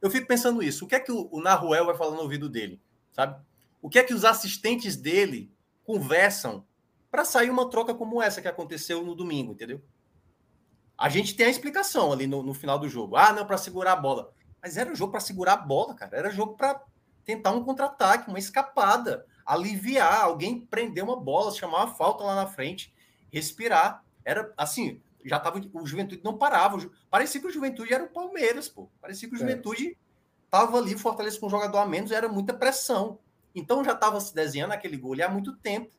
Eu 0.00 0.10
fico 0.10 0.26
pensando 0.26 0.60
isso. 0.60 0.84
O 0.84 0.88
que 0.88 0.96
é 0.96 0.98
que 0.98 1.12
o, 1.12 1.40
Naruel 1.40 1.86
vai 1.86 1.96
falar 1.96 2.16
no 2.16 2.22
ouvido 2.22 2.48
dele? 2.48 2.82
Sabe? 3.12 3.40
O 3.80 3.88
que 3.88 4.00
é 4.00 4.02
que 4.02 4.12
os 4.12 4.24
assistentes 4.24 4.96
dele 4.96 5.54
conversam 5.84 6.66
para 7.12 7.24
sair 7.24 7.48
uma 7.48 7.70
troca 7.70 7.94
como 7.94 8.20
essa 8.20 8.42
que 8.42 8.48
aconteceu 8.48 9.04
no 9.04 9.14
domingo, 9.14 9.52
entendeu? 9.52 9.80
A 10.98 11.08
gente 11.08 11.36
tem 11.36 11.46
a 11.46 11.50
explicação 11.50 12.12
ali 12.12 12.26
no, 12.26 12.42
no 12.42 12.54
final 12.54 12.76
do 12.76 12.88
jogo. 12.88 13.14
Ah, 13.14 13.32
não, 13.32 13.46
para 13.46 13.56
segurar 13.56 13.92
a 13.92 13.96
bola. 13.96 14.32
Mas 14.60 14.76
era 14.76 14.92
jogo 14.96 15.12
para 15.12 15.20
segurar 15.20 15.52
a 15.52 15.58
bola, 15.58 15.94
cara. 15.94 16.16
Era 16.16 16.30
jogo 16.32 16.56
para 16.56 16.82
tentar 17.24 17.52
um 17.52 17.62
contra-ataque, 17.62 18.28
uma 18.28 18.38
escapada, 18.40 19.24
aliviar, 19.46 20.22
alguém 20.22 20.58
prender 20.58 21.04
uma 21.04 21.14
bola, 21.14 21.52
chamar 21.52 21.84
uma 21.84 21.94
falta 21.94 22.24
lá 22.24 22.34
na 22.34 22.48
frente, 22.48 22.92
respirar. 23.30 24.02
Era 24.24 24.52
assim, 24.56 25.00
já 25.24 25.38
tava 25.38 25.60
o 25.72 25.86
Juventude 25.86 26.20
não 26.24 26.36
parava. 26.36 26.78
Parecia 27.10 27.40
que 27.40 27.46
o 27.46 27.50
Juventude 27.50 27.92
era 27.92 28.04
o 28.04 28.08
Palmeiras, 28.08 28.68
pô. 28.68 28.88
Parecia 29.00 29.28
que 29.28 29.34
o 29.34 29.36
é. 29.36 29.40
Juventude 29.40 29.88
é. 29.88 29.94
tava 30.50 30.78
ali, 30.78 30.96
Fortaleza 30.96 31.38
com 31.38 31.46
um 31.46 31.50
jogador 31.50 31.78
a 31.78 31.86
menos, 31.86 32.10
era 32.10 32.28
muita 32.28 32.54
pressão. 32.54 33.18
Então 33.54 33.84
já 33.84 33.92
estava 33.92 34.20
se 34.20 34.34
desenhando 34.34 34.72
aquele 34.72 34.96
gol 34.96 35.14
há 35.22 35.28
muito 35.28 35.56
tempo. 35.56 35.90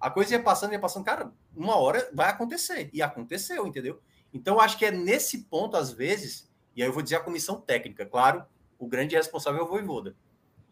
A 0.00 0.10
coisa 0.10 0.34
ia 0.34 0.42
passando, 0.42 0.72
ia 0.72 0.78
passando, 0.78 1.04
cara, 1.04 1.32
uma 1.54 1.76
hora 1.76 2.08
vai 2.12 2.28
acontecer. 2.28 2.88
E 2.92 3.02
aconteceu, 3.02 3.66
entendeu? 3.66 4.00
Então 4.32 4.60
acho 4.60 4.78
que 4.78 4.84
é 4.84 4.90
nesse 4.90 5.44
ponto, 5.44 5.76
às 5.76 5.90
vezes, 5.90 6.48
e 6.76 6.82
aí 6.82 6.88
eu 6.88 6.92
vou 6.92 7.02
dizer 7.02 7.16
a 7.16 7.20
comissão 7.20 7.60
técnica, 7.60 8.06
claro, 8.06 8.44
o 8.78 8.86
grande 8.86 9.16
responsável 9.16 9.60
é 9.60 9.64
o 9.64 9.68
Voivoda. 9.68 10.14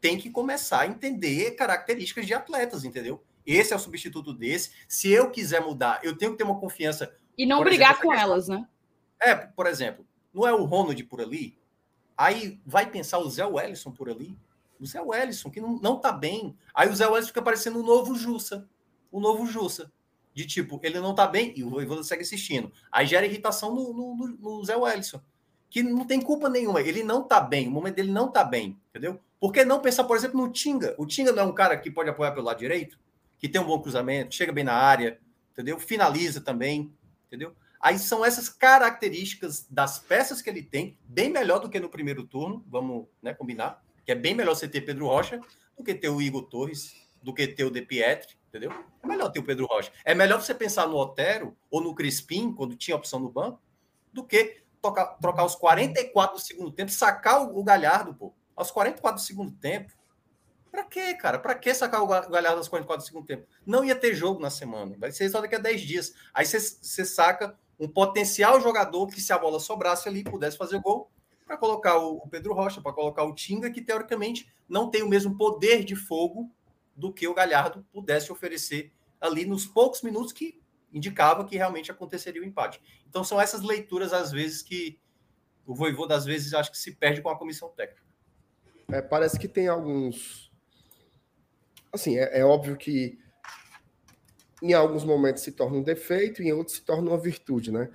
Tem 0.01 0.17
que 0.17 0.31
começar 0.31 0.81
a 0.81 0.87
entender 0.87 1.53
características 1.53 2.27
de 2.27 2.35
atletas, 2.35 2.85
entendeu? 2.85 3.25
Esse 3.45 3.73
é 3.73 3.77
o 3.77 3.79
substituto 3.79 4.33
desse. 4.33 4.71
Se 4.89 5.11
eu 5.11 5.31
quiser 5.31 5.61
mudar, 5.61 6.01
eu 6.03 6.17
tenho 6.17 6.33
que 6.33 6.39
ter 6.39 6.45
uma 6.45 6.59
confiança. 6.59 7.15
E 7.37 7.45
não 7.47 7.63
brigar 7.63 7.93
exemplo, 7.93 8.09
com 8.09 8.15
elas, 8.15 8.49
né? 8.49 8.67
É, 9.21 9.35
por 9.35 9.67
exemplo, 9.67 10.07
não 10.33 10.47
é 10.47 10.53
o 10.53 10.65
Ronald 10.65 11.03
por 11.05 11.21
ali? 11.21 11.59
Aí 12.17 12.61
vai 12.65 12.91
pensar 12.91 13.19
o 13.19 13.29
Zé 13.29 13.45
Wellison 13.45 13.91
por 13.91 14.09
ali? 14.09 14.37
O 14.81 14.87
Zé 14.87 15.01
Wellison, 15.01 15.51
que 15.51 15.61
não, 15.61 15.79
não 15.79 15.99
tá 15.99 16.13
bem. 16.13 16.57
Aí 16.75 16.89
o 16.89 16.95
Zé 16.95 17.07
Wellison 17.07 17.29
fica 17.29 17.43
parecendo 17.43 17.81
o 17.81 17.83
novo 17.83 18.15
Jussa. 18.15 18.69
O 19.11 19.21
novo 19.21 19.47
Jussa. 19.47 19.93
De 20.35 20.47
tipo, 20.47 20.79
ele 20.83 21.01
não 21.01 21.15
tá 21.15 21.27
bem 21.27 21.53
e 21.57 21.65
o 21.65 21.71
Voivoda 21.71 22.03
segue 22.03 22.23
assistindo. 22.23 22.71
Aí 22.93 23.07
gera 23.07 23.27
irritação 23.27 23.75
no, 23.75 23.93
no, 23.93 24.27
no 24.39 24.65
Zé 24.65 24.77
Wellison 24.77 25.21
que 25.69 25.83
não 25.83 26.05
tem 26.05 26.21
culpa 26.21 26.49
nenhuma. 26.49 26.81
Ele 26.81 27.03
não 27.03 27.23
tá 27.23 27.41
bem, 27.41 27.69
o 27.69 27.71
momento 27.71 27.97
dele 27.97 28.11
não 28.11 28.31
tá 28.31 28.45
bem, 28.45 28.79
entendeu? 28.91 29.21
Por 29.39 29.53
que 29.53 29.65
não 29.65 29.81
pensar, 29.81 30.05
por 30.05 30.17
exemplo, 30.17 30.41
no 30.41 30.51
Tinga? 30.51 30.95
O 30.99 31.07
Tinga 31.07 31.33
não 31.33 31.43
é 31.43 31.47
um 31.47 31.53
cara 31.53 31.77
que 31.77 31.91
pode 31.91 32.09
apoiar 32.09 32.33
pelo 32.33 32.47
lado 32.47 32.59
direito, 32.59 32.99
que 33.39 33.49
tem 33.49 33.61
um 33.61 33.67
bom 33.67 33.81
cruzamento, 33.81 34.35
chega 34.35 34.53
bem 34.53 34.65
na 34.65 34.75
área, 34.75 35.19
entendeu? 35.53 35.79
Finaliza 35.79 36.41
também, 36.41 36.93
entendeu? 37.37 37.55
Aí 37.79 37.99
são 37.99 38.25
essas 38.25 38.49
caracterísicas 38.49 39.67
das 39.71 39.99
peças 39.99 40.41
que 40.41 40.49
ele 40.49 40.63
tem, 40.63 40.99
bem 41.05 41.31
melhor 41.31 41.61
do 41.61 41.69
que 41.69 41.79
no 41.79 41.91
primeiro 41.91 42.27
turno, 42.27 42.65
vamos 42.67 43.07
né, 43.23 43.35
combinar, 43.35 43.83
que 44.05 44.11
é 44.11 44.15
bem 44.15 44.35
melhor 44.35 44.57
você 44.57 44.67
ter 44.67 44.81
Pedro 44.81 45.07
Rocha 45.07 45.41
do 45.77 45.85
que 45.85 45.95
ter 45.95 46.09
o 46.09 46.23
Igor 46.23 46.43
Torres, 46.45 46.95
do 47.23 47.35
que 47.35 47.47
ter 47.47 47.65
o 47.65 47.71
De 47.71 47.83
Pietri, 47.83 48.35
entendeu? 48.49 48.73
É 49.03 49.07
melhor 49.07 49.31
ter 49.31 49.41
o 49.41 49.45
Pedro 49.45 49.67
Rocha. 49.67 49.93
É 50.05 50.15
melhor 50.15 50.41
você 50.41 50.55
pensar 50.55 50.89
no 50.89 50.97
Otero 50.97 51.55
ou 51.71 51.81
no 51.81 51.95
Crispim, 51.95 52.53
quando 52.53 52.75
tinha 52.75 52.97
opção 52.97 53.21
no 53.21 53.29
banco, 53.29 53.61
do 54.13 54.25
que 54.25 54.63
trocar, 54.81 55.07
trocar 55.19 55.45
os 55.45 55.55
44 55.55 56.37
do 56.37 56.43
segundo 56.43 56.71
tempo, 56.71 56.91
sacar 56.91 57.43
o, 57.43 57.59
o 57.59 57.63
Galhardo, 57.63 58.15
pô, 58.15 58.33
aos 58.55 58.71
44 58.71 59.21
do 59.21 59.27
segundo 59.27 59.53
tempo. 59.53 59.93
Pra 60.71 60.85
quê, 60.85 61.15
cara? 61.15 61.39
Pra 61.39 61.55
que 61.55 61.73
sacar 61.73 62.03
o 62.03 62.07
Galhardo 62.07 62.59
aos 62.59 62.69
44 62.69 63.03
do 63.03 63.07
segundo 63.07 63.27
tempo? 63.27 63.47
Não 63.65 63.85
ia 63.85 63.95
ter 63.95 64.15
jogo 64.15 64.41
na 64.41 64.51
semana. 64.51 64.97
Vai 64.99 65.11
ser 65.13 65.29
só 65.29 65.41
daqui 65.41 65.55
a 65.55 65.59
10 65.59 65.81
dias. 65.81 66.15
Aí 66.35 66.45
você 66.45 67.05
saca 67.05 67.59
um 67.79 67.89
potencial 67.89 68.61
jogador 68.61 69.07
que, 69.07 69.21
se 69.21 69.33
a 69.33 69.39
bola 69.39 69.61
sobrasse 69.61 70.09
ali, 70.09 70.25
pudesse 70.25 70.57
fazer 70.57 70.81
gol, 70.81 71.11
para 71.47 71.57
colocar 71.57 71.97
o 71.97 72.27
Pedro 72.29 72.53
Rocha, 72.53 72.81
para 72.81 72.93
colocar 72.93 73.23
o 73.23 73.35
Tinga, 73.35 73.71
que 73.71 73.81
teoricamente 73.81 74.53
não 74.69 74.91
tem 74.91 75.03
o 75.03 75.09
mesmo 75.09 75.37
poder 75.37 75.85
de 75.85 75.95
fogo 75.95 76.51
do 76.95 77.13
que 77.13 77.29
o 77.29 77.35
Galhardo 77.35 77.87
pudesse 77.93 78.33
oferecer 78.33 78.93
ali 79.21 79.47
nos 79.47 79.67
poucos 79.67 80.03
minutos 80.03 80.33
que 80.33 80.61
indicava 80.93 81.45
que 81.45 81.57
realmente 81.57 81.91
aconteceria 81.91 82.43
o 82.43 82.45
empate. 82.45 82.81
Então 83.09 83.23
são 83.23 83.41
essas 83.41 83.63
leituras, 83.63 84.13
às 84.13 84.33
vezes, 84.33 84.63
que 84.63 84.99
o 85.67 85.75
Voivô, 85.75 86.07
das 86.07 86.25
vezes, 86.25 86.55
acho 86.55 86.71
que 86.71 86.79
se 86.79 86.93
perde 86.95 87.21
com 87.21 87.29
a 87.29 87.39
comissão 87.39 87.69
técnica. 87.69 88.03
É, 88.89 89.03
parece 89.03 89.39
que 89.39 89.49
tem 89.49 89.69
alguns. 89.69 90.46
Assim, 91.93 92.19
é, 92.19 92.41
é, 92.41 92.45
óbvio 92.45 92.77
que 92.77 93.19
em 94.63 94.73
alguns 94.73 95.05
momentos 95.05 95.43
se 95.43 95.53
torna 95.53 95.79
um 95.79 95.83
defeito, 95.83 96.43
em 96.43 96.53
outros 96.53 96.77
se 96.77 96.83
torna 96.83 97.11
uma 97.11 97.19
virtude, 97.19 97.71
né? 97.71 97.91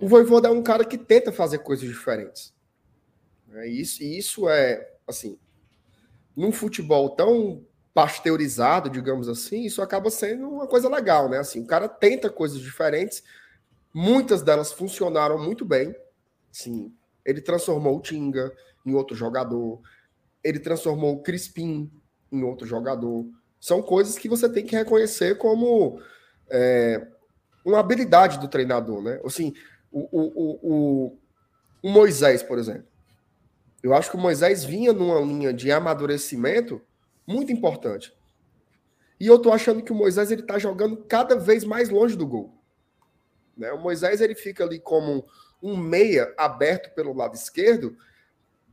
O 0.00 0.08
Voivô 0.08 0.38
é 0.40 0.50
um 0.50 0.62
cara 0.62 0.84
que 0.84 0.98
tenta 0.98 1.30
fazer 1.30 1.58
coisas 1.58 1.88
diferentes. 1.88 2.54
É 3.54 3.66
isso, 3.66 4.02
e 4.02 4.18
isso 4.18 4.48
é, 4.48 4.90
assim, 5.06 5.38
num 6.34 6.50
futebol 6.50 7.10
tão 7.10 7.64
pasteurizado, 7.94 8.88
digamos 8.88 9.28
assim, 9.28 9.64
isso 9.64 9.82
acaba 9.82 10.10
sendo 10.10 10.48
uma 10.48 10.66
coisa 10.66 10.88
legal, 10.88 11.28
né? 11.28 11.38
Assim, 11.38 11.60
o 11.60 11.66
cara 11.66 11.88
tenta 11.88 12.30
coisas 12.30 12.58
diferentes, 12.58 13.22
muitas 13.92 14.42
delas 14.42 14.72
funcionaram 14.72 15.38
muito 15.38 15.64
bem. 15.64 15.94
Sim, 16.50 16.92
ele 17.24 17.40
transformou 17.42 17.98
o 17.98 18.00
Tinga 18.00 18.52
em 18.84 18.94
outro 18.94 19.14
jogador, 19.14 19.80
ele 20.42 20.58
transformou 20.58 21.14
o 21.14 21.22
Crispim 21.22 21.90
em 22.32 22.42
outro 22.42 22.66
jogador. 22.66 23.26
São 23.60 23.82
coisas 23.82 24.18
que 24.18 24.28
você 24.28 24.48
tem 24.48 24.64
que 24.64 24.74
reconhecer 24.74 25.36
como 25.36 26.00
é, 26.50 27.06
uma 27.64 27.78
habilidade 27.78 28.40
do 28.40 28.48
treinador, 28.48 29.02
né? 29.02 29.20
Assim, 29.24 29.54
o, 29.90 30.08
o, 30.10 30.58
o, 30.62 31.18
o 31.82 31.88
Moisés, 31.90 32.42
por 32.42 32.58
exemplo. 32.58 32.86
Eu 33.82 33.94
acho 33.94 34.10
que 34.10 34.16
o 34.16 34.20
Moisés 34.20 34.64
vinha 34.64 34.92
numa 34.92 35.20
linha 35.20 35.52
de 35.52 35.70
amadurecimento 35.70 36.80
muito 37.26 37.52
importante. 37.52 38.12
E 39.20 39.26
eu 39.26 39.38
tô 39.38 39.52
achando 39.52 39.82
que 39.82 39.92
o 39.92 39.94
Moisés 39.94 40.30
ele 40.30 40.42
tá 40.42 40.58
jogando 40.58 40.96
cada 41.04 41.36
vez 41.36 41.64
mais 41.64 41.88
longe 41.88 42.16
do 42.16 42.26
gol. 42.26 42.58
Né? 43.56 43.72
O 43.72 43.78
Moisés 43.80 44.20
ele 44.20 44.34
fica 44.34 44.64
ali 44.64 44.80
como 44.80 45.24
um 45.62 45.76
meia 45.76 46.32
aberto 46.36 46.92
pelo 46.94 47.14
lado 47.14 47.34
esquerdo 47.34 47.96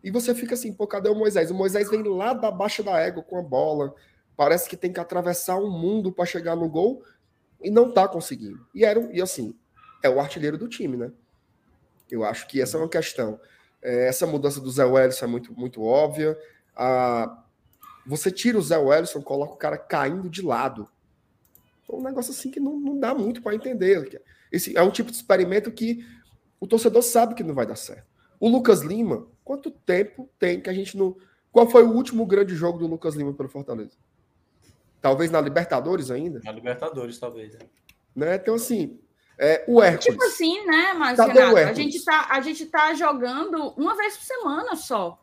e 0.03 0.11
você 0.11 0.33
fica 0.33 0.53
assim, 0.53 0.73
pô, 0.73 0.87
cadê 0.87 1.09
o 1.09 1.15
Moisés? 1.15 1.51
O 1.51 1.55
Moisés 1.55 1.89
vem 1.89 2.03
lá 2.03 2.33
da 2.33 2.49
baixa 2.49 2.81
da 2.81 2.97
égua 2.99 3.21
com 3.21 3.37
a 3.37 3.41
bola, 3.41 3.93
parece 4.35 4.69
que 4.69 4.77
tem 4.77 4.93
que 4.93 4.99
atravessar 4.99 5.57
um 5.57 5.69
mundo 5.69 6.11
para 6.11 6.25
chegar 6.25 6.55
no 6.55 6.69
gol 6.69 7.03
e 7.61 7.69
não 7.69 7.91
tá 7.91 8.07
conseguindo. 8.07 8.65
E 8.73 8.85
era 8.85 8.99
e 9.13 9.21
assim, 9.21 9.53
é 10.01 10.09
o 10.09 10.19
artilheiro 10.19 10.57
do 10.57 10.67
time, 10.67 10.95
né? 10.95 11.11
Eu 12.09 12.23
acho 12.23 12.47
que 12.47 12.61
essa 12.61 12.77
é 12.77 12.79
uma 12.79 12.89
questão. 12.89 13.39
É, 13.81 14.07
essa 14.07 14.25
mudança 14.25 14.59
do 14.59 14.71
Zé 14.71 14.85
Wellison 14.85 15.25
é 15.25 15.27
muito, 15.27 15.53
muito 15.53 15.83
óbvia. 15.83 16.37
A, 16.75 17.43
você 18.05 18.31
tira 18.31 18.57
o 18.57 18.61
Zé 18.61 18.77
Wellison, 18.77 19.21
coloca 19.21 19.53
o 19.53 19.57
cara 19.57 19.77
caindo 19.77 20.29
de 20.29 20.41
lado. 20.41 20.89
É 21.87 21.95
um 21.95 22.01
negócio 22.01 22.31
assim 22.31 22.49
que 22.49 22.59
não, 22.59 22.79
não 22.79 22.99
dá 22.99 23.13
muito 23.13 23.41
para 23.41 23.55
entender. 23.55 24.21
Esse 24.51 24.75
é 24.77 24.81
um 24.81 24.91
tipo 24.91 25.11
de 25.11 25.17
experimento 25.17 25.71
que 25.71 26.05
o 26.59 26.67
torcedor 26.67 27.01
sabe 27.01 27.35
que 27.35 27.43
não 27.43 27.53
vai 27.53 27.65
dar 27.65 27.75
certo. 27.75 28.07
O 28.39 28.47
Lucas 28.47 28.81
Lima, 28.81 29.27
quanto 29.49 29.71
tempo 29.71 30.29
tem 30.37 30.61
que 30.61 30.69
a 30.69 30.73
gente 30.73 30.95
não. 30.95 31.17
Qual 31.51 31.67
foi 31.67 31.81
o 31.81 31.91
último 31.91 32.23
grande 32.23 32.53
jogo 32.53 32.77
do 32.77 32.85
Lucas 32.85 33.15
Lima 33.15 33.33
pelo 33.33 33.49
Fortaleza? 33.49 33.97
Talvez 35.01 35.31
na 35.31 35.41
Libertadores 35.41 36.11
ainda? 36.11 36.39
Na 36.43 36.51
Libertadores, 36.51 37.17
talvez. 37.17 37.55
É. 37.55 37.59
Né? 38.15 38.35
Então, 38.35 38.53
assim, 38.53 38.99
é, 39.39 39.65
o 39.67 39.81
Hércules. 39.81 40.05
Tipo 40.05 40.23
assim, 40.23 40.63
né, 40.67 40.93
Márcio 40.93 41.25
Renato? 41.25 41.57
A 41.57 41.73
gente, 41.73 42.05
tá, 42.05 42.27
a 42.29 42.41
gente 42.41 42.67
tá 42.67 42.93
jogando 42.93 43.73
uma 43.75 43.97
vez 43.97 44.15
por 44.17 44.23
semana 44.23 44.75
só. 44.75 45.19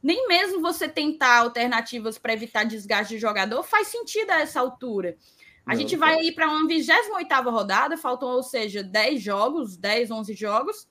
Nem 0.00 0.28
mesmo 0.28 0.60
você 0.60 0.88
tentar 0.88 1.38
alternativas 1.38 2.16
para 2.16 2.32
evitar 2.32 2.62
desgaste 2.62 3.14
de 3.14 3.20
jogador 3.20 3.60
faz 3.64 3.88
sentido 3.88 4.30
a 4.30 4.40
essa 4.40 4.60
altura. 4.60 5.16
A 5.66 5.72
Não, 5.72 5.80
gente 5.80 5.96
vai 5.96 6.20
ir 6.20 6.32
para 6.32 6.46
uma 6.46 6.68
28 6.68 7.50
rodada, 7.50 7.96
faltam, 7.96 8.28
ou 8.28 8.42
seja, 8.44 8.84
10 8.84 9.20
jogos, 9.20 9.76
10, 9.76 10.12
11 10.12 10.32
jogos. 10.34 10.86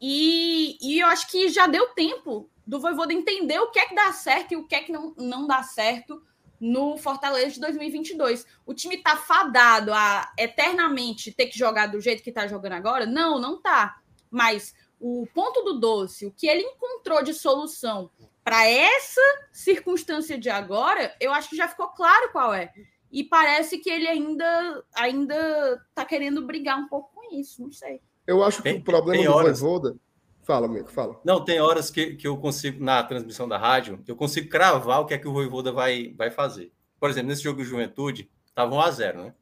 E, 0.00 0.78
e 0.80 1.00
eu 1.00 1.06
acho 1.08 1.28
que 1.30 1.48
já 1.48 1.66
deu 1.66 1.88
tempo 1.88 2.50
do 2.66 2.80
Voivoda 2.80 3.12
entender 3.12 3.58
o 3.58 3.70
que 3.70 3.78
é 3.78 3.86
que 3.86 3.94
dá 3.94 4.12
certo 4.12 4.52
e 4.52 4.56
o 4.56 4.66
que 4.66 4.74
é 4.74 4.82
que 4.82 4.92
não, 4.92 5.14
não 5.16 5.46
dá 5.46 5.62
certo 5.62 6.22
no 6.60 6.96
Fortaleza 6.96 7.54
de 7.54 7.60
2022. 7.60 8.46
O 8.66 8.74
time 8.74 8.96
está 8.96 9.16
fadado 9.16 9.92
a 9.92 10.32
eternamente 10.36 11.32
ter 11.32 11.46
que 11.46 11.58
jogar 11.58 11.86
do 11.86 12.00
jeito 12.00 12.22
que 12.22 12.30
está 12.30 12.46
jogando 12.46 12.72
agora? 12.72 13.06
Não, 13.06 13.38
não 13.38 13.60
tá. 13.60 14.00
Mas 14.30 14.74
o 15.00 15.26
ponto 15.32 15.62
do 15.62 15.78
doce, 15.78 16.26
o 16.26 16.32
que 16.32 16.46
ele 16.46 16.62
encontrou 16.62 17.22
de 17.22 17.32
solução 17.32 18.10
para 18.42 18.66
essa 18.66 19.20
circunstância 19.52 20.38
de 20.38 20.50
agora, 20.50 21.14
eu 21.20 21.32
acho 21.32 21.50
que 21.50 21.56
já 21.56 21.68
ficou 21.68 21.88
claro 21.88 22.32
qual 22.32 22.52
é. 22.52 22.72
E 23.10 23.24
parece 23.24 23.78
que 23.78 23.88
ele 23.88 24.06
ainda 24.06 24.84
ainda 24.94 25.86
tá 25.94 26.04
querendo 26.04 26.46
brigar 26.46 26.78
um 26.78 26.88
pouco 26.88 27.14
com 27.14 27.34
isso, 27.34 27.62
não 27.62 27.70
sei. 27.70 28.02
Eu 28.28 28.44
acho 28.44 28.58
que 28.58 28.64
tem, 28.64 28.78
o 28.78 28.84
problema 28.84 29.24
do 29.24 29.32
horas... 29.32 29.60
Voivoda 29.60 29.96
Fala, 30.42 30.66
amigo, 30.66 30.90
fala. 30.90 31.20
Não, 31.24 31.44
tem 31.44 31.60
horas 31.60 31.90
que, 31.90 32.14
que 32.14 32.26
eu 32.26 32.36
consigo, 32.38 32.82
na 32.82 33.02
transmissão 33.02 33.46
da 33.46 33.58
rádio, 33.58 34.02
eu 34.06 34.16
consigo 34.16 34.48
cravar 34.48 35.00
o 35.00 35.04
que 35.04 35.12
é 35.12 35.18
que 35.18 35.28
o 35.28 35.32
Voivoda 35.32 35.72
vai, 35.72 36.14
vai 36.16 36.30
fazer. 36.30 36.72
Por 36.98 37.10
exemplo, 37.10 37.28
nesse 37.28 37.42
jogo 37.42 37.62
de 37.62 37.68
juventude, 37.68 38.30
estava 38.46 38.74
1x0, 38.74 39.14
né? 39.24 39.34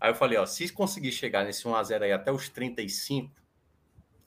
Aí 0.00 0.10
eu 0.10 0.14
falei, 0.14 0.38
ó, 0.38 0.44
se 0.44 0.70
conseguir 0.70 1.12
chegar 1.12 1.44
nesse 1.44 1.64
1x0 1.64 2.02
aí 2.02 2.12
até 2.12 2.30
os 2.30 2.48
35, 2.50 3.34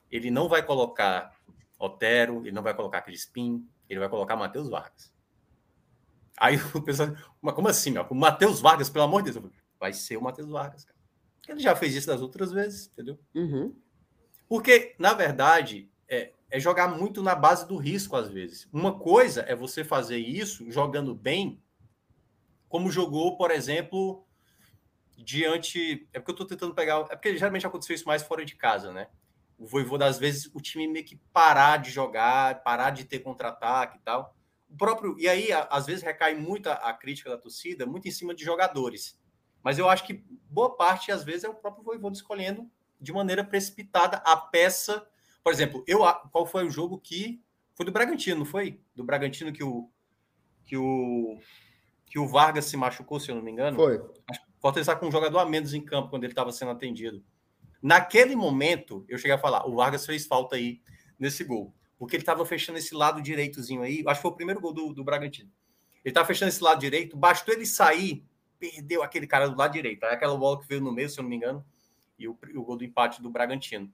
ele 0.09 0.31
não 0.31 0.49
vai 0.49 0.63
colocar 0.63 1.35
Otero, 1.77 2.41
ele 2.41 2.51
não 2.51 2.63
vai 2.63 2.73
colocar 2.73 3.01
Crispim, 3.01 3.67
ele 3.87 3.99
vai 3.99 4.09
colocar 4.09 4.35
Matheus 4.35 4.69
Vargas. 4.69 5.13
Aí 6.35 6.57
o 6.73 6.81
pessoal, 6.81 7.15
mas 7.39 7.53
como 7.53 7.67
assim, 7.67 7.91
meu? 7.91 8.07
O 8.09 8.15
Matheus 8.15 8.59
Vargas, 8.59 8.89
pelo 8.89 9.05
amor 9.05 9.21
de 9.21 9.31
Deus, 9.31 9.51
vai 9.79 9.93
ser 9.93 10.17
o 10.17 10.21
Matheus 10.21 10.49
Vargas, 10.49 10.83
cara. 10.83 10.97
Ele 11.51 11.59
já 11.61 11.75
fez 11.75 11.95
isso 11.95 12.07
das 12.07 12.21
outras 12.21 12.51
vezes, 12.51 12.87
entendeu? 12.87 13.19
Uhum. 13.35 13.75
Porque, 14.47 14.95
na 14.97 15.13
verdade, 15.13 15.89
é, 16.07 16.31
é, 16.49 16.59
jogar 16.59 16.87
muito 16.87 17.21
na 17.21 17.35
base 17.35 17.67
do 17.67 17.77
risco, 17.77 18.15
às 18.15 18.29
vezes. 18.29 18.67
Uma 18.71 18.97
coisa 18.97 19.41
é 19.41 19.55
você 19.55 19.83
fazer 19.83 20.17
isso 20.17 20.69
jogando 20.71 21.13
bem, 21.13 21.61
como 22.69 22.91
jogou, 22.91 23.37
por 23.37 23.51
exemplo, 23.51 24.25
diante. 25.17 26.07
É 26.13 26.19
porque 26.19 26.31
eu 26.31 26.33
estou 26.33 26.47
tentando 26.47 26.73
pegar. 26.73 26.99
É 27.09 27.15
porque 27.15 27.37
geralmente 27.37 27.67
aconteceu 27.67 27.95
isso 27.95 28.07
mais 28.07 28.23
fora 28.23 28.45
de 28.45 28.55
casa, 28.55 28.93
né? 28.93 29.07
O 29.57 29.67
Voivô, 29.67 29.95
às 30.01 30.17
vezes, 30.17 30.49
o 30.53 30.61
time 30.61 30.87
meio 30.87 31.05
que 31.05 31.17
parar 31.31 31.77
de 31.77 31.91
jogar, 31.91 32.63
parar 32.63 32.91
de 32.91 33.05
ter 33.05 33.19
contra-ataque 33.19 33.97
e 33.97 34.01
tal. 34.01 34.35
O 34.69 34.75
próprio. 34.75 35.19
E 35.19 35.27
aí, 35.27 35.49
às 35.69 35.85
vezes, 35.85 36.01
recai 36.01 36.33
muito 36.33 36.69
a, 36.69 36.73
a 36.73 36.93
crítica 36.93 37.29
da 37.29 37.37
torcida, 37.37 37.85
muito 37.85 38.07
em 38.07 38.11
cima 38.11 38.33
de 38.33 38.43
jogadores. 38.43 39.20
Mas 39.63 39.77
eu 39.77 39.89
acho 39.89 40.05
que 40.05 40.23
boa 40.49 40.75
parte, 40.75 41.11
às 41.11 41.23
vezes, 41.23 41.43
é 41.43 41.49
o 41.49 41.53
próprio 41.53 41.83
Voivoda 41.83 42.15
escolhendo 42.15 42.69
de 42.99 43.11
maneira 43.11 43.43
precipitada 43.43 44.17
a 44.17 44.35
peça. 44.35 45.05
Por 45.43 45.51
exemplo, 45.51 45.83
eu 45.87 45.99
qual 46.31 46.45
foi 46.45 46.65
o 46.65 46.69
jogo 46.69 46.99
que 46.99 47.41
foi 47.73 47.85
do 47.85 47.91
Bragantino, 47.91 48.39
não 48.39 48.45
foi? 48.45 48.79
Do 48.95 49.03
Bragantino 49.03 49.51
que 49.51 49.63
o 49.63 49.89
que 50.65 50.77
o 50.77 51.39
que 52.05 52.19
o 52.19 52.27
Vargas 52.27 52.65
se 52.65 52.75
machucou, 52.75 53.19
se 53.19 53.31
eu 53.31 53.35
não 53.35 53.41
me 53.41 53.51
engano. 53.51 53.77
Foi. 53.77 54.01
Falta 54.61 54.79
estar 54.81 54.97
com 54.97 55.07
um 55.07 55.11
jogador 55.11 55.39
a 55.39 55.45
menos 55.45 55.73
em 55.73 55.81
campo 55.81 56.09
quando 56.09 56.25
ele 56.25 56.33
estava 56.33 56.51
sendo 56.51 56.71
atendido. 56.71 57.23
Naquele 57.81 58.35
momento, 58.35 59.03
eu 59.07 59.17
cheguei 59.17 59.31
a 59.31 59.39
falar, 59.39 59.65
o 59.65 59.75
Vargas 59.75 60.05
fez 60.05 60.27
falta 60.27 60.55
aí 60.55 60.81
nesse 61.17 61.43
gol, 61.43 61.73
porque 61.97 62.15
ele 62.15 62.21
estava 62.21 62.45
fechando 62.45 62.77
esse 62.77 62.93
lado 62.93 63.21
direitozinho 63.21 63.81
aí. 63.81 64.03
Acho 64.05 64.19
que 64.19 64.21
foi 64.21 64.31
o 64.31 64.35
primeiro 64.35 64.59
gol 64.59 64.73
do, 64.73 64.93
do 64.93 65.03
Bragantino. 65.03 65.49
Ele 66.03 66.11
estava 66.11 66.27
fechando 66.27 66.49
esse 66.49 66.61
lado 66.61 66.79
direito, 66.79 67.15
bastou 67.15 67.53
ele 67.53 67.65
sair, 67.65 68.25
perdeu 68.61 69.01
aquele 69.01 69.25
cara 69.25 69.49
do 69.49 69.57
lado 69.57 69.73
direito. 69.73 70.03
Aí 70.03 70.13
aquela 70.13 70.37
bola 70.37 70.61
que 70.61 70.67
veio 70.67 70.79
no 70.79 70.91
meio, 70.91 71.09
se 71.09 71.19
eu 71.19 71.23
não 71.23 71.29
me 71.29 71.35
engano, 71.35 71.65
e 72.17 72.27
o, 72.27 72.37
o 72.55 72.63
gol 72.63 72.77
do 72.77 72.83
empate 72.83 73.19
do 73.19 73.29
Bragantino. 73.31 73.91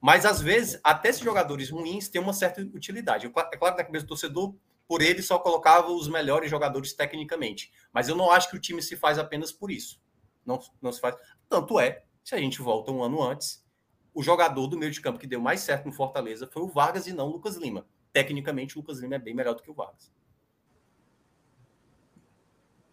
Mas 0.00 0.24
às 0.24 0.40
vezes, 0.40 0.80
até 0.84 1.08
esses 1.08 1.20
jogadores 1.20 1.70
ruins 1.70 2.08
têm 2.08 2.22
uma 2.22 2.32
certa 2.32 2.62
utilidade. 2.62 3.26
É 3.26 3.30
claro 3.30 3.74
que 3.74 3.82
na 3.82 3.84
cabeça 3.84 4.04
do 4.04 4.10
torcedor, 4.10 4.54
por 4.86 5.02
ele 5.02 5.20
só 5.20 5.40
colocava 5.40 5.90
os 5.90 6.06
melhores 6.06 6.48
jogadores 6.48 6.92
tecnicamente. 6.92 7.72
Mas 7.92 8.08
eu 8.08 8.14
não 8.14 8.30
acho 8.30 8.48
que 8.48 8.56
o 8.56 8.60
time 8.60 8.80
se 8.80 8.96
faz 8.96 9.18
apenas 9.18 9.50
por 9.50 9.72
isso. 9.72 10.00
Não, 10.46 10.60
não 10.80 10.92
se 10.92 11.00
faz. 11.00 11.16
Tanto 11.48 11.80
é, 11.80 12.04
se 12.22 12.36
a 12.36 12.38
gente 12.38 12.62
volta 12.62 12.92
um 12.92 13.02
ano 13.02 13.20
antes, 13.20 13.66
o 14.14 14.22
jogador 14.22 14.68
do 14.68 14.78
meio 14.78 14.92
de 14.92 15.00
campo 15.00 15.18
que 15.18 15.26
deu 15.26 15.40
mais 15.40 15.60
certo 15.60 15.86
no 15.86 15.92
Fortaleza 15.92 16.46
foi 16.46 16.62
o 16.62 16.68
Vargas 16.68 17.08
e 17.08 17.12
não 17.12 17.26
o 17.26 17.32
Lucas 17.32 17.56
Lima. 17.56 17.84
Tecnicamente, 18.12 18.76
o 18.76 18.80
Lucas 18.80 19.00
Lima 19.00 19.16
é 19.16 19.18
bem 19.18 19.34
melhor 19.34 19.54
do 19.54 19.62
que 19.62 19.70
o 19.70 19.74
Vargas. 19.74 20.12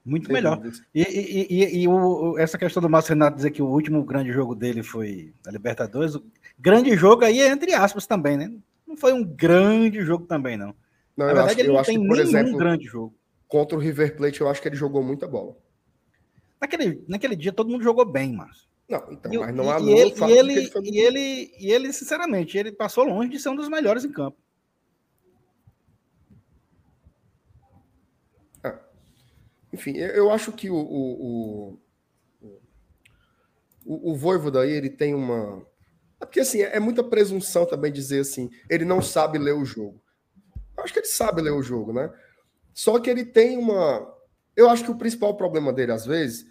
Muito 0.05 0.31
melhor. 0.31 0.61
E, 0.93 1.01
e, 1.01 1.47
e, 1.49 1.83
e 1.83 1.87
o, 1.87 2.37
essa 2.37 2.59
questão 2.59 2.79
do 2.79 2.87
Márcio 2.87 3.13
Renato 3.13 3.37
dizer 3.37 3.49
que 3.49 3.61
o 3.61 3.67
último 3.67 4.03
grande 4.03 4.31
jogo 4.31 4.53
dele 4.53 4.83
foi 4.83 5.33
a 5.47 5.51
Libertadores, 5.51 6.13
o 6.13 6.23
grande 6.59 6.95
jogo 6.95 7.25
aí 7.25 7.41
é 7.41 7.47
entre 7.47 7.73
aspas 7.73 8.05
também, 8.05 8.37
né? 8.37 8.53
Não 8.87 8.95
foi 8.95 9.13
um 9.13 9.23
grande 9.23 10.01
jogo 10.01 10.27
também, 10.27 10.57
não. 10.57 10.75
não 11.17 11.25
Na 11.25 11.33
verdade, 11.33 11.51
acho, 11.51 11.59
ele 11.61 11.69
não 11.69 11.81
tem 11.81 11.97
que, 11.97 12.07
nenhum 12.07 12.21
exemplo, 12.21 12.57
grande 12.57 12.85
jogo. 12.85 13.15
Contra 13.47 13.75
o 13.75 13.81
River 13.81 14.15
Plate, 14.15 14.41
eu 14.41 14.47
acho 14.47 14.61
que 14.61 14.67
ele 14.67 14.75
jogou 14.75 15.01
muita 15.03 15.27
bola. 15.27 15.57
Naquele, 16.61 17.03
naquele 17.07 17.35
dia, 17.35 17.51
todo 17.51 17.69
mundo 17.69 17.83
jogou 17.83 18.05
bem, 18.05 18.33
Márcio. 18.33 18.65
Não, 18.87 19.03
então, 19.11 19.33
e, 19.33 19.37
mas 19.39 19.55
não 19.55 19.71
há 19.71 19.79
e, 19.79 19.89
ele, 19.89 20.13
e 20.15 20.31
ele, 20.31 20.53
ele 20.53 20.71
e 20.83 20.99
ele, 20.99 21.51
e 21.59 21.71
ele, 21.71 21.91
sinceramente, 21.91 22.55
ele 22.55 22.71
passou 22.71 23.03
longe 23.03 23.29
de 23.29 23.39
ser 23.39 23.49
um 23.49 23.55
dos 23.55 23.67
melhores 23.67 24.05
em 24.05 24.11
campo. 24.11 24.37
Enfim, 29.75 29.97
eu 29.97 30.31
acho 30.31 30.51
que 30.53 30.69
o, 30.69 30.75
o, 30.75 31.79
o, 32.41 32.59
o, 33.85 34.13
o 34.13 34.63
ele 34.63 34.89
tem 34.89 35.13
uma... 35.13 35.65
É 36.19 36.25
porque, 36.25 36.39
assim, 36.39 36.61
é 36.61 36.79
muita 36.79 37.03
presunção 37.03 37.65
também 37.65 37.91
dizer 37.91 38.21
assim, 38.21 38.49
ele 38.69 38.85
não 38.85 39.01
sabe 39.01 39.37
ler 39.37 39.53
o 39.53 39.65
jogo. 39.65 40.01
Eu 40.77 40.83
acho 40.83 40.93
que 40.93 40.99
ele 40.99 41.07
sabe 41.07 41.41
ler 41.41 41.51
o 41.51 41.61
jogo, 41.61 41.91
né? 41.91 42.09
Só 42.73 42.99
que 42.99 43.09
ele 43.09 43.25
tem 43.25 43.57
uma... 43.57 44.13
Eu 44.55 44.69
acho 44.69 44.85
que 44.85 44.91
o 44.91 44.97
principal 44.97 45.35
problema 45.35 45.73
dele, 45.73 45.91
às 45.91 46.05
vezes, 46.05 46.45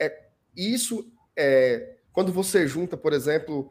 é 0.00 0.30
isso 0.56 1.12
é 1.36 1.96
quando 2.10 2.32
você 2.32 2.66
junta, 2.66 2.96
por 2.96 3.12
exemplo, 3.12 3.70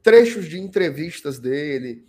trechos 0.00 0.48
de 0.48 0.60
entrevistas 0.60 1.40
dele, 1.40 2.06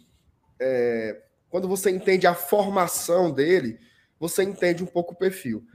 é, 0.59 1.19
quando 1.49 1.67
você 1.67 1.89
entende 1.89 2.27
a 2.27 2.35
formação 2.35 3.31
dele, 3.31 3.79
você 4.21 4.43
entende 4.43 4.83
um 4.83 4.85
pouco 4.85 5.13
o 5.13 5.17
perfil. 5.17 5.65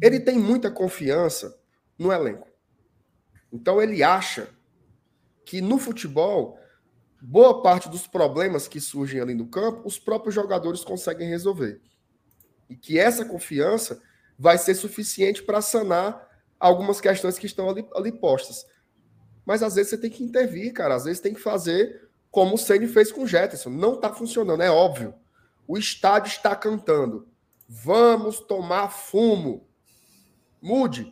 Ele 0.00 0.18
tem 0.18 0.38
muita 0.38 0.70
confiança 0.70 1.60
no 1.98 2.10
elenco. 2.10 2.48
Então 3.52 3.82
ele 3.82 4.02
acha 4.02 4.48
que 5.44 5.60
no 5.60 5.78
futebol, 5.78 6.58
boa 7.20 7.60
parte 7.60 7.90
dos 7.90 8.06
problemas 8.06 8.66
que 8.66 8.80
surgem 8.80 9.20
ali 9.20 9.34
no 9.34 9.46
campo, 9.46 9.86
os 9.86 9.98
próprios 9.98 10.34
jogadores 10.34 10.82
conseguem 10.82 11.28
resolver. 11.28 11.82
E 12.66 12.74
que 12.74 12.98
essa 12.98 13.26
confiança 13.26 14.00
vai 14.38 14.56
ser 14.56 14.74
suficiente 14.74 15.42
para 15.42 15.60
sanar 15.60 16.26
algumas 16.58 16.98
questões 16.98 17.38
que 17.38 17.44
estão 17.44 17.68
ali, 17.68 17.86
ali 17.94 18.10
postas. 18.10 18.64
Mas 19.44 19.62
às 19.62 19.74
vezes 19.74 19.90
você 19.90 19.98
tem 19.98 20.10
que 20.10 20.24
intervir, 20.24 20.72
cara. 20.72 20.94
Às 20.94 21.04
vezes 21.04 21.20
tem 21.20 21.34
que 21.34 21.40
fazer 21.40 22.08
como 22.30 22.54
o 22.54 22.58
Ceni 22.58 22.88
fez 22.88 23.12
com 23.12 23.24
o 23.24 23.26
Jetson. 23.26 23.68
Não 23.68 23.96
está 23.96 24.10
funcionando, 24.10 24.62
é 24.62 24.70
óbvio. 24.70 25.12
O 25.68 25.76
estádio 25.76 26.30
está 26.30 26.56
cantando. 26.56 27.30
Vamos 27.74 28.38
tomar 28.38 28.90
fumo. 28.90 29.66
Mude. 30.60 31.10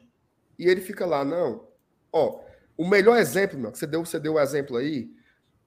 E 0.58 0.66
ele 0.68 0.82
fica 0.82 1.06
lá, 1.06 1.24
não. 1.24 1.66
Ó, 2.12 2.44
o 2.76 2.86
melhor 2.86 3.16
exemplo, 3.16 3.58
meu, 3.58 3.72
que 3.72 3.78
você 3.78 3.86
deu, 3.86 4.04
você 4.04 4.20
deu 4.20 4.34
o 4.34 4.40
exemplo 4.40 4.76
aí, 4.76 5.10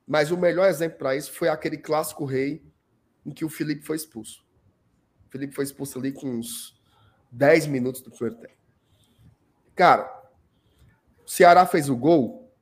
mas 0.05 0.29
o 0.29 0.37
melhor 0.37 0.69
exemplo 0.69 0.99
para 0.99 1.15
isso 1.15 1.31
foi 1.31 1.49
aquele 1.49 1.77
clássico 1.77 2.25
rei 2.25 2.63
em 3.25 3.31
que 3.31 3.43
o 3.43 3.49
Felipe 3.49 3.83
foi 3.83 3.95
expulso. 3.95 4.45
O 5.27 5.31
Felipe 5.31 5.55
foi 5.55 5.63
expulso 5.63 5.97
ali 5.97 6.11
com 6.11 6.29
uns 6.29 6.79
10 7.31 7.65
minutos 7.65 8.01
do 8.01 8.11
primeiro 8.11 8.39
tempo. 8.39 8.61
Cara, 9.73 10.05
o 11.25 11.29
Ceará 11.29 11.65
fez 11.65 11.89
o 11.89 11.97
gol 11.97 12.53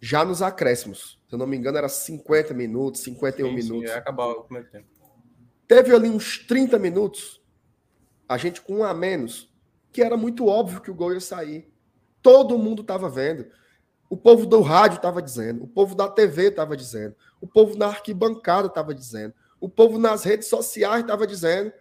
já 0.00 0.24
nos 0.24 0.40
acréscimos. 0.40 1.20
Se 1.28 1.34
eu 1.34 1.38
não 1.38 1.48
me 1.48 1.56
engano, 1.56 1.78
era 1.78 1.88
50 1.88 2.54
minutos, 2.54 3.00
51 3.00 3.48
sim, 3.48 3.54
minutos. 3.54 3.88
Sim, 3.90 3.94
ia 3.96 3.98
acabar 3.98 4.26
o 4.26 4.44
primeiro 4.44 4.70
tempo. 4.70 4.86
Teve 5.66 5.94
ali 5.94 6.08
uns 6.08 6.38
30 6.46 6.78
minutos, 6.78 7.39
a 8.30 8.36
gente 8.36 8.62
com 8.62 8.76
um 8.76 8.84
a 8.84 8.94
menos, 8.94 9.52
que 9.90 10.00
era 10.00 10.16
muito 10.16 10.46
óbvio 10.46 10.80
que 10.80 10.88
o 10.88 10.94
gol 10.94 11.12
ia 11.12 11.20
sair. 11.20 11.68
Todo 12.22 12.56
mundo 12.56 12.82
estava 12.82 13.10
vendo. 13.10 13.44
O 14.08 14.16
povo 14.16 14.46
do 14.46 14.60
rádio 14.60 14.98
estava 14.98 15.20
dizendo, 15.20 15.64
o 15.64 15.66
povo 15.66 15.96
da 15.96 16.08
TV 16.08 16.46
estava 16.46 16.76
dizendo, 16.76 17.16
o 17.40 17.46
povo 17.48 17.76
na 17.76 17.88
arquibancada 17.88 18.68
estava 18.68 18.94
dizendo, 18.94 19.34
o 19.60 19.68
povo 19.68 19.98
nas 19.98 20.22
redes 20.22 20.46
sociais 20.46 21.00
estava 21.00 21.26
dizendo, 21.26 21.72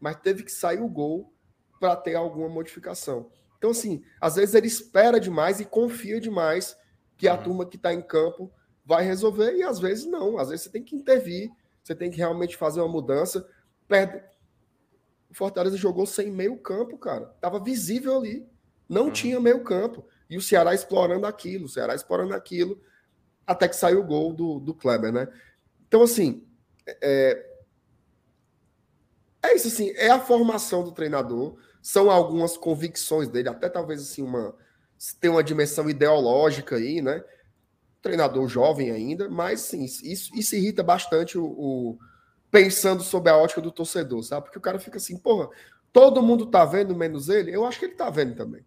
mas 0.00 0.16
teve 0.16 0.42
que 0.42 0.50
sair 0.50 0.80
o 0.80 0.88
gol 0.88 1.32
para 1.78 1.94
ter 1.94 2.16
alguma 2.16 2.48
modificação. 2.48 3.30
Então, 3.56 3.70
assim, 3.70 4.02
às 4.20 4.34
vezes 4.34 4.56
ele 4.56 4.66
espera 4.66 5.20
demais 5.20 5.60
e 5.60 5.64
confia 5.64 6.20
demais 6.20 6.76
que 7.16 7.28
a 7.28 7.34
uhum. 7.34 7.42
turma 7.44 7.66
que 7.66 7.76
está 7.76 7.94
em 7.94 8.02
campo 8.02 8.52
vai 8.84 9.04
resolver, 9.04 9.54
e 9.54 9.62
às 9.62 9.78
vezes 9.78 10.04
não. 10.04 10.36
Às 10.36 10.48
vezes 10.48 10.64
você 10.64 10.70
tem 10.70 10.82
que 10.82 10.96
intervir, 10.96 11.48
você 11.80 11.94
tem 11.94 12.10
que 12.10 12.16
realmente 12.16 12.56
fazer 12.56 12.80
uma 12.80 12.88
mudança. 12.88 13.48
Perde... 13.86 14.20
O 15.30 15.34
Fortaleza 15.34 15.76
jogou 15.76 16.06
sem 16.06 16.30
meio 16.30 16.56
campo, 16.58 16.98
cara. 16.98 17.26
Tava 17.40 17.62
visível 17.62 18.16
ali. 18.16 18.46
Não 18.88 19.04
uhum. 19.04 19.12
tinha 19.12 19.38
meio 19.38 19.62
campo. 19.62 20.04
E 20.28 20.36
o 20.36 20.42
Ceará 20.42 20.74
explorando 20.74 21.26
aquilo, 21.26 21.66
o 21.66 21.68
Ceará 21.68 21.94
explorando 21.94 22.34
aquilo, 22.34 22.80
até 23.46 23.68
que 23.68 23.76
saiu 23.76 24.00
o 24.00 24.04
gol 24.04 24.32
do, 24.32 24.60
do 24.60 24.74
Kleber, 24.74 25.12
né? 25.12 25.28
Então, 25.86 26.02
assim, 26.02 26.46
é, 26.86 27.46
é 29.42 29.54
isso, 29.54 29.68
assim, 29.68 29.90
é 29.96 30.10
a 30.10 30.20
formação 30.20 30.84
do 30.84 30.92
treinador, 30.92 31.56
são 31.82 32.10
algumas 32.10 32.56
convicções 32.56 33.28
dele, 33.28 33.48
até 33.48 33.68
talvez, 33.68 34.00
assim, 34.00 34.22
uma 34.22 34.54
tem 35.18 35.30
uma 35.30 35.42
dimensão 35.42 35.88
ideológica 35.88 36.76
aí, 36.76 37.00
né? 37.00 37.24
Treinador 38.02 38.46
jovem 38.48 38.90
ainda, 38.90 39.28
mas, 39.30 39.60
sim, 39.62 39.84
isso, 39.84 40.36
isso 40.36 40.54
irrita 40.54 40.82
bastante 40.82 41.38
o, 41.38 41.44
o 41.44 41.98
pensando 42.50 43.02
sob 43.02 43.30
a 43.30 43.36
ótica 43.36 43.60
do 43.60 43.70
torcedor, 43.70 44.22
sabe? 44.22 44.44
Porque 44.44 44.58
o 44.58 44.62
cara 44.62 44.78
fica 44.78 44.96
assim, 44.96 45.16
porra, 45.16 45.48
todo 45.92 46.22
mundo 46.22 46.46
tá 46.46 46.64
vendo, 46.64 46.94
menos 46.96 47.28
ele. 47.28 47.54
Eu 47.54 47.64
acho 47.64 47.78
que 47.78 47.86
ele 47.86 47.94
tá 47.94 48.10
vendo 48.10 48.34
também. 48.34 48.64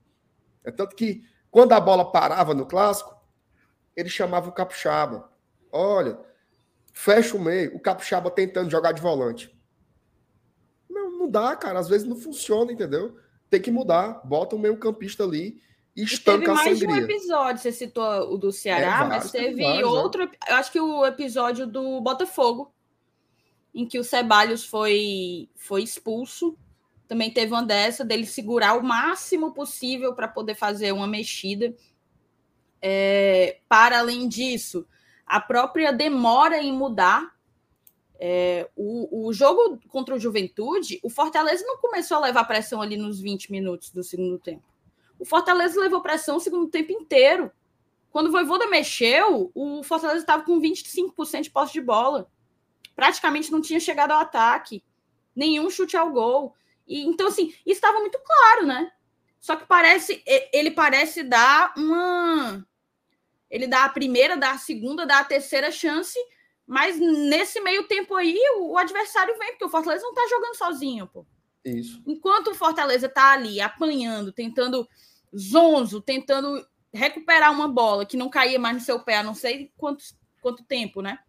É 0.64 0.72
tanto 0.72 0.95
que 0.95 1.23
quando 1.51 1.73
a 1.73 1.80
bola 1.80 2.11
parava 2.11 2.53
no 2.53 2.65
clássico, 2.65 3.15
ele 3.95 4.10
chamava 4.10 4.49
o 4.49 4.53
Capixaba. 4.53 5.30
Olha, 5.72 6.19
fecha 6.93 7.35
o 7.35 7.39
meio, 7.39 7.76
o 7.76 7.80
Capixaba 7.80 8.31
tentando 8.31 8.72
jogar 8.72 8.91
de 8.91 9.01
volante. 9.01 9.55
Não, 10.89 11.11
não 11.11 11.30
dá, 11.30 11.55
cara. 11.55 11.80
Às 11.80 11.89
vezes 11.89 12.07
não 12.07 12.15
funciona, 12.15 12.72
entendeu? 12.72 13.18
Tem 13.49 13.61
que 13.61 13.72
mudar. 13.72 14.22
Bota 14.26 14.55
o 14.55 14.60
meio 14.60 14.77
campista 14.77 15.23
ali 15.23 15.61
e 15.95 16.03
estanca. 16.03 16.39
Teve 16.39 16.53
mais 16.53 16.80
de 16.80 16.88
um 16.88 16.95
episódio, 16.95 17.61
você 17.61 17.72
citou 17.72 18.34
o 18.34 18.38
do 18.38 18.51
Ceará, 18.51 19.05
é, 19.05 19.07
mas 19.10 19.31
teve 19.31 19.61
vários, 19.61 19.81
né? 19.81 19.85
outro, 19.85 20.23
eu 20.23 20.55
acho 20.55 20.72
que 20.72 20.80
o 20.80 21.05
episódio 21.05 21.68
do 21.68 22.01
Botafogo, 22.01 22.72
em 23.73 23.87
que 23.87 23.99
o 23.99 24.03
Ceballos 24.03 24.65
foi, 24.65 25.49
foi 25.55 25.83
expulso 25.83 26.57
também 27.13 27.29
teve 27.29 27.51
uma 27.53 27.63
dessa 27.63 28.03
dele 28.03 28.25
segurar 28.25 28.75
o 28.75 28.83
máximo 28.83 29.53
possível 29.53 30.15
para 30.15 30.27
poder 30.27 30.55
fazer 30.55 30.91
uma 30.91 31.05
mexida. 31.05 31.71
É, 32.81 33.59
para 33.69 33.99
além 33.99 34.27
disso, 34.27 34.87
a 35.25 35.39
própria 35.39 35.91
demora 35.91 36.57
em 36.57 36.73
mudar. 36.73 37.31
É, 38.19 38.69
o, 38.75 39.27
o 39.27 39.33
jogo 39.33 39.79
contra 39.89 40.15
o 40.15 40.19
Juventude, 40.19 40.99
o 41.03 41.09
Fortaleza 41.09 41.63
não 41.67 41.77
começou 41.77 42.17
a 42.17 42.21
levar 42.21 42.45
pressão 42.45 42.81
ali 42.81 42.97
nos 42.97 43.19
20 43.19 43.51
minutos 43.51 43.91
do 43.91 44.01
segundo 44.01 44.39
tempo. 44.39 44.63
O 45.19 45.25
Fortaleza 45.25 45.79
levou 45.79 46.01
pressão 46.01 46.37
o 46.37 46.39
segundo 46.39 46.67
tempo 46.67 46.91
inteiro. 46.91 47.51
Quando 48.11 48.27
o 48.27 48.31
Voivoda 48.31 48.65
mexeu, 48.67 49.51
o 49.53 49.83
Fortaleza 49.83 50.21
estava 50.21 50.43
com 50.43 50.59
25% 50.59 51.41
de 51.41 51.51
posse 51.51 51.73
de 51.73 51.81
bola. 51.81 52.27
Praticamente 52.95 53.51
não 53.51 53.61
tinha 53.61 53.79
chegado 53.79 54.11
ao 54.11 54.19
ataque. 54.19 54.83
Nenhum 55.35 55.69
chute 55.69 55.97
ao 55.97 56.11
gol. 56.11 56.55
E, 56.87 57.01
então, 57.03 57.27
assim, 57.27 57.53
estava 57.65 57.99
muito 57.99 58.19
claro, 58.19 58.65
né? 58.65 58.91
Só 59.39 59.55
que 59.55 59.65
parece, 59.65 60.23
ele 60.53 60.71
parece 60.71 61.21
dar 61.21 61.73
uma. 61.75 62.65
Ele 63.49 63.67
dá 63.67 63.83
a 63.83 63.89
primeira, 63.89 64.37
dá 64.37 64.51
a 64.51 64.57
segunda, 64.57 65.05
dá 65.05 65.19
a 65.19 65.25
terceira 65.25 65.69
chance, 65.69 66.17
mas 66.65 66.97
nesse 66.97 67.59
meio 67.59 67.83
tempo 67.87 68.15
aí 68.15 68.39
o, 68.57 68.77
adversário 68.77 69.37
vem, 69.37 69.51
porque 69.51 69.65
o 69.65 69.69
Fortaleza 69.69 70.03
não 70.03 70.13
tá 70.13 70.25
jogando 70.29 70.55
sozinho, 70.55 71.07
pô. 71.07 71.25
Isso. 71.63 72.01
Enquanto 72.07 72.51
o 72.51 72.55
Fortaleza 72.55 73.09
tá 73.09 73.33
ali 73.33 73.59
apanhando, 73.59 74.31
tentando 74.31 74.87
zonzo, 75.37 76.01
tentando 76.01 76.65
recuperar 76.93 77.51
uma 77.51 77.67
bola 77.67 78.05
que 78.05 78.15
não 78.15 78.29
caía 78.29 78.57
mais 78.57 78.75
no 78.75 78.81
seu 78.81 79.03
pé 79.03 79.17
há 79.17 79.23
não 79.23 79.35
sei 79.35 79.73
quanto, 79.75 80.03
quanto 80.41 80.63
tempo, 80.63 81.01
né? 81.01 81.19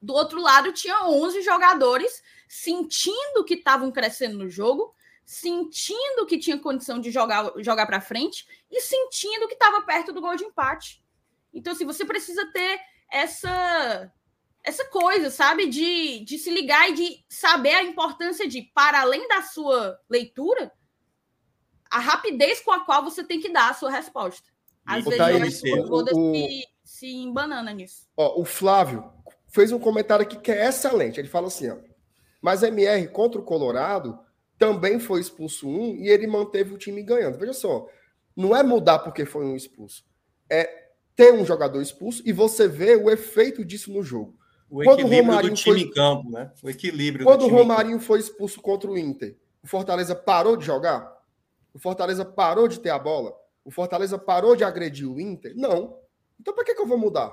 Do 0.00 0.14
outro 0.14 0.40
lado, 0.40 0.72
tinha 0.72 1.04
11 1.04 1.42
jogadores 1.42 2.22
sentindo 2.48 3.44
que 3.44 3.54
estavam 3.54 3.92
crescendo 3.92 4.38
no 4.38 4.48
jogo, 4.48 4.94
sentindo 5.24 6.26
que 6.26 6.38
tinha 6.38 6.58
condição 6.58 6.98
de 6.98 7.10
jogar, 7.10 7.52
jogar 7.58 7.86
para 7.86 8.00
frente 8.00 8.46
e 8.70 8.80
sentindo 8.80 9.46
que 9.46 9.54
estava 9.54 9.82
perto 9.82 10.12
do 10.12 10.20
gol 10.20 10.36
de 10.36 10.44
empate. 10.44 11.04
Então, 11.52 11.72
assim, 11.72 11.84
você 11.84 12.04
precisa 12.04 12.50
ter 12.52 12.80
essa 13.10 14.12
essa 14.62 14.84
coisa, 14.86 15.30
sabe? 15.30 15.66
De, 15.68 16.24
de 16.24 16.38
se 16.38 16.50
ligar 16.50 16.90
e 16.90 16.94
de 16.94 17.24
saber 17.28 17.74
a 17.74 17.82
importância 17.82 18.46
de, 18.46 18.62
para 18.74 19.00
além 19.00 19.26
da 19.26 19.42
sua 19.42 19.98
leitura, 20.08 20.70
a 21.90 21.98
rapidez 21.98 22.60
com 22.60 22.70
a 22.70 22.80
qual 22.80 23.02
você 23.02 23.24
tem 23.24 23.40
que 23.40 23.48
dar 23.48 23.70
a 23.70 23.74
sua 23.74 23.90
resposta. 23.90 24.50
Às 24.84 25.04
vezes 25.04 25.18
eu 25.18 25.42
acho 25.42 25.62
que 25.62 25.78
se, 26.10 26.66
se 26.84 27.06
embanana 27.06 27.72
nisso. 27.72 28.06
Ó, 28.16 28.40
o 28.40 28.44
Flávio 28.44 29.10
fez 29.50 29.72
um 29.72 29.78
comentário 29.78 30.22
aqui 30.22 30.38
que 30.38 30.50
é 30.50 30.66
excelente. 30.66 31.20
Ele 31.20 31.28
fala 31.28 31.48
assim: 31.48 31.68
ó, 31.68 31.76
mas 32.40 32.62
MR 32.62 33.06
contra 33.08 33.40
o 33.40 33.44
Colorado 33.44 34.18
também 34.58 34.98
foi 34.98 35.20
expulso 35.20 35.68
um 35.68 35.96
e 35.96 36.08
ele 36.08 36.26
manteve 36.26 36.72
o 36.72 36.78
time 36.78 37.02
ganhando. 37.02 37.38
Veja 37.38 37.52
só, 37.52 37.86
não 38.36 38.56
é 38.56 38.62
mudar 38.62 39.00
porque 39.00 39.24
foi 39.24 39.44
um 39.44 39.56
expulso, 39.56 40.04
é 40.48 40.88
ter 41.14 41.32
um 41.32 41.44
jogador 41.44 41.82
expulso 41.82 42.22
e 42.24 42.32
você 42.32 42.66
vê 42.66 42.96
o 42.96 43.10
efeito 43.10 43.64
disso 43.64 43.92
no 43.92 44.02
jogo. 44.02 44.38
O 44.70 44.84
quando 44.84 45.00
equilíbrio 45.00 45.22
o 45.22 45.26
Romarinho 45.26 45.52
do 45.52 45.56
time 45.56 45.80
foi... 45.80 45.88
em 45.88 45.90
campo, 45.90 46.30
né? 46.30 46.52
O 46.62 46.70
equilíbrio. 46.70 47.26
Quando 47.26 47.44
o 47.44 47.48
Romarinho 47.48 47.98
foi 47.98 48.20
expulso 48.20 48.60
contra 48.60 48.88
o 48.88 48.96
Inter, 48.96 49.36
o 49.62 49.66
Fortaleza 49.66 50.14
parou 50.14 50.56
de 50.56 50.64
jogar? 50.64 51.12
O 51.74 51.78
Fortaleza 51.78 52.24
parou 52.24 52.68
de 52.68 52.78
ter 52.78 52.90
a 52.90 52.98
bola? 52.98 53.34
O 53.64 53.70
Fortaleza 53.70 54.16
parou 54.16 54.54
de 54.54 54.64
agredir 54.64 55.10
o 55.10 55.20
Inter? 55.20 55.52
Não. 55.56 55.98
Então, 56.40 56.54
para 56.54 56.64
que, 56.64 56.74
que 56.74 56.80
eu 56.80 56.86
vou 56.86 56.96
mudar? 56.96 57.32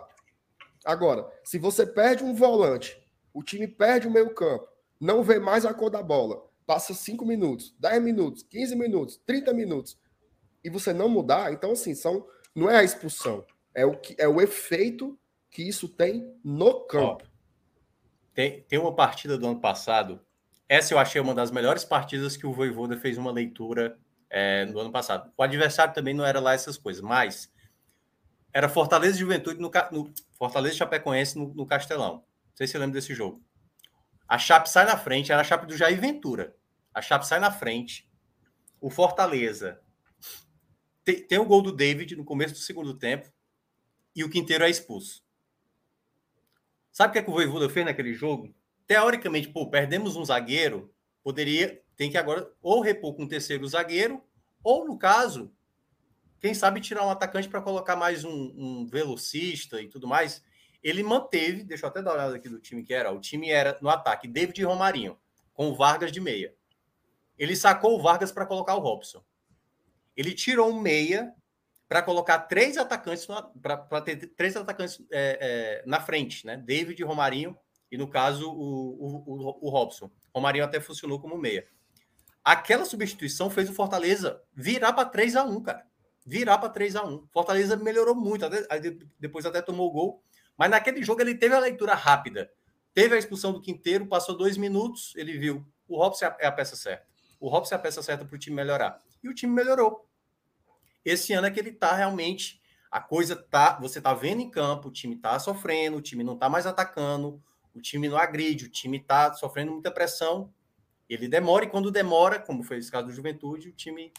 Agora, 0.87 1.29
se 1.43 1.59
você 1.59 1.85
perde 1.85 2.23
um 2.23 2.33
volante, 2.33 2.97
o 3.33 3.43
time 3.43 3.67
perde 3.67 4.07
o 4.07 4.09
meio 4.09 4.33
campo, 4.33 4.69
não 4.97 5.21
vê 5.21 5.37
mais 5.37 5.65
a 5.65 5.73
cor 5.73 5.89
da 5.89 6.01
bola, 6.01 6.41
passa 6.65 6.93
5 6.93 7.25
minutos, 7.25 7.75
10 7.77 8.01
minutos, 8.01 8.43
15 8.43 8.73
minutos, 8.73 9.17
30 9.25 9.53
minutos, 9.53 9.99
e 10.63 10.69
você 10.69 10.93
não 10.93 11.09
mudar, 11.09 11.51
então 11.51 11.71
assim, 11.71 11.93
são, 11.93 12.25
não 12.55 12.69
é 12.69 12.77
a 12.77 12.83
expulsão, 12.85 13.45
é 13.75 13.85
o, 13.85 13.97
que, 13.97 14.15
é 14.17 14.29
o 14.29 14.39
efeito 14.39 15.19
que 15.51 15.61
isso 15.61 15.89
tem 15.89 16.33
no 16.41 16.85
campo. 16.85 17.25
Ó, 17.25 17.27
tem, 18.33 18.61
tem 18.61 18.79
uma 18.79 18.95
partida 18.95 19.37
do 19.37 19.45
ano 19.45 19.59
passado, 19.59 20.21
essa 20.69 20.93
eu 20.93 20.99
achei 20.99 21.19
uma 21.19 21.35
das 21.35 21.51
melhores 21.51 21.83
partidas 21.83 22.37
que 22.37 22.47
o 22.47 22.53
Voivoda 22.53 22.95
fez 22.95 23.17
uma 23.17 23.33
leitura 23.33 23.99
é, 24.29 24.63
no 24.67 24.79
ano 24.79 24.91
passado. 24.91 25.33
O 25.35 25.43
adversário 25.43 25.93
também 25.93 26.13
não 26.13 26.25
era 26.25 26.39
lá 26.39 26.53
essas 26.53 26.77
coisas, 26.77 27.01
mas 27.01 27.51
era 28.53 28.69
Fortaleza 28.69 29.17
e 29.17 29.19
Juventude 29.19 29.59
no, 29.59 29.69
no 29.91 30.13
Fortaleza 30.37 30.75
e 30.75 30.77
Chapecoense 30.77 31.37
no, 31.37 31.53
no, 31.53 31.65
Castelão. 31.65 32.15
Não 32.15 32.55
sei 32.55 32.67
se 32.67 32.71
você 32.71 32.77
lembra 32.77 32.93
desse 32.93 33.13
jogo. 33.13 33.43
A 34.27 34.37
Chape 34.37 34.69
sai 34.69 34.85
na 34.85 34.97
frente, 34.97 35.31
era 35.31 35.41
a 35.41 35.43
Chape 35.43 35.65
do 35.65 35.75
Jair 35.75 35.99
Ventura. 35.99 36.55
A 36.93 37.01
Chape 37.01 37.25
sai 37.25 37.39
na 37.39 37.51
frente. 37.51 38.09
O 38.79 38.89
Fortaleza 38.89 39.81
tem, 41.03 41.25
tem 41.25 41.39
o 41.39 41.45
gol 41.45 41.61
do 41.61 41.71
David 41.71 42.15
no 42.15 42.25
começo 42.25 42.53
do 42.53 42.59
segundo 42.59 42.93
tempo 42.93 43.31
e 44.13 44.23
o 44.23 44.29
Quinteiro 44.29 44.65
é 44.65 44.69
expulso. 44.69 45.23
Sabe 46.91 47.09
o 47.09 47.13
que, 47.13 47.19
é 47.19 47.21
que 47.21 47.29
o 47.29 47.33
Voivoda 47.33 47.69
fez 47.69 47.85
naquele 47.85 48.13
jogo? 48.13 48.53
Teoricamente, 48.85 49.47
pô, 49.47 49.69
perdemos 49.69 50.15
um 50.15 50.25
zagueiro, 50.25 50.93
poderia, 51.23 51.81
tem 51.95 52.11
que 52.11 52.17
agora 52.17 52.51
ou 52.61 52.81
repor 52.81 53.15
com 53.15 53.23
um 53.23 53.27
terceiro 53.27 53.67
zagueiro, 53.67 54.21
ou 54.63 54.85
no 54.85 54.97
caso, 54.97 55.53
quem 56.39 56.53
sabe 56.53 56.81
tirar 56.81 57.05
um 57.05 57.09
atacante 57.09 57.49
para 57.49 57.61
colocar 57.61 57.95
mais 57.95 58.23
um, 58.23 58.31
um, 58.31 58.85
velocista 58.85 59.81
e 59.81 59.87
tudo 59.87 60.07
mais. 60.07 60.43
Ele 60.83 61.01
manteve, 61.03 61.63
deixa 61.63 61.85
eu 61.85 61.89
até 61.89 62.01
dar 62.01 62.11
uma 62.11 62.17
olhada 62.17 62.35
aqui 62.35 62.47
do 62.47 62.59
time 62.59 62.83
que 62.83 62.93
era. 62.93 63.11
O 63.11 63.19
time 63.19 63.49
era 63.49 63.77
no 63.81 63.89
ataque 63.89 64.27
David 64.27 64.63
Romarinho, 64.63 65.17
com 65.53 65.69
o 65.69 65.75
Vargas 65.75 66.11
de 66.11 66.21
meia. 66.21 66.53
Ele 67.37 67.55
sacou 67.55 67.97
o 67.97 68.01
Vargas 68.01 68.31
para 68.31 68.45
colocar 68.45 68.75
o 68.75 68.79
Robson. 68.79 69.23
Ele 70.15 70.33
tirou 70.33 70.69
um 70.69 70.79
meia 70.79 71.33
para 71.87 72.01
colocar 72.01 72.39
três 72.39 72.77
atacantes 72.77 73.25
para 73.61 74.01
ter 74.01 74.27
três 74.35 74.55
atacantes 74.55 74.99
é, 75.11 75.81
é, 75.81 75.83
na 75.85 76.01
frente, 76.01 76.45
né? 76.45 76.57
David, 76.57 77.01
Romarinho 77.03 77.57
e 77.91 77.97
no 77.97 78.07
caso 78.07 78.49
o, 78.49 79.25
o, 79.25 79.67
o, 79.67 79.69
Robson. 79.69 80.11
Romarinho 80.33 80.65
até 80.65 80.79
funcionou 80.79 81.19
como 81.19 81.37
meia. 81.37 81.67
Aquela 82.43 82.85
substituição 82.85 83.49
fez 83.49 83.69
o 83.69 83.73
Fortaleza 83.73 84.41
virar 84.53 84.93
para 84.93 85.07
3 85.07 85.35
a 85.35 85.43
1 85.43 85.61
cara. 85.63 85.85
Virar 86.29 86.57
para 86.57 86.67
3 86.67 86.97
a 86.97 87.05
1 87.05 87.25
Fortaleza 87.31 87.77
melhorou 87.77 88.13
muito, 88.13 88.45
até, 88.45 88.67
depois 89.17 89.45
até 89.45 89.61
tomou 89.61 89.87
o 89.87 89.91
gol. 89.91 90.23
Mas 90.57 90.69
naquele 90.69 91.01
jogo 91.01 91.21
ele 91.21 91.33
teve 91.33 91.55
a 91.55 91.59
leitura 91.59 91.93
rápida. 91.93 92.51
Teve 92.93 93.15
a 93.15 93.17
expulsão 93.17 93.53
do 93.53 93.61
Quinteiro, 93.61 94.05
passou 94.05 94.35
dois 94.35 94.57
minutos, 94.57 95.13
ele 95.15 95.37
viu. 95.37 95.65
O 95.87 95.97
Robson 95.97 96.25
é 96.37 96.45
a 96.45 96.51
peça 96.51 96.75
certa. 96.75 97.05
O 97.39 97.47
Robson 97.47 97.75
é 97.75 97.77
a 97.77 97.81
peça 97.81 98.03
certa 98.03 98.25
para 98.25 98.35
o 98.35 98.37
time 98.37 98.57
melhorar. 98.57 98.99
E 99.23 99.29
o 99.29 99.33
time 99.33 99.53
melhorou. 99.53 100.05
Esse 101.05 101.31
ano 101.31 101.47
é 101.47 101.51
que 101.51 101.61
ele 101.61 101.69
está 101.69 101.95
realmente. 101.95 102.61
A 102.91 102.99
coisa 102.99 103.33
tá. 103.33 103.79
Você 103.79 103.99
está 103.99 104.13
vendo 104.13 104.41
em 104.41 104.49
campo, 104.49 104.89
o 104.89 104.91
time 104.91 105.15
está 105.15 105.39
sofrendo, 105.39 105.95
o 105.95 106.01
time 106.01 106.25
não 106.25 106.33
está 106.33 106.49
mais 106.49 106.65
atacando, 106.65 107.41
o 107.73 107.79
time 107.79 108.09
não 108.09 108.17
agride, 108.17 108.65
o 108.65 108.69
time 108.69 108.97
está 108.97 109.31
sofrendo 109.33 109.71
muita 109.71 109.91
pressão. 109.91 110.53
Ele 111.09 111.29
demora, 111.29 111.63
e 111.63 111.69
quando 111.69 111.89
demora, 111.89 112.37
como 112.37 112.63
foi 112.63 112.79
esse 112.79 112.91
caso 112.91 113.07
do 113.07 113.13
Juventude, 113.13 113.69
o 113.69 113.71
time 113.71 114.11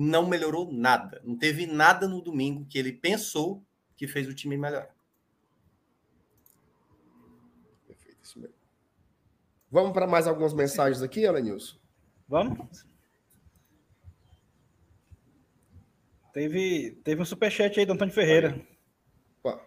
não 0.00 0.26
melhorou 0.26 0.72
nada. 0.72 1.20
Não 1.22 1.36
teve 1.36 1.66
nada 1.66 2.08
no 2.08 2.22
domingo 2.22 2.64
que 2.64 2.78
ele 2.78 2.90
pensou 2.90 3.62
que 3.94 4.08
fez 4.08 4.26
o 4.26 4.34
time 4.34 4.56
melhorar. 4.56 4.94
Perfeito, 7.86 8.18
isso 8.22 8.38
mesmo. 8.40 8.54
Vamos 9.70 9.92
para 9.92 10.06
mais 10.06 10.26
algumas 10.26 10.54
mensagens 10.54 11.02
aqui, 11.02 11.20
Elenilson? 11.20 11.76
Vamos? 12.26 12.86
Teve, 16.32 16.92
teve 17.04 17.20
um 17.20 17.24
superchat 17.24 17.78
aí 17.78 17.84
do 17.84 17.92
Antônio 17.92 18.14
Ferreira. 18.14 18.58
Opa. 19.42 19.60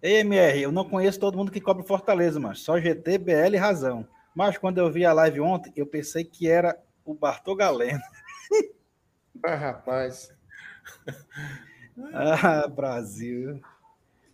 Ei, 0.00 0.20
MR, 0.20 0.62
eu 0.62 0.72
não 0.72 0.88
conheço 0.88 1.20
todo 1.20 1.36
mundo 1.36 1.52
que 1.52 1.60
cobre 1.60 1.86
Fortaleza, 1.86 2.40
mas 2.40 2.60
só 2.60 2.80
GT, 2.80 3.18
BL 3.18 3.54
e 3.54 3.56
Razão. 3.56 4.08
Mas 4.34 4.56
quando 4.56 4.78
eu 4.78 4.90
vi 4.90 5.04
a 5.04 5.12
live 5.12 5.40
ontem, 5.40 5.72
eu 5.76 5.86
pensei 5.86 6.24
que 6.24 6.48
era 6.48 6.80
o 7.04 7.12
Bartô 7.12 7.54
Galeno. 7.54 8.00
Ah, 9.44 9.54
rapaz. 9.54 10.32
ah, 12.12 12.66
Brasil. 12.68 13.60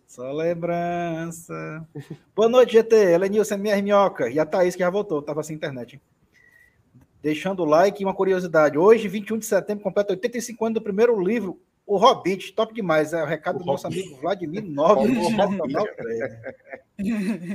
Só 0.06 0.32
lembrança. 0.32 1.86
Boa 2.34 2.48
noite, 2.48 2.72
GT. 2.72 2.96
Elenilson, 2.96 3.54
MR 3.56 3.82
Minhoca. 3.82 4.30
E 4.30 4.40
a 4.40 4.46
Thaís, 4.46 4.74
que 4.74 4.80
já 4.80 4.90
voltou. 4.90 5.20
Tava 5.20 5.42
sem 5.42 5.54
internet. 5.54 5.96
Hein? 5.96 6.00
deixando 7.22 7.62
o 7.62 7.66
like 7.66 8.02
e 8.02 8.04
uma 8.04 8.14
curiosidade. 8.14 8.78
Hoje, 8.78 9.08
21 9.08 9.38
de 9.38 9.46
setembro, 9.46 9.84
completa 9.84 10.12
85 10.12 10.64
anos 10.64 10.74
do 10.74 10.82
primeiro 10.82 11.20
livro, 11.20 11.60
O 11.86 11.96
Hobbit. 11.96 12.52
Top 12.52 12.72
demais. 12.74 13.12
É 13.12 13.22
o 13.22 13.26
recado 13.26 13.56
o 13.56 13.58
do 13.60 13.64
nosso 13.64 13.86
amigo 13.86 14.16
Vladimir 14.16 14.64
Nobre. 14.64 15.12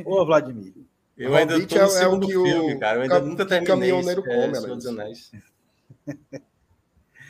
Ô, 0.05 0.25
Vladimir. 0.25 0.73
Eu 1.17 1.35
ainda 1.35 1.53
Hobbit 1.53 1.75
tô 1.75 1.85
no 1.85 1.91
é, 1.91 2.03
é 2.03 2.07
o 2.07 2.19
que 2.19 2.31
filme, 2.31 2.73
o 2.73 2.79
cara. 2.79 2.97
Eu 2.97 3.01
ainda 3.03 3.19
nunca 3.19 3.45
terminei 3.45 3.91
caminhoneiro 3.91 4.23
é, 4.27 4.35
come, 4.35 4.57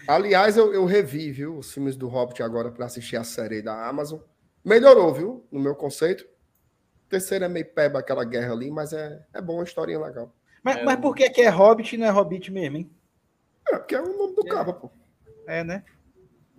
Aliás, 0.07 0.57
eu, 0.57 0.73
eu 0.73 0.85
revi, 0.85 1.31
viu, 1.31 1.57
os 1.57 1.73
filmes 1.73 1.95
do 1.95 2.07
Hobbit 2.07 2.43
agora 2.43 2.71
para 2.71 2.85
assistir 2.85 3.15
a 3.15 3.23
série 3.23 3.61
da 3.61 3.88
Amazon. 3.88 4.19
Melhorou, 4.63 5.13
viu, 5.13 5.47
no 5.51 5.59
meu 5.59 5.75
conceito. 5.75 6.23
O 7.05 7.09
terceiro 7.09 7.45
é 7.45 7.49
meio 7.49 7.65
peba 7.65 7.99
aquela 7.99 8.23
guerra 8.23 8.53
ali, 8.53 8.71
mas 8.71 8.93
é, 8.93 9.23
é 9.34 9.41
bom, 9.41 9.55
uma 9.55 9.63
historinha 9.63 9.99
legal. 9.99 10.34
Mas, 10.63 10.77
é, 10.77 10.84
mas 10.84 10.99
por 10.99 11.15
que, 11.15 11.30
que 11.30 11.41
é 11.41 11.49
Hobbit 11.49 11.95
e 11.95 11.97
não 11.97 12.07
é 12.07 12.09
Hobbit 12.09 12.51
mesmo, 12.51 12.77
hein? 12.77 12.91
É, 13.67 13.77
porque 13.77 13.95
é 13.95 14.01
o 14.01 14.17
nome 14.17 14.35
do 14.35 14.47
é. 14.47 14.49
cabo, 14.49 14.73
pô. 14.73 14.91
É, 15.47 15.63
né? 15.63 15.84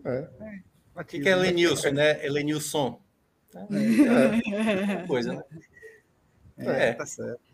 É. 0.05 0.29
é. 0.41 1.01
O 1.01 1.05
que, 1.05 1.21
que 1.21 1.29
é 1.29 1.33
Elenilson, 1.33 1.91
né? 1.91 2.25
Elenilson. 2.25 3.01
É. 3.55 5.03
é. 5.03 5.07
Coisa, 5.07 5.33
né? 5.35 5.43
É, 6.59 6.93
tá 6.93 7.07
certo. 7.07 7.54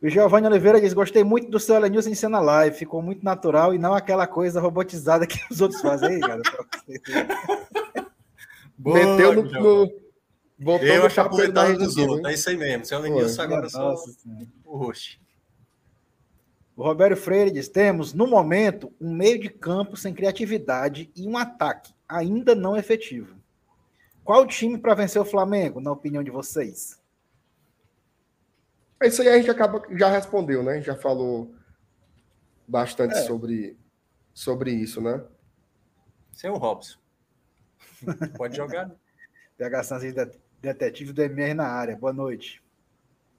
O 0.00 0.08
Giovanni 0.08 0.46
Oliveira 0.46 0.80
diz: 0.80 0.92
Gostei 0.92 1.24
muito 1.24 1.50
do 1.50 1.58
seu 1.58 1.74
Elenilson 1.74 2.10
em 2.10 2.14
cena 2.14 2.40
live, 2.40 2.76
ficou 2.76 3.02
muito 3.02 3.24
natural 3.24 3.74
e 3.74 3.78
não 3.78 3.94
aquela 3.94 4.26
coisa 4.26 4.60
robotizada 4.60 5.26
que 5.26 5.38
os 5.50 5.60
outros 5.60 5.80
fazem 5.80 6.14
aí, 6.14 6.20
cara. 6.20 6.42
Boa, 8.78 8.96
Meteu 8.96 9.34
no, 9.34 9.42
no, 9.42 9.92
Botou 10.56 10.86
eu 10.86 11.06
a 11.06 11.10
chapuletada 11.10 11.74
dos 11.74 11.96
outros. 11.96 12.24
É 12.24 12.34
isso 12.34 12.48
aí 12.48 12.56
mesmo. 12.56 12.84
Seu 12.84 13.00
Lenilson 13.00 13.42
agora 13.42 13.68
só 13.68 13.94
o 14.64 14.76
roxo. 14.76 15.18
O 16.76 16.82
Roberto 16.84 17.16
Freire 17.16 17.50
diz: 17.50 17.68
temos, 17.68 18.12
no 18.12 18.26
momento, 18.26 18.92
um 19.00 19.12
meio 19.12 19.40
de 19.40 19.48
campo 19.48 19.96
sem 19.96 20.14
criatividade 20.14 21.10
e 21.16 21.26
um 21.26 21.36
ataque 21.36 21.92
ainda 22.08 22.54
não 22.54 22.76
efetivo. 22.76 23.36
Qual 24.24 24.46
time 24.46 24.78
para 24.78 24.94
vencer 24.94 25.20
o 25.20 25.24
Flamengo, 25.24 25.80
na 25.80 25.90
opinião 25.90 26.22
de 26.22 26.30
vocês? 26.30 26.98
Isso 29.02 29.22
aí 29.22 29.28
a 29.28 29.36
gente 29.36 29.50
acaba, 29.50 29.82
já 29.96 30.08
respondeu, 30.08 30.62
né? 30.62 30.82
Já 30.82 30.96
falou 30.96 31.54
bastante 32.66 33.14
é. 33.14 33.22
sobre, 33.22 33.78
sobre 34.34 34.72
isso, 34.72 35.00
né? 35.00 35.22
Sem 36.32 36.50
o 36.50 36.56
Robson. 36.56 36.98
Pode 38.36 38.56
jogar. 38.56 38.88
Né? 38.88 38.94
PH 39.56 39.82
Santos 39.82 40.38
Detetive 40.60 41.12
do 41.12 41.22
MR 41.22 41.54
na 41.54 41.66
área. 41.66 41.96
Boa 41.96 42.12
noite. 42.12 42.62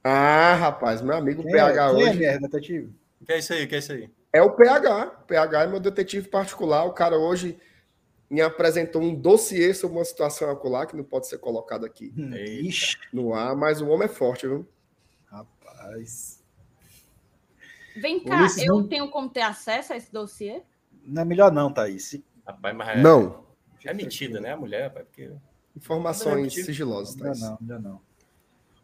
Ah, 0.04 0.56
rapaz, 0.56 1.02
meu 1.02 1.16
amigo 1.16 1.44
quem 1.44 1.52
PH 1.52 1.72
é, 1.72 1.88
quem 1.88 1.96
hoje. 1.96 2.08
É 2.08 2.14
MR, 2.14 2.40
detetive? 2.40 2.94
O 3.22 3.26
que 3.26 3.34
é 3.34 3.40
isso 3.40 3.54
aí? 3.54 3.66
O 3.66 3.68
que 3.68 3.76
é 3.76 3.80
isso 3.80 3.92
aí? 3.92 4.10
É 4.32 4.42
o 4.42 4.52
PH. 4.52 5.06
O 5.06 5.26
PH 5.26 5.64
é 5.64 5.68
meu 5.68 5.80
detetive 5.80 6.30
particular. 6.30 6.86
O 6.86 6.94
cara 6.94 7.18
hoje 7.18 7.60
me 8.30 8.42
apresentou 8.42 9.02
um 9.02 9.14
dossiê 9.14 9.74
sobre 9.74 9.98
uma 9.98 10.06
situação 10.06 10.50
acular 10.50 10.88
que 10.88 10.96
não 10.96 11.04
pode 11.04 11.28
ser 11.28 11.40
colocado 11.40 11.86
aqui 11.86 12.14
Ixi. 12.16 12.98
no 13.12 13.34
ar, 13.34 13.56
mas 13.56 13.82
o 13.82 13.88
homem 13.90 14.06
é 14.06 14.10
forte, 14.10 14.48
viu? 14.48 14.68
Rapaz. 15.80 16.44
Vem 17.96 18.24
cá, 18.24 18.48
eu 18.60 18.82
não... 18.82 18.88
tenho 18.88 19.10
como 19.10 19.30
ter 19.30 19.42
acesso 19.42 19.94
a 19.94 19.98
esse 19.98 20.12
dossiê? 20.12 20.62
Não 21.04 21.22
é 21.22 21.26
melhor 21.26 21.52
não, 21.52 21.72
Thaís. 21.72 22.20
Rapaz, 22.46 22.76
mas 22.76 22.90
é... 22.90 23.02
Não. 23.02 23.46
É 23.86 23.94
mentira, 23.94 24.40
né, 24.40 24.52
a 24.52 24.58
mulher, 24.58 24.84
rapaz? 24.84 25.06
Porque... 25.06 25.32
Informações 25.76 26.54
sigilosas. 26.54 27.16
Ainda 27.16 27.40
não, 27.40 27.58
ainda 27.62 27.80
não. 27.80 28.02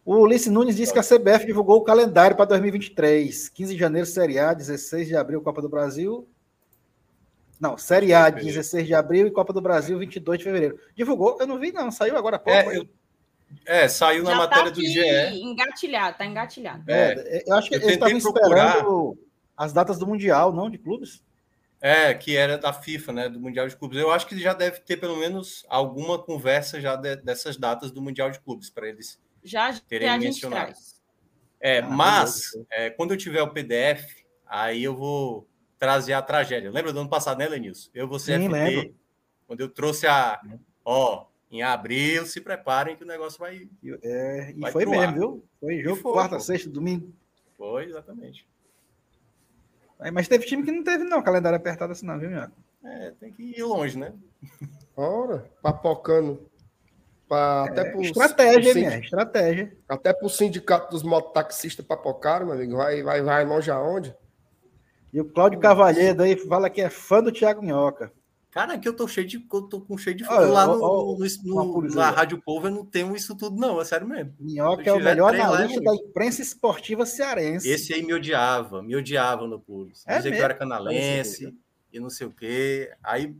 O 0.06 0.18
Ulisses 0.18 0.52
Nunes 0.52 0.76
disse 0.76 0.94
que 0.94 1.00
a 1.00 1.04
CBF 1.04 1.46
divulgou 1.46 1.78
o 1.78 1.84
calendário 1.84 2.38
para 2.38 2.46
2023. 2.46 3.50
15 3.50 3.74
de 3.74 3.80
janeiro, 3.80 4.08
Série 4.08 4.40
A, 4.40 4.54
16 4.54 5.08
de 5.08 5.16
abril, 5.16 5.42
Copa 5.42 5.62
do 5.62 5.68
Brasil. 5.68 6.28
Não, 7.60 7.78
Série 7.78 8.14
A, 8.14 8.30
16 8.30 8.86
de 8.86 8.94
abril 8.94 9.28
e 9.28 9.32
Copa 9.32 9.52
do 9.52 9.62
Brasil, 9.62 9.98
22 9.98 10.38
de 10.38 10.44
fevereiro. 10.44 10.80
Divulgou? 10.96 11.38
Eu 11.40 11.48
não 11.48 11.60
vi, 11.60 11.72
não. 11.72 11.90
Saiu 11.90 12.16
agora 12.16 12.36
há 12.36 12.40
pouco. 12.40 12.72
É, 12.72 12.78
eu... 12.78 12.88
é 13.66 13.88
saiu 13.88 14.24
na 14.24 14.32
Já 14.32 14.36
tá 14.38 14.44
matéria 14.44 14.72
tá 14.72 14.76
do 14.76 14.82
GE. 14.82 15.42
Engatilhado, 15.42 16.18
tá 16.18 16.26
engatilhado. 16.26 16.84
É, 16.90 17.44
eu 17.46 17.54
acho 17.56 17.70
que 17.70 17.76
eu 17.76 17.82
eles 17.82 17.94
estavam 17.94 18.18
esperando 18.18 19.18
as 19.56 19.74
datas 19.74 19.98
do 19.98 20.08
Mundial, 20.08 20.54
não? 20.54 20.70
De 20.70 20.78
clubes? 20.78 21.24
É, 21.82 22.14
que 22.14 22.36
era 22.36 22.58
da 22.58 22.74
FIFA, 22.74 23.14
né, 23.14 23.30
do 23.30 23.40
Mundial 23.40 23.68
de 23.68 23.76
Clubes. 23.76 24.00
Eu 24.00 24.10
acho 24.10 24.26
que 24.26 24.40
já 24.40 24.54
deve 24.54 24.80
ter 24.80 24.98
pelo 24.98 25.18
menos 25.18 25.66
alguma 25.70 26.18
conversa 26.18 26.82
já 26.82 26.96
de, 26.96 27.18
dessas 27.18 27.58
datas 27.58 27.92
do 27.92 28.02
Mundial 28.02 28.32
de 28.32 28.40
Clubes 28.40 28.70
para 28.70 28.88
eles 28.88 29.22
já 29.44 29.72
terem 29.88 30.18
mencionado. 30.18 30.74
É, 31.60 31.80
ah, 31.80 31.82
mas 31.84 32.52
é, 32.72 32.90
quando 32.90 33.12
eu 33.12 33.18
tiver 33.18 33.42
o 33.42 33.52
PDF, 33.52 34.04
aí 34.48 34.84
eu 34.84 34.96
vou 34.96 35.48
trazer 35.78 36.14
a 36.14 36.22
tragédia. 36.22 36.72
Lembra 36.72 36.92
do 36.92 37.00
ano 37.00 37.10
passado, 37.10 37.38
né, 37.38 37.48
Lenilson? 37.48 37.90
Eu 37.94 38.08
vou 38.08 38.18
ser 38.18 38.40
Sim, 38.40 38.48
FT, 38.48 38.54
lembro. 38.54 38.96
quando 39.46 39.62
eu 39.62 39.70
trouxe 39.70 40.08
a, 40.08 40.42
ó, 40.84 41.28
em 41.52 41.62
abril, 41.62 42.26
se 42.26 42.42
preparem 42.42 42.96
que 42.96 43.04
o 43.04 43.08
negócio 43.08 43.40
vai. 43.40 43.68
É, 44.04 44.52
e 44.52 44.60
vai 44.60 44.72
foi 44.72 44.86
mesmo, 44.86 45.14
viu? 45.14 45.46
Foi 45.60 45.82
jogo 45.82 46.02
quarta, 46.02 46.40
sexta, 46.40 46.70
domingo. 46.70 47.14
Foi, 47.58 47.86
exatamente. 47.86 48.48
Mas 50.14 50.28
teve 50.28 50.46
time 50.46 50.64
que 50.64 50.72
não 50.72 50.84
teve, 50.84 51.04
não, 51.04 51.22
calendário 51.24 51.58
apertado 51.58 51.94
assim, 51.94 52.06
não, 52.06 52.20
viu, 52.20 52.30
Minhoca? 52.30 52.52
É, 52.84 53.12
tem 53.20 53.32
que 53.32 53.44
ir 53.58 53.64
longe, 53.64 53.98
né? 53.98 54.14
Ora, 54.96 55.50
papocando. 55.62 56.50
Pra, 57.28 57.64
até 57.64 57.82
É, 57.82 57.92
pro, 57.92 58.02
estratégia, 58.02 58.72
pro 58.72 58.80
minha, 58.82 59.00
estratégia. 59.00 59.76
até 59.90 60.14
pro 60.14 60.30
sindicato 60.30 60.92
dos 60.92 61.02
mototaxistas 61.02 61.84
papocaram, 61.84 62.46
meu 62.46 62.56
amigo. 62.56 62.78
Vai, 62.78 63.02
vai, 63.02 63.22
vai 63.24 63.44
longe 63.46 63.72
aonde? 63.72 64.16
E 65.12 65.20
o 65.20 65.26
Cláudio 65.26 65.60
Cavalheiro 65.60 66.22
aí 66.22 66.36
fala 66.36 66.70
que 66.70 66.82
é 66.82 66.90
fã 66.90 67.24
do 67.24 67.32
Thiago 67.32 67.64
Minhoca. 67.64 68.12
Cara, 68.56 68.76
aqui 68.76 68.88
eu 68.88 68.96
tô 68.96 69.06
cheio 69.06 69.28
de. 69.28 69.46
Eu 69.52 69.62
tô 69.64 69.82
com 69.82 69.98
cheio 69.98 70.16
de. 70.16 70.24
Lá 70.24 70.66
no, 70.66 70.82
ó, 70.82 71.18
no- 71.44 71.82
no- 71.82 71.94
na 71.94 72.10
Rádio 72.10 72.42
Povo 72.42 72.68
eu 72.68 72.72
não 72.72 72.86
tenho 72.86 73.14
isso 73.14 73.36
tudo, 73.36 73.58
não, 73.58 73.82
é 73.82 73.84
sério 73.84 74.08
mesmo. 74.08 74.34
Minhoca 74.40 74.82
é 74.90 74.94
o 74.94 74.98
melhor 75.04 75.36
analista 75.36 75.82
é 75.82 75.84
da 75.84 75.94
imprensa 75.94 76.42
esportiva 76.42 77.06
cearense. 77.06 77.68
Esse 77.70 77.94
aí 77.94 78.02
me 78.02 78.14
odiava, 78.14 78.82
me 78.82 78.96
odiava 78.96 79.46
no 79.46 79.60
Pulse. 79.60 80.06
É 80.08 80.16
Dizia 80.16 80.32
que 80.32 80.38
eu 80.38 80.44
era 80.46 80.54
canalense 80.54 81.54
e 81.92 82.00
não 82.00 82.10
sei 82.10 82.28
o 82.28 82.32
quê. 82.32 82.94
Aí, 83.04 83.36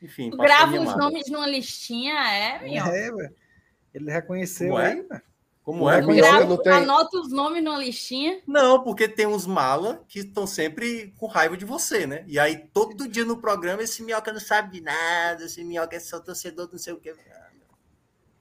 enfim. 0.00 0.30
Grava 0.30 0.80
os 0.80 0.96
nomes 0.96 1.28
numa 1.28 1.46
listinha, 1.46 2.14
é, 2.14 2.64
minhoca. 2.64 2.96
É, 2.96 3.12
velho. 3.12 3.34
Ele 3.92 4.10
reconheceu 4.10 4.68
Como 4.68 4.80
é? 4.80 4.92
aí, 4.92 5.02
velho. 5.02 5.22
Como 5.68 5.80
Não 5.80 5.90
é? 5.90 5.98
é? 5.98 6.00
Minhoca 6.00 6.30
Grava, 6.30 6.44
não 6.46 6.56
tem- 6.56 6.72
Anota 6.72 7.18
os 7.18 7.30
nomes 7.30 7.62
numa 7.62 7.76
listinha. 7.76 8.40
Não, 8.46 8.82
porque 8.82 9.06
tem 9.06 9.26
uns 9.26 9.44
mala 9.44 10.02
que 10.08 10.20
estão 10.20 10.46
sempre 10.46 11.12
com 11.18 11.26
raiva 11.26 11.58
de 11.58 11.66
você, 11.66 12.06
né? 12.06 12.24
E 12.26 12.38
aí, 12.38 12.56
todo 12.72 13.06
dia 13.06 13.26
no 13.26 13.36
programa, 13.36 13.82
esse 13.82 14.02
minhoca 14.02 14.32
não 14.32 14.40
sabe 14.40 14.70
de 14.72 14.80
nada, 14.80 15.44
esse 15.44 15.62
minhoca 15.62 15.94
é 15.94 16.00
só 16.00 16.20
torcedor, 16.20 16.70
não 16.72 16.78
sei 16.78 16.94
o 16.94 16.96
quê. 16.98 17.14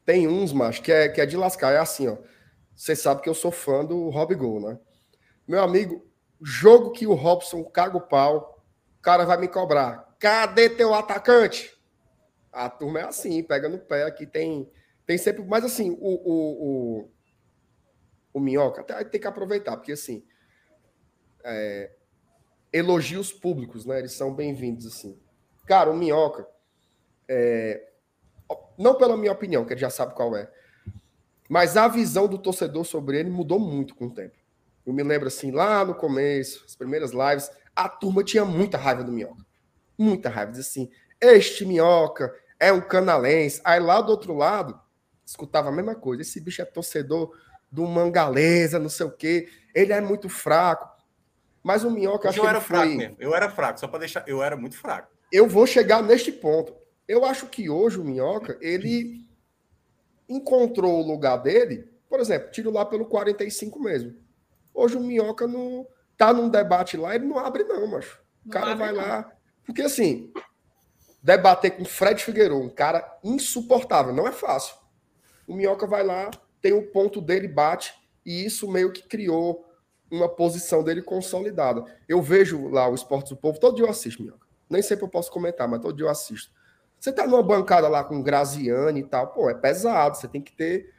Tem 0.06 0.26
uns, 0.26 0.54
macho, 0.54 0.82
que 0.82 0.90
é, 0.90 1.10
que 1.10 1.20
é 1.20 1.26
de 1.26 1.36
lascar. 1.36 1.74
É 1.74 1.80
assim, 1.80 2.08
ó. 2.08 2.16
Você 2.74 2.96
sabe 2.96 3.22
que 3.22 3.28
eu 3.28 3.36
sou 3.36 3.52
fã 3.52 3.84
do 3.84 4.08
Rob 4.08 4.34
Gol, 4.34 4.62
né? 4.62 4.80
Meu 5.46 5.62
amigo, 5.62 6.10
jogo 6.42 6.92
que 6.94 7.06
o 7.06 7.14
Robson 7.14 7.62
caga 7.66 7.98
o 7.98 8.08
pau, 8.08 8.64
o 8.98 9.02
cara 9.02 9.26
vai 9.26 9.38
me 9.38 9.50
cobrar. 9.50 10.16
Cadê 10.18 10.70
teu 10.70 10.94
atacante? 10.94 11.78
A 12.54 12.70
turma 12.70 13.02
é 13.02 13.04
assim, 13.04 13.44
pega 13.44 13.68
no 13.68 13.80
pé. 13.80 14.04
Aqui 14.04 14.26
tem, 14.26 14.72
tem 15.06 15.18
sempre. 15.18 15.44
Mas 15.44 15.66
assim, 15.66 15.92
o, 16.00 16.08
o, 16.08 17.02
o, 17.04 17.17
o 18.38 18.40
Minhoca 18.40 18.84
tem 18.84 19.20
que 19.20 19.28
aproveitar, 19.28 19.76
porque 19.78 19.92
assim. 19.92 20.24
é, 21.44 21.92
elogios 22.72 23.32
públicos, 23.32 23.86
né? 23.86 24.00
Eles 24.00 24.14
são 24.14 24.34
bem-vindos, 24.34 24.86
assim. 24.86 25.20
Cara, 25.66 25.90
o 25.90 25.96
Minhoca. 25.96 26.48
é, 27.28 27.84
não 28.78 28.96
pela 28.96 29.18
minha 29.18 29.32
opinião, 29.32 29.66
que 29.66 29.74
ele 29.74 29.82
já 29.82 29.90
sabe 29.90 30.14
qual 30.14 30.36
é, 30.36 30.50
mas 31.50 31.76
a 31.76 31.88
visão 31.88 32.28
do 32.28 32.38
torcedor 32.38 32.86
sobre 32.86 33.20
ele 33.20 33.30
mudou 33.30 33.60
muito 33.60 33.96
com 33.96 34.06
o 34.06 34.14
tempo. 34.14 34.36
Eu 34.86 34.94
me 34.94 35.04
lembro 35.04 35.28
assim, 35.28 35.52
lá 35.52 35.84
no 35.84 35.96
começo, 35.96 36.64
as 36.66 36.76
primeiras 36.76 37.12
lives, 37.12 37.50
a 37.76 37.90
turma 37.90 38.24
tinha 38.24 38.46
muita 38.46 38.78
raiva 38.78 39.04
do 39.04 39.12
Minhoca. 39.12 39.46
Muita 39.98 40.30
raiva. 40.30 40.52
Diz 40.52 40.62
assim, 40.62 40.90
este 41.20 41.66
Minhoca 41.66 42.34
é 42.60 42.72
um 42.72 42.82
canalense. 42.82 43.62
Aí 43.64 43.80
lá 43.80 44.00
do 44.02 44.12
outro 44.12 44.34
lado, 44.34 44.80
escutava 45.26 45.70
a 45.70 45.72
mesma 45.72 45.96
coisa. 45.96 46.22
Esse 46.22 46.40
bicho 46.40 46.62
é 46.62 46.66
torcedor 46.66 47.34
do 47.72 47.86
Mangalesa, 47.86 48.80
não 48.80 48.90
sei 48.90 49.06
o 49.06 49.12
quê. 49.12 49.50
Ele 49.74 49.94
é 49.94 50.02
muito 50.02 50.30
fraco. 50.30 50.96
Mas 51.64 51.84
o 51.84 51.92
Minhoca, 51.92 52.30
acho 52.30 52.40
eu 52.40 52.48
era 52.48 52.62
fraco 52.62 52.88
foi... 52.88 52.96
mesmo. 52.96 53.18
Eu 53.20 53.36
era 53.36 53.50
fraco, 53.50 53.80
só 53.80 53.88
para 53.88 54.00
deixar. 54.00 54.24
Eu 54.28 54.42
era 54.42 54.56
muito 54.56 54.78
fraco. 54.78 55.10
eu 55.32 55.48
vou 55.48 55.68
chegar 55.68 56.02
neste 56.02 56.32
ponto. 56.32 56.74
Eu 57.08 57.26
acho 57.26 57.48
que 57.48 57.70
hoje 57.70 58.00
o 58.00 58.04
Minhoca, 58.04 58.58
ele 58.62 59.26
encontrou 60.28 61.00
o 61.00 61.08
lugar 61.08 61.38
dele, 61.38 61.90
por 62.10 62.20
exemplo, 62.20 62.52
tiro 62.52 62.72
lá 62.72 62.86
pelo 62.86 63.06
45 63.06 63.80
mesmo. 63.82 64.16
Hoje 64.74 64.98
o 64.98 65.02
Minhoca 65.02 65.48
não 65.48 65.88
tá 66.18 66.34
num 66.34 66.50
debate 66.50 66.98
lá, 66.98 67.16
ele 67.16 67.26
não 67.26 67.40
abre 67.40 67.64
não, 67.64 67.88
macho. 67.88 68.22
O 68.46 68.50
cara 68.50 68.76
vai 68.76 68.92
não. 68.92 69.02
lá, 69.02 69.32
porque 69.66 69.82
assim, 69.82 70.32
debater 71.22 71.72
com 71.72 71.86
Fred 71.86 72.24
Figueiredo, 72.24 72.58
um 72.58 72.70
cara 72.70 73.20
insuportável, 73.24 74.14
não 74.14 74.28
é 74.28 74.32
fácil. 74.32 74.76
O 75.46 75.54
Minhoca 75.54 75.88
vai 75.88 76.04
lá, 76.04 76.30
tem 76.62 76.74
o 76.74 76.88
ponto 76.88 77.22
dele, 77.22 77.48
bate, 77.48 77.94
e 78.26 78.46
isso 78.46 78.70
meio 78.70 78.92
que 78.92 79.04
criou 79.04 79.66
uma 80.10 80.30
posição 80.30 80.84
dele 80.84 81.02
consolidada. 81.02 81.84
Eu 82.08 82.22
vejo 82.22 82.68
lá 82.70 82.90
o 82.90 82.96
Esportes 82.96 83.30
do 83.30 83.38
Povo, 83.38 83.60
todo 83.60 83.76
dia 83.76 83.86
eu 83.86 83.90
assisto, 83.90 84.22
Minhoca. 84.22 84.48
Nem 84.70 84.82
sempre 84.82 85.06
eu 85.06 85.10
posso 85.10 85.32
comentar, 85.32 85.68
mas 85.68 85.82
todo 85.82 85.96
dia 85.96 86.06
eu 86.06 86.10
assisto. 86.10 86.52
Você 87.00 87.12
tá 87.12 87.28
numa 87.28 87.44
bancada 87.44 87.88
lá 87.88 88.04
com 88.04 88.22
Graziani 88.22 89.02
e 89.02 89.04
tal, 89.04 89.28
pô, 89.28 89.50
é 89.50 89.54
pesado, 89.54 90.18
você 90.18 90.28
tem 90.28 90.42
que 90.42 90.52
ter. 90.52 90.94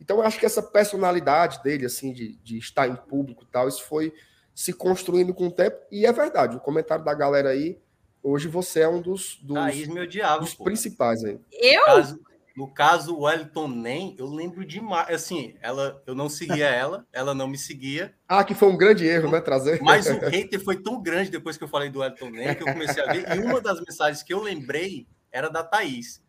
Então, 0.00 0.18
eu 0.18 0.22
acho 0.22 0.38
que 0.38 0.46
essa 0.46 0.62
personalidade 0.62 1.62
dele, 1.62 1.86
assim, 1.86 2.12
de, 2.12 2.36
de 2.36 2.58
estar 2.58 2.86
em 2.86 2.94
público 2.94 3.44
e 3.44 3.46
tal, 3.46 3.66
isso 3.66 3.82
foi 3.84 4.12
se 4.54 4.72
construindo 4.72 5.32
com 5.32 5.46
o 5.46 5.52
tempo, 5.52 5.76
e 5.90 6.04
é 6.04 6.12
verdade. 6.12 6.56
O 6.56 6.60
comentário 6.60 7.04
da 7.04 7.14
galera 7.14 7.50
aí, 7.50 7.80
hoje 8.22 8.48
você 8.48 8.80
é 8.80 8.88
um 8.88 9.00
dos, 9.00 9.38
dos, 9.42 9.54
Thaís 9.54 9.88
me 9.88 10.00
odiava. 10.00 10.40
dos 10.40 10.54
pô. 10.54 10.64
principais 10.64 11.24
aí. 11.24 11.38
Eu? 11.52 11.84
Caso, 11.84 12.20
no 12.58 12.66
caso, 12.66 13.14
o 13.14 13.20
Wellington 13.20 13.68
Nem, 13.68 14.16
eu 14.18 14.26
lembro 14.26 14.64
demais. 14.64 15.08
Assim, 15.14 15.54
ela, 15.60 16.02
eu 16.04 16.12
não 16.12 16.28
seguia 16.28 16.66
ela, 16.66 17.06
ela 17.12 17.32
não 17.32 17.46
me 17.46 17.56
seguia. 17.56 18.12
Ah, 18.26 18.42
que 18.42 18.52
foi 18.52 18.66
um 18.66 18.76
grande 18.76 19.06
erro, 19.06 19.30
né, 19.30 19.40
trazer. 19.40 19.80
Mas 19.80 20.08
o 20.08 20.18
hater 20.26 20.58
foi 20.64 20.82
tão 20.82 21.00
grande 21.00 21.30
depois 21.30 21.56
que 21.56 21.62
eu 21.62 21.68
falei 21.68 21.88
do 21.88 22.00
Wellington 22.00 22.30
Nem 22.30 22.52
que 22.56 22.64
eu 22.64 22.72
comecei 22.72 23.00
a 23.00 23.12
ver. 23.12 23.36
E 23.36 23.38
uma 23.38 23.60
das 23.60 23.78
mensagens 23.80 24.24
que 24.24 24.34
eu 24.34 24.42
lembrei 24.42 25.06
era 25.30 25.48
da 25.48 25.62
Thaís. 25.62 26.20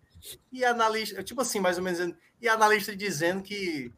E 0.53 0.63
a 0.63 0.69
analista, 0.69 1.23
tipo 1.23 1.41
assim, 1.41 1.59
mais 1.59 1.79
ou 1.79 1.83
menos, 1.83 2.13
e 2.39 2.47
a 2.47 2.53
analista 2.53 2.95
dizendo 2.95 3.41
que. 3.41 3.91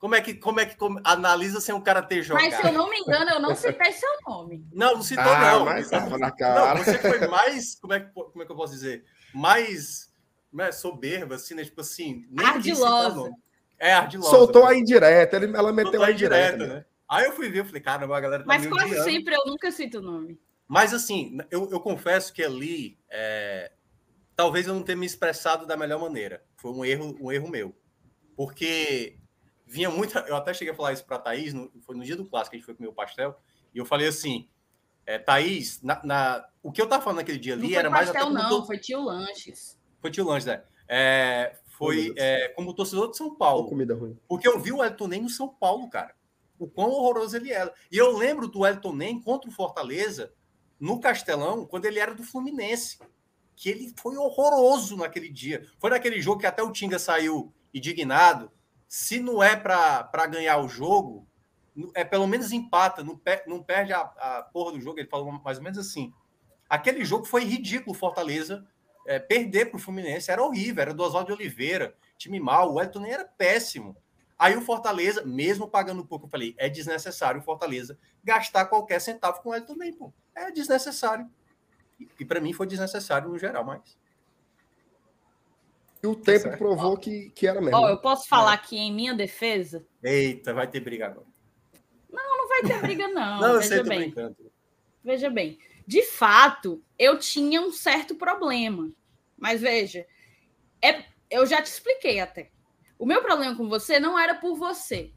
Como 0.00 0.16
é 0.16 0.20
que, 0.20 0.34
como 0.34 0.58
é 0.58 0.66
que 0.66 0.76
como- 0.76 1.00
analisa 1.04 1.60
sem 1.60 1.72
o 1.74 1.80
cara 1.80 2.02
ter 2.02 2.20
jogado? 2.24 2.42
Mas 2.42 2.56
se 2.56 2.66
eu 2.66 2.72
não 2.72 2.90
me 2.90 2.98
engano, 2.98 3.30
eu 3.30 3.40
não 3.40 3.54
citei 3.54 3.92
seu 3.92 4.10
nome. 4.26 4.66
Não, 4.74 4.94
não 4.96 5.02
citou, 5.02 5.22
Ah, 5.24 5.52
não. 5.52 5.64
mas 5.64 5.88
tava 5.88 6.18
na 6.18 6.34
Não, 6.38 6.76
você 6.84 6.98
foi 6.98 7.26
mais. 7.28 7.76
Como 7.76 7.92
é, 7.94 8.00
como 8.00 8.42
é 8.42 8.44
que 8.44 8.50
eu 8.52 8.56
posso 8.56 8.72
dizer? 8.72 9.04
Mais 9.32 10.05
né, 10.52 10.72
soberba, 10.72 11.34
assim, 11.36 11.54
né? 11.54 11.64
Tipo 11.64 11.80
assim. 11.80 12.26
nem 12.30 12.38
citar 12.38 12.54
Ardilosa. 12.56 13.30
É, 13.78 13.92
ardilosa. 13.92 14.30
Soltou 14.30 14.64
a 14.66 14.74
indireta, 14.74 15.36
ele, 15.36 15.54
ela 15.56 15.72
meteu 15.72 15.90
Soltou 15.92 16.06
a 16.06 16.10
indireta. 16.12 16.54
indireta, 16.54 16.66
né? 16.74 16.80
né? 16.80 16.84
Aí 17.08 17.24
eu 17.26 17.32
fui 17.32 17.48
ver, 17.50 17.60
eu 17.60 17.64
falei, 17.66 17.80
caramba, 17.82 18.16
a 18.16 18.20
galera 18.20 18.42
tá 18.42 18.46
Mas 18.48 18.66
quase 18.66 18.86
odiando. 18.92 19.04
sempre 19.10 19.34
eu 19.34 19.44
nunca 19.46 19.70
cito 19.70 19.98
o 19.98 20.02
nome. 20.02 20.40
Mas 20.66 20.92
assim, 20.94 21.38
eu, 21.50 21.70
eu 21.70 21.78
confesso 21.78 22.32
que 22.32 22.42
ali, 22.42 22.98
é, 23.10 23.70
talvez 24.34 24.66
eu 24.66 24.74
não 24.74 24.82
tenha 24.82 24.96
me 24.96 25.06
expressado 25.06 25.66
da 25.66 25.76
melhor 25.76 26.00
maneira. 26.00 26.42
Foi 26.56 26.72
um 26.72 26.84
erro, 26.84 27.16
um 27.20 27.30
erro 27.30 27.48
meu. 27.48 27.76
Porque 28.36 29.18
vinha 29.66 29.88
muita. 29.90 30.20
Eu 30.20 30.36
até 30.36 30.52
cheguei 30.52 30.72
a 30.72 30.76
falar 30.76 30.92
isso 30.92 31.04
para 31.04 31.16
a 31.16 31.20
Thaís, 31.20 31.52
no- 31.54 31.70
foi 31.82 31.96
no 31.96 32.04
dia 32.04 32.16
do 32.16 32.26
clássico 32.26 32.50
que 32.50 32.56
a 32.56 32.58
gente 32.58 32.66
foi 32.66 32.74
comer 32.74 32.88
o 32.88 32.92
pastel, 32.92 33.38
e 33.74 33.78
eu 33.78 33.84
falei 33.84 34.08
assim: 34.08 34.48
é, 35.06 35.18
Thaís, 35.18 35.80
na, 35.82 36.00
na- 36.04 36.48
o 36.62 36.72
que 36.72 36.82
eu 36.82 36.88
tava 36.88 37.02
falando 37.02 37.18
naquele 37.18 37.38
dia 37.38 37.54
Não 37.56 37.62
ali 37.62 37.72
foi 37.72 37.78
era 37.78 37.90
mais 37.90 38.08
até 38.10 38.18
pastel, 38.18 38.36
como 38.36 38.50
não, 38.50 38.66
foi 38.66 38.78
tio 38.78 39.00
Lanches. 39.04 39.75
Foi 40.00 40.10
tio 40.10 40.24
Lange, 40.24 40.46
né? 40.46 40.62
É, 40.88 41.56
foi 41.78 42.12
é, 42.16 42.48
como 42.50 42.72
torcedor 42.74 43.10
de 43.10 43.16
São 43.16 43.34
Paulo. 43.34 43.68
comida 43.68 43.94
ruim. 43.94 44.18
Porque 44.28 44.46
eu 44.46 44.58
vi 44.60 44.72
o 44.72 44.82
Elton 44.84 45.08
Nem 45.08 45.22
no 45.22 45.28
São 45.28 45.48
Paulo, 45.48 45.88
cara. 45.90 46.14
O 46.58 46.66
quão 46.66 46.88
horroroso 46.90 47.36
ele 47.36 47.52
era. 47.52 47.72
E 47.90 47.98
eu 47.98 48.16
lembro 48.16 48.48
do 48.48 48.64
Elton 48.66 48.94
Nem 48.94 49.20
contra 49.20 49.48
o 49.50 49.52
Fortaleza 49.52 50.32
no 50.80 51.00
Castelão, 51.00 51.66
quando 51.66 51.84
ele 51.86 51.98
era 51.98 52.14
do 52.14 52.22
Fluminense. 52.22 52.98
Que 53.54 53.68
ele 53.70 53.92
foi 53.98 54.16
horroroso 54.16 54.96
naquele 54.96 55.28
dia. 55.30 55.66
Foi 55.78 55.90
naquele 55.90 56.20
jogo 56.20 56.40
que 56.40 56.46
até 56.46 56.62
o 56.62 56.72
Tinga 56.72 56.98
saiu 56.98 57.52
indignado. 57.74 58.50
Se 58.86 59.18
não 59.18 59.42
é 59.42 59.56
para 59.56 60.26
ganhar 60.26 60.58
o 60.58 60.68
jogo, 60.68 61.26
é 61.94 62.04
pelo 62.04 62.26
menos 62.26 62.52
empata, 62.52 63.02
não, 63.02 63.16
per- 63.18 63.44
não 63.46 63.62
perde 63.62 63.92
a, 63.92 64.00
a 64.00 64.48
porra 64.52 64.72
do 64.72 64.80
jogo. 64.80 64.98
Ele 65.00 65.08
falou 65.08 65.32
mais 65.32 65.58
ou 65.58 65.64
menos 65.64 65.78
assim. 65.78 66.12
Aquele 66.68 67.04
jogo 67.04 67.24
foi 67.24 67.44
ridículo, 67.44 67.94
Fortaleza. 67.94 68.66
É, 69.06 69.18
perder 69.18 69.66
para 69.66 69.76
o 69.76 69.80
Fluminense 69.80 70.30
era 70.30 70.42
horrível, 70.42 70.82
era 70.82 70.94
do 70.94 71.02
Oswaldo 71.02 71.28
de 71.28 71.32
Oliveira, 71.32 71.94
time 72.18 72.40
mal, 72.40 72.72
o 72.72 72.80
Elton 72.80 73.00
nem 73.00 73.12
era 73.12 73.24
péssimo. 73.24 73.96
Aí 74.38 74.54
o 74.54 74.60
Fortaleza, 74.60 75.24
mesmo 75.24 75.68
pagando 75.68 76.04
pouco, 76.04 76.26
eu 76.26 76.30
falei, 76.30 76.54
é 76.58 76.68
desnecessário 76.68 77.40
o 77.40 77.44
Fortaleza 77.44 77.98
gastar 78.22 78.66
qualquer 78.66 79.00
centavo 79.00 79.40
com 79.40 79.50
o 79.50 79.54
Elton 79.54 79.74
nem, 79.76 79.92
pô. 79.92 80.12
É 80.34 80.50
desnecessário. 80.50 81.26
E, 81.98 82.08
e 82.20 82.24
para 82.24 82.40
mim 82.40 82.52
foi 82.52 82.66
desnecessário 82.66 83.30
no 83.30 83.38
geral, 83.38 83.64
mas. 83.64 83.98
E 86.02 86.06
o 86.06 86.14
tempo 86.14 86.40
certo. 86.40 86.58
provou 86.58 86.98
que, 86.98 87.30
que 87.30 87.46
era 87.46 87.60
mesmo. 87.60 87.78
Ó, 87.78 87.88
eu 87.88 87.98
posso 87.98 88.28
falar 88.28 88.52
aqui 88.52 88.76
em 88.76 88.92
minha 88.92 89.14
defesa? 89.14 89.84
Eita, 90.02 90.52
vai 90.52 90.66
ter 90.68 90.80
briga 90.80 91.06
agora. 91.06 91.26
Não 92.10 92.48
vai 92.48 92.62
ter 92.62 92.80
briga, 92.80 93.08
não. 93.08 93.40
Não, 93.40 93.48
eu 93.54 93.60
veja 93.60 93.68
sei, 93.68 93.78
tô 93.78 93.88
bem. 93.88 93.98
brincando. 93.98 94.36
Veja 95.02 95.30
bem, 95.30 95.58
de 95.86 96.02
fato, 96.02 96.82
eu 96.98 97.18
tinha 97.18 97.60
um 97.60 97.70
certo 97.70 98.16
problema. 98.16 98.90
Mas 99.36 99.60
veja, 99.60 100.06
é, 100.82 101.04
eu 101.30 101.46
já 101.46 101.60
te 101.62 101.66
expliquei 101.66 102.20
até. 102.20 102.50
O 102.98 103.04
meu 103.04 103.22
problema 103.22 103.56
com 103.56 103.68
você 103.68 104.00
não 104.00 104.18
era 104.18 104.34
por 104.34 104.56
você. 104.56 105.12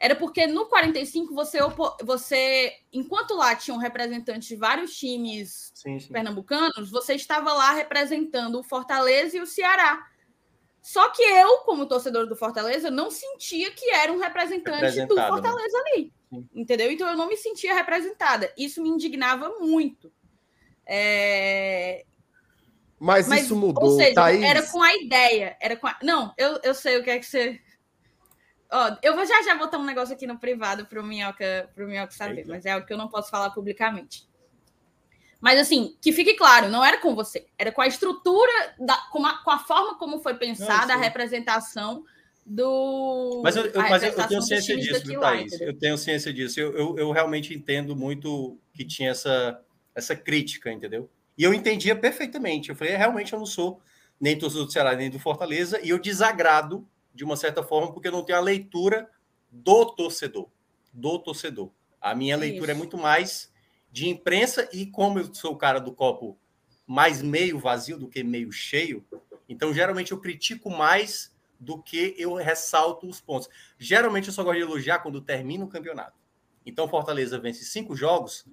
Era 0.00 0.14
porque 0.14 0.46
no 0.46 0.66
45 0.66 1.34
você, 1.34 1.58
você 2.04 2.72
enquanto 2.92 3.34
lá 3.34 3.56
tinham 3.56 3.78
representantes 3.78 4.46
de 4.46 4.54
vários 4.54 4.96
times 4.96 5.72
Sim, 5.74 5.98
sim. 5.98 6.12
pernambucanos, 6.12 6.90
você 6.90 7.14
estava 7.14 7.52
lá 7.52 7.72
representando 7.72 8.60
o 8.60 8.62
Fortaleza 8.62 9.36
e 9.36 9.40
o 9.40 9.46
Ceará. 9.46 10.06
Só 10.80 11.10
que 11.10 11.20
eu, 11.20 11.58
como 11.58 11.86
torcedor 11.86 12.28
do 12.28 12.36
Fortaleza, 12.36 12.90
não 12.90 13.10
sentia 13.10 13.70
que 13.72 13.90
era 13.90 14.12
um 14.12 14.18
representante 14.18 15.04
do 15.06 15.16
né? 15.16 15.28
Fortaleza 15.28 15.78
ali. 15.78 16.12
Sim. 16.30 16.48
Entendeu? 16.54 16.90
Então 16.92 17.08
eu 17.08 17.16
não 17.16 17.28
me 17.28 17.36
sentia 17.36 17.74
representada. 17.74 18.52
Isso 18.56 18.80
me 18.80 18.88
indignava 18.88 19.50
muito. 19.58 20.12
É, 20.86 22.06
Mas, 22.98 23.28
Mas, 23.28 23.44
isso 23.44 23.54
mudou. 23.54 23.84
Ou 23.84 23.96
seja, 23.96 24.14
Thaís, 24.14 24.42
era 24.42 24.62
com 24.62 24.82
a 24.82 24.94
ideia. 24.96 25.56
Era 25.60 25.76
com 25.76 25.86
a... 25.86 25.96
Não, 26.02 26.32
eu, 26.36 26.58
eu 26.64 26.74
sei 26.74 26.98
o 26.98 27.04
que 27.04 27.10
é 27.10 27.18
que 27.18 27.26
você. 27.26 27.60
Ó, 28.70 28.96
eu 29.02 29.14
vou 29.14 29.24
já 29.24 29.40
já 29.42 29.54
botar 29.54 29.78
um 29.78 29.84
negócio 29.84 30.14
aqui 30.14 30.26
no 30.26 30.38
privado 30.38 30.84
pro 30.86 31.02
Minhoca, 31.02 31.70
pro 31.74 31.86
Minhoca 31.86 32.12
saber, 32.12 32.38
Eita. 32.38 32.50
mas 32.50 32.66
é 32.66 32.72
algo 32.72 32.86
que 32.86 32.92
eu 32.92 32.98
não 32.98 33.08
posso 33.08 33.30
falar 33.30 33.50
publicamente. 33.50 34.28
Mas 35.40 35.58
assim, 35.60 35.96
que 36.02 36.12
fique 36.12 36.34
claro, 36.34 36.68
não 36.68 36.84
era 36.84 36.98
com 36.98 37.14
você, 37.14 37.46
era 37.56 37.70
com 37.70 37.80
a 37.80 37.86
estrutura, 37.86 38.52
da, 38.78 38.96
com, 39.12 39.24
a, 39.24 39.38
com 39.44 39.50
a 39.52 39.58
forma 39.60 39.96
como 39.96 40.20
foi 40.20 40.34
pensada 40.34 40.92
a 40.92 40.96
sim. 40.96 41.02
representação 41.02 42.04
do. 42.44 43.40
Mas 43.44 43.54
eu, 43.56 43.66
eu- 43.66 43.80
a 43.80 43.88
mas 43.88 44.02
eu- 44.02 44.26
tenho 44.26 44.42
ciência 44.42 44.76
disso, 44.76 45.06
viu, 45.06 45.20
Thaís? 45.20 45.60
Eu 45.60 45.78
tenho 45.78 45.96
ciência 45.96 46.32
disso. 46.32 46.58
Eu, 46.58 46.76
eu, 46.76 46.98
eu 46.98 47.10
realmente 47.12 47.54
entendo 47.54 47.94
muito 47.94 48.58
que 48.74 48.84
tinha 48.84 49.10
essa, 49.10 49.62
essa 49.94 50.16
crítica, 50.16 50.72
entendeu? 50.72 51.08
E 51.38 51.44
eu 51.44 51.54
entendia 51.54 51.94
perfeitamente. 51.94 52.68
Eu 52.68 52.76
falei, 52.76 52.96
realmente 52.96 53.32
eu 53.32 53.38
não 53.38 53.46
sou 53.46 53.80
nem 54.20 54.36
torcedor 54.36 54.66
do 54.66 54.72
Ceará, 54.72 54.96
nem 54.96 55.08
do 55.08 55.20
Fortaleza, 55.20 55.80
e 55.80 55.90
eu 55.90 55.98
desagrado, 56.00 56.86
de 57.14 57.24
uma 57.24 57.36
certa 57.36 57.62
forma, 57.62 57.92
porque 57.92 58.08
eu 58.08 58.12
não 58.12 58.24
tenho 58.24 58.38
a 58.38 58.42
leitura 58.42 59.08
do 59.50 59.86
torcedor. 59.86 60.48
Do 60.92 61.18
torcedor. 61.20 61.70
A 62.00 62.14
minha 62.14 62.36
leitura 62.36 62.72
é 62.72 62.74
Isso. 62.74 62.78
muito 62.78 62.98
mais 62.98 63.52
de 63.92 64.08
imprensa, 64.08 64.68
e 64.72 64.86
como 64.86 65.20
eu 65.20 65.32
sou 65.32 65.52
o 65.52 65.56
cara 65.56 65.78
do 65.78 65.92
copo 65.92 66.36
mais 66.84 67.22
meio 67.22 67.58
vazio 67.58 67.98
do 67.98 68.08
que 68.08 68.24
meio 68.24 68.50
cheio, 68.50 69.04
então 69.48 69.72
geralmente 69.72 70.12
eu 70.12 70.20
critico 70.20 70.70
mais 70.70 71.34
do 71.60 71.82
que 71.82 72.14
eu 72.18 72.34
ressalto 72.34 73.08
os 73.08 73.20
pontos. 73.20 73.48
Geralmente 73.78 74.28
eu 74.28 74.32
só 74.32 74.42
gosto 74.42 74.56
de 74.56 74.62
elogiar 74.62 75.00
quando 75.00 75.20
termina 75.20 75.64
o 75.64 75.68
campeonato. 75.68 76.18
Então 76.64 76.88
Fortaleza 76.88 77.38
vence 77.38 77.64
cinco 77.64 77.94
jogos, 77.94 78.46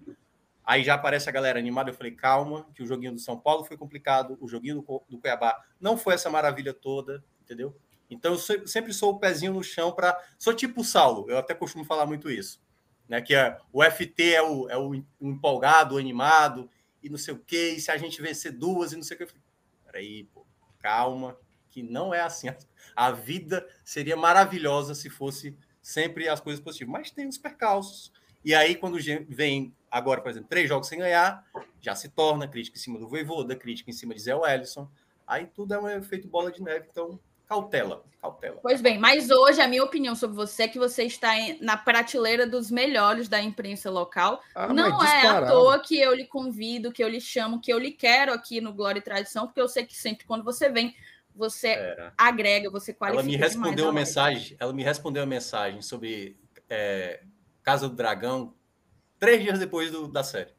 aí 0.65 0.83
já 0.83 0.95
aparece 0.95 1.29
a 1.29 1.31
galera 1.31 1.59
animada. 1.59 1.89
Eu 1.89 1.93
falei, 1.93 2.11
calma, 2.13 2.67
que 2.73 2.81
o 2.81 2.87
joguinho 2.87 3.13
do 3.13 3.19
São 3.19 3.37
Paulo 3.39 3.63
foi 3.63 3.77
complicado, 3.77 4.37
o 4.41 4.47
joguinho 4.47 4.81
do, 5.09 5.19
Cuiabá 5.19 5.61
não 5.79 5.97
foi 5.97 6.15
essa 6.15 6.29
maravilha 6.29 6.73
toda, 6.73 7.23
entendeu? 7.41 7.75
Então 8.09 8.33
eu 8.33 8.39
se- 8.39 8.65
sempre 8.67 8.93
sou 8.93 9.13
o 9.13 9.19
pezinho 9.19 9.53
no 9.53 9.63
chão 9.63 9.91
para. 9.91 10.17
Sou 10.37 10.53
tipo 10.53 10.81
o 10.81 10.83
Saulo, 10.83 11.29
eu 11.29 11.37
até 11.37 11.53
costumo 11.53 11.83
falar 11.83 12.05
muito 12.05 12.29
isso. 12.29 12.63
Né, 13.07 13.21
que 13.21 13.35
é, 13.35 13.55
o 13.71 13.83
FT 13.83 14.33
é 14.33 14.41
o, 14.41 14.67
é 14.67 14.75
o 14.75 14.95
empolgado, 15.21 15.93
o 15.93 15.97
animado, 15.99 16.67
e 17.03 17.09
não 17.09 17.19
sei 17.19 17.35
o 17.35 17.37
quê, 17.37 17.75
e 17.77 17.79
se 17.79 17.91
a 17.91 17.97
gente 17.97 18.19
vencer 18.19 18.51
duas 18.51 18.93
e 18.93 18.95
não 18.95 19.03
sei 19.03 19.13
o 19.13 19.17
quê. 19.19 19.23
Eu 19.25 19.27
falei, 19.27 19.43
peraí, 19.85 20.23
pô, 20.33 20.43
calma, 20.79 21.37
que 21.69 21.83
não 21.83 22.13
é 22.13 22.21
assim. 22.21 22.47
A 22.95 23.11
vida 23.11 23.67
seria 23.83 24.15
maravilhosa 24.15 24.95
se 24.95 25.09
fosse 25.09 25.55
sempre 25.81 26.27
as 26.29 26.39
coisas 26.39 26.63
positivas, 26.63 26.91
mas 26.91 27.11
tem 27.11 27.27
os 27.27 27.37
percalços. 27.37 28.11
E 28.43 28.55
aí, 28.55 28.75
quando 28.75 28.97
vem 29.27 29.75
agora, 29.95 30.19
por 30.19 30.29
exemplo, 30.29 30.49
três 30.49 30.67
jogos 30.67 30.89
sem 30.89 30.99
ganhar, 30.99 31.41
já 31.79 31.95
se 31.95 32.09
torna 32.09 32.49
crítica 32.49 32.77
em 32.77 32.81
cima 32.81 32.99
do 32.99 33.07
Voivoda, 33.07 33.55
crítica 33.55 33.89
em 33.89 33.93
cima 33.93 34.13
de 34.13 34.19
Zé 34.19 34.35
Wellison. 34.35 34.89
Aí 35.25 35.45
tudo 35.47 35.73
é 35.73 35.79
um 35.79 35.87
efeito 35.87 36.27
bola 36.27 36.51
de 36.51 36.61
neve, 36.61 36.87
então 36.91 37.17
cautela, 37.47 38.03
cautela. 38.21 38.59
Pois 38.61 38.81
bem, 38.81 38.97
mas 38.97 39.29
hoje 39.29 39.61
a 39.61 39.67
minha 39.69 39.83
opinião 39.83 40.13
sobre 40.13 40.35
você 40.35 40.63
é 40.63 40.67
que 40.67 40.77
você 40.77 41.03
está 41.03 41.37
em- 41.39 41.61
na 41.61 41.77
prateleira 41.77 42.45
dos 42.45 42.69
melhores 42.69 43.29
da 43.29 43.41
imprensa 43.41 43.89
local. 43.89 44.43
ah, 44.53 44.73
não 44.73 45.01
é 45.01 45.27
à 45.27 45.45
toa 45.45 45.79
que 45.79 45.97
eu 45.97 46.13
lhe 46.13 46.25
convido, 46.25 46.91
que 46.91 47.01
eu 47.01 47.07
lhe 47.07 47.21
chamo, 47.21 47.61
que 47.61 47.71
eu 47.71 47.79
lhe 47.79 47.91
quero 47.91 48.33
aqui 48.33 48.59
no 48.59 48.73
Glória 48.73 48.99
e 48.99 49.03
Tradição, 49.03 49.45
porque 49.45 49.61
eu 49.61 49.69
sei 49.69 49.85
que 49.85 49.95
sempre 49.95 50.25
quando 50.25 50.43
você 50.43 50.67
vem, 50.67 50.93
você 51.33 51.69
Era. 51.69 52.13
agrega, 52.17 52.69
você 52.69 52.93
qualifica 52.93 53.21
Ela 53.21 53.31
me 53.31 53.37
respondeu 53.37 53.85
a 53.85 53.87
uma 53.87 53.93
mensagem, 53.93 54.57
ela 54.59 54.73
me 54.73 54.83
respondeu 54.83 55.23
uma 55.23 55.29
mensagem 55.29 55.81
sobre 55.81 56.37
é, 56.69 57.21
Casa 57.63 57.87
do 57.87 57.95
Dragão 57.95 58.53
três 59.19 59.41
dias 59.43 59.59
depois 59.59 59.91
do- 59.91 60.07
da 60.07 60.23
série. 60.23 60.51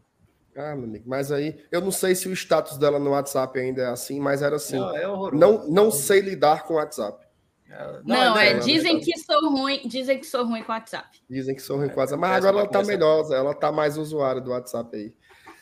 Ah, 0.57 0.75
meu 0.75 0.85
amigo, 0.85 1.05
mas 1.07 1.31
aí 1.31 1.63
eu 1.71 1.83
não 1.83 1.91
sei 1.91 2.15
se 2.15 2.29
o 2.29 2.33
status 2.33 2.79
dela 2.79 2.99
no 2.99 3.11
WhatsApp 3.11 3.59
ainda 3.59 3.83
é 3.83 3.87
assim, 3.89 4.19
mas 4.19 4.41
era 4.41 4.57
assim. 4.57 4.79
Não, 4.79 4.97
é 4.97 5.07
horroroso. 5.07 5.37
Não, 5.39 5.69
não 5.69 5.91
sei 5.91 6.21
lidar 6.21 6.65
com 6.65 6.75
o 6.75 6.77
WhatsApp. 6.77 7.27
É, 7.69 8.01
Não, 8.05 8.37
é, 8.39 8.55
não, 8.55 8.61
dizem 8.61 8.95
não. 8.95 9.01
que 9.01 9.19
sou 9.19 9.51
ruim, 9.51 9.83
dizem 9.87 10.19
que 10.19 10.25
sou 10.25 10.47
ruim 10.47 10.63
com 10.63 10.73
WhatsApp. 10.73 11.21
Dizem 11.29 11.55
que 11.55 11.61
sou 11.61 11.77
ruim 11.77 11.89
com 11.89 11.97
o 11.97 11.99
WhatsApp, 11.99 12.19
mas 12.21 12.31
essa 12.39 12.49
agora 12.49 12.63
ela 12.63 12.71
tá 12.71 12.83
melhor, 12.85 13.31
ela 13.35 13.55
tá 13.55 13.71
mais 13.71 13.99
usuária 13.99 14.41
do 14.41 14.51
WhatsApp 14.53 14.97
aí. 14.97 15.15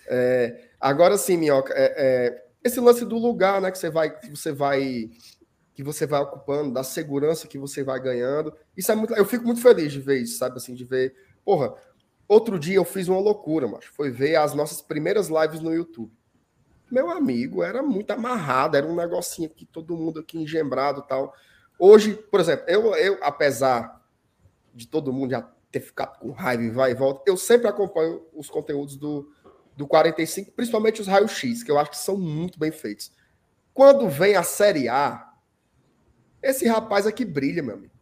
É, 0.07 0.69
agora 0.79 1.16
sim, 1.16 1.39
Minhoca, 1.39 1.73
é, 1.75 1.95
é, 1.97 2.45
esse 2.62 2.79
lance 2.79 3.05
do 3.05 3.16
lugar, 3.19 3.61
né, 3.61 3.71
que 3.73 3.79
você 3.79 3.91
vai, 3.91 4.16
que 4.16 4.31
você 4.31 4.53
vai, 4.53 5.11
que 5.73 5.83
você 5.83 6.07
vai 6.07 6.21
ocupando, 6.21 6.73
da 6.73 6.85
segurança 6.85 7.49
que 7.49 7.59
você 7.59 7.83
vai 7.83 7.99
ganhando, 7.99 8.55
isso 8.77 8.93
é 8.93 8.95
muito, 8.95 9.15
eu 9.15 9.25
fico 9.25 9.45
muito 9.45 9.61
feliz 9.62 9.91
de 9.93 10.01
ver 10.01 10.19
isso, 10.19 10.39
sabe, 10.39 10.59
assim, 10.59 10.75
de 10.75 10.85
ver, 10.85 11.15
porra, 11.45 11.75
outro 12.35 12.59
dia 12.59 12.77
eu 12.77 12.85
fiz 12.85 13.09
uma 13.09 13.20
loucura, 13.20 13.66
mas 13.66 13.85
foi 13.85 14.11
ver 14.11 14.36
as 14.36 14.55
nossas 14.55 14.82
primeiras 14.82 15.28
lives 15.28 15.61
no 15.61 15.73
YouTube. 15.73 16.12
Meu 16.90 17.11
amigo, 17.11 17.62
era 17.62 17.82
muito 17.82 18.11
amarrado, 18.11 18.77
era 18.77 18.86
um 18.86 18.94
negocinho 18.94 19.48
aqui, 19.48 19.65
todo 19.65 19.97
mundo 19.97 20.20
aqui 20.20 20.39
engembrado 20.39 21.02
tal. 21.02 21.35
Hoje, 21.78 22.15
por 22.15 22.40
exemplo, 22.40 22.65
eu, 22.69 22.94
eu 22.94 23.19
apesar 23.23 24.02
de 24.74 24.86
todo 24.86 25.12
mundo 25.12 25.31
já 25.31 25.43
ter 25.70 25.81
ficado 25.81 26.19
com 26.19 26.31
raiva 26.31 26.62
e 26.62 26.70
vai 26.70 26.90
e 26.93 26.94
volta, 26.94 27.23
eu 27.27 27.36
sempre 27.36 27.66
acompanho 27.66 28.23
os 28.32 28.48
conteúdos 28.48 28.97
do, 28.97 29.28
do 29.77 29.86
45, 29.86 30.52
principalmente 30.52 31.01
os 31.01 31.06
raios-x, 31.06 31.62
que 31.62 31.70
eu 31.70 31.78
acho 31.78 31.90
que 31.90 31.97
são 31.97 32.16
muito 32.16 32.59
bem 32.59 32.70
feitos. 32.70 33.12
Quando 33.73 34.09
vem 34.09 34.36
a 34.36 34.43
Série 34.43 34.89
A, 34.89 35.32
esse 36.43 36.66
rapaz 36.66 37.06
aqui 37.06 37.24
brilha, 37.24 37.62
meu 37.62 37.74
amigo. 37.74 37.94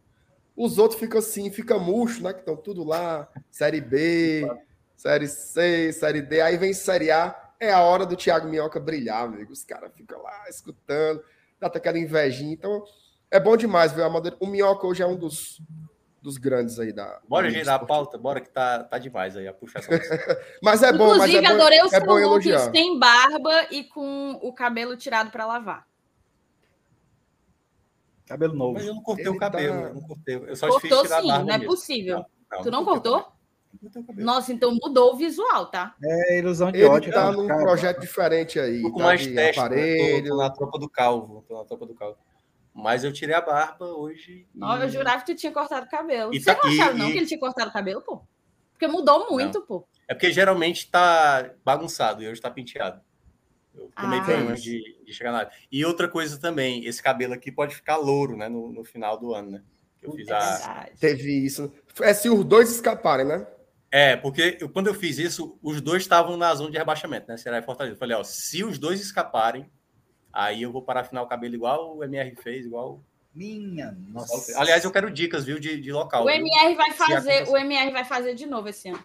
Os 0.55 0.77
outros 0.77 0.99
ficam 0.99 1.19
assim, 1.19 1.49
fica 1.51 1.79
murcho, 1.79 2.23
né? 2.23 2.33
Que 2.33 2.39
estão 2.39 2.55
tudo 2.55 2.83
lá, 2.83 3.27
Série 3.49 3.81
B, 3.81 4.47
Série 4.95 5.27
C, 5.27 5.91
Série 5.91 6.21
D. 6.21 6.41
Aí 6.41 6.57
vem 6.57 6.73
Série 6.73 7.11
A, 7.11 7.35
é 7.59 7.71
a 7.71 7.81
hora 7.81 8.05
do 8.05 8.15
Thiago 8.15 8.47
Minhoca 8.47 8.79
brilhar, 8.79 9.23
amigo. 9.23 9.51
Os 9.51 9.63
caras 9.63 9.91
ficam 9.95 10.21
lá 10.21 10.49
escutando, 10.49 11.23
dá 11.59 11.67
até 11.67 11.79
aquela 11.79 11.97
invejinha. 11.97 12.53
Então, 12.53 12.83
é 13.31 13.39
bom 13.39 13.57
demais 13.57 13.91
ver 13.91 14.01
o 14.01 14.05
Amador. 14.05 14.37
O 14.39 14.45
Minhoca 14.45 14.85
hoje 14.85 15.01
é 15.01 15.07
um 15.07 15.15
dos, 15.15 15.59
dos 16.21 16.37
grandes 16.37 16.79
aí 16.79 16.93
da. 16.93 17.19
Bora, 17.27 17.49
gente, 17.49 17.67
a 17.67 17.79
pauta, 17.79 18.17
bora 18.17 18.39
que 18.39 18.49
tá, 18.49 18.83
tá 18.83 18.99
demais 18.99 19.35
aí 19.35 19.47
a 19.47 19.53
puxar 19.53 19.79
música. 19.79 20.39
Mas 20.61 20.83
é 20.83 20.93
bom, 20.93 21.17
mas 21.17 21.33
é 21.33 21.37
Inclusive, 21.37 21.47
bom, 21.47 21.53
adorei 21.53 21.81
o 21.81 21.85
é 21.85 21.89
seu 21.89 22.29
look 22.29 22.71
sem 22.71 22.99
barba 22.99 23.67
e 23.71 23.83
com 23.85 24.39
o 24.41 24.53
cabelo 24.53 24.95
tirado 24.95 25.31
para 25.31 25.45
lavar. 25.45 25.87
Cabelo 28.25 28.53
novo. 28.53 28.73
Mas 28.75 28.85
eu 28.87 28.93
não 28.95 29.01
cortei 29.03 29.25
Ele 29.25 29.35
o 29.35 29.37
cabelo, 29.39 29.73
tá- 29.81 29.87
eu 29.89 29.93
não 29.95 30.01
cortei. 30.01 30.35
Eu 30.35 30.55
só 30.55 30.67
fiz 30.79 30.89
Cortou 30.89 31.03
tirar 31.03 31.21
sim, 31.21 31.27
barba 31.27 31.43
não 31.45 31.53
é 31.53 31.57
mesmo. 31.57 31.73
possível. 31.73 32.25
tu 32.61 32.71
não 32.71 32.81
o 32.81 32.85
cortou? 32.85 33.13
cabelo. 33.19 33.33
Não 33.73 33.79
cortei 33.81 34.01
o 34.01 34.05
cabelo. 34.05 34.25
Nossa, 34.25 34.53
então 34.53 34.77
mudou 34.81 35.13
o 35.13 35.17
visual, 35.17 35.65
tá? 35.67 35.95
É 36.03 36.39
ilusão 36.39 36.71
de 36.71 36.79
Ele 36.79 36.87
ódio. 36.87 37.11
tá 37.13 37.21
cara. 37.23 37.31
num 37.33 37.47
Cara, 37.47 37.61
projeto 37.61 37.99
diferente 37.99 38.59
aí. 38.59 38.81
Tô 38.81 38.91
com 38.91 38.97
tá 38.99 39.03
mais 39.05 39.25
teste, 39.25 39.59
né? 39.59 39.65
aparelho. 39.65 40.23
tô, 40.23 40.29
tô 40.29 40.37
na 40.37 40.49
tropa 40.49 40.79
do 40.79 40.89
calvo, 40.89 41.45
tô 41.47 41.57
na 41.57 41.65
tropa 41.65 41.85
do 41.85 41.93
calvo. 41.93 42.17
Mas 42.73 43.03
eu 43.03 43.11
tirei 43.13 43.35
a 43.35 43.41
barba 43.41 43.85
hoje. 43.85 44.47
e- 44.55 44.57
Não, 44.59 44.81
eu 44.81 44.89
jurava 44.89 45.19
que 45.23 45.31
tu 45.33 45.35
tinha 45.37 45.51
cortado 45.51 45.85
o 45.85 45.89
cabelo. 45.89 46.33
E 46.33 46.39
Você 46.39 46.55
tá- 46.55 46.59
não 46.63 46.71
achava, 46.71 46.95
e- 46.95 46.97
não, 46.99 47.09
e- 47.09 47.11
que 47.11 47.17
ele 47.19 47.25
tinha 47.27 47.39
cortado 47.39 47.69
o 47.69 47.73
cabelo, 47.73 48.01
pô? 48.01 48.21
Porque 48.71 48.87
mudou 48.87 49.29
muito, 49.29 49.61
pô. 49.61 49.85
É 50.07 50.13
porque 50.13 50.31
geralmente 50.31 50.89
tá 50.89 51.51
bagunçado 51.63 52.23
e 52.23 52.27
hoje 52.27 52.41
tá 52.41 52.49
penteado. 52.49 52.99
Eu 53.75 53.89
tomei 53.99 54.19
Ah. 54.19 54.23
banho 54.23 54.49
antes 54.49 54.63
de, 54.63 54.97
de 55.05 55.13
chegar 55.13 55.31
na 55.31 55.39
área. 55.39 55.51
E 55.71 55.83
outra 55.85 56.07
coisa 56.07 56.37
também, 56.39 56.85
esse 56.85 57.01
cabelo 57.01 57.33
aqui 57.33 57.51
pode 57.51 57.73
ficar 57.75 57.97
louro, 57.97 58.37
né? 58.37 58.47
No, 58.47 58.71
no 58.71 58.83
final 58.83 59.17
do 59.17 59.33
ano, 59.33 59.51
né? 59.51 59.61
Que 59.99 60.07
eu 60.07 60.13
fiz 60.13 60.27
É 60.27 60.33
a. 60.33 60.89
Teve 60.99 61.31
isso. 61.45 61.71
É 62.01 62.13
se 62.13 62.29
os 62.29 62.43
dois 62.43 62.69
escaparem, 62.71 63.25
né? 63.25 63.47
É, 63.91 64.15
porque 64.15 64.57
eu- 64.59 64.69
quando 64.69 64.87
eu 64.87 64.93
fiz 64.93 65.17
isso, 65.19 65.57
os 65.61 65.79
dois 65.81 66.01
estavam 66.03 66.35
na 66.37 66.53
zona 66.55 66.71
de 66.71 66.77
rebaixamento, 66.77 67.27
né? 67.27 67.37
Ceará 67.37 67.59
e 67.59 67.63
Fortaleza. 67.63 67.95
Eu 67.95 67.99
falei, 67.99 68.15
ó, 68.17 68.23
se 68.23 68.63
os 68.63 68.77
dois 68.79 68.99
escaparem, 68.99 69.69
aí 70.31 70.61
eu 70.63 70.71
vou 70.71 70.81
parar 70.81 71.01
afinal 71.01 71.25
o 71.25 71.27
cabelo 71.27 71.53
igual 71.55 71.97
o 71.97 72.03
MR 72.03 72.35
fez, 72.35 72.65
igual. 72.65 72.99
Minha 73.35 73.91
nossa. 74.09 74.59
Aliás, 74.59 74.83
eu 74.83 74.91
quero 74.91 75.09
dicas, 75.11 75.43
viu, 75.45 75.59
de, 75.59 75.79
de 75.81 75.91
local. 75.91 76.23
O 76.23 76.27
viu? 76.27 76.35
MR 76.35 76.75
vai 76.75 76.91
fazer, 76.91 77.49
o 77.49 77.57
MR 77.57 77.91
vai 77.91 78.05
fazer 78.05 78.35
de 78.35 78.45
novo 78.45 78.69
esse 78.69 78.89
ano. 78.89 79.03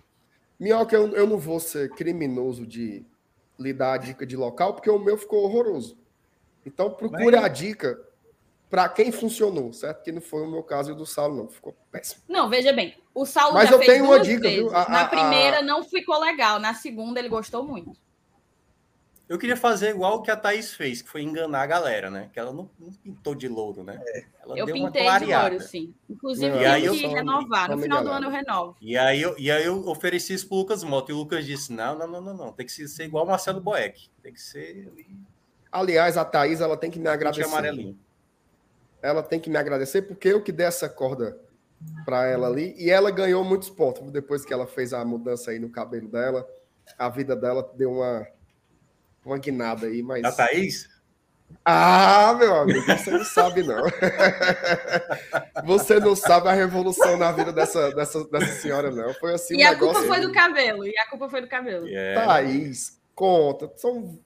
Minhoca, 0.61 0.95
eu, 0.97 1.15
eu 1.15 1.27
não 1.27 1.39
vou 1.39 1.59
ser 1.61 1.89
criminoso 1.91 2.67
de 2.67 3.05
lhe 3.59 3.73
dar 3.73 3.95
a 3.95 3.97
dica 3.99 4.25
de 4.25 4.37
local, 4.37 4.75
porque 4.75 4.89
o 4.91 4.99
meu 4.99 5.19
ficou 5.19 5.45
horroroso. 5.45 5.99
Então 6.65 6.91
procure 6.91 7.37
Mas- 7.37 7.45
a 7.45 7.49
dica 7.49 7.99
para 8.71 8.89
quem 8.89 9.11
funcionou, 9.11 9.73
certo? 9.73 10.03
Que 10.03 10.13
não 10.13 10.21
foi 10.21 10.43
o 10.43 10.51
meu 10.51 10.63
caso 10.63 10.91
e 10.91 10.93
o 10.93 10.97
do 10.97 11.07
Saulo, 11.07 11.37
não. 11.37 11.49
Ficou 11.49 11.75
péssimo. 11.91 12.23
Não, 12.29 12.49
veja 12.49 12.73
bem, 12.73 12.97
o 13.15 13.25
Saulo 13.25 13.55
Mas 13.55 13.69
já 13.69 13.75
eu 13.77 13.79
fez 13.79 13.91
tenho 13.93 14.05
uma 14.05 14.21
dica, 14.21 14.43
vezes. 14.43 14.59
viu? 14.59 14.69
A- 14.77 14.89
Na 14.89 14.99
a- 15.01 15.03
a- 15.03 15.09
primeira 15.09 15.63
não 15.63 15.83
ficou 15.83 16.21
legal, 16.21 16.59
na 16.59 16.75
segunda 16.75 17.19
ele 17.19 17.29
gostou 17.29 17.65
muito. 17.65 17.93
Eu 19.29 19.39
queria 19.39 19.57
fazer 19.59 19.91
igual 19.91 20.17
o 20.17 20.23
que 20.23 20.31
a 20.31 20.37
Thaís 20.37 20.73
fez, 20.73 21.03
que 21.03 21.09
foi 21.11 21.21
enganar 21.23 21.61
a 21.61 21.67
galera, 21.67 22.11
né? 22.11 22.31
Que 22.33 22.41
ela 22.41 22.51
não, 22.51 22.71
não 22.79 22.91
pintou 22.91 23.35
de 23.35 23.47
louro, 23.47 23.85
né? 23.85 24.01
Ela 24.43 24.59
Eu 24.59 24.65
deu 24.65 24.75
uma 24.75 24.87
pintei 24.87 25.03
de 25.03 25.09
clareada. 25.09 25.49
louro, 25.51 25.65
sim. 25.65 25.95
Inclusive, 26.09 26.49
Não, 26.49 26.79
eu 26.79 26.93
que 26.95 27.07
renovar. 27.07 27.71
No 27.71 27.79
final 27.79 28.03
do 28.03 28.11
ano 28.11 28.27
eu 28.27 28.31
renovo. 28.31 28.77
E 28.81 28.97
aí, 28.97 29.21
eu, 29.21 29.39
e 29.39 29.51
aí 29.51 29.67
eu 29.67 29.87
ofereci 29.87 30.33
isso 30.33 30.49
pro 30.49 30.57
Lucas 30.57 30.83
Mota. 30.83 31.13
E 31.13 31.15
o 31.15 31.19
Lucas 31.19 31.45
disse: 31.45 31.71
não, 31.71 31.99
não, 31.99 32.07
não, 32.09 32.21
não, 32.23 32.35
não. 32.35 32.53
Tem 32.53 32.65
que 32.65 32.73
ser 32.73 33.05
igual 33.05 33.25
o 33.25 33.29
Marcelo 33.29 33.61
Boeck. 33.61 34.09
Tem 34.23 34.33
que 34.33 34.41
ser 34.41 34.89
ali, 34.91 35.07
Aliás, 35.71 36.17
a 36.17 36.25
Thaís, 36.25 36.63
ela 36.63 36.77
tem 36.79 36.91
que 36.91 36.99
me 36.99 37.09
agradecer. 37.09 37.45
amarelinho. 37.45 37.99
Ela 39.03 39.23
tem 39.23 39.39
que 39.39 39.51
me 39.51 39.59
agradecer, 39.59 40.03
porque 40.03 40.29
eu 40.29 40.43
que 40.43 40.51
dei 40.51 40.67
essa 40.67 40.89
corda 40.89 41.39
para 42.07 42.27
ela 42.27 42.49
ali. 42.49 42.75
E 42.79 42.89
ela 42.91 43.11
ganhou 43.11 43.45
muitos 43.45 43.69
pontos. 43.69 44.11
Depois 44.11 44.45
que 44.45 44.55
ela 44.55 44.67
fez 44.67 44.95
a 44.95 45.05
mudança 45.05 45.51
aí 45.51 45.59
no 45.59 45.69
cabelo 45.69 46.09
dela, 46.09 46.49
a 46.99 47.11
vida 47.11 47.37
dela 47.37 47.71
deu 47.77 47.93
uma, 47.93 48.27
uma 49.29 49.39
guinada 49.39 49.87
aí. 49.87 50.03
Mas 50.03 50.25
A 50.25 50.33
Thaís? 50.33 50.89
Ah, 51.65 52.35
meu 52.39 52.55
amigo, 52.55 52.81
você 52.87 53.11
não 53.11 53.25
sabe, 53.25 53.63
não. 53.63 53.83
você 55.65 55.99
não 55.99 56.15
sabe 56.15 56.49
a 56.49 56.53
revolução 56.53 57.17
na 57.17 57.33
vida 57.33 57.53
dessa, 57.53 57.91
dessa, 57.95 58.25
dessa 58.25 58.53
senhora, 58.61 58.91
não. 58.91 59.13
Foi 59.15 59.35
assim 59.35 59.57
E 59.59 59.65
um 59.65 59.69
a 59.69 59.77
culpa 59.77 60.03
foi 60.03 60.21
do 60.21 60.33
cabelo. 60.33 60.87
E 60.87 60.99
a 60.99 61.07
culpa 61.07 61.29
foi 61.29 61.41
do 61.41 61.47
cabelo. 61.47 61.87
Yeah. 61.87 62.25
Thaís, 62.25 63.01
conta. 63.15 63.71
São 63.77 64.19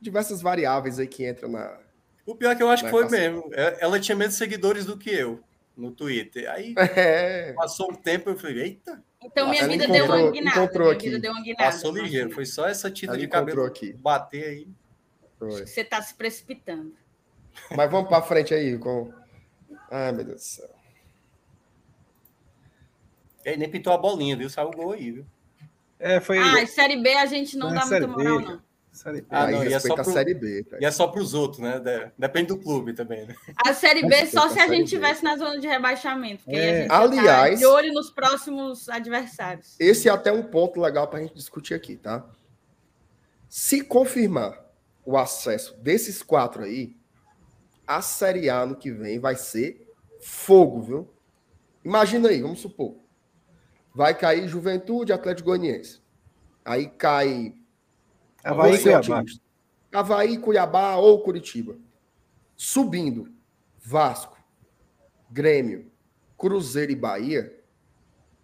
diversas 0.00 0.40
variáveis 0.40 0.98
aí 0.98 1.06
que 1.06 1.28
entram 1.28 1.50
na. 1.50 1.78
O 2.26 2.34
pior 2.34 2.52
é 2.52 2.54
que 2.54 2.62
eu 2.62 2.70
acho 2.70 2.84
que 2.84 2.90
foi 2.90 3.08
mesmo. 3.08 3.48
É, 3.52 3.78
ela 3.80 3.98
tinha 3.98 4.16
menos 4.16 4.34
seguidores 4.34 4.84
do 4.84 4.98
que 4.98 5.10
eu 5.10 5.40
no 5.76 5.92
Twitter. 5.92 6.50
Aí 6.50 6.74
é. 6.96 7.52
passou 7.52 7.90
um 7.90 7.94
tempo, 7.94 8.30
eu 8.30 8.36
falei, 8.36 8.60
eita. 8.60 9.02
Então 9.22 9.48
minha 9.50 9.66
vida 9.66 9.86
deu 9.88 10.04
uma 10.04 10.30
guinada. 10.30 10.64
Encontrou 10.64 10.90
aqui. 10.90 11.18
Deu 11.18 11.32
uma 11.32 11.42
guinada, 11.42 11.64
Passou 11.64 11.92
ligeiro. 11.92 12.30
Foi 12.30 12.46
só 12.46 12.68
essa 12.68 12.90
tinta 12.90 13.16
de 13.16 13.26
cabelo 13.26 13.64
aqui. 13.64 13.92
bater 13.92 14.44
aí. 14.44 14.68
Você 15.40 15.82
está 15.82 16.00
se 16.02 16.14
precipitando. 16.14 16.94
Mas 17.76 17.90
vamos 17.90 18.08
para 18.08 18.22
frente 18.22 18.54
aí 18.54 18.78
com. 18.78 19.12
Ai, 19.90 20.12
meu 20.12 20.24
Deus 20.24 20.40
do 20.40 20.44
céu. 20.44 20.70
Ele 23.44 23.56
nem 23.56 23.70
pintou 23.70 23.92
a 23.92 23.98
bolinha, 23.98 24.36
viu? 24.36 24.50
Saiu 24.50 24.68
o 24.68 24.72
gol 24.72 24.92
aí, 24.92 25.10
viu? 25.10 25.26
É, 25.98 26.20
foi. 26.20 26.38
Ah, 26.38 26.66
Série 26.66 26.96
B 26.96 27.14
a 27.14 27.26
gente 27.26 27.56
não 27.56 27.72
dá 27.72 27.86
muita 27.86 28.06
moral, 28.06 28.40
não. 28.40 28.67
Série 28.92 29.20
B. 29.20 29.26
Ah, 29.30 29.50
não, 29.50 29.64
e 29.64 29.72
é 29.72 29.78
só 29.78 29.94
pro, 29.94 30.04
série 30.04 30.34
B. 30.34 30.66
E 30.80 30.84
é 30.84 30.90
só 30.90 31.06
para 31.06 31.20
os 31.20 31.34
outros, 31.34 31.60
né? 31.60 31.80
Depende 32.18 32.48
do 32.48 32.58
clube 32.58 32.92
também. 32.92 33.26
Né? 33.26 33.34
A 33.64 33.72
Série 33.72 34.06
B 34.06 34.26
só 34.26 34.48
se 34.48 34.58
a, 34.58 34.64
a 34.64 34.68
gente 34.68 34.88
tivesse 34.88 35.22
na 35.22 35.36
zona 35.36 35.60
de 35.60 35.66
rebaixamento. 35.66 36.44
Porque 36.44 36.58
é. 36.58 36.88
a 36.90 37.06
gente 37.06 37.18
Aliás, 37.18 37.54
tá 37.54 37.56
de 37.58 37.66
olho 37.66 37.92
nos 37.92 38.10
próximos 38.10 38.88
adversários. 38.88 39.76
Esse 39.78 40.08
é 40.08 40.12
até 40.12 40.32
um 40.32 40.42
ponto 40.42 40.80
legal 40.80 41.06
para 41.06 41.20
a 41.20 41.22
gente 41.22 41.34
discutir 41.34 41.74
aqui, 41.74 41.96
tá? 41.96 42.26
Se 43.48 43.82
confirmar 43.82 44.58
o 45.04 45.16
acesso 45.16 45.76
desses 45.80 46.22
quatro 46.22 46.64
aí, 46.64 46.96
a 47.86 48.02
Série 48.02 48.50
A 48.50 48.66
no 48.66 48.76
que 48.76 48.90
vem 48.90 49.18
vai 49.18 49.36
ser 49.36 49.86
fogo, 50.20 50.82
viu? 50.82 51.10
Imagina 51.84 52.28
aí, 52.28 52.42
vamos 52.42 52.60
supor. 52.60 52.96
Vai 53.94 54.14
cair 54.14 54.46
Juventude, 54.46 55.12
Atlético 55.12 55.48
Goianiense. 55.48 56.00
Aí 56.64 56.86
cai 56.88 57.54
Havaí, 58.48 58.82
Cuiabá. 58.82 59.24
Havaí, 59.92 60.38
Cuiabá 60.38 60.96
ou 60.96 61.22
Curitiba. 61.22 61.76
Subindo, 62.56 63.30
Vasco, 63.78 64.38
Grêmio, 65.30 65.92
Cruzeiro 66.36 66.90
e 66.90 66.96
Bahia, 66.96 67.62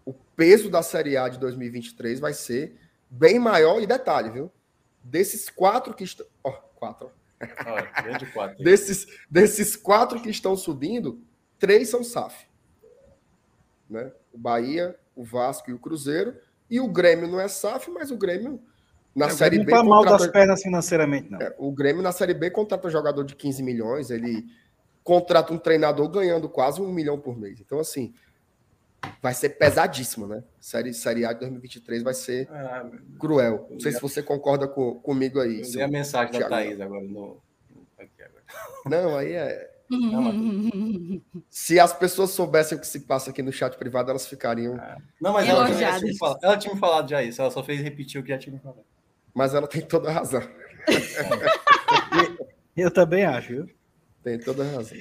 o 0.05 0.13
peso 0.13 0.69
da 0.69 0.83
Série 0.83 1.17
A 1.17 1.29
de 1.29 1.39
2023 1.39 2.21
vai 2.21 2.35
ser 2.35 2.79
bem 3.09 3.39
maior. 3.39 3.81
E 3.81 3.87
detalhe, 3.87 4.29
viu? 4.29 4.53
Desses 5.03 5.49
quatro 5.49 5.95
que 5.95 6.05
estão. 6.05 6.27
Ó, 6.43 6.51
oh, 6.51 6.53
quatro. 6.79 7.11
Oh, 7.41 8.33
quatro. 8.33 8.63
desses, 8.63 9.07
desses 9.31 9.75
quatro 9.75 10.21
que 10.21 10.29
estão 10.29 10.55
subindo, 10.55 11.23
três 11.59 11.89
são 11.89 12.05
SAF. 12.05 12.47
Né? 13.89 14.13
O 14.33 14.39
Bahia, 14.39 14.99
o 15.17 15.25
Vasco 15.25 15.71
e 15.71 15.75
o 15.75 15.79
Cruzeiro. 15.79 16.37
E 16.69 16.79
o 16.79 16.89
Grêmio 16.89 17.27
não 17.27 17.41
é 17.41 17.49
SAF, 17.49 17.91
mas 17.91 18.11
o 18.11 18.17
Grêmio 18.19 18.63
na 19.15 19.27
é, 19.27 19.31
Série 19.31 19.59
B. 19.59 19.73
Não 19.73 19.79
tá 19.79 19.85
mal 19.85 20.05
das 20.05 20.27
pernas 20.27 20.63
financeiramente, 20.63 21.31
não. 21.31 21.41
É, 21.41 21.55
o 21.59 21.71
Grêmio 21.71 22.03
na 22.03 22.13
Série 22.13 22.35
B 22.35 22.51
contrata 22.51 22.89
um 22.89 22.91
jogador 22.91 23.25
de 23.25 23.37
15 23.37 23.63
milhões, 23.63 24.11
ele 24.11 24.45
contrata 25.03 25.53
um 25.53 25.59
treinador 25.59 26.09
ganhando 26.09 26.49
quase 26.49 26.81
um 26.81 26.91
milhão 26.91 27.19
por 27.21 27.39
mês. 27.39 27.61
Então, 27.61 27.79
assim, 27.79 28.15
vai 29.23 29.35
ser 29.35 29.51
pesadíssimo, 29.51 30.27
né? 30.27 30.43
Série, 30.59 30.93
série 30.95 31.25
A 31.25 31.33
de 31.33 31.41
2023 31.41 32.03
vai 32.03 32.15
ser 32.15 32.49
ah, 32.51 32.87
cruel. 33.19 33.69
Não 33.71 33.79
sei 33.79 33.93
se 33.93 34.01
você 34.01 34.23
concorda 34.23 34.67
com, 34.67 34.95
comigo 34.97 35.41
aí. 35.41 35.63
Eu 35.75 35.85
a 35.85 35.89
mensagem 35.89 36.33
Thiago. 36.33 36.51
da 36.51 36.57
Thaís 36.57 36.81
agora 36.81 37.03
no. 37.03 37.43
Não, 38.87 39.17
aí 39.17 39.33
é. 39.33 39.71
Não, 39.91 41.21
se 41.51 41.79
as 41.79 41.93
pessoas 41.93 42.31
soubessem 42.31 42.77
o 42.77 42.81
que 42.81 42.87
se 42.87 43.01
passa 43.01 43.31
aqui 43.31 43.43
no 43.43 43.53
chat 43.53 43.77
privado, 43.77 44.11
elas 44.11 44.27
ficariam. 44.27 44.77
Ah. 44.77 44.97
Não, 45.21 45.33
mas 45.35 45.47
ela 45.47 45.67
tinha, 45.67 46.01
me 46.01 46.17
falado, 46.17 46.39
ela 46.43 46.57
tinha 46.57 46.75
me 46.75 46.81
falado 46.81 47.09
já 47.09 47.23
isso, 47.23 47.41
ela 47.41 47.51
só 47.51 47.63
fez 47.63 47.81
repetir 47.81 48.21
o 48.21 48.25
que 48.25 48.31
já 48.31 48.39
tinha 48.39 48.55
me 48.55 48.61
falado. 48.61 48.83
Mas 49.35 49.53
ela 49.55 49.67
tem 49.67 49.83
toda 49.83 50.09
a 50.09 50.13
razão. 50.13 50.43
Eu 52.77 52.91
também 52.91 53.25
acho, 53.25 53.49
viu? 53.49 53.71
Tem 54.23 54.39
toda 54.39 54.65
a 54.65 54.71
razão. 54.71 54.99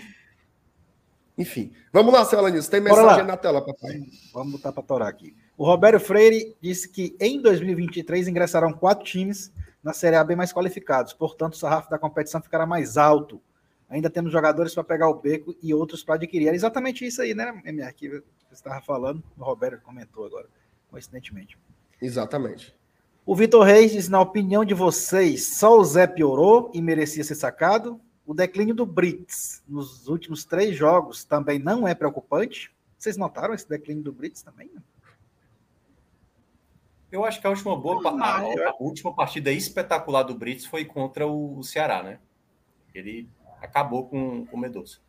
Enfim, 1.37 1.73
vamos 1.91 2.13
lá, 2.13 2.23
Cela 2.25 2.51
Tem 2.51 2.81
mensagem 2.81 3.25
na 3.25 3.37
tela, 3.37 3.65
papai. 3.65 4.01
Vamos 4.33 4.53
botar 4.53 4.71
para 4.71 4.83
torar 4.83 5.07
aqui. 5.07 5.35
O 5.57 5.65
Roberto 5.65 5.99
Freire 5.99 6.55
disse 6.61 6.87
que 6.87 7.15
em 7.19 7.41
2023 7.41 8.27
ingressarão 8.27 8.71
quatro 8.71 9.03
times 9.03 9.51
na 9.83 9.93
Série 9.93 10.15
A 10.15 10.23
bem 10.23 10.37
mais 10.37 10.53
qualificados, 10.53 11.13
portanto, 11.13 11.53
o 11.53 11.57
sarrafo 11.57 11.89
da 11.89 11.97
competição 11.97 12.41
ficará 12.41 12.65
mais 12.65 12.97
alto. 12.97 13.41
Ainda 13.89 14.09
temos 14.09 14.31
jogadores 14.31 14.73
para 14.73 14.83
pegar 14.83 15.09
o 15.09 15.15
beco 15.15 15.55
e 15.61 15.73
outros 15.73 16.03
para 16.03 16.15
adquirir. 16.15 16.47
Era 16.47 16.55
exatamente 16.55 17.05
isso 17.05 17.21
aí, 17.21 17.33
né, 17.33 17.61
MR, 17.65 17.93
que 17.93 18.09
você 18.09 18.23
estava 18.51 18.81
falando. 18.81 19.23
O 19.37 19.43
Roberto 19.43 19.81
comentou 19.81 20.25
agora, 20.25 20.47
coincidentemente. 20.89 21.57
Exatamente. 22.01 22.75
O 23.25 23.35
Vitor 23.35 23.63
Reis 23.63 23.91
diz: 23.91 24.09
na 24.09 24.19
opinião 24.19 24.65
de 24.65 24.73
vocês, 24.73 25.57
só 25.57 25.77
o 25.77 25.83
Zé 25.83 26.05
piorou 26.05 26.69
e 26.73 26.81
merecia 26.81 27.23
ser 27.23 27.35
sacado? 27.35 27.99
O 28.25 28.33
declínio 28.33 28.75
do 28.75 28.85
Brits 28.85 29.63
nos 29.67 30.07
últimos 30.07 30.45
três 30.45 30.75
jogos 30.75 31.23
também 31.23 31.59
não 31.59 31.87
é 31.87 31.95
preocupante? 31.95 32.73
Vocês 32.97 33.17
notaram 33.17 33.53
esse 33.53 33.67
declínio 33.67 34.03
do 34.03 34.13
Brits 34.13 34.41
também? 34.41 34.71
Eu 37.11 37.23
acho 37.23 37.39
que 37.39 37.45
a 37.45 37.49
última 37.49 37.75
boa 37.75 38.01
a, 38.09 38.39
a, 38.39 38.75
última 38.79 39.13
partida 39.13 39.51
espetacular 39.51 40.23
do 40.23 40.33
Brits 40.33 40.65
foi 40.65 40.83
contra 40.83 41.27
o, 41.27 41.61
Ceará, 41.61 42.01
né? 42.01 42.19
Ele 42.93 43.29
acabou 43.61 44.07
com, 44.07 44.45
com 44.45 44.57
o 44.57 44.59
Medoça. 44.59 44.99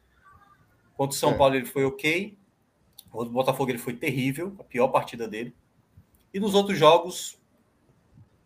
Contra 0.97 1.15
o 1.15 1.19
São 1.19 1.31
é. 1.31 1.35
Paulo 1.35 1.55
ele 1.55 1.65
foi 1.65 1.85
ok. 1.85 2.37
O 3.13 3.25
Botafogo 3.25 3.71
ele 3.71 3.79
foi 3.79 3.95
terrível, 3.95 4.55
a 4.59 4.65
pior 4.65 4.89
partida 4.89 5.27
dele. 5.27 5.55
E 6.33 6.41
nos 6.41 6.55
outros 6.55 6.77
jogos, 6.77 7.41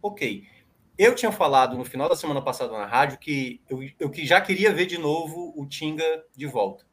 ok. 0.03 0.47
Eu 0.99 1.15
tinha 1.15 1.31
falado 1.31 1.77
no 1.79 1.85
final 1.85 2.09
da 2.09 2.17
semana 2.17 2.43
passada 2.43 2.73
na 2.73 2.85
rádio 2.85 3.19
que 3.19 3.61
eu, 3.69 3.81
eu 4.01 4.13
já 4.15 4.41
queria 4.41 4.73
ver 4.73 4.87
de 4.87 4.99
novo 4.99 5.53
o 5.57 5.65
Tinga 5.65 6.25
de 6.37 6.47
volta. 6.47 6.85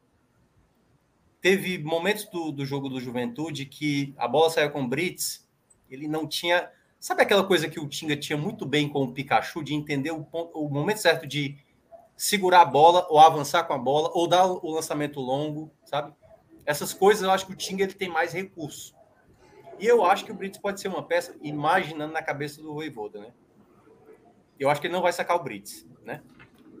Teve 1.40 1.78
momentos 1.78 2.24
do, 2.26 2.52
do 2.52 2.64
jogo 2.64 2.88
do 2.88 3.00
Juventude 3.00 3.66
que 3.66 4.14
a 4.16 4.28
bola 4.28 4.50
saiu 4.50 4.70
com 4.70 4.82
o 4.82 4.88
Brits, 4.88 5.46
ele 5.90 6.08
não 6.08 6.26
tinha. 6.26 6.70
Sabe 6.98 7.22
aquela 7.22 7.44
coisa 7.44 7.68
que 7.68 7.78
o 7.78 7.88
Tinga 7.88 8.16
tinha 8.16 8.36
muito 8.36 8.64
bem 8.64 8.88
com 8.88 9.02
o 9.02 9.12
Pikachu, 9.12 9.62
de 9.62 9.74
entender 9.74 10.10
o, 10.10 10.24
ponto, 10.24 10.58
o 10.58 10.68
momento 10.68 10.98
certo 10.98 11.26
de 11.26 11.56
segurar 12.16 12.62
a 12.62 12.64
bola, 12.64 13.06
ou 13.10 13.20
avançar 13.20 13.64
com 13.64 13.74
a 13.74 13.78
bola, 13.78 14.10
ou 14.14 14.26
dar 14.26 14.46
o 14.46 14.70
lançamento 14.70 15.20
longo, 15.20 15.70
sabe? 15.84 16.12
Essas 16.64 16.92
coisas 16.94 17.22
eu 17.22 17.30
acho 17.30 17.46
que 17.46 17.52
o 17.52 17.56
Tinga 17.56 17.84
ele 17.84 17.92
tem 17.92 18.08
mais 18.08 18.32
recurso. 18.32 18.95
E 19.78 19.86
eu 19.86 20.04
acho 20.04 20.24
que 20.24 20.32
o 20.32 20.34
Brits 20.34 20.58
pode 20.58 20.80
ser 20.80 20.88
uma 20.88 21.02
peça, 21.02 21.36
imaginando 21.42 22.12
na 22.12 22.22
cabeça 22.22 22.62
do 22.62 22.72
Voivoda, 22.72 23.20
né? 23.20 23.32
Eu 24.58 24.70
acho 24.70 24.80
que 24.80 24.86
ele 24.86 24.94
não 24.94 25.02
vai 25.02 25.12
sacar 25.12 25.36
o 25.36 25.42
Brits, 25.42 25.86
né? 26.02 26.22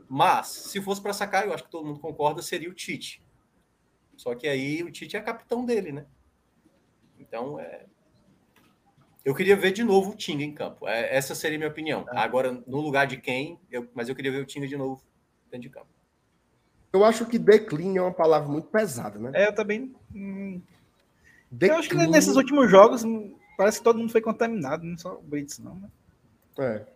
Mas, 0.08 0.46
se 0.46 0.80
fosse 0.80 1.02
para 1.02 1.12
sacar, 1.12 1.46
eu 1.46 1.52
acho 1.52 1.64
que 1.64 1.70
todo 1.70 1.86
mundo 1.86 2.00
concorda, 2.00 2.40
seria 2.40 2.70
o 2.70 2.74
Tite. 2.74 3.22
Só 4.16 4.34
que 4.34 4.48
aí 4.48 4.82
o 4.82 4.90
Tite 4.90 5.16
é 5.16 5.20
capitão 5.20 5.64
dele, 5.64 5.92
né? 5.92 6.06
Então, 7.18 7.60
é... 7.60 7.86
eu 9.24 9.34
queria 9.34 9.56
ver 9.56 9.72
de 9.72 9.84
novo 9.84 10.12
o 10.12 10.16
Tinga 10.16 10.44
em 10.44 10.54
campo. 10.54 10.88
É, 10.88 11.14
essa 11.14 11.34
seria 11.34 11.56
a 11.56 11.60
minha 11.60 11.70
opinião. 11.70 12.06
É. 12.10 12.18
Agora, 12.18 12.52
no 12.66 12.80
lugar 12.80 13.06
de 13.06 13.18
quem, 13.18 13.60
eu... 13.70 13.88
mas 13.94 14.08
eu 14.08 14.14
queria 14.14 14.32
ver 14.32 14.42
o 14.42 14.46
Tinga 14.46 14.66
de 14.66 14.76
novo 14.76 15.02
dentro 15.50 15.68
de 15.68 15.70
campo. 15.70 15.88
Eu 16.92 17.04
acho 17.04 17.26
que 17.26 17.38
declínio 17.38 18.00
é 18.00 18.02
uma 18.02 18.14
palavra 18.14 18.48
muito 18.48 18.68
pesada, 18.68 19.18
né? 19.18 19.32
É, 19.34 19.48
eu 19.48 19.54
também. 19.54 19.94
Hum... 20.14 20.62
Eu 21.60 21.76
acho 21.76 21.88
que 21.88 21.94
nesses 21.94 22.36
últimos 22.36 22.70
jogos 22.70 23.04
hum, 23.04 23.36
parece 23.56 23.78
que 23.78 23.84
todo 23.84 23.98
mundo 23.98 24.12
foi 24.12 24.20
contaminado, 24.20 24.84
não 24.84 24.98
só 24.98 25.14
o 25.14 25.22
Brits, 25.22 25.58
não. 25.58 25.76
Né? 25.76 25.90
É. 26.58 26.86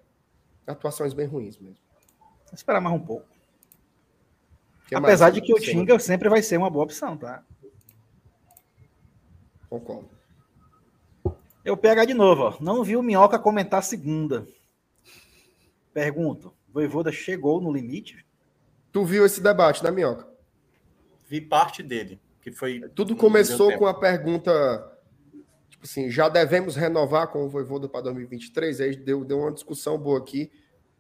Atuações 0.67 1.13
bem 1.13 1.27
ruins 1.27 1.59
mesmo. 1.59 1.79
Vou 2.19 2.55
esperar 2.55 2.81
mais 2.81 2.95
um 2.95 3.01
pouco. 3.01 3.27
Que 4.87 4.95
Apesar 4.95 5.31
de 5.31 5.41
que 5.41 5.53
o 5.53 5.61
Tinga 5.61 5.99
sempre 5.99 6.29
vai 6.29 6.43
ser 6.43 6.57
uma 6.57 6.69
boa 6.69 6.85
opção, 6.85 7.17
tá? 7.17 7.45
Concordo. 9.69 10.11
Eu 11.65 11.77
pego 11.77 12.05
de 12.05 12.15
novo, 12.15 12.43
ó. 12.43 12.57
Não 12.61 12.83
vi 12.83 12.97
o 12.97 13.03
Minhoca 13.03 13.39
comentar 13.39 13.85
segunda. 13.85 14.49
Pergunto: 15.93 16.53
Voivoda 16.69 17.13
chegou 17.13 17.61
no 17.61 17.73
limite? 17.73 18.27
Tu 18.91 19.05
viu 19.05 19.25
esse 19.25 19.41
debate, 19.41 19.85
né, 19.85 19.91
Minhoca? 19.93 20.29
Vi 21.29 21.41
parte 21.41 21.83
dele, 21.83 22.21
que 22.41 22.53
foi. 22.53 22.81
Tudo 22.95 23.15
começou 23.17 23.77
com 23.77 23.87
a 23.87 23.95
pergunta 23.95 24.51
tipo 25.81 25.85
assim, 25.85 26.11
já 26.11 26.29
devemos 26.29 26.77
renovar 26.77 27.29
com 27.29 27.45
o 27.45 27.49
Voivoda 27.49 27.89
para 27.89 28.03
2023? 28.03 28.81
Aí 28.83 28.97
deu, 28.97 29.25
deu 29.25 29.39
uma 29.39 29.53
discussão 29.53 29.97
boa 29.97 30.19
aqui. 30.19 30.53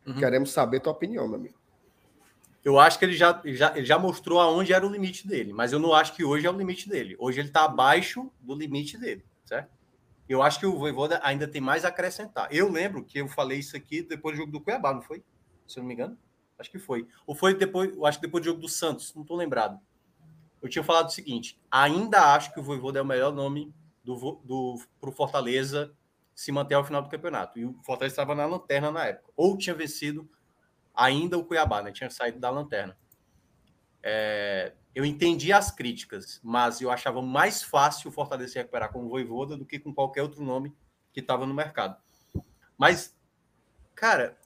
Uhum. 0.06 0.14
Queremos 0.14 0.50
saber 0.50 0.80
tua 0.80 0.92
opinião, 0.92 1.28
meu 1.28 1.36
amigo. 1.36 1.60
Eu 2.64 2.78
acho 2.78 2.98
que 2.98 3.04
ele 3.04 3.14
já, 3.14 3.40
já, 3.44 3.76
ele 3.76 3.84
já 3.84 3.98
mostrou 3.98 4.40
aonde 4.40 4.72
era 4.72 4.86
o 4.86 4.90
limite 4.90 5.26
dele, 5.26 5.52
mas 5.52 5.72
eu 5.72 5.78
não 5.78 5.94
acho 5.94 6.14
que 6.14 6.24
hoje 6.24 6.46
é 6.46 6.50
o 6.50 6.56
limite 6.56 6.88
dele. 6.88 7.16
Hoje 7.18 7.40
ele 7.40 7.48
está 7.48 7.64
abaixo 7.64 8.30
do 8.40 8.54
limite 8.54 8.98
dele, 8.98 9.24
certo? 9.44 9.70
Eu 10.28 10.42
acho 10.42 10.60
que 10.60 10.66
o 10.66 10.78
Voivoda 10.78 11.20
ainda 11.22 11.48
tem 11.48 11.60
mais 11.60 11.84
a 11.84 11.88
acrescentar. 11.88 12.48
Eu 12.50 12.70
lembro 12.70 13.04
que 13.04 13.18
eu 13.18 13.28
falei 13.28 13.58
isso 13.58 13.76
aqui 13.76 14.02
depois 14.02 14.34
do 14.34 14.40
jogo 14.40 14.52
do 14.52 14.60
Cuiabá, 14.60 14.94
não 14.94 15.02
foi? 15.02 15.22
Se 15.66 15.78
eu 15.78 15.82
não 15.82 15.88
me 15.88 15.94
engano. 15.94 16.16
Acho 16.58 16.70
que 16.70 16.78
foi. 16.78 17.06
Ou 17.26 17.34
foi 17.34 17.54
depois, 17.54 17.94
eu 17.94 18.06
acho 18.06 18.18
que 18.18 18.26
depois 18.26 18.42
do 18.42 18.46
jogo 18.46 18.60
do 18.60 18.68
Santos, 18.68 19.14
não 19.14 19.22
estou 19.22 19.36
lembrado. 19.36 19.78
Eu 20.62 20.69
tinha 20.69 20.85
falado 20.85 21.09
o 21.09 21.12
seguinte: 21.12 21.61
ainda 21.70 22.35
acho 22.35 22.53
que 22.53 22.61
o 22.61 22.62
Voivoda 22.62 22.99
é 22.99 23.03
o 23.03 23.07
melhor 23.07 23.32
nome 23.32 23.74
do, 24.05 24.41
do, 24.45 24.81
pro 25.01 25.12
Fortaleza 25.12 25.95
se 26.35 26.51
manter 26.53 26.74
ao 26.74 26.85
final 26.85 27.03
do 27.03 27.09
campeonato. 27.09 27.59
E 27.59 27.65
o 27.65 27.74
Fortaleza 27.82 28.15
estava 28.15 28.35
na 28.35 28.47
lanterna 28.47 28.91
na 28.91 29.07
época. 29.07 29.32
Ou 29.37 29.57
tinha 29.57 29.74
vencido 29.74 30.28
ainda 30.95 31.39
o 31.39 31.45
Cuiabá, 31.45 31.82
né? 31.82 31.93
Tinha 31.93 32.11
saído 32.11 32.39
da 32.39 32.51
lanterna. 32.51 32.97
É, 34.03 34.73
eu 34.95 35.05
entendi 35.05 35.53
as 35.53 35.70
críticas, 35.70 36.41
mas 36.43 36.81
eu 36.81 36.91
achava 36.91 37.20
mais 37.23 37.62
fácil 37.62 38.09
o 38.09 38.12
Fortaleza 38.12 38.53
se 38.53 38.59
recuperar 38.59 38.93
com 38.93 39.05
o 39.05 39.09
Voivoda 39.09 39.57
do 39.57 39.66
que 39.66 39.78
com 39.78 39.95
qualquer 39.95 40.23
outro 40.23 40.43
nome 40.43 40.74
que 41.12 41.20
estava 41.20 41.47
no 41.47 41.55
mercado. 41.55 41.97
Mas, 42.77 43.16
cara, 43.95 44.39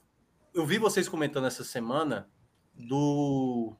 eu 0.53 0.65
vi 0.65 0.77
vocês 0.77 1.07
comentando 1.07 1.47
essa 1.47 1.63
semana 1.63 2.29
do, 2.73 3.75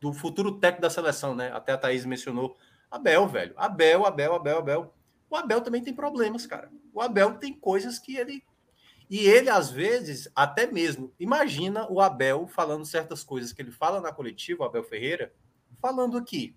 do 0.00 0.12
futuro 0.12 0.58
técnico 0.58 0.82
da 0.82 0.90
seleção, 0.90 1.34
né? 1.34 1.50
Até 1.52 1.72
a 1.72 1.78
Thaís 1.78 2.04
mencionou 2.04 2.56
Abel, 2.90 3.26
velho. 3.28 3.54
Abel, 3.56 4.06
Abel, 4.06 4.34
Abel, 4.34 4.58
Abel. 4.58 4.94
O 5.30 5.36
Abel 5.36 5.60
também 5.60 5.82
tem 5.82 5.94
problemas, 5.94 6.46
cara. 6.46 6.70
O 6.92 7.00
Abel 7.00 7.34
tem 7.34 7.52
coisas 7.52 7.98
que 7.98 8.16
ele. 8.16 8.42
E 9.10 9.26
ele, 9.26 9.48
às 9.48 9.70
vezes, 9.70 10.28
até 10.34 10.66
mesmo, 10.66 11.12
imagina 11.18 11.90
o 11.90 12.00
Abel 12.00 12.46
falando 12.46 12.84
certas 12.84 13.24
coisas 13.24 13.52
que 13.52 13.62
ele 13.62 13.70
fala 13.70 14.00
na 14.00 14.12
coletiva, 14.12 14.62
o 14.64 14.66
Abel 14.66 14.84
Ferreira, 14.84 15.32
falando 15.80 16.16
aqui. 16.16 16.54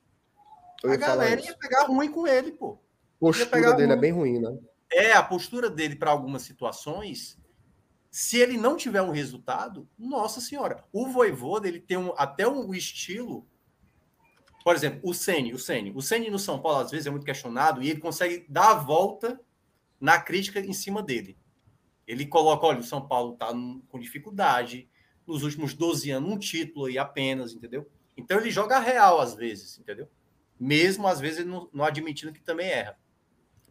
a 0.84 0.96
galera 0.96 1.42
ia 1.42 1.56
pegar 1.56 1.86
ruim 1.86 2.12
com 2.12 2.28
ele, 2.28 2.52
pô. 2.52 2.78
A 3.18 3.20
postura 3.20 3.74
dele 3.74 3.94
é 3.94 3.96
ruim. 3.96 3.98
é 3.98 4.02
bem 4.02 4.12
ruim, 4.12 4.40
né? 4.40 4.58
É, 4.92 5.14
a 5.14 5.24
postura 5.24 5.70
dele 5.70 5.96
para 5.96 6.12
algumas 6.12 6.42
situações. 6.42 7.40
Se 8.12 8.38
ele 8.38 8.58
não 8.58 8.76
tiver 8.76 9.02
um 9.02 9.12
resultado, 9.12 9.88
nossa 9.98 10.42
senhora, 10.42 10.84
o 10.92 11.08
Voivoda 11.08 11.66
ele 11.66 11.80
tem 11.80 11.98
um, 11.98 12.14
até 12.18 12.46
um 12.46 12.74
estilo. 12.74 13.48
Por 14.66 14.76
exemplo, 14.76 15.00
o 15.02 15.14
Ceni, 15.14 15.54
o 15.54 15.58
Ceni, 15.58 15.94
o 15.96 16.02
Ceni 16.02 16.30
no 16.30 16.38
São 16.38 16.62
Paulo 16.62 16.80
às 16.80 16.92
vezes 16.92 17.08
é 17.08 17.10
muito 17.10 17.26
questionado 17.26 17.82
e 17.82 17.90
ele 17.90 18.02
consegue 18.02 18.46
dar 18.50 18.72
a 18.72 18.74
volta 18.76 19.40
na 19.98 20.20
crítica 20.20 20.60
em 20.60 20.74
cima 20.74 21.02
dele. 21.02 21.38
Ele 22.06 22.26
coloca, 22.26 22.66
olha, 22.66 22.82
o 22.82 22.84
São 22.84 23.08
Paulo 23.08 23.34
está 23.34 23.48
com 23.48 23.98
dificuldade, 23.98 24.90
nos 25.26 25.44
últimos 25.44 25.74
12 25.74 26.12
anos 26.12 26.30
um 26.30 26.38
título 26.38 26.88
aí 26.88 26.98
apenas, 26.98 27.54
entendeu? 27.54 27.90
Então 28.18 28.38
ele 28.38 28.52
joga 28.52 28.78
real 28.78 29.22
às 29.22 29.34
vezes, 29.34 29.80
entendeu? 29.80 30.10
Mesmo 30.60 31.08
às 31.08 31.22
vezes 31.22 31.46
não, 31.46 31.70
não 31.72 31.86
admitindo 31.86 32.34
que 32.34 32.42
também 32.42 32.68
erra. 32.68 33.00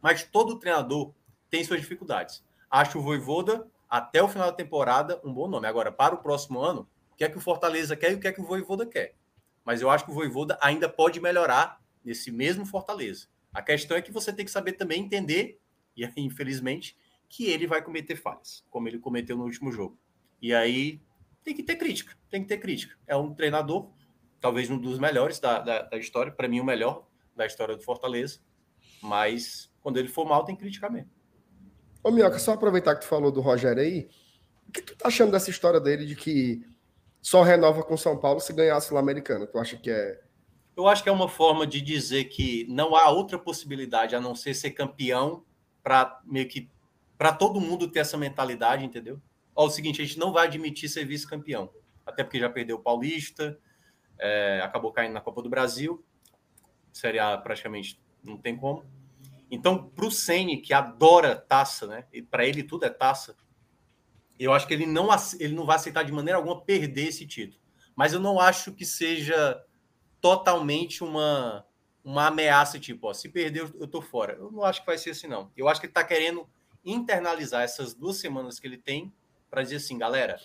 Mas 0.00 0.24
todo 0.24 0.58
treinador 0.58 1.12
tem 1.50 1.62
suas 1.62 1.80
dificuldades. 1.80 2.42
Acho 2.70 2.98
o 2.98 3.02
Voivoda, 3.02 3.68
até 3.90 4.22
o 4.22 4.28
final 4.28 4.50
da 4.50 4.56
temporada, 4.56 5.20
um 5.24 5.32
bom 5.32 5.48
nome. 5.48 5.66
Agora, 5.66 5.90
para 5.90 6.14
o 6.14 6.18
próximo 6.18 6.60
ano, 6.60 6.88
o 7.12 7.16
que 7.16 7.24
é 7.24 7.28
que 7.28 7.36
o 7.36 7.40
Fortaleza 7.40 7.96
quer 7.96 8.12
e 8.12 8.14
o 8.14 8.20
que 8.20 8.28
é 8.28 8.32
que 8.32 8.40
o 8.40 8.44
Voivoda 8.44 8.86
quer? 8.86 9.16
Mas 9.64 9.82
eu 9.82 9.90
acho 9.90 10.04
que 10.04 10.10
o 10.10 10.14
Voivoda 10.14 10.56
ainda 10.62 10.88
pode 10.88 11.20
melhorar 11.20 11.82
nesse 12.04 12.30
mesmo 12.30 12.64
Fortaleza. 12.64 13.26
A 13.52 13.60
questão 13.60 13.96
é 13.96 14.02
que 14.02 14.12
você 14.12 14.32
tem 14.32 14.44
que 14.44 14.50
saber 14.50 14.74
também 14.74 15.02
entender, 15.02 15.60
e 15.96 16.04
aí, 16.04 16.12
infelizmente, 16.16 16.96
que 17.28 17.46
ele 17.46 17.66
vai 17.66 17.82
cometer 17.82 18.14
falhas, 18.14 18.64
como 18.70 18.88
ele 18.88 18.98
cometeu 18.98 19.36
no 19.36 19.44
último 19.44 19.72
jogo. 19.72 19.98
E 20.40 20.54
aí 20.54 21.00
tem 21.42 21.54
que 21.54 21.62
ter 21.62 21.76
crítica, 21.76 22.16
tem 22.30 22.42
que 22.42 22.48
ter 22.48 22.58
crítica. 22.58 22.96
É 23.06 23.16
um 23.16 23.34
treinador 23.34 23.90
talvez 24.40 24.70
um 24.70 24.78
dos 24.78 24.98
melhores 24.98 25.38
da, 25.38 25.58
da, 25.58 25.82
da 25.82 25.98
história, 25.98 26.32
para 26.32 26.48
mim 26.48 26.60
o 26.60 26.64
melhor 26.64 27.06
da 27.36 27.44
história 27.44 27.76
do 27.76 27.82
Fortaleza, 27.82 28.40
mas 29.02 29.70
quando 29.82 29.98
ele 29.98 30.08
for 30.08 30.26
mal 30.26 30.44
tem 30.44 30.54
que 30.54 30.62
criticar 30.62 30.90
mesmo. 30.90 31.10
Ô 32.02 32.10
Minhoca, 32.10 32.39
só 32.39 32.52
aproveitar 32.52 32.94
que 32.94 33.02
tu 33.02 33.09
falou 33.09 33.31
do 33.31 33.40
Rogério 33.40 33.82
aí, 33.82 34.09
o 34.68 34.72
que 34.72 34.81
tu 34.81 34.97
tá 34.97 35.09
achando 35.09 35.32
dessa 35.32 35.51
história 35.51 35.81
dele 35.81 36.06
de 36.06 36.16
que 36.16 36.66
só 37.20 37.43
renova 37.43 37.82
com 37.82 37.97
São 37.97 38.16
Paulo 38.16 38.40
se 38.40 38.52
ganhar 38.52 38.77
a 38.77 38.81
Sul-Americana? 38.81 39.47
Tu 39.47 39.59
acha 39.59 39.77
que 39.77 39.90
é... 39.90 40.20
Eu 40.77 40.86
acho 40.89 41.02
que 41.02 41.09
é 41.09 41.12
uma 41.12 41.28
forma 41.28 41.66
de 41.66 41.81
dizer 41.81 42.24
que 42.24 42.66
não 42.68 42.97
há 42.97 43.10
outra 43.10 43.39
possibilidade 43.39 44.16
a 44.16 44.20
não 44.20 44.35
ser 44.35 44.55
ser 44.55 44.70
campeão 44.70 45.44
para 45.82 46.20
meio 46.24 46.48
que 46.48 46.70
para 47.18 47.32
todo 47.35 47.60
mundo 47.60 47.86
ter 47.86 47.98
essa 47.98 48.16
mentalidade, 48.16 48.82
entendeu? 48.82 49.20
Ó, 49.55 49.66
o 49.66 49.70
seguinte, 49.70 50.01
a 50.01 50.05
gente 50.06 50.18
não 50.18 50.32
vai 50.32 50.47
admitir 50.47 50.89
ser 50.89 51.05
vice-campeão, 51.05 51.70
até 52.06 52.24
porque 52.24 52.40
já 52.40 52.48
perdeu 52.48 52.77
o 52.77 52.82
Paulista, 52.82 53.59
é, 54.18 54.60
acabou 54.62 54.90
caindo 54.90 55.12
na 55.12 55.20
Copa 55.20 55.43
do 55.43 55.51
Brasil. 55.51 56.02
Série 56.93 57.18
A 57.18 57.36
praticamente 57.36 58.01
não 58.22 58.39
tem 58.39 58.56
como. 58.56 58.85
Então, 59.51 59.89
para 59.90 60.06
o 60.06 60.10
Ceni 60.10 60.59
que 60.59 60.72
adora 60.72 61.35
taça, 61.35 61.86
né? 61.86 62.06
E 62.12 62.22
para 62.22 62.47
ele 62.47 62.62
tudo 62.62 62.85
é 62.85 62.90
taça. 62.90 63.36
Eu 64.39 64.52
acho 64.52 64.66
que 64.66 64.72
ele 64.72 64.86
não, 64.86 65.09
ele 65.39 65.55
não 65.55 65.66
vai 65.66 65.77
aceitar 65.77 66.05
de 66.05 66.12
maneira 66.12 66.39
alguma 66.39 66.62
perder 66.62 67.09
esse 67.09 67.27
título. 67.27 67.60
Mas 67.97 68.12
eu 68.12 68.20
não 68.20 68.39
acho 68.39 68.72
que 68.72 68.86
seja 68.86 69.62
totalmente 70.20 71.02
uma, 71.02 71.66
uma 72.05 72.28
ameaça, 72.28 72.78
tipo, 72.78 73.09
ó, 73.09 73.12
se 73.12 73.28
perder, 73.28 73.70
eu 73.78 73.89
tô 73.89 74.01
fora. 74.01 74.35
Eu 74.35 74.52
não 74.52 74.64
acho 74.64 74.81
que 74.81 74.86
vai 74.86 74.97
ser 74.97 75.10
assim, 75.10 75.27
não. 75.27 75.51
Eu 75.56 75.68
acho 75.68 75.81
que 75.81 75.86
ele 75.86 75.90
está 75.90 76.05
querendo 76.05 76.48
internalizar 76.85 77.62
essas 77.62 77.93
duas 77.93 78.16
semanas 78.18 78.59
que 78.59 78.66
ele 78.66 78.78
tem 78.78 79.12
para 79.51 79.62
dizer 79.62 79.77
assim, 79.77 79.98
galera, 79.98 80.40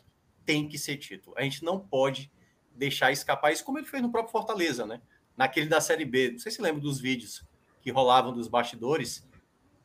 tem 0.46 0.68
que 0.68 0.78
ser 0.78 0.98
título. 0.98 1.36
A 1.38 1.44
gente 1.44 1.64
não 1.64 1.80
pode 1.80 2.32
deixar 2.72 3.12
escapar 3.12 3.54
isso, 3.54 3.64
como 3.64 3.78
ele 3.78 3.88
fez 3.88 4.02
no 4.02 4.12
próprio 4.12 4.32
Fortaleza, 4.32 4.86
né? 4.86 5.02
Naquele 5.38 5.68
da 5.68 5.80
Série 5.80 6.06
B. 6.06 6.32
Não 6.32 6.40
sei 6.40 6.52
se 6.52 6.62
lembra 6.62 6.82
dos 6.82 7.00
vídeos 7.00 7.46
que 7.86 7.92
rolavam 7.92 8.34
dos 8.34 8.48
bastidores. 8.48 9.24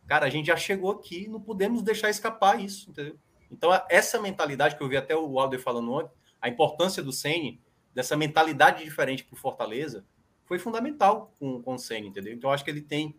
Cara, 0.06 0.24
a 0.24 0.30
gente 0.30 0.46
já 0.46 0.56
chegou 0.56 0.90
aqui, 0.90 1.28
não 1.28 1.38
podemos 1.38 1.82
deixar 1.82 2.08
escapar 2.08 2.58
isso, 2.58 2.88
entendeu? 2.88 3.18
Então, 3.50 3.70
essa 3.90 4.18
mentalidade 4.18 4.74
que 4.74 4.82
eu 4.82 4.88
vi 4.88 4.96
até 4.96 5.14
o 5.14 5.38
Alder 5.38 5.60
falando 5.60 5.92
ontem, 5.92 6.10
a 6.40 6.48
importância 6.48 7.02
do 7.02 7.12
Sene, 7.12 7.60
dessa 7.94 8.16
mentalidade 8.16 8.82
diferente 8.82 9.22
para 9.22 9.34
o 9.34 9.38
Fortaleza, 9.38 10.02
foi 10.46 10.58
fundamental 10.58 11.34
com, 11.38 11.60
com 11.60 11.74
o 11.74 11.78
Sene, 11.78 12.08
entendeu? 12.08 12.32
Então, 12.32 12.50
acho 12.50 12.64
que 12.64 12.70
ele 12.70 12.80
tem. 12.80 13.14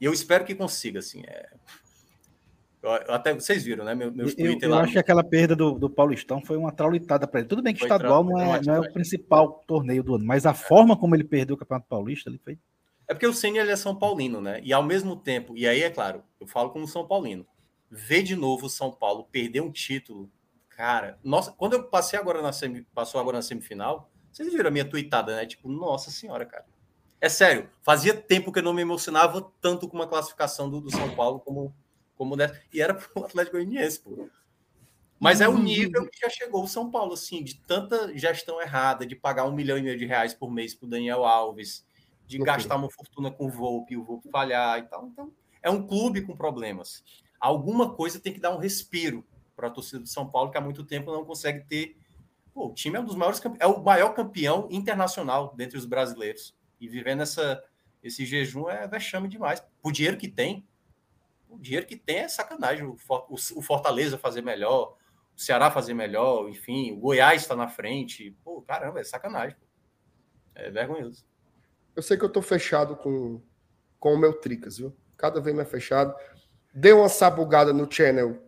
E 0.00 0.04
eu 0.04 0.12
espero 0.12 0.44
que 0.44 0.54
consiga, 0.54 1.00
assim. 1.00 1.24
É... 1.26 1.50
Eu, 2.80 2.92
até 3.12 3.34
vocês 3.34 3.64
viram, 3.64 3.84
né? 3.84 3.92
Meu, 3.92 4.12
meus 4.12 4.34
eu, 4.38 4.56
eu 4.60 4.70
lá. 4.70 4.82
acho 4.82 4.92
que 4.92 4.98
aquela 5.00 5.24
perda 5.24 5.56
do, 5.56 5.72
do 5.72 5.90
Paulistão 5.90 6.40
foi 6.40 6.56
uma 6.56 6.70
traulitada 6.70 7.26
para 7.26 7.40
ele. 7.40 7.48
Tudo 7.48 7.62
bem 7.62 7.74
que 7.74 7.82
o 7.82 7.86
estadual 7.86 8.22
não 8.22 8.38
é, 8.38 8.60
não 8.62 8.74
é 8.76 8.80
o 8.80 8.92
principal 8.92 9.64
torneio 9.66 10.04
do 10.04 10.14
ano, 10.14 10.24
mas 10.24 10.46
a 10.46 10.50
é. 10.50 10.54
forma 10.54 10.96
como 10.96 11.16
ele 11.16 11.24
perdeu 11.24 11.56
o 11.56 11.58
Campeonato 11.58 11.88
Paulista 11.88 12.30
ele 12.30 12.38
foi. 12.38 12.56
É 13.06 13.14
porque 13.14 13.26
o 13.26 13.34
Ceni 13.34 13.58
ele 13.58 13.70
é 13.70 13.76
São 13.76 13.94
Paulino, 13.94 14.40
né? 14.40 14.60
E 14.62 14.72
ao 14.72 14.82
mesmo 14.82 15.16
tempo, 15.16 15.56
e 15.56 15.66
aí 15.66 15.82
é 15.82 15.90
claro, 15.90 16.24
eu 16.40 16.46
falo 16.46 16.70
como 16.70 16.88
São 16.88 17.06
Paulino. 17.06 17.46
Ver 17.90 18.22
de 18.22 18.34
novo 18.34 18.66
o 18.66 18.70
São 18.70 18.90
Paulo 18.90 19.28
perder 19.30 19.60
um 19.60 19.70
título, 19.70 20.30
cara. 20.68 21.18
Nossa, 21.22 21.52
quando 21.52 21.74
eu 21.74 21.84
passei 21.84 22.18
agora 22.18 22.42
na 22.42 22.52
semi, 22.52 22.82
passou 22.94 23.20
agora 23.20 23.38
na 23.38 23.42
semifinal, 23.42 24.10
vocês 24.32 24.52
viram 24.52 24.68
a 24.68 24.72
minha 24.72 24.84
tuitada, 24.84 25.36
né? 25.36 25.46
Tipo, 25.46 25.68
nossa 25.68 26.10
senhora, 26.10 26.44
cara. 26.44 26.64
É 27.20 27.28
sério, 27.28 27.70
fazia 27.82 28.14
tempo 28.14 28.52
que 28.52 28.58
eu 28.58 28.62
não 28.62 28.72
me 28.72 28.82
emocionava 28.82 29.50
tanto 29.60 29.88
com 29.88 29.96
uma 29.96 30.06
classificação 30.06 30.68
do, 30.68 30.80
do 30.80 30.90
São 30.90 31.14
Paulo 31.14 31.40
como 31.40 31.74
como 32.16 32.36
dessa. 32.36 32.60
E 32.72 32.80
era 32.80 32.94
para 32.94 33.08
o 33.14 33.24
Atlético 33.24 33.56
Goianiense, 33.56 34.00
pô. 34.00 34.28
Mas 35.18 35.40
é 35.40 35.48
o 35.48 35.52
uhum. 35.52 35.62
nível 35.62 36.08
que 36.08 36.20
já 36.20 36.28
chegou 36.28 36.64
o 36.64 36.68
São 36.68 36.90
Paulo, 36.90 37.14
assim, 37.14 37.42
de 37.42 37.54
tanta 37.54 38.16
gestão 38.16 38.60
errada, 38.60 39.06
de 39.06 39.16
pagar 39.16 39.46
um 39.46 39.52
milhão 39.52 39.78
e 39.78 39.82
meio 39.82 39.98
de 39.98 40.04
reais 40.04 40.34
por 40.34 40.50
mês 40.50 40.74
para 40.74 40.88
Daniel 40.88 41.24
Alves, 41.24 41.86
de 42.26 42.40
okay. 42.40 42.52
gastar 42.52 42.76
uma 42.76 42.90
fortuna 42.90 43.30
com 43.30 43.46
o 43.46 43.50
Volpe, 43.50 43.96
o 43.96 44.04
Volpe 44.04 44.30
falhar 44.30 44.78
e 44.78 44.82
tal. 44.82 45.06
Então, 45.06 45.32
é 45.62 45.70
um 45.70 45.86
clube 45.86 46.22
com 46.22 46.36
problemas. 46.36 47.02
Alguma 47.40 47.94
coisa 47.94 48.20
tem 48.20 48.32
que 48.32 48.40
dar 48.40 48.54
um 48.54 48.58
respiro 48.58 49.24
para 49.54 49.68
a 49.68 49.70
torcida 49.70 50.00
do 50.00 50.08
São 50.08 50.28
Paulo, 50.28 50.50
que 50.50 50.58
há 50.58 50.60
muito 50.60 50.84
tempo 50.84 51.12
não 51.12 51.24
consegue 51.24 51.64
ter. 51.64 51.96
Pô, 52.52 52.68
o 52.68 52.74
time 52.74 52.96
é 52.96 53.00
um 53.00 53.04
dos 53.04 53.16
maiores 53.16 53.40
é 53.58 53.66
o 53.66 53.82
maior 53.82 54.14
campeão 54.14 54.68
internacional 54.70 55.54
dentre 55.56 55.76
os 55.76 55.84
brasileiros. 55.84 56.54
E 56.80 56.88
vivendo 56.88 57.22
essa, 57.22 57.62
esse 58.02 58.24
jejum 58.24 58.68
é 58.68 58.86
vexame 58.86 59.28
demais. 59.28 59.64
Por 59.82 59.92
dinheiro 59.92 60.16
que 60.16 60.28
tem, 60.28 60.66
o 61.48 61.58
dinheiro 61.58 61.86
que 61.86 61.96
tem 61.96 62.18
é 62.18 62.28
sacanagem. 62.28 62.86
O 62.86 63.62
Fortaleza 63.62 64.18
fazer 64.18 64.42
melhor, 64.42 64.96
o 65.36 65.40
Ceará 65.40 65.70
fazer 65.70 65.94
melhor, 65.94 66.48
enfim, 66.48 66.92
o 66.92 66.96
Goiás 66.96 67.42
está 67.42 67.56
na 67.56 67.68
frente. 67.68 68.36
Pô, 68.44 68.62
caramba, 68.62 69.00
é 69.00 69.04
sacanagem. 69.04 69.56
É 70.54 70.70
vergonhoso. 70.70 71.24
Eu 71.94 72.02
sei 72.02 72.16
que 72.16 72.24
eu 72.24 72.28
tô 72.28 72.42
fechado 72.42 72.96
com, 72.96 73.40
com 73.98 74.14
o 74.14 74.18
meu 74.18 74.32
Tricas, 74.32 74.78
viu? 74.78 74.94
Cada 75.16 75.40
vez 75.40 75.54
mais 75.54 75.70
fechado. 75.70 76.14
Deu 76.74 76.98
uma 76.98 77.08
sabugada 77.08 77.72
no 77.72 77.90
channel 77.90 78.38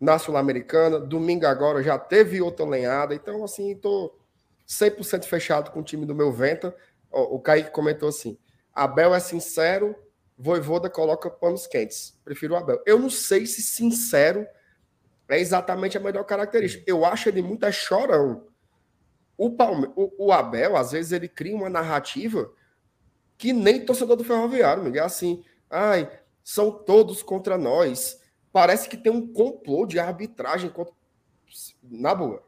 na 0.00 0.18
Sul-Americana. 0.18 1.00
Domingo 1.00 1.46
agora 1.46 1.82
já 1.82 1.98
teve 1.98 2.40
outra 2.40 2.64
lenhada. 2.64 3.14
Então, 3.14 3.42
assim, 3.42 3.74
tô 3.76 4.16
100% 4.66 5.24
fechado 5.24 5.70
com 5.70 5.80
o 5.80 5.84
time 5.84 6.06
do 6.06 6.14
meu 6.14 6.32
Venta. 6.32 6.74
O 7.10 7.40
Kaique 7.40 7.70
comentou 7.70 8.08
assim: 8.08 8.38
Abel 8.72 9.14
é 9.14 9.20
sincero, 9.20 9.96
Voivoda 10.36 10.88
coloca 10.88 11.28
panos 11.28 11.66
quentes. 11.66 12.16
Prefiro 12.24 12.54
o 12.54 12.56
Abel. 12.56 12.80
Eu 12.86 12.98
não 12.98 13.10
sei 13.10 13.44
se 13.44 13.60
sincero 13.60 14.46
é 15.28 15.38
exatamente 15.38 15.96
a 15.96 16.00
melhor 16.00 16.24
característica. 16.24 16.84
Eu 16.86 17.04
acho 17.04 17.28
ele 17.28 17.42
muito 17.42 17.66
é 17.66 17.72
chorão. 17.72 18.46
O, 19.36 19.50
Palme... 19.50 19.90
o, 19.96 20.26
o 20.26 20.32
Abel, 20.32 20.76
às 20.76 20.92
vezes, 20.92 21.12
ele 21.12 21.28
cria 21.28 21.54
uma 21.54 21.68
narrativa 21.68 22.50
que 23.38 23.52
nem 23.52 23.84
torcedor 23.86 24.16
do 24.16 24.24
Ferroviário, 24.24 24.82
Miguel. 24.82 25.04
Assim, 25.06 25.42
ai, 25.70 26.10
são 26.44 26.70
todos 26.70 27.22
contra 27.22 27.56
nós. 27.56 28.20
Parece 28.52 28.88
que 28.88 28.96
tem 28.96 29.12
um 29.12 29.32
complô 29.32 29.86
de 29.86 29.98
arbitragem 29.98 30.68
contra... 30.70 30.92
Na 31.82 32.14
boa. 32.14 32.42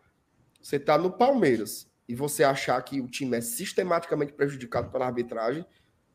você 0.60 0.78
tá 0.78 0.98
no 0.98 1.10
Palmeiras 1.10 1.88
e 2.08 2.14
você 2.14 2.42
achar 2.44 2.82
que 2.82 3.00
o 3.00 3.06
time 3.08 3.36
é 3.38 3.40
sistematicamente 3.40 4.32
prejudicado 4.32 4.90
pela 4.90 5.06
arbitragem, 5.06 5.64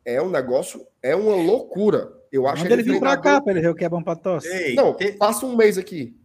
é 0.03 0.21
um 0.21 0.29
negócio, 0.29 0.85
é 1.01 1.15
uma 1.15 1.35
loucura. 1.35 2.11
Eu 2.31 2.45
acho 2.47 2.61
Manda 2.63 2.75
ele 2.75 2.81
ele 2.83 2.91
vir 2.93 2.99
pra 2.99 3.11
treinador- 3.17 3.23
cá, 3.39 3.41
pra 3.41 3.53
ele 3.53 3.61
ver 3.61 3.69
o 3.69 3.75
que 3.75 3.85
é 3.85 3.89
bom 3.89 4.03
pra 4.03 4.15
tosse. 4.15 4.47
Ei, 4.47 4.75
Não, 4.75 4.93
te- 4.93 5.13
passa 5.13 5.45
um 5.45 5.55
mês 5.55 5.77
aqui. 5.79 6.15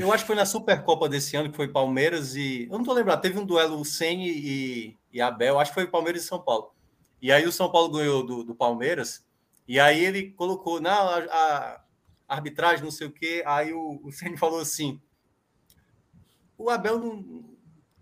eu 0.00 0.12
acho 0.12 0.22
que 0.24 0.28
foi 0.28 0.36
na 0.36 0.44
Supercopa 0.46 1.08
desse 1.08 1.36
ano, 1.36 1.50
que 1.50 1.56
foi 1.56 1.66
Palmeiras 1.68 2.36
e. 2.36 2.68
Eu 2.70 2.76
não 2.78 2.84
tô 2.84 2.92
lembrado, 2.92 3.20
teve 3.22 3.38
um 3.38 3.44
duelo 3.46 3.80
o 3.80 3.84
Ceni 3.84 4.28
e, 4.30 4.96
e 5.12 5.20
Abel, 5.20 5.58
acho 5.58 5.70
que 5.72 5.74
foi 5.80 5.86
Palmeiras 5.88 6.22
e 6.22 6.26
São 6.26 6.38
Paulo. 6.40 6.72
E 7.20 7.32
aí 7.32 7.46
o 7.46 7.52
São 7.52 7.70
Paulo 7.70 7.90
ganhou 7.90 8.24
do, 8.24 8.44
do 8.44 8.54
Palmeiras, 8.54 9.24
e 9.66 9.80
aí 9.80 10.04
ele 10.04 10.30
colocou, 10.32 10.80
não, 10.80 11.08
a, 11.08 11.18
a 11.30 11.80
arbitragem, 12.28 12.84
não 12.84 12.90
sei 12.90 13.06
o 13.06 13.12
quê. 13.12 13.42
Aí 13.46 13.72
o, 13.72 14.00
o 14.04 14.12
Ceni 14.12 14.36
falou 14.36 14.60
assim: 14.60 15.00
o 16.56 16.70
Abel 16.70 16.98
não. 16.98 17.54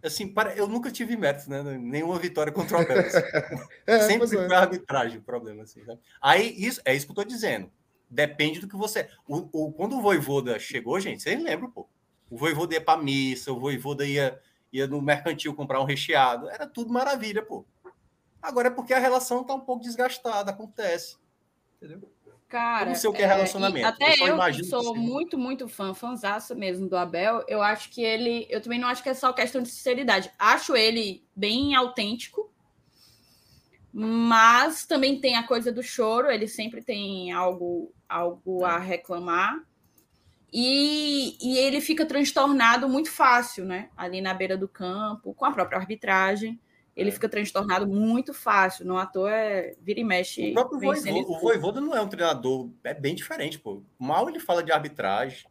Assim, 0.03 0.27
para, 0.27 0.53
eu 0.57 0.67
nunca 0.67 0.91
tive 0.91 1.17
mérito, 1.17 1.49
né? 1.49 1.63
Nenhuma 1.79 2.19
vitória 2.19 2.53
contra 2.53 2.77
o 2.79 2.81
Abel. 2.81 2.99
assim. 3.07 3.19
É, 3.87 4.01
Sempre 4.01 4.19
pois 4.19 4.33
é. 4.33 4.47
foi 4.49 4.57
a 4.57 4.61
arbitragem 4.61 5.19
o 5.19 5.23
problema, 5.23 5.63
assim, 5.63 5.85
sabe? 5.85 6.01
Aí, 6.21 6.53
isso, 6.59 6.81
é 6.85 6.93
isso 6.95 7.07
que 7.07 7.13
eu 7.13 7.17
tô 7.17 7.25
dizendo. 7.25 7.71
Depende 8.11 8.59
do 8.59 8.67
que 8.69 8.77
você. 8.77 9.09
O, 9.29 9.67
o- 9.67 9.73
quando 9.73 9.97
o 9.97 10.03
Voivoda 10.03 10.59
chegou, 10.59 10.99
gente, 10.99 11.23
vocês 11.23 11.41
lembram, 11.41 11.71
pô? 11.71 11.89
O 12.29 12.37
Voivoda 12.37 12.75
ia 12.75 12.81
pra 12.81 12.97
missa, 12.97 13.53
o 13.53 13.61
Voivoda 13.61 14.05
ia, 14.05 14.41
ia 14.73 14.89
no 14.89 15.01
mercantil 15.01 15.55
comprar 15.55 15.81
um 15.81 15.85
recheado. 15.85 16.49
Era 16.51 16.67
tudo 16.67 16.93
maravilha, 16.93 17.41
pô. 17.43 17.65
Agora 18.43 18.69
é 18.69 18.71
porque 18.71 18.93
a 18.93 18.99
relação 18.99 19.45
tá 19.45 19.55
um 19.55 19.61
pouco 19.61 19.83
desgastada, 19.83 20.51
acontece. 20.51 21.17
Entendeu? 21.77 22.13
Cara, 22.49 22.85
não 22.85 22.95
sei 22.95 23.09
o 23.09 23.15
que 23.15 23.23
é 23.23 23.25
é, 23.25 23.29
relacionamento, 23.29 23.87
até 23.87 24.13
eu 24.21 24.37
eu, 24.37 24.65
sou 24.65 24.95
muito, 24.95 25.39
muito 25.39 25.67
fã, 25.69 25.95
fãzaça 25.95 26.55
mesmo 26.55 26.87
do 26.87 26.99
Abel, 26.99 27.43
eu 27.49 27.63
acho 27.63 27.89
que 27.89 28.03
ele. 28.03 28.47
Eu 28.51 28.61
também 28.61 28.79
não 28.79 28.89
acho 28.89 29.03
que 29.03 29.09
é 29.09 29.15
só 29.15 29.33
questão 29.33 29.63
de 29.63 29.71
sinceridade. 29.71 30.31
Acho 30.39 30.77
ele 30.77 31.25
bem 31.35 31.75
autêntico, 31.75 32.53
mas 33.91 34.85
também 34.85 35.19
tem 35.19 35.35
a 35.37 35.47
coisa 35.47 35.73
do 35.73 35.83
choro, 35.83 36.31
ele 36.31 36.47
sempre 36.47 36.83
tem 36.83 37.33
algo, 37.33 37.91
algo 38.07 38.67
a 38.67 38.77
reclamar. 38.77 39.59
E, 40.53 41.39
e 41.41 41.57
ele 41.57 41.81
fica 41.81 42.05
transtornado 42.05 42.87
muito 42.87 43.11
fácil, 43.11 43.65
né? 43.65 43.89
Ali 43.97 44.21
na 44.21 44.35
beira 44.35 44.59
do 44.59 44.69
campo, 44.69 45.33
com 45.33 45.47
a 45.47 45.53
própria 45.53 45.79
arbitragem. 45.79 46.61
Ele 46.95 47.09
É. 47.09 47.13
fica 47.13 47.29
transtornado 47.29 47.87
muito 47.87 48.35
fácil. 48.35 48.85
Não 48.87 48.99
à 48.99 49.07
toa 49.07 49.31
é 49.31 49.75
vira 49.81 50.01
e 50.01 50.05
mexe. 50.05 50.51
O 50.51 50.55
próprio 50.55 50.79
Voivoda, 50.81 51.11
o 51.31 51.39
Voivoda 51.41 51.81
não 51.81 51.95
é 51.97 52.01
um 52.03 52.09
treinador, 52.09 52.69
é 52.85 52.93
bem 52.93 53.15
diferente, 53.15 53.59
pô. 53.59 53.83
Mal 53.99 54.29
ele 54.29 54.39
fala 54.39 54.63
de 54.63 54.71
arbitragem. 54.73 55.47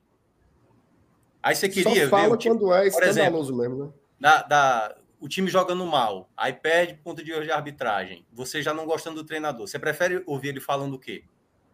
Aí 1.41 1.55
você 1.55 1.67
queria 1.67 1.83
Só 1.83 1.89
ver 1.95 2.09
fala 2.09 2.33
o 2.33 2.37
time, 2.37 2.55
quando 2.55 2.71
é 2.73 2.89
por 2.91 3.03
exemplo, 3.03 3.09
escandaloso 3.09 3.55
mesmo, 3.57 3.85
né? 3.85 3.91
da, 4.19 4.43
da- 4.43 4.97
o 5.19 5.27
time 5.27 5.49
jogando 5.49 5.85
mal, 5.85 6.29
aí 6.35 6.51
perde 6.53 6.95
por 6.95 7.03
conta 7.03 7.23
de 7.23 7.31
de 7.43 7.51
arbitragem. 7.51 8.25
Você 8.31 8.61
já 8.61 8.73
não 8.73 8.85
gostando 8.85 9.17
do 9.21 9.25
treinador. 9.25 9.67
Você 9.67 9.77
prefere 9.77 10.23
ouvir 10.25 10.49
ele 10.49 10.59
falando 10.59 10.93
o 10.95 10.99
quê? 10.99 11.23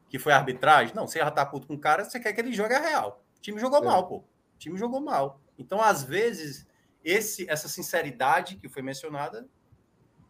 Que 0.10 0.20
foi 0.20 0.32
arbitragem? 0.34 0.94
Não, 0.96 1.08
você 1.08 1.20
já 1.20 1.32
tá 1.32 1.46
puto 1.46 1.68
com 1.68 1.74
o 1.76 1.80
cara, 1.80 2.04
você 2.06 2.20
quer 2.20 2.32
que 2.34 2.40
ele 2.42 2.54
jogue 2.54 2.74
a 2.74 2.80
real. 2.80 3.24
O 3.38 3.42
time 3.42 3.60
jogou 3.60 3.80
É. 3.80 3.86
mal, 3.86 4.08
pô. 4.08 4.18
O 4.18 4.58
time 4.58 4.78
jogou 4.78 5.00
mal. 5.02 5.40
Então, 5.58 5.82
às 5.82 6.04
vezes, 6.04 6.66
esse, 7.04 7.50
essa 7.50 7.68
sinceridade 7.70 8.56
que 8.58 8.68
foi 8.70 8.82
mencionada 8.82 9.48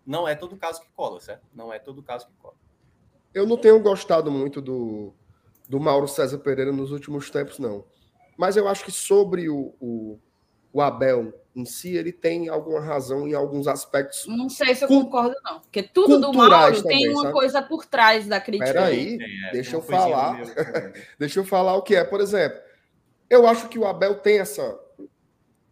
não 0.08 0.26
é 0.26 0.34
todo 0.34 0.56
caso 0.56 0.82
que 0.82 0.88
cola, 0.96 1.20
certo? 1.20 1.46
Não 1.54 1.74
é 1.74 1.78
todo 1.78 2.02
caso 2.02 2.26
que 2.28 2.34
cola. 2.42 2.56
Eu 3.34 3.46
não 3.46 3.58
tenho 3.58 3.78
gostado 3.80 4.32
muito 4.32 4.62
do, 4.62 5.14
do 5.68 5.80
Mauro 5.82 6.08
César 6.08 6.38
Pereira 6.38 6.72
nos 6.72 6.92
últimos 6.92 7.30
tempos, 7.30 7.60
não. 7.60 7.84
Mas 8.38 8.56
eu 8.56 8.70
acho 8.70 8.86
que 8.86 8.92
sobre 8.92 9.50
o, 9.50 9.76
o, 9.82 10.18
o 10.72 10.82
Abel 10.82 11.34
em 11.54 11.66
si, 11.66 11.96
ele 11.96 12.12
tem 12.12 12.48
alguma 12.48 12.80
razão 12.80 13.28
em 13.28 13.34
alguns 13.34 13.68
aspectos. 13.68 14.28
Não 14.28 14.48
sei 14.48 14.76
se 14.76 14.86
eu 14.86 14.88
concordo, 14.88 15.36
não. 15.44 15.60
Porque 15.60 15.82
tudo 15.82 16.22
do 16.22 16.32
Mauro 16.32 16.72
tem 16.84 16.84
também, 16.84 17.10
uma 17.10 17.24
sabe? 17.24 17.34
coisa 17.34 17.62
por 17.64 17.86
trás 17.86 18.28
da 18.28 18.40
crítica. 18.40 18.72
Peraí, 18.72 19.18
Tem, 19.18 19.28
é, 19.48 19.52
deixa 19.52 19.76
eu 19.76 19.82
falar. 19.82 20.40
Deixa 21.18 21.40
eu 21.40 21.44
falar 21.44 21.76
o 21.76 21.82
que 21.82 21.96
é. 21.96 22.04
Por 22.04 22.22
exemplo, 22.22 22.60
eu 23.28 23.48
acho 23.48 23.68
que 23.68 23.80
o 23.80 23.88
Abel 23.88 24.20
tem 24.20 24.40
essa. 24.40 24.80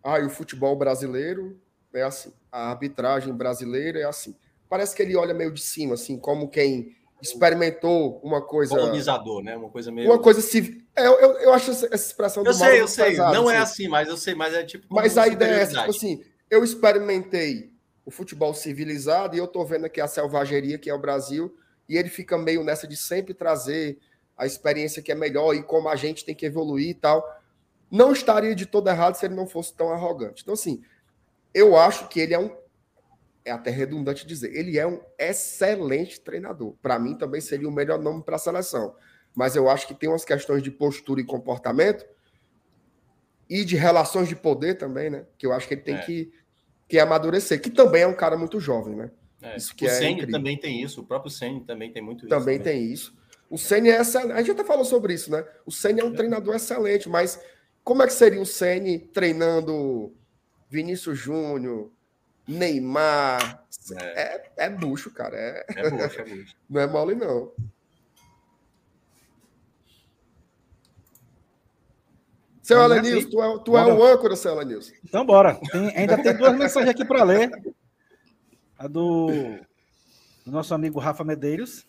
Ah, 0.03 0.19
e 0.19 0.25
o 0.25 0.29
futebol 0.29 0.75
brasileiro 0.75 1.59
é 1.95 2.03
assim. 2.03 2.31
A 2.51 2.69
arbitragem 2.69 3.33
brasileira 3.33 3.99
é 3.99 4.03
assim. 4.03 4.35
Parece 4.69 4.95
que 4.95 5.01
ele 5.01 5.15
olha 5.15 5.33
meio 5.33 5.51
de 5.51 5.61
cima, 5.61 5.93
assim, 5.93 6.17
como 6.17 6.49
quem 6.49 6.95
experimentou 7.21 8.19
uma 8.23 8.41
coisa. 8.41 8.75
colonizador, 8.75 9.41
né? 9.43 9.55
Uma 9.55 9.69
coisa 9.69 9.91
meio. 9.91 10.09
Uma 10.09 10.19
coisa 10.19 10.41
civil. 10.41 10.81
É, 10.95 11.05
eu, 11.05 11.13
eu, 11.19 11.31
eu 11.39 11.53
acho 11.53 11.71
essa 11.71 11.93
expressão 11.93 12.43
Eu 12.43 12.51
do 12.51 12.57
sei, 12.57 12.81
eu 12.81 12.87
sei. 12.87 13.11
pesada, 13.11 13.33
Não 13.33 13.49
é 13.49 13.57
assim. 13.57 13.83
assim, 13.83 13.87
mas 13.87 14.07
eu 14.07 14.17
sei, 14.17 14.35
mas 14.35 14.53
é 14.53 14.63
tipo. 14.63 14.85
Mas 14.89 15.17
a 15.17 15.27
ideia 15.27 15.55
é 15.55 15.61
essa, 15.61 15.79
tipo 15.79 15.89
assim, 15.89 16.23
eu 16.49 16.63
experimentei 16.63 17.71
o 18.05 18.11
futebol 18.11 18.53
civilizado 18.53 19.35
e 19.35 19.39
eu 19.39 19.47
tô 19.47 19.65
vendo 19.65 19.85
aqui 19.85 19.99
a 19.99 20.07
selvageria 20.07 20.77
que 20.77 20.89
é 20.89 20.93
o 20.93 20.99
Brasil, 21.01 21.55
e 21.89 21.97
ele 21.97 22.09
fica 22.09 22.37
meio 22.37 22.63
nessa 22.63 22.87
de 22.87 22.95
sempre 22.95 23.33
trazer 23.33 23.97
a 24.37 24.45
experiência 24.45 25.01
que 25.01 25.11
é 25.11 25.15
melhor 25.15 25.53
e 25.53 25.63
como 25.63 25.89
a 25.89 25.95
gente 25.95 26.25
tem 26.25 26.35
que 26.35 26.45
evoluir 26.45 26.89
e 26.89 26.93
tal. 26.93 27.23
Não 27.89 28.11
estaria 28.11 28.53
de 28.53 28.65
todo 28.65 28.89
errado 28.89 29.15
se 29.15 29.25
ele 29.25 29.35
não 29.35 29.47
fosse 29.47 29.73
tão 29.73 29.89
arrogante. 29.91 30.41
Então, 30.41 30.53
assim, 30.53 30.83
eu 31.55 31.75
acho 31.77 32.07
que 32.09 32.19
ele 32.19 32.33
é 32.35 32.39
um. 32.39 32.51
É 33.43 33.51
até 33.51 33.69
redundante 33.69 34.25
dizer, 34.27 34.53
ele 34.55 34.77
é 34.77 34.85
um 34.85 34.99
excelente 35.17 36.19
treinador. 36.19 36.73
Para 36.81 36.99
mim, 36.99 37.15
também 37.15 37.39
seria 37.39 37.69
o 37.69 37.71
melhor 37.71 37.99
nome 38.01 38.21
para 38.23 38.35
a 38.35 38.39
seleção. 38.39 38.95
Mas 39.35 39.55
eu 39.55 39.69
acho 39.69 39.87
que 39.87 39.93
tem 39.93 40.09
umas 40.09 40.25
questões 40.25 40.61
de 40.63 40.71
postura 40.71 41.21
e 41.21 41.23
comportamento 41.23 42.05
e 43.49 43.63
de 43.63 43.75
relações 43.75 44.27
de 44.27 44.35
poder 44.35 44.75
também, 44.77 45.09
né? 45.09 45.25
Que 45.37 45.45
eu 45.45 45.53
acho 45.53 45.67
que 45.67 45.75
ele 45.75 45.81
tem 45.81 45.95
É. 45.95 45.99
que, 46.01 46.33
que 46.87 46.97
amadurecer, 46.99 47.61
que 47.61 47.69
também 47.69 48.01
é 48.01 48.07
um 48.07 48.15
cara 48.15 48.35
muito 48.35 48.59
jovem, 48.59 48.95
né? 48.95 49.11
É, 49.41 49.55
Isso 49.57 49.75
que 49.75 49.85
o 49.85 49.89
é 49.89 50.09
incrível. 50.09 50.31
também 50.31 50.57
tem 50.57 50.81
isso, 50.81 51.01
o 51.01 51.05
próprio 51.05 51.29
Ceni 51.29 51.63
também 51.63 51.91
tem 51.91 52.01
muito 52.01 52.21
isso. 52.21 52.29
Também 52.29 52.59
tem 52.59 52.83
isso. 52.91 53.15
O 53.47 53.59
Ceni 53.59 53.89
é 53.89 54.01
excelente. 54.01 54.31
A 54.31 54.37
gente 54.39 54.51
até 54.51 54.63
falou 54.63 54.83
sobre 54.85 55.13
isso, 55.13 55.29
né? 55.29 55.45
O 55.67 55.71
Ceni 55.71 55.99
é 56.01 56.03
um 56.03 56.13
treinador 56.13 56.55
excelente, 56.55 57.07
mas 57.07 57.39
como 57.83 58.01
é 58.01 58.07
que 58.07 58.13
seria 58.13 58.41
o 58.41 58.45
Ceni 58.45 58.97
treinando 58.97 60.11
Vinícius 60.75 61.17
Júnior, 61.17 61.89
Neymar? 62.47 63.63
É, 63.97 64.51
é 64.57 64.69
bucho, 64.69 65.09
cara. 65.11 65.35
É, 65.37 65.65
É 65.69 65.89
bucho, 65.89 66.19
é 66.21 66.23
bucho. 66.25 66.55
não 66.69 66.81
é 66.81 66.87
mole, 66.87 67.15
não. 67.15 67.51
Seu 72.61 72.81
Alan 72.81 73.01
News, 73.01 73.25
tu 73.27 73.41
é, 73.41 73.59
tu 73.63 73.77
é 73.77 73.93
o 73.93 74.03
âncora, 74.03 74.35
seu 74.35 74.51
Alan 74.51 74.65
News. 74.65 74.91
Então, 75.03 75.23
bora. 75.25 75.59
Tem- 75.71 75.95
ainda 75.95 76.21
tem 76.21 76.35
duas 76.35 76.57
mensagens 76.57 76.89
aqui 76.89 77.05
para 77.05 77.23
ler. 77.23 77.51
A 78.77 78.87
do, 78.87 79.27
do 80.45 80.51
nosso 80.51 80.73
amigo 80.73 80.99
Rafa 80.99 81.23
Medeiros. 81.23 81.85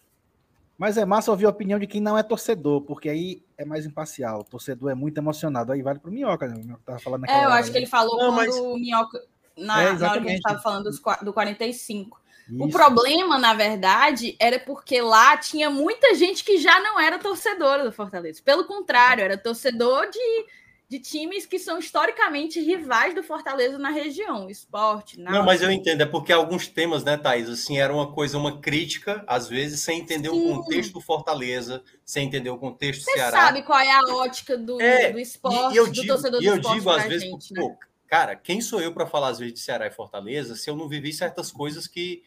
Mas 0.79 0.97
é 0.99 1.05
massa 1.05 1.31
ouvir 1.31 1.47
a 1.47 1.51
opinião 1.51 1.79
de 1.79 1.87
quem 1.87 2.01
não 2.01 2.19
é 2.19 2.23
torcedor, 2.23 2.83
porque 2.83 3.09
aí 3.09 3.43
é 3.57 3.65
mais 3.65 3.87
imparcial. 3.87 4.41
O 4.41 4.45
torcedor 4.45 4.91
é 4.91 4.95
muito 4.95 5.17
emocionado. 5.19 5.73
Aí 5.73 5.81
vale 5.83 5.99
pro 5.99 6.11
Minhoca, 6.13 6.47
né? 6.47 6.55
O 6.55 6.59
Minhoca 6.59 6.83
tava 6.85 6.99
falando 6.99 7.21
naquela 7.23 7.39
É, 7.41 7.45
eu 7.45 7.49
hora, 7.51 7.61
acho 7.61 7.69
que 7.69 7.75
né? 7.75 7.79
ele 7.81 7.87
falou 7.87 8.19
Não, 8.19 8.35
quando 8.35 8.37
mas- 8.37 8.57
o 8.57 8.77
Minhoca. 8.77 9.23
Na, 9.57 9.83
É, 9.83 9.93
na 9.95 10.11
hora 10.11 10.21
que 10.21 10.27
a 10.27 10.31
gente 10.31 10.37
estava 10.39 10.59
falando 10.61 10.85
dos, 10.85 11.01
do 11.23 11.33
45. 11.33 12.21
O 12.61 12.69
Isso. 12.69 12.77
problema, 12.77 13.39
na 13.39 13.55
verdade, 13.55 14.37
era 14.39 14.59
porque 14.59 15.01
lá 15.01 15.37
tinha 15.39 15.71
muita 15.71 16.15
gente 16.15 16.45
que 16.45 16.59
já 16.59 16.79
não 16.81 17.01
era 17.01 17.19
torcedora 17.19 17.83
do 17.83 17.91
Fortaleza. 17.91 18.43
Pelo 18.45 18.65
contrário, 18.67 19.25
era 19.25 19.37
torcedor 19.39 20.11
de, 20.11 20.45
de 20.89 21.01
times 21.01 21.45
que 21.47 21.59
são 21.59 21.79
historicamente 21.79 22.61
rivais 22.61 23.13
do 23.15 23.23
Fortaleza 23.23 23.77
na 23.79 23.91
região. 23.91 24.49
Esporte, 24.49 25.19
Não, 25.19 25.45
mas 25.45 25.61
eu 25.61 25.71
entendo, 25.71 26.03
é 26.03 26.07
porque 26.07 26.33
alguns 26.33 26.69
temas, 26.69 27.03
né, 27.03 27.17
Thaís, 27.17 27.49
assim, 27.49 27.79
era 27.79 27.93
uma 27.93 28.13
coisa, 28.13 28.39
uma 28.39 28.61
crítica, 28.61 29.25
às 29.27 29.49
vezes, 29.49 29.81
sem 29.81 30.01
entender 30.01 30.31
Sim. 30.31 30.53
o 30.53 30.55
contexto 30.57 30.93
do 30.93 31.01
Fortaleza, 31.01 31.83
sem 32.05 32.27
entender 32.29 32.51
o 32.51 32.59
contexto 32.59 33.01
do 33.01 33.05
Você 33.07 33.13
Ceará. 33.15 33.47
sabe 33.47 33.63
qual 33.63 33.81
é 33.81 33.91
a 33.91 34.01
ótica 34.15 34.57
do, 34.57 34.81
É, 34.81 35.11
do 35.13 35.19
esporte, 35.19 35.75
e 35.75 35.77
eu 35.77 35.87
do 35.87 35.93
digo, 35.93 36.07
torcedor 36.07 36.41
e 36.41 36.45
do 36.45 36.51
eu 36.51 36.57
esporte 36.57 36.79
digo 36.79 36.91
às 36.91 37.05
vezes, 37.05 37.23
gente, 37.23 37.53
né? 37.53 37.61
pô, 37.61 37.77
cara, 38.07 38.37
quem 38.37 38.61
sou 38.61 38.81
eu 38.81 38.93
para 38.95 39.07
falar 39.07 39.29
às 39.31 39.39
vezes 39.41 39.55
de 39.55 39.61
Ceará 39.61 39.89
e 39.89 39.91
Fortaleza 39.91 40.55
se 40.55 40.71
eu 40.71 40.77
não 40.77 40.89
vivi 40.89 41.13
certas 41.13 41.51
coisas 41.51 41.89
que, 41.89 42.23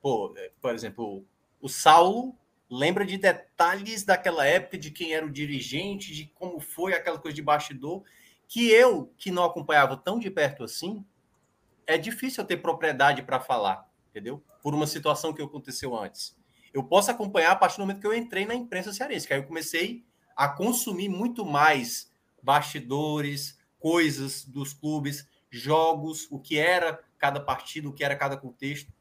pô, 0.00 0.32
é, 0.36 0.52
por 0.60 0.72
exemplo, 0.72 1.24
o 1.60 1.68
Saulo 1.68 2.36
lembra 2.70 3.04
de 3.04 3.16
detalhes 3.16 4.04
daquela 4.04 4.46
época, 4.46 4.78
de 4.78 4.90
quem 4.90 5.14
era 5.14 5.24
o 5.24 5.30
dirigente, 5.30 6.12
de 6.12 6.26
como 6.34 6.60
foi 6.60 6.94
aquela 6.94 7.18
coisa 7.18 7.34
de 7.34 7.42
bastidor, 7.42 8.02
que 8.48 8.70
eu, 8.70 9.12
que 9.16 9.30
não 9.30 9.44
acompanhava 9.44 9.96
tão 9.96 10.18
de 10.18 10.30
perto 10.30 10.64
assim, 10.64 11.04
é 11.86 11.96
difícil 11.96 12.42
eu 12.42 12.46
ter 12.46 12.56
propriedade 12.58 13.22
para 13.22 13.40
falar, 13.40 13.88
entendeu? 14.10 14.42
Por 14.62 14.74
uma 14.74 14.86
situação 14.86 15.32
que 15.32 15.42
aconteceu 15.42 15.96
antes. 15.96 16.36
Eu 16.72 16.82
posso 16.84 17.10
acompanhar 17.10 17.52
a 17.52 17.56
partir 17.56 17.76
do 17.76 17.80
momento 17.80 18.00
que 18.00 18.06
eu 18.06 18.14
entrei 18.14 18.44
na 18.44 18.54
imprensa 18.54 18.92
cearense, 18.92 19.26
que 19.26 19.32
aí 19.32 19.40
eu 19.40 19.46
comecei 19.46 20.04
a 20.36 20.48
consumir 20.48 21.08
muito 21.08 21.44
mais 21.44 22.12
bastidores, 22.42 23.58
coisas 23.78 24.44
dos 24.44 24.72
clubes, 24.72 25.26
jogos, 25.50 26.26
o 26.30 26.38
que 26.38 26.58
era 26.58 27.00
cada 27.18 27.40
partido, 27.40 27.88
o 27.90 27.92
que 27.92 28.04
era 28.04 28.16
cada 28.16 28.36
contexto. 28.36 28.92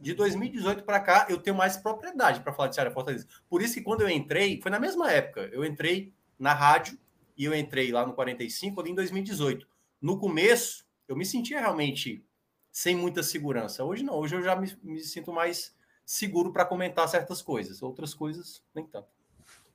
De 0.00 0.14
2018 0.14 0.84
para 0.84 1.00
cá, 1.00 1.26
eu 1.28 1.38
tenho 1.38 1.56
mais 1.56 1.76
propriedade 1.76 2.40
para 2.40 2.52
falar 2.52 2.68
de 2.68 2.76
Ceará 2.76 2.90
Fortaleza. 2.90 3.26
Por 3.48 3.60
isso 3.60 3.74
que 3.74 3.80
quando 3.80 4.02
eu 4.02 4.08
entrei, 4.08 4.60
foi 4.60 4.70
na 4.70 4.78
mesma 4.78 5.10
época. 5.10 5.48
Eu 5.52 5.64
entrei 5.64 6.12
na 6.38 6.54
rádio 6.54 6.96
e 7.36 7.44
eu 7.44 7.54
entrei 7.54 7.90
lá 7.90 8.06
no 8.06 8.12
45 8.12 8.80
ali 8.80 8.90
em 8.90 8.94
2018. 8.94 9.66
No 10.00 10.18
começo, 10.18 10.86
eu 11.08 11.16
me 11.16 11.26
sentia 11.26 11.60
realmente 11.60 12.24
sem 12.70 12.94
muita 12.94 13.22
segurança. 13.22 13.84
Hoje 13.84 14.04
não, 14.04 14.14
hoje 14.14 14.36
eu 14.36 14.42
já 14.42 14.54
me, 14.54 14.72
me 14.82 15.00
sinto 15.00 15.32
mais 15.32 15.74
seguro 16.04 16.52
para 16.52 16.64
comentar 16.64 17.08
certas 17.08 17.42
coisas, 17.42 17.82
outras 17.82 18.14
coisas 18.14 18.62
nem 18.74 18.86
tanto. 18.86 19.08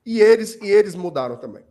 E 0.06 0.20
eles, 0.20 0.56
e 0.61 0.68
eles 0.68 0.95
mudaram 0.95 1.38
também. 1.38 1.65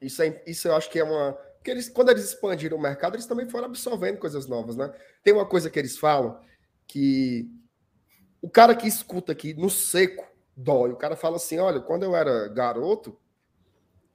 Isso, 0.00 0.22
é, 0.22 0.42
isso 0.46 0.68
eu 0.68 0.74
acho 0.74 0.90
que 0.90 0.98
é 0.98 1.04
uma. 1.04 1.32
Porque 1.32 1.70
eles, 1.70 1.88
quando 1.88 2.10
eles 2.10 2.24
expandiram 2.24 2.76
o 2.76 2.80
mercado, 2.80 3.14
eles 3.14 3.26
também 3.26 3.48
foram 3.48 3.66
absorvendo 3.66 4.18
coisas 4.18 4.48
novas, 4.48 4.76
né? 4.76 4.92
Tem 5.22 5.32
uma 5.32 5.46
coisa 5.46 5.70
que 5.70 5.78
eles 5.78 5.96
falam 5.96 6.40
que 6.92 7.50
o 8.42 8.50
cara 8.50 8.76
que 8.76 8.86
escuta 8.86 9.32
aqui 9.32 9.54
no 9.54 9.70
seco 9.70 10.26
dói. 10.54 10.92
O 10.92 10.96
cara 10.96 11.16
fala 11.16 11.36
assim: 11.36 11.58
olha, 11.58 11.80
quando 11.80 12.02
eu 12.02 12.14
era 12.14 12.48
garoto, 12.48 13.18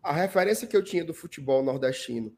a 0.04 0.14
referência 0.14 0.68
que 0.68 0.78
eu 0.78 0.84
tinha 0.84 1.04
do 1.04 1.12
futebol 1.12 1.64
nordestino, 1.64 2.32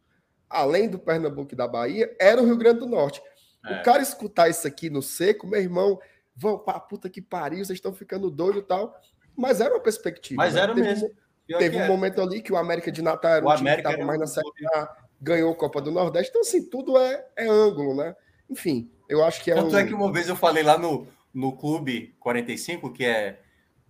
além 0.49 0.87
do 0.87 0.97
Pernambuco 0.97 1.53
e 1.53 1.57
da 1.57 1.67
Bahia, 1.67 2.15
era 2.17 2.41
o 2.41 2.45
Rio 2.45 2.55
Grande 2.55 2.79
do 2.79 2.85
Norte. 2.85 3.21
É. 3.65 3.81
O 3.81 3.83
cara 3.83 4.01
escutar 4.01 4.47
isso 4.47 4.65
aqui 4.65 4.89
no 4.89 5.01
seco, 5.01 5.45
meu 5.45 5.59
irmão, 5.59 5.99
vão 6.33 6.57
pra 6.57 6.79
puta 6.79 7.09
que 7.09 7.21
pariu, 7.21 7.65
vocês 7.65 7.77
estão 7.77 7.91
ficando 7.91 8.31
doido 8.31 8.59
e 8.59 8.63
tal. 8.63 8.95
Mas 9.35 9.59
era 9.59 9.73
uma 9.73 9.83
perspectiva. 9.83 10.41
Mas 10.41 10.53
né? 10.53 10.61
era 10.61 10.73
teve 10.73 10.87
mesmo. 10.87 11.07
Um, 11.07 11.57
teve 11.57 11.75
um 11.75 11.81
era. 11.81 11.91
momento 11.91 12.21
ali 12.21 12.41
que 12.41 12.53
o 12.53 12.57
América 12.57 12.89
de 12.89 13.01
Natal 13.01 13.31
era 13.33 13.45
o, 13.45 13.49
o 13.49 13.55
time 13.57 13.69
América 13.69 13.89
que 13.89 13.95
estava 13.95 14.07
mais 14.07 14.19
na 14.21 14.27
Série 14.27 14.67
A, 14.73 14.95
ganhou 15.19 15.51
a 15.51 15.55
Copa 15.55 15.81
do 15.81 15.91
Nordeste. 15.91 16.29
Então, 16.29 16.41
assim, 16.41 16.69
tudo 16.69 16.97
é, 16.97 17.27
é 17.35 17.45
ângulo, 17.45 17.93
né? 17.93 18.15
Enfim, 18.49 18.89
eu 19.10 19.23
acho 19.23 19.44
que 19.44 19.52
é. 19.52 19.56
Tanto 19.56 19.76
é 19.76 19.86
que 19.86 19.94
uma 19.94 20.11
vez 20.11 20.30
eu 20.30 20.36
falei 20.36 20.64
lá 20.64 20.77
no, 20.77 21.07
no 21.34 21.57
Clube 21.57 22.15
45, 22.19 22.94
que 22.94 23.06
é. 23.06 23.41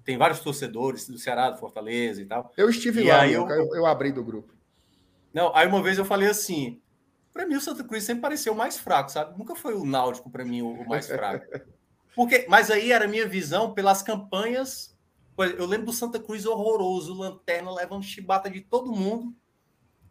Tem 0.04 0.18
vários 0.18 0.40
torcedores 0.40 1.08
do 1.08 1.20
Ceará, 1.20 1.52
do 1.52 1.60
Fortaleza 1.60 2.22
e 2.22 2.26
tal. 2.26 2.52
Eu 2.58 2.70
estive 2.70 3.04
e 3.04 3.08
lá, 3.08 3.28
eu, 3.28 3.48
eu, 3.48 3.76
eu 3.76 3.86
abri 3.86 4.12
do 4.12 4.24
grupo. 4.24 4.54
Não, 5.32 5.56
aí 5.56 5.68
uma 5.68 5.84
vez 5.84 5.98
eu 5.98 6.06
falei 6.06 6.30
assim: 6.30 6.82
para 7.32 7.46
mim 7.46 7.56
o 7.56 7.62
Santa 7.62 7.84
Cruz 7.84 8.04
sempre 8.04 8.22
pareceu 8.22 8.54
o 8.54 8.58
mais 8.58 8.78
fraco, 8.78 9.12
sabe? 9.12 9.38
Nunca 9.38 9.56
foi 9.56 9.76
o 9.76 9.86
Náutico 9.86 10.30
para 10.32 10.44
mim 10.44 10.64
o, 10.64 10.88
mais 10.88 11.08
fraco. 11.08 11.46
Porque, 12.16 12.46
mas 12.50 12.72
aí 12.72 12.92
era 12.92 13.06
a 13.06 13.08
minha 13.08 13.28
visão 13.28 13.74
pelas 13.74 14.02
campanhas 14.02 14.98
eu 15.58 15.66
lembro 15.66 15.88
do 15.88 15.94
Santa 15.94 16.20
Cruz 16.20 16.46
horroroso, 16.46 17.14
lanterna 17.14 17.74
levando 17.74 18.04
chibata 18.04 18.50
de 18.50 18.62
todo 18.62 18.92
mundo. 18.92 19.34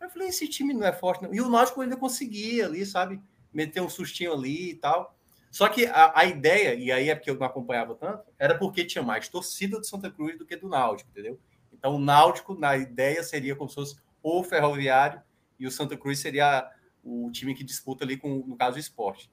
Eu 0.01 0.09
falei, 0.09 0.29
esse 0.29 0.49
time 0.49 0.73
não 0.73 0.87
é 0.87 0.93
forte, 0.93 1.23
não. 1.23 1.35
E 1.35 1.41
o 1.41 1.49
Náutico 1.49 1.81
ainda 1.81 1.97
conseguia 1.97 2.67
ali, 2.67 2.87
sabe? 2.87 3.21
Meter 3.53 3.81
um 3.81 3.89
sustinho 3.89 4.33
ali 4.33 4.71
e 4.71 4.75
tal. 4.75 5.17
Só 5.51 5.69
que 5.69 5.87
a, 5.87 6.13
a, 6.15 6.25
ideia, 6.27 6.75
e 6.75 6.93
aí 6.93 7.09
é 7.09 7.15
porque 7.15 7.31
eu 7.31 7.37
não 7.37 7.47
acompanhava 7.47 7.95
tanto, 7.95 8.23
era 8.39 8.57
porque 8.57 8.85
tinha 8.85 9.03
mais 9.03 9.29
torcida 9.29 9.79
do 9.79 9.87
Santa 9.87 10.11
Cruz 10.11 10.37
do 10.37 10.45
que 10.45 10.57
do 10.57 10.69
Náutico, 10.69 11.11
entendeu? 11.11 11.41
Então 11.73 11.97
o 11.97 11.99
Náutico, 11.99 12.55
na 12.55 12.77
ideia, 12.77 13.23
seria 13.23 13.57
como 13.57 13.69
se 13.69 13.75
fosse 13.75 13.97
o 14.23 14.43
Ferroviário 14.43 15.23
e 15.59 15.67
o 15.67 15.71
Santa 15.71 15.97
Cruz 15.97 16.19
seria 16.19 16.71
o 17.03 17.31
time 17.31 17.55
que 17.55 17.65
disputa 17.65 18.05
ali 18.05 18.17
com, 18.17 18.45
no 18.47 18.57
caso, 18.57 18.77
o 18.77 18.81
esporte. 18.81 19.31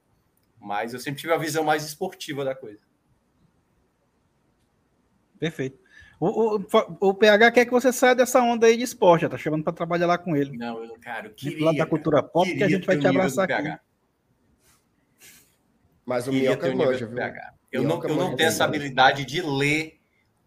Mas 0.58 0.94
eu 0.94 1.00
sempre 1.00 1.20
tive 1.20 1.32
a 1.32 1.38
visão 1.38 1.62
mais 1.62 1.84
esportiva 1.84 2.44
da 2.44 2.54
coisa. 2.54 2.80
Perfeito. 5.38 5.78
O, 6.18 6.56
o, 6.56 6.66
o, 7.00 7.14
PH 7.14 7.50
quer 7.52 7.66
que 7.66 7.70
você 7.70 7.92
saia 7.92 8.14
dessa 8.14 8.40
onda 8.40 8.66
aí 8.66 8.76
de 8.76 8.84
esporte, 8.84 9.22
já 9.22 9.28
tá 9.28 9.36
chegando 9.36 9.62
para 9.62 9.72
trabalhar 9.74 10.06
lá 10.06 10.16
com 10.16 10.34
ele. 10.34 10.56
Não, 10.56 10.82
eu, 10.82 10.98
cara, 10.98 11.26
eu 11.26 11.34
queria. 11.34 11.66
Lá 11.66 11.72
da 11.72 11.84
cultura 11.84 12.22
pop, 12.22 12.50
que 12.54 12.64
a 12.64 12.68
gente 12.68 12.86
vai 12.86 12.98
te 12.98 13.06
abraçar 13.06 13.50
aqui. 13.50 13.78
Mas 16.06 16.28
o 16.28 16.32
Minhoca 16.32 16.72
manja, 16.74 17.06
viu? 17.06 17.18
Eu 17.72 17.82
não, 17.82 18.02
eu 18.04 18.14
não 18.14 18.36
tenho 18.36 18.48
essa 18.48 18.64
habilidade 18.64 19.24
de 19.24 19.42
ler 19.42 20.00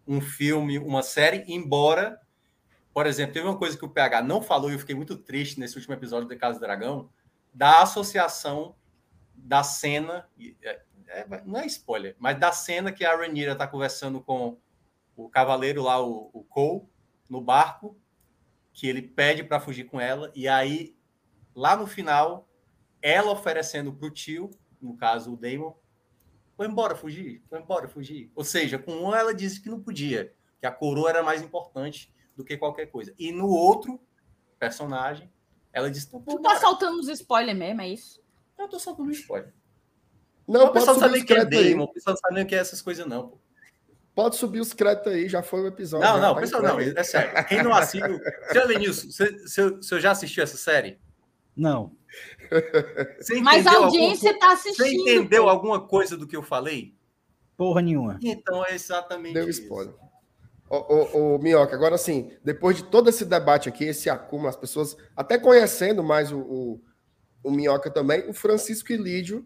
um 0.07 0.21
filme, 0.21 0.79
uma 0.79 1.03
série, 1.03 1.43
embora, 1.47 2.19
por 2.93 3.05
exemplo, 3.05 3.33
teve 3.33 3.45
uma 3.45 3.57
coisa 3.57 3.77
que 3.77 3.85
o 3.85 3.89
PH 3.89 4.23
não 4.23 4.41
falou 4.41 4.71
e 4.71 4.73
eu 4.73 4.79
fiquei 4.79 4.95
muito 4.95 5.17
triste 5.17 5.59
nesse 5.59 5.75
último 5.75 5.93
episódio 5.93 6.27
de 6.27 6.35
Casa 6.37 6.57
do 6.57 6.61
Dragão, 6.61 7.09
da 7.53 7.81
associação 7.83 8.73
da 9.35 9.61
cena, 9.61 10.27
é, 10.63 10.81
é, 11.09 11.43
não 11.45 11.59
é 11.59 11.65
spoiler, 11.67 12.15
mas 12.17 12.39
da 12.39 12.51
cena 12.51 12.91
que 12.91 13.05
a 13.05 13.15
Rhaenyra 13.15 13.51
está 13.51 13.67
conversando 13.67 14.21
com 14.21 14.57
o 15.15 15.29
cavaleiro 15.29 15.83
lá, 15.83 16.01
o, 16.01 16.29
o 16.33 16.43
Cole, 16.43 16.87
no 17.29 17.41
barco, 17.41 17.95
que 18.73 18.87
ele 18.87 19.01
pede 19.01 19.43
para 19.43 19.59
fugir 19.59 19.83
com 19.83 19.99
ela, 19.99 20.31
e 20.33 20.47
aí, 20.47 20.95
lá 21.53 21.75
no 21.75 21.85
final, 21.85 22.47
ela 23.01 23.31
oferecendo 23.31 23.93
para 23.93 24.07
o 24.07 24.11
tio, 24.11 24.49
no 24.81 24.95
caso 24.95 25.33
o 25.33 25.37
Damon, 25.37 25.73
foi 26.55 26.67
embora 26.67 26.95
fugir, 26.95 27.43
foi 27.49 27.59
embora 27.59 27.87
fugir. 27.87 28.31
Ou 28.35 28.43
seja, 28.43 28.77
com 28.77 28.91
um 28.91 29.15
ela 29.15 29.33
disse 29.33 29.61
que 29.61 29.69
não 29.69 29.81
podia, 29.81 30.33
que 30.59 30.65
a 30.65 30.71
coroa 30.71 31.09
era 31.09 31.23
mais 31.23 31.41
importante 31.41 32.13
do 32.35 32.43
que 32.43 32.57
qualquer 32.57 32.87
coisa. 32.87 33.13
E 33.17 33.31
no 33.31 33.47
outro 33.47 33.99
personagem, 34.59 35.31
ela 35.71 35.89
disse: 35.89 36.09
Tu 36.09 36.41
tá 36.41 36.57
soltando 36.57 36.99
os 36.99 37.07
spoilers 37.07 37.57
mesmo, 37.57 37.81
é 37.81 37.89
isso? 37.89 38.21
Eu 38.57 38.67
tô 38.67 38.79
soltando 38.79 39.11
spoiler. 39.11 39.53
Não, 40.47 40.65
o 40.65 40.71
pessoal 40.71 40.95
não 40.95 41.01
sabe 41.01 41.13
nem 41.13 41.25
que 41.25 41.33
é 41.33 41.45
Damon, 41.45 41.83
o 41.83 41.93
pessoal 41.93 42.13
não 42.15 42.19
sabe 42.19 42.33
nem 42.33 42.43
o 42.43 42.47
que 42.47 42.55
é 42.55 42.59
essas 42.59 42.81
coisas, 42.81 43.05
não, 43.05 43.29
pô. 43.29 43.39
Pode 44.15 44.35
subir 44.35 44.59
os 44.59 44.73
créditos 44.73 45.13
aí, 45.13 45.29
já 45.29 45.41
foi 45.41 45.61
o 45.61 45.67
episódio. 45.67 46.05
Não, 46.05 46.19
não, 46.19 46.33
tá 46.33 46.41
pessoal, 46.41 46.61
não, 46.61 46.79
é 46.79 47.03
sério. 47.03 47.45
Quem 47.47 47.63
não 47.63 47.73
assistiu. 47.73 48.19
Seu 48.51 48.67
Lenilson, 48.67 49.09
você, 49.09 49.69
você 49.69 49.99
já 50.01 50.11
assistiu 50.11 50.43
essa 50.43 50.57
série? 50.57 50.99
Não. 51.55 51.95
Mas 53.43 53.67
a 53.67 53.77
audiência 53.77 54.31
está 54.31 54.53
assistindo. 54.53 54.85
Você 54.85 54.93
entendeu 54.93 55.43
pô. 55.43 55.49
alguma 55.49 55.79
coisa 55.79 56.17
do 56.17 56.27
que 56.27 56.35
eu 56.35 56.43
falei? 56.43 56.93
Porra 57.55 57.81
nenhuma. 57.81 58.19
Então 58.23 58.65
é 58.65 58.73
exatamente 58.73 59.33
Deu 59.33 59.49
isso. 59.49 59.61
spoiler. 59.61 59.93
Ô, 60.69 60.77
ô, 60.77 61.35
ô, 61.35 61.39
Minhoca, 61.39 61.75
agora 61.75 61.97
sim, 61.97 62.31
depois 62.43 62.77
de 62.77 62.83
todo 62.83 63.09
esse 63.09 63.25
debate 63.25 63.67
aqui, 63.67 63.85
esse 63.85 64.09
acúmulo, 64.09 64.49
as 64.49 64.55
pessoas 64.55 64.95
até 65.15 65.37
conhecendo 65.37 66.03
mais 66.03 66.31
o, 66.31 66.39
o, 66.39 66.81
o 67.43 67.51
Minhoca 67.51 67.89
também, 67.89 68.29
o 68.29 68.33
Francisco 68.33 68.93
Ilídio 68.93 69.45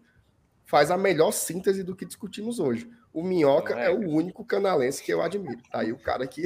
faz 0.66 0.90
a 0.90 0.98
melhor 0.98 1.32
síntese 1.32 1.82
do 1.82 1.96
que 1.96 2.04
discutimos 2.04 2.58
hoje. 2.58 2.90
O 3.12 3.22
Minhoca 3.22 3.78
é, 3.78 3.86
é, 3.86 3.90
o 3.90 4.08
único 4.08 4.44
canalense 4.44 5.02
que 5.02 5.12
eu 5.12 5.22
admiro. 5.22 5.60
Tá 5.70 5.80
aí 5.80 5.92
o 5.92 5.98
cara 5.98 6.26
que. 6.26 6.42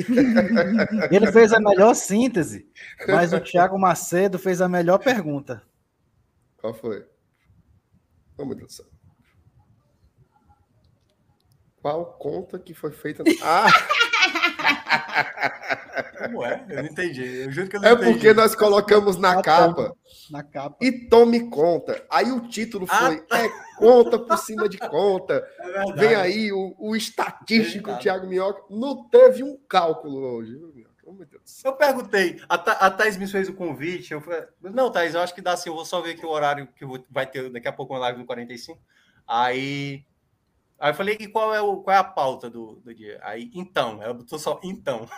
Ele 1.11 1.33
fez 1.33 1.53
a 1.53 1.59
melhor 1.59 1.95
síntese, 1.97 2.69
mas 3.07 3.33
o 3.33 3.41
Thiago 3.41 3.79
Macedo 3.79 4.39
fez 4.39 4.61
a 4.61 4.69
melhor 4.69 4.99
pergunta. 4.99 5.63
Qual 6.59 6.75
foi? 6.75 7.07
Oh, 8.37 8.45
meu 8.45 8.55
Deus 8.55 8.69
do 8.69 8.73
céu. 8.75 8.87
Qual 11.81 12.19
conta 12.19 12.59
que 12.59 12.75
foi 12.75 12.93
feita? 12.93 13.23
Ah! 13.43 13.67
Como 16.19 16.45
é? 16.45 16.65
Eu 16.69 16.83
não 16.83 16.91
entendi. 16.91 17.23
Eu 17.23 17.53
juro 17.53 17.69
que 17.69 17.77
eu 17.77 17.81
não 17.81 17.89
é 17.89 17.93
entendi. 17.93 18.13
porque 18.13 18.35
nós 18.35 18.55
colocamos 18.55 19.17
na 19.17 19.41
capa. 19.41 19.95
Na 20.31 20.43
capa. 20.43 20.77
E 20.81 20.93
tome 21.09 21.49
conta. 21.49 22.05
Aí 22.11 22.31
o 22.31 22.49
título 22.49 22.87
ah, 22.91 23.07
foi 23.07 23.25
ah, 23.31 23.45
É 23.45 23.49
conta 23.77 24.19
por 24.19 24.39
cima 24.39 24.69
de 24.69 24.79
conta. 24.79 25.47
É 25.61 25.93
Vem 25.95 26.15
aí 26.15 26.53
o, 26.53 26.75
o 26.79 26.97
estatístico 26.97 27.91
é 27.91 27.97
Thiago 27.99 28.27
Minhoca. 28.27 28.63
Não 28.71 29.09
teve 29.09 29.43
um 29.43 29.57
cálculo 29.69 30.19
hoje. 30.19 30.59
Oh, 31.19 31.69
eu 31.69 31.73
perguntei, 31.77 32.41
a, 32.49 32.59
Tha 32.59 32.73
a 32.73 32.91
Thaís 32.91 33.17
me 33.17 33.27
fez 33.27 33.49
o 33.49 33.55
convite. 33.55 34.13
Eu 34.13 34.21
falei, 34.21 34.47
não, 34.63 34.91
Thaís, 34.91 35.15
eu 35.15 35.21
acho 35.21 35.35
que 35.35 35.41
dá 35.41 35.53
assim. 35.53 35.69
Eu 35.69 35.75
vou 35.75 35.85
só 35.85 36.01
ver 36.01 36.13
aqui 36.13 36.25
o 36.25 36.31
horário 36.31 36.67
que 36.69 36.85
vai 37.11 37.27
ter 37.27 37.51
daqui 37.51 37.69
a 37.69 37.73
pouco 37.73 37.95
uma 37.95 38.01
live 38.01 38.19
no 38.19 38.27
45. 38.27 38.81
Aí 39.27 40.05
Aí 40.79 40.93
eu 40.93 40.95
falei, 40.95 41.17
e 41.19 41.27
qual 41.27 41.53
é, 41.53 41.61
o, 41.61 41.79
qual 41.79 41.97
é 41.97 41.99
a 41.99 42.05
pauta 42.05 42.49
do, 42.49 42.77
do 42.77 42.95
dia? 42.95 43.19
Aí, 43.23 43.51
então, 43.53 44.01
ela 44.01 44.15
botou 44.15 44.39
só 44.39 44.61
então. 44.63 45.09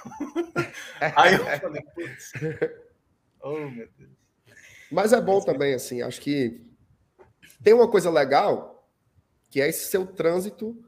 Aí 1.15 1.35
eu 1.35 1.45
falei, 1.61 1.83
putz. 1.95 2.33
Oh, 3.43 3.69
meu 3.69 3.89
Deus. 3.99 4.11
Mas 4.91 5.13
é 5.13 5.21
bom 5.21 5.41
também, 5.41 5.75
assim, 5.75 6.03
acho 6.03 6.21
que 6.21 6.61
tem 7.63 7.75
uma 7.75 7.91
coisa 7.91 8.11
legal, 8.11 8.89
que 9.51 9.61
é 9.61 9.69
esse 9.69 9.91
seu 9.91 10.07
trânsito 10.07 10.83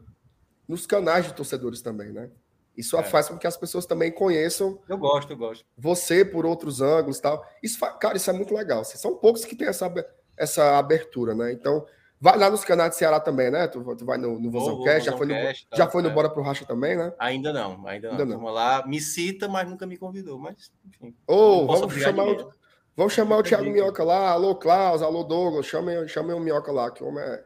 nos 0.66 0.86
canais 0.86 1.26
de 1.26 1.34
torcedores 1.34 1.82
também, 1.82 2.10
né? 2.10 2.30
Isso 2.76 2.96
é. 2.96 3.02
faz 3.02 3.28
com 3.28 3.38
que 3.38 3.46
as 3.46 3.56
pessoas 3.56 3.86
também 3.86 4.10
conheçam. 4.10 4.78
Eu 4.88 4.96
gosto, 4.96 5.32
eu 5.32 5.36
gosto. 5.36 5.64
Você 5.76 6.24
por 6.24 6.46
outros 6.46 6.80
ângulos 6.80 7.20
tal. 7.20 7.44
Isso, 7.62 7.78
cara, 7.98 8.16
isso 8.16 8.30
é 8.30 8.32
muito 8.32 8.54
legal. 8.54 8.80
Assim, 8.80 8.96
são 8.96 9.16
poucos 9.16 9.44
que 9.44 9.54
têm 9.54 9.68
essa, 9.68 9.92
essa 10.36 10.78
abertura, 10.78 11.34
né? 11.34 11.52
Então, 11.52 11.84
Vai 12.22 12.38
lá 12.38 12.48
nos 12.48 12.64
canais 12.64 12.92
de 12.92 12.98
Ceará 12.98 13.18
também, 13.18 13.50
né? 13.50 13.66
Tu, 13.66 13.82
tu 13.96 14.04
vai 14.06 14.16
no, 14.16 14.38
no 14.38 14.48
Vozão 14.48 14.80
Cast, 14.84 15.06
já 15.06 15.16
foi, 15.16 15.26
no, 15.26 15.34
Cast, 15.34 15.66
tá, 15.68 15.76
já 15.76 15.88
foi 15.88 16.02
no. 16.02 16.10
Bora 16.12 16.30
pro 16.30 16.40
Racha 16.40 16.64
também, 16.64 16.96
né? 16.96 17.12
Ainda 17.18 17.52
não, 17.52 17.84
ainda 17.84 18.06
não. 18.06 18.12
Ainda 18.12 18.24
não. 18.24 18.36
Vamos 18.36 18.54
lá, 18.54 18.86
me 18.86 19.00
cita, 19.00 19.48
mas 19.48 19.68
nunca 19.68 19.88
me 19.88 19.96
convidou, 19.96 20.38
mas 20.38 20.70
enfim. 20.86 21.16
Oh, 21.26 21.66
vamos 21.66 21.92
chamar, 21.94 22.28
o, 22.28 22.52
vamos 22.96 23.12
chamar 23.12 23.38
o 23.38 23.42
Thiago 23.42 23.68
Minhoca 23.68 24.04
lá, 24.04 24.30
alô 24.30 24.54
Klaus, 24.54 25.02
alô 25.02 25.24
Douglas, 25.24 25.66
chamem, 25.66 26.06
chamem 26.06 26.36
o 26.36 26.38
Minhoca 26.38 26.70
lá, 26.70 26.92
que 26.92 27.02
o 27.02 27.08
homem 27.08 27.24
é... 27.24 27.44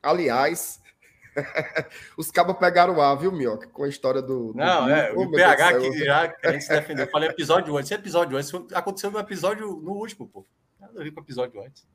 Aliás, 0.00 0.80
os 2.16 2.30
cabos 2.30 2.56
pegaram 2.56 3.00
ar, 3.00 3.16
viu, 3.16 3.32
Minhoca, 3.32 3.66
com 3.68 3.84
a 3.84 3.88
história 3.88 4.22
do... 4.22 4.52
Não, 4.54 4.84
do... 4.84 4.90
é, 4.90 5.12
oh, 5.14 5.22
o 5.22 5.30
PH 5.30 5.78
que 5.78 6.04
já 6.04 6.34
a 6.44 6.52
gente 6.52 6.64
se 6.64 6.70
defendeu. 6.70 7.04
Eu 7.04 7.10
falei 7.10 7.28
episódio 7.28 7.76
antes, 7.76 7.90
esse 7.90 8.00
episódio 8.00 8.36
antes 8.36 8.52
aconteceu 8.74 9.10
no 9.10 9.18
episódio, 9.18 9.66
no 9.66 9.92
último, 9.92 10.28
pô. 10.28 10.46
Nada 10.80 11.00
a 11.00 11.02
ver 11.02 11.10
com 11.10 11.20
o 11.20 11.22
episódio 11.22 11.60
antes. 11.62 11.86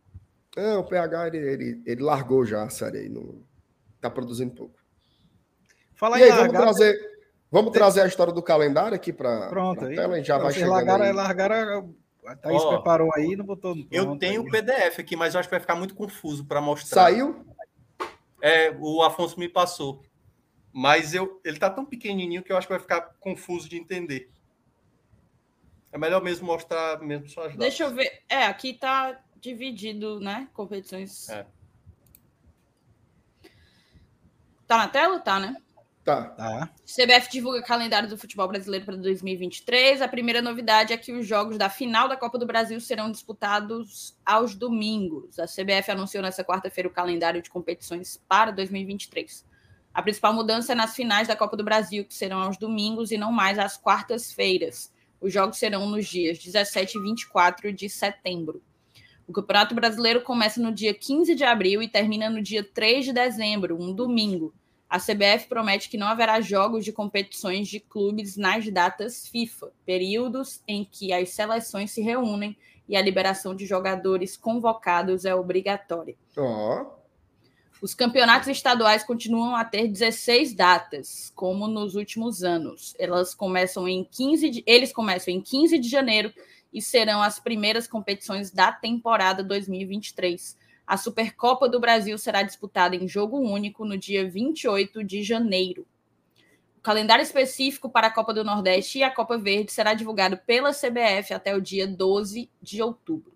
Não, 0.56 0.82
o 0.82 0.84
PH 0.84 1.28
ele, 1.28 1.38
ele, 1.38 1.82
ele 1.86 2.04
largou 2.04 2.46
já 2.46 2.64
a 2.64 2.70
série 2.70 3.00
aí. 3.00 3.10
Não... 3.10 3.42
Tá 4.00 4.10
produzindo 4.10 4.54
pouco. 4.54 4.76
Fala 5.96 6.20
e 6.20 6.24
aí, 6.24 6.30
vamos 6.32 6.52
trazer, 6.52 7.00
vamos 7.50 7.72
trazer 7.72 8.02
a 8.02 8.08
história 8.08 8.34
do 8.34 8.44
calendário 8.44 8.96
aqui 8.96 9.14
para 9.14 9.46
aí, 9.46 9.96
tela. 9.96 10.14
A 10.14 10.18
gente 10.18 10.28
já 10.28 10.38
vai 10.38 10.52
chegar. 10.52 10.68
Largaram, 10.68 11.06
aí. 11.06 11.14
largaram 11.14 11.96
A 12.26 12.36
Thaís 12.36 12.62
Ó, 12.62 12.76
preparou 12.76 13.10
aí, 13.16 13.36
não 13.36 13.46
botou 13.46 13.76
no 13.76 13.88
Eu 13.90 14.18
tenho 14.18 14.42
aí. 14.42 14.48
o 14.48 14.52
PDF 14.52 15.00
aqui, 15.00 15.16
mas 15.16 15.34
eu 15.34 15.40
acho 15.40 15.48
que 15.48 15.56
vai 15.56 15.62
ficar 15.62 15.76
muito 15.76 15.96
confuso 15.96 16.46
para 16.46 16.60
mostrar. 16.60 17.04
Saiu? 17.04 17.46
É, 18.44 18.76
o 18.78 19.02
Afonso 19.02 19.40
me 19.40 19.48
passou. 19.48 20.04
Mas 20.74 21.14
eu, 21.14 21.40
ele 21.46 21.58
tá 21.58 21.70
tão 21.70 21.86
pequenininho 21.86 22.44
que 22.44 22.52
eu 22.52 22.58
acho 22.58 22.68
que 22.68 22.74
vai 22.74 22.82
ficar 22.82 23.00
confuso 23.22 23.70
de 23.70 23.78
entender. 23.78 24.30
É 25.94 25.98
melhor 25.98 26.22
mesmo 26.22 26.46
mostrar 26.46 27.00
mesmo 27.00 27.30
só 27.30 27.42
as 27.42 27.48
datas. 27.48 27.60
Deixa 27.60 27.84
eu 27.86 27.96
ver. 27.96 28.22
É, 28.28 28.44
aqui 28.48 28.74
tá 28.74 29.24
dividido, 29.40 30.20
né? 30.20 30.50
Competições. 30.54 31.30
É. 31.30 31.46
Tá 34.68 34.76
na 34.76 34.90
tela? 34.90 35.22
Tá, 35.22 35.40
né? 35.40 35.56
Tá. 36.04 36.26
Tá. 36.26 36.70
CBF 36.86 37.32
divulga 37.32 37.62
calendário 37.62 38.10
do 38.10 38.18
futebol 38.18 38.48
brasileiro 38.48 38.86
para 38.86 38.98
2023. 38.98 40.02
A 40.02 40.08
primeira 40.08 40.42
novidade 40.42 40.92
é 40.92 40.98
que 40.98 41.14
os 41.14 41.26
jogos 41.26 41.58
da 41.58 41.70
final 41.70 42.10
da 42.10 42.18
Copa 42.18 42.38
do 42.38 42.46
Brasil 42.46 42.80
serão 42.82 43.10
disputados 43.10 44.14
aos 44.26 44.54
domingos. 44.54 45.40
A 45.40 45.46
CBF 45.46 45.92
anunciou 45.92 46.22
nesta 46.22 46.44
quarta-feira 46.44 46.90
o 46.90 46.92
calendário 46.92 47.42
de 47.42 47.50
competições 47.50 48.22
para 48.28 48.52
2023. 48.52 49.46
A 49.94 50.02
principal 50.02 50.34
mudança 50.34 50.74
é 50.74 50.76
nas 50.76 50.94
finais 50.94 51.30
da 51.30 51.38
Copa 51.38 51.56
do 51.56 51.64
Brasil, 51.64 52.04
que 52.04 52.14
serão 52.14 52.42
aos 52.42 52.58
domingos 52.58 53.12
e 53.12 53.18
não 53.18 53.32
mais 53.32 53.58
às 53.58 53.78
quartas-feiras. 53.78 54.92
Os 55.22 55.32
jogos 55.32 55.58
serão 55.58 55.88
nos 55.88 56.06
dias 56.06 56.38
17 56.38 56.98
e 56.98 57.02
24 57.02 57.72
de 57.72 57.88
setembro. 57.88 58.62
O 59.26 59.32
Campeonato 59.32 59.74
Brasileiro 59.74 60.22
começa 60.22 60.60
no 60.60 60.74
dia 60.74 60.94
15 60.94 61.34
de 61.34 61.46
abril 61.46 61.82
e 61.82 61.88
termina 61.88 62.30
no 62.30 62.42
dia 62.42 62.62
3 62.62 63.06
de 63.06 63.14
dezembro, 63.14 63.82
um 63.82 63.94
domingo. 63.94 64.54
A 64.94 65.00
CBF 65.00 65.48
promete 65.50 65.90
que 65.90 65.98
não 65.98 66.06
haverá 66.06 66.40
jogos 66.40 66.86
de 66.86 66.92
competições 66.92 67.68
de 67.68 67.80
clubes 67.80 68.38
nas 68.38 68.70
datas 68.70 69.28
FIFA, 69.28 69.72
períodos 69.84 70.62
em 70.68 70.86
que 70.86 71.12
as 71.12 71.32
seleções 71.32 71.90
se 71.90 72.00
reúnem 72.00 72.56
e 72.88 72.96
a 72.96 73.02
liberação 73.02 73.56
de 73.56 73.66
jogadores 73.66 74.38
convocados 74.38 75.26
é 75.26 75.34
obrigatória. 75.34 76.16
Ó. 76.38 76.86
Os 77.82 77.96
campeonatos 77.96 78.50
estaduais 78.50 79.04
continuam 79.04 79.56
a 79.56 79.66
ter 79.66 79.88
16 79.88 80.54
datas, 80.54 81.34
como 81.36 81.68
nos 81.68 81.96
últimos 81.96 82.44
anos. 82.44 82.94
Elas 83.00 83.34
começam 83.34 83.88
em 83.88 84.04
15 84.04 84.48
de, 84.48 84.64
eles 84.68 84.94
começam 84.94 85.34
em 85.34 85.42
15 85.42 85.80
de 85.80 85.90
janeiro 85.90 86.32
e 86.72 86.80
serão 86.84 87.20
as 87.20 87.40
primeiras 87.40 87.88
competições 87.88 88.52
da 88.52 88.72
temporada 88.72 89.44
2023. 89.44 90.56
A 90.86 90.98
Supercopa 90.98 91.70
do 91.70 91.80
Brasil 91.80 92.18
será 92.18 92.44
disputada 92.44 92.96
em 92.96 93.08
jogo 93.08 93.40
único 93.40 93.86
no 93.86 93.98
dia 93.98 94.30
28 94.30 95.04
de 95.04 95.24
janeiro. 95.24 95.88
O 96.78 96.82
calendário 96.82 97.24
específico 97.24 97.90
para 97.90 98.08
a 98.08 98.12
Copa 98.12 98.34
do 98.34 98.44
Nordeste 98.44 99.00
e 99.00 99.04
a 99.04 99.10
Copa 99.10 99.38
Verde 99.38 99.72
será 99.72 99.94
divulgado 99.94 100.38
pela 100.38 100.72
CBF 100.74 101.34
até 101.34 101.56
o 101.56 101.62
dia 101.62 101.88
12 101.88 102.50
de 102.62 102.82
outubro. 102.82 103.34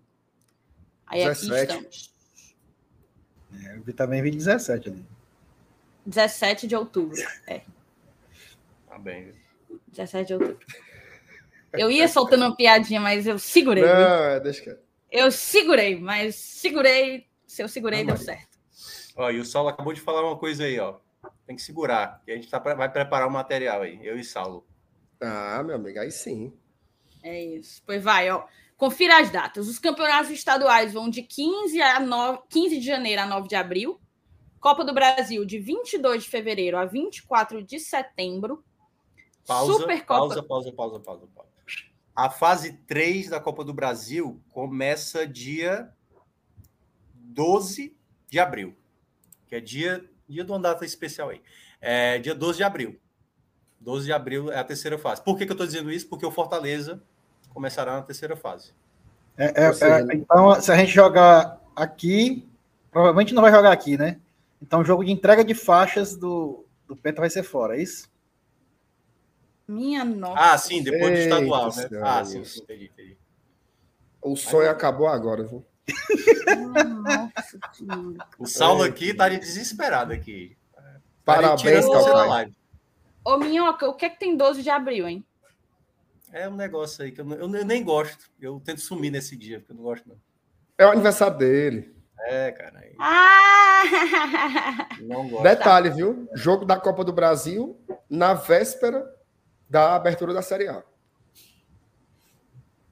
Aí 1.06 1.22
aqui 1.22 1.48
17. 1.48 1.72
estamos. 1.72 2.14
É, 3.64 3.76
eu 3.76 3.82
vi 3.82 3.92
também 3.94 4.22
vi 4.22 4.30
17 4.30 4.90
ali. 4.90 5.06
17 6.04 6.66
de 6.66 6.76
outubro. 6.76 7.16
É, 7.46 7.62
Tá 8.98 8.98
bem. 8.98 9.32
17 9.88 10.26
de 10.26 10.34
outubro. 10.34 10.58
Eu 11.72 11.90
ia 11.90 12.08
soltando 12.08 12.44
uma 12.44 12.56
piadinha, 12.56 13.00
mas 13.00 13.26
eu 13.26 13.38
segurei. 13.38 13.84
Não, 13.84 13.90
é, 13.90 14.40
deixa 14.40 14.62
que. 14.62 14.76
Eu 15.10 15.30
segurei, 15.30 16.00
mas 16.00 16.34
segurei. 16.34 17.27
Se 17.58 17.62
eu 17.64 17.68
segurei, 17.68 18.04
deu 18.04 18.16
certo. 18.16 18.56
Ó, 19.16 19.28
e 19.32 19.40
o 19.40 19.44
Saulo 19.44 19.68
acabou 19.68 19.92
de 19.92 20.00
falar 20.00 20.24
uma 20.24 20.38
coisa 20.38 20.62
aí, 20.62 20.78
ó. 20.78 21.00
Tem 21.44 21.56
que 21.56 21.62
segurar, 21.62 22.22
que 22.24 22.30
a 22.30 22.36
gente 22.36 22.48
tá, 22.48 22.60
vai 22.60 22.88
preparar 22.88 23.26
o 23.26 23.32
material 23.32 23.82
aí, 23.82 23.98
eu 24.00 24.16
e 24.16 24.22
Saulo. 24.22 24.64
Ah, 25.20 25.60
meu 25.64 25.74
amigo, 25.74 25.98
aí 25.98 26.12
sim. 26.12 26.52
É 27.20 27.42
isso. 27.42 27.82
Pois 27.84 28.00
vai, 28.00 28.30
ó. 28.30 28.46
Confira 28.76 29.18
as 29.18 29.28
datas. 29.32 29.66
Os 29.66 29.76
campeonatos 29.80 30.30
estaduais 30.30 30.92
vão 30.92 31.10
de 31.10 31.20
15, 31.20 31.82
a 31.82 31.98
9, 31.98 32.42
15 32.48 32.78
de 32.78 32.86
janeiro 32.86 33.22
a 33.22 33.26
9 33.26 33.48
de 33.48 33.56
abril. 33.56 34.00
Copa 34.60 34.84
do 34.84 34.94
Brasil, 34.94 35.44
de 35.44 35.58
22 35.58 36.22
de 36.22 36.30
fevereiro 36.30 36.78
a 36.78 36.84
24 36.84 37.60
de 37.60 37.80
setembro. 37.80 38.62
Pausa, 39.44 39.72
Supercopa. 39.72 40.20
pausa, 40.20 40.42
pausa, 40.44 40.72
pausa, 40.72 41.00
pausa, 41.00 41.26
pausa. 41.34 41.50
A 42.14 42.30
fase 42.30 42.74
3 42.86 43.30
da 43.30 43.40
Copa 43.40 43.64
do 43.64 43.74
Brasil 43.74 44.40
começa 44.52 45.26
dia 45.26 45.92
12 47.28 47.94
de 48.28 48.38
abril, 48.38 48.74
que 49.46 49.54
é 49.54 49.60
dia, 49.60 50.04
dia 50.28 50.44
de 50.44 50.50
uma 50.50 50.58
data 50.58 50.84
especial 50.84 51.30
aí. 51.30 51.40
É 51.80 52.18
dia 52.18 52.34
12 52.34 52.58
de 52.58 52.64
abril. 52.64 52.98
12 53.80 54.06
de 54.06 54.12
abril 54.12 54.50
é 54.50 54.58
a 54.58 54.64
terceira 54.64 54.98
fase. 54.98 55.22
Por 55.22 55.36
que, 55.36 55.44
que 55.44 55.52
eu 55.52 55.54
estou 55.54 55.66
dizendo 55.66 55.90
isso? 55.90 56.08
Porque 56.08 56.26
o 56.26 56.30
Fortaleza 56.30 57.00
começará 57.50 57.92
na 57.92 58.02
terceira 58.02 58.36
fase. 58.36 58.72
É, 59.36 59.66
é, 59.66 59.72
seja, 59.72 60.00
é, 60.00 60.14
então, 60.14 60.60
se 60.60 60.72
a 60.72 60.76
gente 60.76 60.90
jogar 60.90 61.60
aqui, 61.76 62.46
provavelmente 62.90 63.32
não 63.32 63.42
vai 63.42 63.52
jogar 63.52 63.70
aqui, 63.70 63.96
né? 63.96 64.18
Então, 64.60 64.80
o 64.80 64.84
jogo 64.84 65.04
de 65.04 65.12
entrega 65.12 65.44
de 65.44 65.54
faixas 65.54 66.16
do, 66.16 66.64
do 66.88 66.96
Penta 66.96 67.20
vai 67.20 67.30
ser 67.30 67.44
fora, 67.44 67.76
é 67.76 67.82
isso? 67.82 68.10
Minha 69.66 70.04
nossa. 70.04 70.54
Ah, 70.54 70.58
sim, 70.58 70.82
depois 70.82 71.12
do 71.12 71.18
Eita 71.18 71.34
estadual, 71.34 71.66
né? 71.66 71.88
senhora, 71.88 72.18
Ah, 72.18 72.24
sim, 72.24 72.38
entendi, 72.38 72.90
entendi. 72.92 73.16
O 74.20 74.34
sonho 74.34 74.68
acabou 74.68 75.06
agora, 75.06 75.44
viu? 75.44 75.64
Nossa 76.56 77.58
senhora. 77.72 78.26
O 78.38 78.46
Saulo 78.46 78.84
É, 78.84 78.88
aqui 78.88 79.14
tá 79.14 79.28
de 79.28 79.38
desesperado 79.38 80.12
aqui. 80.12 80.56
Parabéns, 81.24 81.86
Calcaia. 81.86 82.26
live. 82.28 82.56
Ô, 83.24 83.36
Minhoca, 83.36 83.86
o 83.88 83.94
que 83.94 84.06
é 84.06 84.10
que 84.10 84.18
tem 84.18 84.36
12 84.36 84.62
de 84.62 84.70
abril, 84.70 85.06
hein? 85.06 85.24
É 86.32 86.48
um 86.48 86.54
negócio 86.56 87.04
aí 87.04 87.12
que 87.12 87.20
eu, 87.20 87.24
não- 87.24 87.36
eu 87.36 87.64
nem 87.64 87.82
gosto. 87.84 88.30
Eu 88.40 88.60
tento 88.64 88.80
sumir 88.80 89.10
nesse 89.10 89.36
dia, 89.36 89.58
porque 89.60 89.72
eu 89.72 89.76
não 89.76 89.82
gosto, 89.82 90.08
não. 90.08 90.16
É 90.78 90.86
o 90.86 90.90
aniversário 90.90 91.36
dele. 91.36 91.94
É, 92.20 92.50
cara. 92.52 92.78
aí 92.80 92.94
Ah! 92.98 94.88
Não 95.02 95.28
gosto. 95.28 95.42
Detalhe, 95.42 95.90
viu? 95.90 96.28
Jogo 96.34 96.64
da 96.64 96.76
Copa 96.78 97.04
do 97.04 97.12
Brasil 97.12 97.78
na 98.08 98.34
véspera 98.34 99.06
da 99.68 99.94
abertura 99.94 100.32
da 100.34 100.42
Série 100.42 100.68
A. 100.68 100.82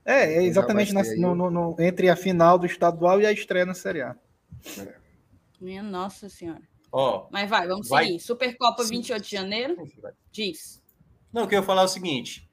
É, 0.07 0.35
é 0.35 0.43
exatamente 0.45 0.93
na- 0.93 1.03
no- 1.03 1.33
o- 1.33 1.35
no- 1.35 1.51
no- 1.51 1.77
entre 1.81 2.09
a 2.09 2.15
final 2.17 2.57
do 2.59 2.65
estadual 2.65 3.21
e 3.21 3.27
a 3.27 3.33
estreia 3.33 3.67
na 3.67 3.75
Série 3.75 4.03
A. 4.03 4.17
Minha 5.61 5.83
nossa 5.83 6.29
senhora. 6.29 6.63
Ó, 6.93 7.29
Mas 7.31 7.51
vai, 7.51 7.67
vamos 7.67 7.89
Vai. 7.89 8.07
seguir. 8.07 8.21
Supercopa 8.21 8.85
Sim. 8.85 8.91
28 8.97 9.25
de 9.25 9.31
janeiro. 9.31 9.77
Diz. 10.31 10.83
não, 11.33 11.43
eu 11.43 11.49
queria 11.49 11.63
falar 11.65 11.83
o 11.83 11.89
seguinte: 11.89 12.49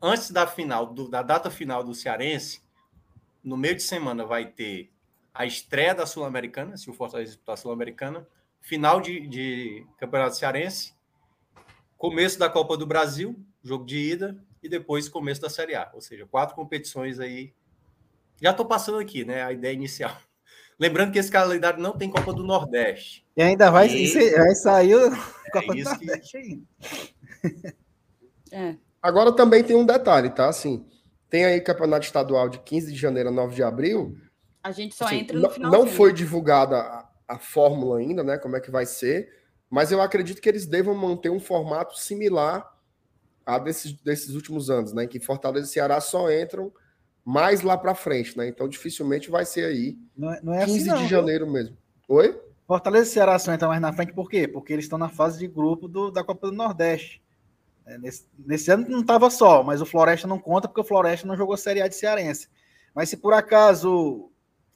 antes 0.00 0.30
da 0.30 0.46
final, 0.46 0.86
do- 0.86 1.08
da 1.08 1.22
data 1.22 1.50
final 1.50 1.84
do 1.84 1.94
Cearense, 1.94 2.62
no 3.44 3.56
meio 3.56 3.76
de 3.76 3.82
semana 3.82 4.24
vai 4.24 4.46
ter 4.46 4.90
a 5.34 5.44
estreia 5.44 5.94
da 5.94 6.06
Sul-Americana, 6.06 6.76
se 6.76 6.88
o 6.88 6.94
Fortaleza 6.94 7.32
disputar 7.32 7.52
a 7.54 7.56
Sul-Americana, 7.56 8.26
final 8.60 9.00
de, 9.00 9.26
de 9.28 9.86
Campeonato 9.98 10.34
Cearense, 10.36 10.94
começo 11.98 12.38
da 12.38 12.48
Copa 12.48 12.76
do 12.76 12.86
Brasil, 12.86 13.38
jogo 13.62 13.84
de 13.84 13.98
ida, 13.98 14.42
e 14.66 14.68
depois 14.68 15.08
começo 15.08 15.40
da 15.40 15.48
Série 15.48 15.74
A. 15.74 15.90
Ou 15.94 16.00
seja, 16.00 16.26
quatro 16.26 16.54
competições 16.54 17.18
aí. 17.18 17.52
Já 18.40 18.50
estou 18.50 18.66
passando 18.66 18.98
aqui, 18.98 19.24
né? 19.24 19.42
A 19.42 19.52
ideia 19.52 19.72
inicial. 19.72 20.14
Lembrando 20.78 21.10
que 21.12 21.18
esse 21.18 21.30
calendário 21.30 21.80
não 21.80 21.96
tem 21.96 22.10
Copa 22.10 22.32
do 22.34 22.44
Nordeste. 22.44 23.24
E 23.36 23.42
ainda 23.42 23.70
vai, 23.70 23.88
E- 23.88 24.04
isso- 24.04 24.18
vai 24.36 24.54
sair 24.54 24.94
o 24.94 25.10
Copa 25.52 25.74
do 25.74 25.82
Nordeste 25.82 26.36
ainda. 26.36 26.62
É. 28.52 28.76
Agora 29.02 29.32
também 29.32 29.62
tem 29.62 29.76
um 29.76 29.86
detalhe, 29.86 30.30
tá? 30.30 30.48
Assim, 30.48 30.84
tem 31.30 31.44
aí 31.44 31.60
campeonato 31.60 32.04
estadual 32.04 32.48
de 32.48 32.58
15 32.58 32.92
de 32.92 32.98
janeiro 32.98 33.28
a 33.28 33.32
9 33.32 33.54
de 33.54 33.62
abril. 33.62 34.16
A 34.62 34.72
gente 34.72 34.94
só 34.96 35.04
Assim, 35.06 35.18
entra 35.20 35.36
no 35.36 35.42
não, 35.42 35.50
final. 35.50 35.70
não 35.70 35.86
foi 35.86 36.12
divulgada 36.12 36.76
a, 36.76 37.08
a 37.28 37.38
fórmula 37.38 37.98
ainda, 38.00 38.24
né? 38.24 38.36
Como 38.36 38.56
é 38.56 38.60
que 38.60 38.70
vai 38.70 38.84
ser, 38.84 39.32
mas 39.70 39.92
eu 39.92 40.02
acredito 40.02 40.40
que 40.42 40.48
eles 40.48 40.66
devam 40.66 40.92
manter 40.94 41.30
um 41.30 41.38
formato 41.38 41.96
similar 41.96 42.75
a 43.46 43.58
desses, 43.58 43.92
desses 44.02 44.34
últimos 44.34 44.68
anos, 44.68 44.92
né? 44.92 45.04
Em 45.04 45.08
que 45.08 45.20
Fortaleza 45.20 45.66
e 45.66 45.70
Ceará 45.72 46.00
só 46.00 46.30
entram 46.30 46.72
mais 47.24 47.62
lá 47.62 47.78
para 47.78 47.94
frente, 47.94 48.36
né? 48.36 48.48
Então 48.48 48.68
dificilmente 48.68 49.30
vai 49.30 49.44
ser 49.46 49.64
aí 49.66 49.96
Não 50.16 50.32
é, 50.32 50.40
não 50.42 50.52
é 50.52 50.64
15 50.64 50.78
assim, 50.80 50.88
não. 50.88 50.96
de 50.96 51.00
viu? 51.02 51.08
janeiro 51.10 51.50
mesmo. 51.50 51.76
Oi? 52.08 52.38
Fortaleza 52.66 53.08
e 53.08 53.12
Ceará 53.12 53.38
só 53.38 53.54
entram 53.54 53.68
mais 53.68 53.80
na 53.80 53.92
frente, 53.92 54.12
por 54.12 54.28
quê? 54.28 54.48
Porque 54.48 54.72
eles 54.72 54.84
estão 54.86 54.98
na 54.98 55.08
fase 55.08 55.38
de 55.38 55.46
grupo 55.46 55.86
do- 55.86 56.10
da 56.10 56.24
Copa 56.24 56.48
do 56.50 56.52
Nordeste. 56.56 57.22
É, 57.86 57.96
nesse, 57.98 58.26
nesse 58.36 58.68
ano 58.72 58.84
não 58.88 59.00
estava 59.02 59.30
só, 59.30 59.62
mas 59.62 59.80
o 59.80 59.86
Floresta 59.86 60.26
não 60.26 60.40
conta 60.40 60.66
porque 60.66 60.80
o 60.80 60.84
Floresta 60.84 61.24
não 61.26 61.36
jogou 61.36 61.56
Série 61.56 61.80
A 61.80 61.86
de 61.86 61.94
Cearense. 61.94 62.48
Mas 62.92 63.08
se 63.08 63.16
por 63.16 63.32
acaso 63.32 64.28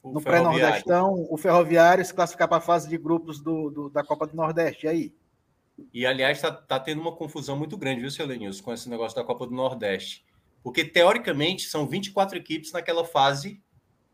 O 0.02 0.12
no 0.12 0.20
pré-nordestão 0.22 1.26
o 1.28 1.36
Ferroviário 1.36 2.04
se 2.04 2.14
classificar 2.14 2.46
para 2.46 2.58
a 2.58 2.60
fase 2.60 2.88
de 2.88 2.96
grupos 2.96 3.40
do, 3.40 3.68
do- 3.70 3.90
da 3.90 4.04
Copa 4.04 4.26
do 4.28 4.36
Nordeste, 4.36 4.86
e 4.86 4.88
aí? 4.88 5.14
E, 5.92 6.04
aliás, 6.06 6.38
está 6.38 6.50
tá 6.52 6.78
tendo 6.80 7.00
uma 7.00 7.12
confusão 7.14 7.56
muito 7.56 7.76
grande, 7.76 8.00
viu, 8.00 8.10
seu 8.10 8.26
Lenilson, 8.26 8.62
com 8.62 8.72
esse 8.72 8.88
negócio 8.88 9.16
da 9.16 9.24
Copa 9.24 9.46
do 9.46 9.54
Nordeste. 9.54 10.24
Porque, 10.62 10.84
teoricamente, 10.84 11.66
são 11.68 11.86
24 11.86 12.36
equipes 12.36 12.72
naquela 12.72 13.04
fase 13.04 13.62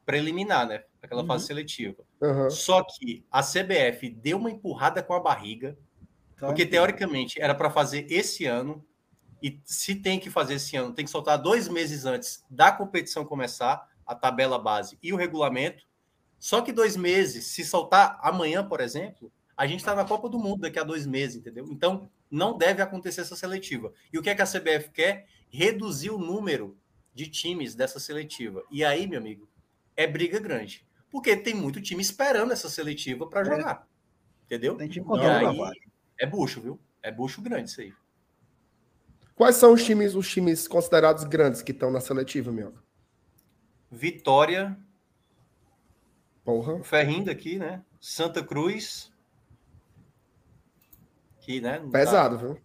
preliminar, 0.04 0.66
né? 0.68 0.84
Naquela 1.02 1.22
Uhum. 1.22 1.26
fase 1.26 1.46
seletiva. 1.46 2.04
Aham. 2.22 2.48
Só 2.50 2.82
que 2.84 3.24
a 3.30 3.42
CBF 3.42 4.08
deu 4.10 4.38
uma 4.38 4.50
empurrada 4.50 5.02
com 5.02 5.14
a 5.14 5.20
barriga, 5.20 5.76
Então, 6.34 6.48
porque, 6.48 6.66
teoricamente, 6.66 7.40
era 7.40 7.54
para 7.54 7.70
fazer 7.70 8.06
esse 8.10 8.44
ano 8.44 8.84
e 9.42 9.58
se 9.64 9.94
tem 9.94 10.20
que 10.20 10.28
fazer 10.30 10.54
esse 10.54 10.76
ano, 10.76 10.92
tem 10.92 11.04
que 11.04 11.10
soltar 11.10 11.38
dois 11.38 11.66
meses 11.66 12.04
antes 12.04 12.44
da 12.50 12.70
competição 12.70 13.24
começar, 13.24 13.88
a 14.06 14.14
tabela 14.14 14.58
base 14.58 14.98
e 15.02 15.12
o 15.12 15.16
regulamento. 15.16 15.84
Só 16.38 16.60
que 16.60 16.72
dois 16.72 16.96
meses, 16.96 17.46
se 17.46 17.64
soltar 17.64 18.18
amanhã, 18.22 18.62
por 18.66 18.80
exemplo, 18.80 19.32
a 19.56 19.66
gente 19.66 19.80
está 19.80 19.94
na 19.94 20.04
Copa 20.04 20.28
do 20.28 20.38
Mundo 20.38 20.60
daqui 20.60 20.78
a 20.78 20.84
dois 20.84 21.06
meses, 21.06 21.36
entendeu? 21.36 21.66
Então, 21.70 22.10
não 22.30 22.56
deve 22.56 22.82
acontecer 22.82 23.22
essa 23.22 23.34
seletiva. 23.34 23.92
E 24.12 24.18
o 24.18 24.22
que 24.22 24.28
é 24.28 24.34
que 24.34 24.42
a 24.42 24.46
CBF 24.46 24.90
quer? 24.90 25.26
Reduzir 25.48 26.10
o 26.10 26.18
número 26.18 26.76
de 27.14 27.26
times 27.28 27.74
dessa 27.74 27.98
seletiva. 27.98 28.62
E 28.70 28.84
aí, 28.84 29.06
meu 29.06 29.18
amigo, 29.18 29.48
é 29.96 30.06
briga 30.06 30.38
grande. 30.38 30.86
Porque 31.10 31.34
tem 31.34 31.54
muito 31.54 31.80
time 31.80 32.02
esperando 32.02 32.52
essa 32.52 32.68
seletiva 32.68 33.26
para 33.26 33.40
é. 33.40 33.44
jogar. 33.44 33.88
É. 33.88 34.44
Entendeu? 34.44 34.76
Tem 34.76 34.88
time 34.88 35.06
e 35.16 35.20
aí, 35.20 35.72
é 36.20 36.26
bucho, 36.26 36.60
viu? 36.60 36.78
É 37.02 37.10
bucho 37.10 37.40
grande 37.40 37.70
isso 37.70 37.80
aí. 37.80 37.92
Quais 39.34 39.56
são 39.56 39.72
os 39.72 39.84
times, 39.84 40.14
os 40.14 40.28
times 40.28 40.68
considerados 40.68 41.24
grandes 41.24 41.62
que 41.62 41.72
estão 41.72 41.90
na 41.90 42.00
seletiva, 42.00 42.52
meu? 42.52 42.74
Vitória. 43.90 44.78
Porra. 46.44 46.74
O 46.74 46.84
Ferrinho 46.84 47.24
daqui, 47.24 47.58
né? 47.58 47.82
Santa 48.00 48.42
Cruz. 48.42 49.12
Que, 51.46 51.60
né? 51.60 51.80
Pesado, 51.92 52.36
tá... 52.36 52.44
viu? 52.44 52.60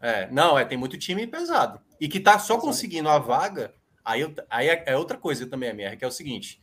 É, 0.00 0.30
não, 0.30 0.56
é, 0.56 0.64
tem 0.64 0.78
muito 0.78 0.96
time 0.96 1.26
pesado. 1.26 1.80
E 2.00 2.08
que 2.08 2.20
tá 2.20 2.38
só 2.38 2.58
conseguindo 2.58 3.08
a 3.08 3.18
vaga. 3.18 3.74
Aí, 4.04 4.20
eu, 4.20 4.32
aí 4.48 4.68
é, 4.68 4.84
é 4.86 4.96
outra 4.96 5.18
coisa 5.18 5.48
também, 5.48 5.70
MR, 5.70 5.96
que 5.96 6.04
é 6.04 6.08
o 6.08 6.12
seguinte: 6.12 6.60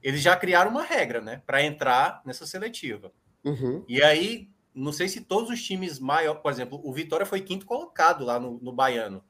eles 0.00 0.22
já 0.22 0.36
criaram 0.36 0.70
uma 0.70 0.84
regra, 0.84 1.20
né, 1.20 1.42
para 1.44 1.60
entrar 1.60 2.22
nessa 2.24 2.46
seletiva. 2.46 3.12
Uhum. 3.44 3.84
E 3.88 4.00
aí, 4.00 4.48
não 4.72 4.92
sei 4.92 5.08
se 5.08 5.22
todos 5.22 5.50
os 5.50 5.60
times 5.60 5.98
maiores, 5.98 6.40
por 6.40 6.52
exemplo, 6.52 6.80
o 6.84 6.92
Vitória 6.92 7.26
foi 7.26 7.40
quinto 7.40 7.66
colocado 7.66 8.24
lá 8.24 8.38
no, 8.38 8.60
no 8.62 8.72
Baiano. 8.72 9.24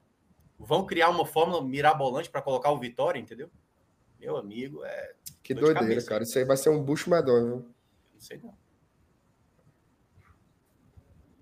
Vão 0.59 0.85
criar 0.85 1.09
uma 1.09 1.25
fórmula 1.25 1.65
mirabolante 1.65 2.29
para 2.29 2.41
colocar 2.41 2.69
o 2.69 2.79
Vitória, 2.79 3.19
entendeu? 3.19 3.49
Meu 4.19 4.37
amigo, 4.37 4.85
é. 4.85 5.13
Que 5.41 5.55
doideira, 5.55 6.03
cara. 6.03 6.23
Isso 6.23 6.37
aí 6.37 6.45
vai 6.45 6.55
ser 6.55 6.69
um 6.69 6.81
bucho 6.81 7.09
medonho, 7.09 7.47
viu? 7.47 7.55
Não 8.13 8.21
sei 8.21 8.37
não. 8.37 8.62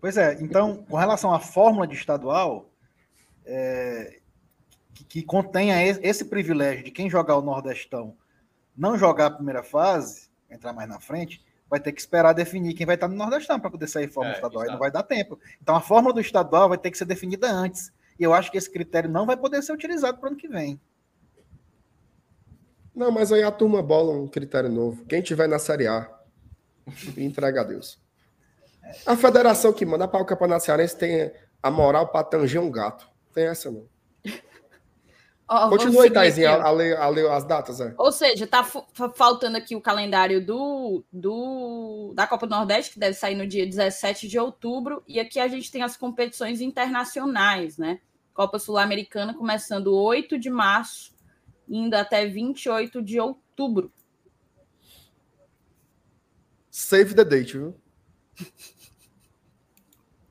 Pois 0.01 0.17
é, 0.17 0.33
então, 0.41 0.83
com 0.89 0.97
relação 0.97 1.31
à 1.31 1.39
fórmula 1.39 1.85
de 1.85 1.93
estadual, 1.93 2.69
é, 3.45 4.19
que, 4.95 5.03
que 5.03 5.23
contenha 5.23 5.81
esse, 5.85 6.25
privilégio 6.25 6.83
de 6.83 6.91
quem 6.91 7.09
jogar 7.09 7.37
o 7.37 7.41
Nordestão 7.41 8.17
não 8.75 8.97
jogar 8.97 9.27
a 9.27 9.31
primeira 9.31 9.61
fase, 9.61 10.29
entrar 10.49 10.73
mais 10.73 10.89
na 10.89 10.99
frente, 10.99 11.43
vai 11.69 11.79
ter 11.79 11.91
que 11.91 12.01
esperar 12.01 12.33
definir 12.33 12.73
quem 12.73 12.85
vai 12.85 12.95
estar 12.95 13.07
no 13.07 13.15
Nordestão 13.15 13.59
para 13.59 13.69
poder 13.69 13.87
sair 13.87 14.07
fórmula 14.07 14.33
é, 14.33 14.37
estadual. 14.37 14.63
Aí 14.63 14.69
não 14.71 14.79
vai 14.79 14.91
dar 14.91 15.03
tempo. 15.03 15.39
Então 15.61 15.75
a 15.75 15.81
fórmula 15.81 16.13
do 16.13 16.19
estadual 16.19 16.69
vai 16.69 16.77
ter 16.77 16.91
que 16.91 16.97
ser 16.97 17.05
definida 17.05 17.51
antes. 17.51 17.91
E 18.19 18.23
eu 18.23 18.33
acho 18.33 18.51
que 18.51 18.57
esse 18.57 18.69
critério 18.69 19.09
não 19.09 19.25
vai 19.25 19.37
poder 19.37 19.61
ser 19.61 19.71
utilizado 19.71 20.17
para 20.17 20.27
o 20.27 20.31
ano 20.31 20.37
que 20.37 20.47
vem. 20.47 20.79
Não, 22.93 23.11
mas 23.11 23.31
aí 23.31 23.43
a 23.43 23.51
turma 23.51 23.81
bola 23.81 24.13
um 24.13 24.27
critério 24.27 24.69
novo. 24.69 25.05
Quem 25.05 25.21
tiver 25.21 25.47
na 25.47 25.59
Série 25.59 25.87
A, 25.87 26.09
entrega 27.17 27.61
a 27.61 27.63
Deus. 27.63 28.01
A 29.05 29.15
federação 29.15 29.71
que 29.73 29.85
manda 29.85 30.07
para 30.07 30.21
o 30.21 30.25
Campeonato 30.25 30.65
Cearense 30.65 30.97
tem 30.97 31.31
a 31.61 31.71
moral 31.71 32.07
para 32.07 32.25
tanger 32.25 32.61
um 32.61 32.71
gato. 32.71 33.07
Tem 33.33 33.45
essa 33.45 33.71
não. 33.71 33.85
Oh, 35.53 35.67
Continua 35.67 36.03
aí, 36.03 36.09
Taizinha, 36.09 36.51
a, 36.51 36.67
a, 36.67 37.09
ler, 37.09 37.29
as 37.29 37.43
datas. 37.43 37.81
É. 37.81 37.93
Ou 37.97 38.09
seja, 38.09 38.47
tá 38.47 38.63
faltando 39.13 39.57
aqui 39.57 39.75
o 39.75 39.81
calendário 39.81 40.45
do, 40.45 41.03
do 41.11 42.13
da 42.15 42.25
Copa 42.25 42.47
do 42.47 42.55
Nordeste, 42.55 42.93
que 42.93 42.99
deve 42.99 43.15
sair 43.15 43.35
no 43.35 43.45
dia 43.45 43.67
17 43.67 44.29
de 44.29 44.39
outubro, 44.39 45.03
e 45.05 45.19
aqui 45.19 45.41
a 45.41 45.49
gente 45.49 45.69
tem 45.69 45.83
as 45.83 45.97
competições 45.97 46.61
internacionais, 46.61 47.77
né? 47.77 47.99
Copa 48.33 48.57
Sul-Americana 48.59 49.33
começando 49.33 49.93
8 49.93 50.39
de 50.39 50.49
março, 50.49 51.13
indo 51.67 51.95
até 51.95 52.25
28 52.25 53.01
de 53.01 53.19
outubro. 53.19 53.91
Save 56.69 57.13
the 57.13 57.25
date, 57.25 57.57
viu? 57.57 57.75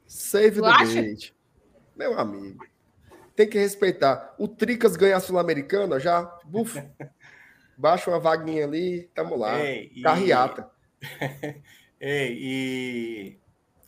Save 0.07 0.65
acha? 0.65 1.03
date. 1.03 1.35
Meu 1.97 2.19
amigo. 2.19 2.65
Tem 3.35 3.49
que 3.49 3.59
respeitar. 3.59 4.35
O 4.39 4.47
Tricas 4.47 4.97
ganha 4.97 5.17
a 5.17 5.21
Sul-Americana, 5.21 5.99
já, 5.99 6.23
buf, 6.45 6.79
baixa 7.77 8.11
uma 8.11 8.21
vaguinha 8.21 8.65
ali, 8.65 9.11
tamo 9.15 9.37
lá. 9.37 9.59
Ei, 9.61 9.91
Carriata. 10.03 10.71
Ei, 12.01 12.39
e. 12.41 13.41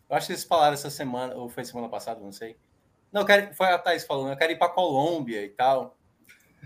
Eu 0.08 0.16
acho 0.16 0.26
que 0.26 0.32
eles 0.32 0.44
falaram 0.44 0.74
essa 0.74 0.90
semana, 0.90 1.34
ou 1.34 1.48
foi 1.48 1.64
semana 1.64 1.88
passada, 1.88 2.20
não 2.20 2.32
sei. 2.32 2.56
Não, 3.10 3.24
quero, 3.24 3.54
foi 3.54 3.66
a 3.66 3.78
Thaís 3.78 4.04
falando, 4.04 4.30
eu 4.30 4.36
quero 4.36 4.52
ir 4.52 4.58
para 4.58 4.72
Colômbia 4.72 5.44
e 5.44 5.50
tal. 5.50 5.96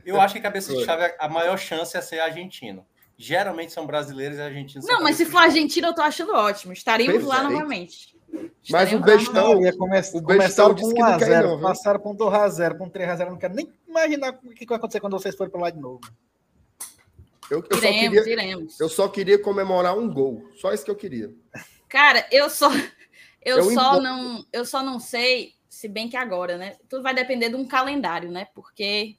Eu 0.04 0.18
acho 0.20 0.34
que 0.34 0.40
cabeça 0.40 0.74
de 0.74 0.84
chave, 0.84 1.14
a 1.18 1.28
maior 1.28 1.56
chance 1.58 1.96
é 1.96 2.00
ser 2.00 2.20
argentino. 2.20 2.86
Geralmente 3.18 3.72
são 3.72 3.86
brasileiros 3.86 4.36
e 4.36 4.42
argentinos. 4.42 4.86
Não, 4.86 5.02
mas 5.02 5.16
se 5.16 5.24
for 5.24 5.38
argentino, 5.38 5.88
eu 5.88 5.94
tô 5.94 6.02
achando 6.02 6.32
ótimo. 6.32 6.72
Estaremos 6.72 7.24
lá 7.24 7.42
novamente. 7.42 8.14
Mas 8.70 8.92
o 8.92 9.00
bestão 9.00 9.62
ia 9.62 9.72
come 9.76 9.98
o 9.98 10.22
começaram 10.22 10.74
com 10.74 10.92
1x0, 10.92 11.60
passaram 11.60 12.00
com 12.00 12.16
2x0, 12.16 12.76
com 12.76 12.90
3x0. 12.90 13.30
Não 13.30 13.38
quero 13.38 13.54
nem 13.54 13.72
imaginar 13.88 14.38
o 14.44 14.50
que 14.50 14.66
vai 14.66 14.76
acontecer 14.76 15.00
quando 15.00 15.18
vocês 15.18 15.34
forem 15.34 15.50
para 15.50 15.60
lá 15.60 15.70
de 15.70 15.78
novo. 15.78 16.00
Eu, 17.50 17.64
eu, 17.70 17.78
iremos, 17.78 17.80
só 17.80 18.22
queria, 18.24 18.32
iremos. 18.32 18.80
eu 18.80 18.88
só 18.88 19.08
queria 19.08 19.38
comemorar 19.42 19.96
um 19.96 20.12
gol. 20.12 20.50
Só 20.56 20.72
isso 20.72 20.84
que 20.84 20.90
eu 20.90 20.96
queria. 20.96 21.32
Cara, 21.88 22.26
eu 22.30 22.50
só 22.50 22.68
eu, 23.40 23.58
eu 23.58 23.70
só 23.72 24.00
não 24.00 24.44
eu 24.52 24.64
só 24.64 24.82
não 24.82 24.98
sei, 24.98 25.54
se 25.68 25.88
bem 25.88 26.08
que 26.08 26.16
agora, 26.16 26.58
né? 26.58 26.76
Tudo 26.88 27.02
vai 27.04 27.14
depender 27.14 27.48
de 27.48 27.56
um 27.56 27.66
calendário, 27.66 28.30
né? 28.30 28.48
Porque 28.52 29.16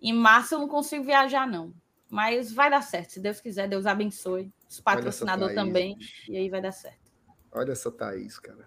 em 0.00 0.12
março 0.12 0.54
eu 0.54 0.58
não 0.58 0.68
consigo 0.68 1.04
viajar 1.04 1.46
não. 1.46 1.72
Mas 2.14 2.52
vai 2.52 2.70
dar 2.70 2.82
certo, 2.82 3.10
se 3.10 3.20
Deus 3.20 3.40
quiser, 3.40 3.68
Deus 3.68 3.86
abençoe. 3.86 4.52
Os 4.68 4.80
patrocinadores 4.80 5.54
também, 5.54 5.96
e 6.28 6.36
aí 6.36 6.48
vai 6.48 6.62
dar 6.62 6.72
certo. 6.72 7.12
Olha 7.50 7.72
essa 7.72 7.90
Thaís, 7.90 8.38
cara. 8.38 8.66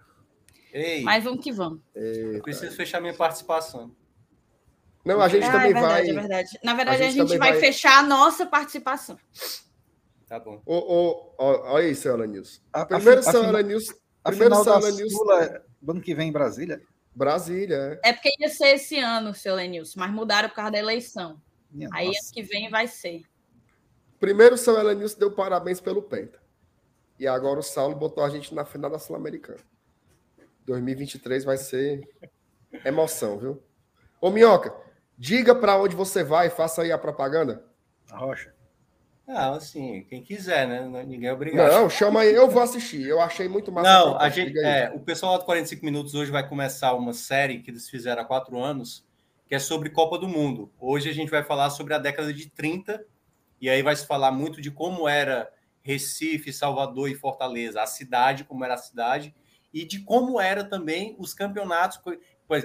Ei, 0.74 1.02
Mas 1.02 1.24
vamos 1.24 1.44
que 1.44 1.52
vamos. 1.52 1.80
Ei, 1.96 2.42
preciso 2.42 2.76
fechar 2.76 3.00
minha 3.00 3.14
participação. 3.14 3.96
Não, 5.04 5.22
a 5.22 5.30
gente 5.30 5.46
ah, 5.46 5.52
também 5.52 5.70
é 5.70 5.74
verdade, 5.74 5.88
vai. 5.88 6.10
É 6.10 6.14
verdade. 6.14 6.60
Na 6.64 6.74
verdade, 6.74 7.04
a 7.04 7.10
gente, 7.10 7.22
a 7.22 7.26
gente 7.26 7.38
vai, 7.38 7.52
vai, 7.52 7.60
fechar 7.62 8.00
a 8.00 8.04
nossa 8.04 8.46
participação. 8.46 9.18
Tá 10.28 10.38
bom. 10.40 10.62
Ô, 10.66 10.76
ô, 10.76 11.34
ó, 11.38 11.74
olha 11.74 11.88
aí, 11.88 11.96
Céu 11.96 12.18
News. 12.18 12.62
Primeiro, 12.90 13.24
Céu 13.24 13.64
News. 13.64 13.96
Primeiro, 14.24 14.56
Céu 14.64 14.80
News. 14.80 15.14
Sula, 15.14 15.64
ano 15.88 16.02
que 16.02 16.14
vem 16.14 16.28
em 16.28 16.34
Brasília? 16.34 16.82
Brasília, 17.16 18.00
é. 18.04 18.10
É 18.10 18.14
porque 18.14 18.30
ia 18.40 18.50
ser 18.50 18.76
esse 18.76 19.00
ano, 19.00 19.34
seu 19.34 19.56
Lenils, 19.56 19.96
mas 19.96 20.12
mudaram 20.12 20.50
por 20.50 20.56
causa 20.56 20.72
da 20.72 20.78
eleição. 20.78 21.42
Minha 21.72 21.90
aí 21.94 22.08
nossa. 22.08 22.20
ano 22.20 22.34
que 22.34 22.44
vem 22.44 22.70
vai 22.70 22.88
ser. 22.88 23.24
Primeiro, 24.20 24.58
São 24.58 24.80
Elenilson 24.80 25.20
deu 25.20 25.32
parabéns 25.32 25.80
pelo 25.80 26.02
Penta. 26.02 26.40
E 27.20 27.28
agora 27.28 27.60
o 27.60 27.64
Saulo 27.64 27.96
botou 27.96 28.24
a 28.24 28.30
gente 28.30 28.54
na 28.54 28.66
final 28.66 28.90
da 28.90 29.00
Sul-Americana. 29.00 29.60
2023 30.66 31.46
vai 31.46 31.58
ser 31.58 32.08
emoção, 32.86 33.38
viu? 33.38 33.64
Ô, 34.20 34.30
Minhoca, 34.30 34.76
diga 35.18 35.56
para 35.56 35.78
onde 35.78 35.96
você 35.96 36.24
vai, 36.24 36.50
faça 36.50 36.82
aí 36.82 36.92
a 36.92 36.98
propaganda. 36.98 37.64
A 38.12 38.18
Rocha. 38.18 38.54
Ah, 39.28 39.52
assim, 39.52 40.06
quem 40.10 40.24
quiser, 40.24 40.66
né? 40.66 41.04
Ninguém 41.06 41.28
é 41.28 41.34
obrigado. 41.34 41.70
Não, 41.70 41.90
chama 41.90 42.22
aí, 42.22 42.34
eu 42.34 42.50
vou 42.50 42.62
assistir. 42.62 43.06
Eu 43.06 43.20
achei 43.20 43.48
muito 43.50 43.72
massa. 43.72 43.90
Não, 43.90 44.18
a 44.18 44.30
gente, 44.30 44.58
é, 44.58 44.90
o 44.96 45.02
pessoal 45.02 45.38
do 45.38 45.44
45 45.44 45.84
Minutos 45.84 46.14
hoje 46.14 46.32
vai 46.32 46.48
começar 46.48 46.94
uma 46.94 47.12
série 47.12 47.60
que 47.60 47.70
eles 47.70 47.90
fizeram 47.90 48.22
há 48.22 48.26
quatro 48.26 48.58
anos, 48.58 49.06
que 49.46 49.54
é 49.54 49.60
sobre 49.60 49.90
Copa 49.90 50.18
do 50.18 50.30
Mundo. 50.30 50.72
Hoje 50.80 51.10
a 51.10 51.14
gente 51.14 51.30
vai 51.30 51.44
falar 51.44 51.72
sobre 51.72 51.94
a 51.94 51.98
década 51.98 52.34
de 52.34 52.50
30, 52.50 53.04
e 53.60 53.70
aí 53.70 53.82
vai 53.82 53.96
se 53.96 54.06
falar 54.06 54.32
muito 54.32 54.62
de 54.62 54.72
como 54.72 55.08
era 55.08 55.52
Recife, 55.82 56.52
Salvador 56.52 57.10
e 57.10 57.16
Fortaleza, 57.16 57.82
a 57.82 57.88
cidade, 57.88 58.44
como 58.44 58.64
era 58.64 58.74
a 58.74 58.78
cidade, 58.78 59.34
e 59.74 59.86
de 59.86 60.00
como 60.00 60.40
era 60.40 60.64
também 60.64 61.16
os 61.18 61.34
campeonatos, 61.34 62.00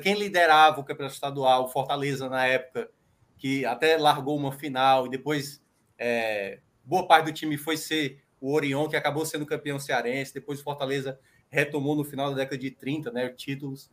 quem 0.03 0.15
liderava 0.15 0.81
o 0.81 0.85
campeonato 0.85 1.15
estadual, 1.15 1.71
Fortaleza 1.71 2.29
na 2.29 2.47
época, 2.47 2.91
que 3.37 3.65
até 3.65 3.97
largou 3.97 4.37
uma 4.37 4.53
final, 4.53 5.07
e 5.07 5.11
depois 5.11 5.63
é, 5.99 6.61
boa 6.85 7.07
parte 7.07 7.27
do 7.27 7.33
time 7.33 7.57
foi 7.57 7.77
ser 7.77 8.23
o 8.41 8.53
Orion, 8.53 8.89
que 8.89 8.97
acabou 8.97 9.25
sendo 9.25 9.47
campeão 9.47 9.79
cearense, 9.79 10.35
depois 10.35 10.61
o 10.61 10.65
Fortaleza 10.65 11.19
retomou 11.49 11.95
no 11.95 12.05
final 12.05 12.31
da 12.31 12.37
década 12.37 12.59
de 12.59 12.71
30, 12.71 13.13
né, 13.13 13.29
títulos. 13.29 13.91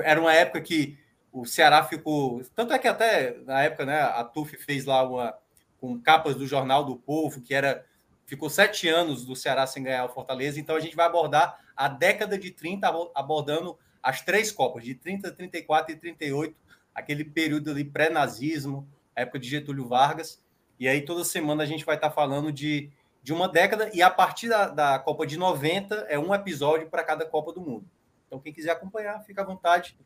Era 0.00 0.20
uma 0.20 0.34
época 0.34 0.60
que 0.60 0.98
o 1.30 1.44
Ceará 1.44 1.84
ficou. 1.84 2.42
Tanto 2.56 2.72
é 2.72 2.78
que 2.78 2.88
até 2.88 3.36
na 3.44 3.62
época, 3.62 3.84
né, 3.84 4.00
a 4.00 4.24
TUF 4.24 4.56
fez 4.56 4.84
lá 4.84 5.06
uma 5.06 5.38
com 5.80 5.98
capas 6.00 6.34
do 6.34 6.46
Jornal 6.46 6.84
do 6.84 6.96
Povo, 6.96 7.40
que 7.40 7.54
era 7.54 7.84
ficou 8.26 8.50
sete 8.50 8.86
anos 8.88 9.24
do 9.24 9.34
Ceará 9.34 9.66
sem 9.66 9.82
ganhar 9.82 10.04
o 10.04 10.10
Fortaleza. 10.10 10.60
Então 10.60 10.76
a 10.76 10.80
gente 10.80 10.94
vai 10.94 11.06
abordar 11.06 11.58
a 11.74 11.88
década 11.88 12.36
de 12.36 12.50
30, 12.50 12.86
abordando 13.14 13.78
as 14.02 14.20
três 14.20 14.52
Copas, 14.52 14.84
de 14.84 14.94
30, 14.94 15.32
34 15.32 15.94
e 15.94 15.96
38, 15.96 16.54
aquele 16.94 17.24
período 17.24 17.70
ali 17.70 17.84
pré-nazismo, 17.84 18.86
época 19.16 19.38
de 19.38 19.48
Getúlio 19.48 19.86
Vargas. 19.86 20.42
E 20.78 20.86
aí 20.86 21.00
toda 21.00 21.24
semana 21.24 21.62
a 21.62 21.66
gente 21.66 21.84
vai 21.84 21.96
estar 21.96 22.10
falando 22.10 22.52
de, 22.52 22.90
de 23.22 23.32
uma 23.32 23.48
década, 23.48 23.90
e 23.94 24.02
a 24.02 24.10
partir 24.10 24.48
da, 24.48 24.68
da 24.68 24.98
Copa 24.98 25.26
de 25.26 25.36
90 25.36 25.94
é 26.08 26.18
um 26.18 26.34
episódio 26.34 26.88
para 26.88 27.02
cada 27.02 27.24
Copa 27.24 27.52
do 27.52 27.60
Mundo. 27.60 27.86
Então, 28.26 28.38
quem 28.38 28.52
quiser 28.52 28.72
acompanhar, 28.72 29.20
fica 29.24 29.40
à 29.40 29.44
vontade. 29.44 29.96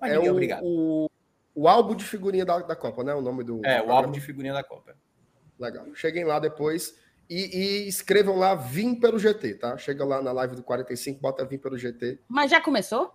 Mas 0.00 0.12
é 0.12 0.18
o, 0.18 0.30
obrigado. 0.30 0.62
o, 0.64 1.10
o 1.52 1.68
álbum 1.68 1.96
de 1.96 2.04
figurinha 2.04 2.44
da, 2.44 2.58
da 2.60 2.76
Copa, 2.76 3.02
né? 3.02 3.12
O 3.12 3.20
nome 3.20 3.42
do. 3.42 3.64
É, 3.66 3.82
o 3.82 3.90
álbum 3.90 4.12
de 4.12 4.20
figurinha 4.20 4.54
da 4.54 4.62
Copa. 4.62 4.96
Legal. 5.62 5.86
Cheguem 5.94 6.24
lá 6.24 6.40
depois 6.40 6.94
e, 7.30 7.84
e 7.84 7.88
escrevam 7.88 8.36
lá 8.36 8.54
Vim 8.54 8.94
pelo 8.94 9.18
GT, 9.18 9.54
tá? 9.54 9.78
Chega 9.78 10.04
lá 10.04 10.20
na 10.20 10.32
live 10.32 10.56
do 10.56 10.62
45, 10.62 11.20
bota 11.20 11.44
Vim 11.44 11.56
pelo 11.56 11.78
GT. 11.78 12.18
Mas 12.28 12.50
já 12.50 12.60
começou? 12.60 13.14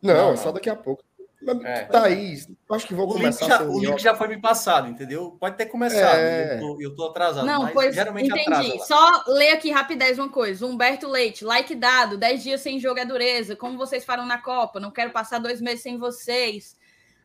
Não, 0.00 0.14
Não, 0.14 0.32
é 0.32 0.36
só 0.36 0.52
daqui 0.52 0.70
a 0.70 0.76
pouco. 0.76 1.02
Mas, 1.42 1.60
É. 1.64 1.84
Thaís, 1.86 2.48
acho 2.70 2.86
que 2.86 2.94
vou 2.94 3.06
O 3.06 3.08
link, 3.14 3.18
começar 3.18 3.46
já, 3.46 3.58
sem 3.58 3.66
o 3.66 3.80
link 3.80 3.98
já 3.98 4.14
foi 4.14 4.28
me 4.28 4.40
passado, 4.40 4.88
entendeu? 4.88 5.36
Pode 5.40 5.56
ter 5.56 5.66
começado. 5.66 6.16
É. 6.16 6.54
Eu, 6.54 6.60
tô, 6.60 6.80
eu 6.80 6.94
tô 6.94 7.06
atrasado. 7.08 7.44
Não, 7.44 7.64
mas 7.64 7.72
pois 7.72 7.94
geralmente 7.94 8.30
entendi. 8.30 8.78
Só 8.86 9.24
ler 9.26 9.50
aqui 9.50 9.72
rapidez 9.72 10.20
uma 10.20 10.28
coisa. 10.28 10.64
Humberto 10.64 11.08
Leite, 11.08 11.44
like 11.44 11.74
dado, 11.74 12.16
10 12.16 12.42
dias 12.44 12.60
sem 12.60 12.78
jogo 12.78 13.00
é 13.00 13.04
dureza. 13.04 13.56
Como 13.56 13.76
vocês 13.76 14.04
falam 14.04 14.24
na 14.24 14.38
Copa? 14.38 14.78
Não 14.78 14.92
quero 14.92 15.10
passar 15.10 15.40
dois 15.40 15.60
meses 15.60 15.82
sem 15.82 15.98
vocês. 15.98 16.76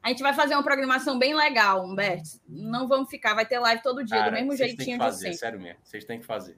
A 0.07 0.09
gente 0.09 0.23
vai 0.23 0.33
fazer 0.33 0.53
uma 0.53 0.63
programação 0.63 1.19
bem 1.19 1.35
legal, 1.35 1.83
Humberto. 1.85 2.29
Não 2.47 2.87
vamos 2.87 3.09
ficar, 3.09 3.33
vai 3.33 3.45
ter 3.45 3.59
live 3.59 3.83
todo 3.83 4.05
dia, 4.05 4.15
Cara, 4.15 4.31
do 4.31 4.35
mesmo 4.35 4.51
vocês 4.55 4.69
têm 4.69 4.77
jeitinho 4.77 4.97
que 4.97 5.03
de 5.03 5.09
fazer, 5.09 5.23
sempre. 5.25 5.37
sério 5.37 5.59
mesmo. 5.59 5.79
Vocês 5.83 6.05
têm 6.05 6.19
que 6.21 6.25
fazer. 6.25 6.57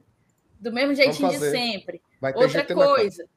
Do 0.60 0.72
mesmo 0.72 0.94
jeitinho 0.94 1.28
de 1.30 1.34
fazer. 1.34 1.50
sempre. 1.50 2.00
Vai 2.20 2.32
ter 2.32 2.38
Outra 2.38 2.64
coisa. 2.64 3.28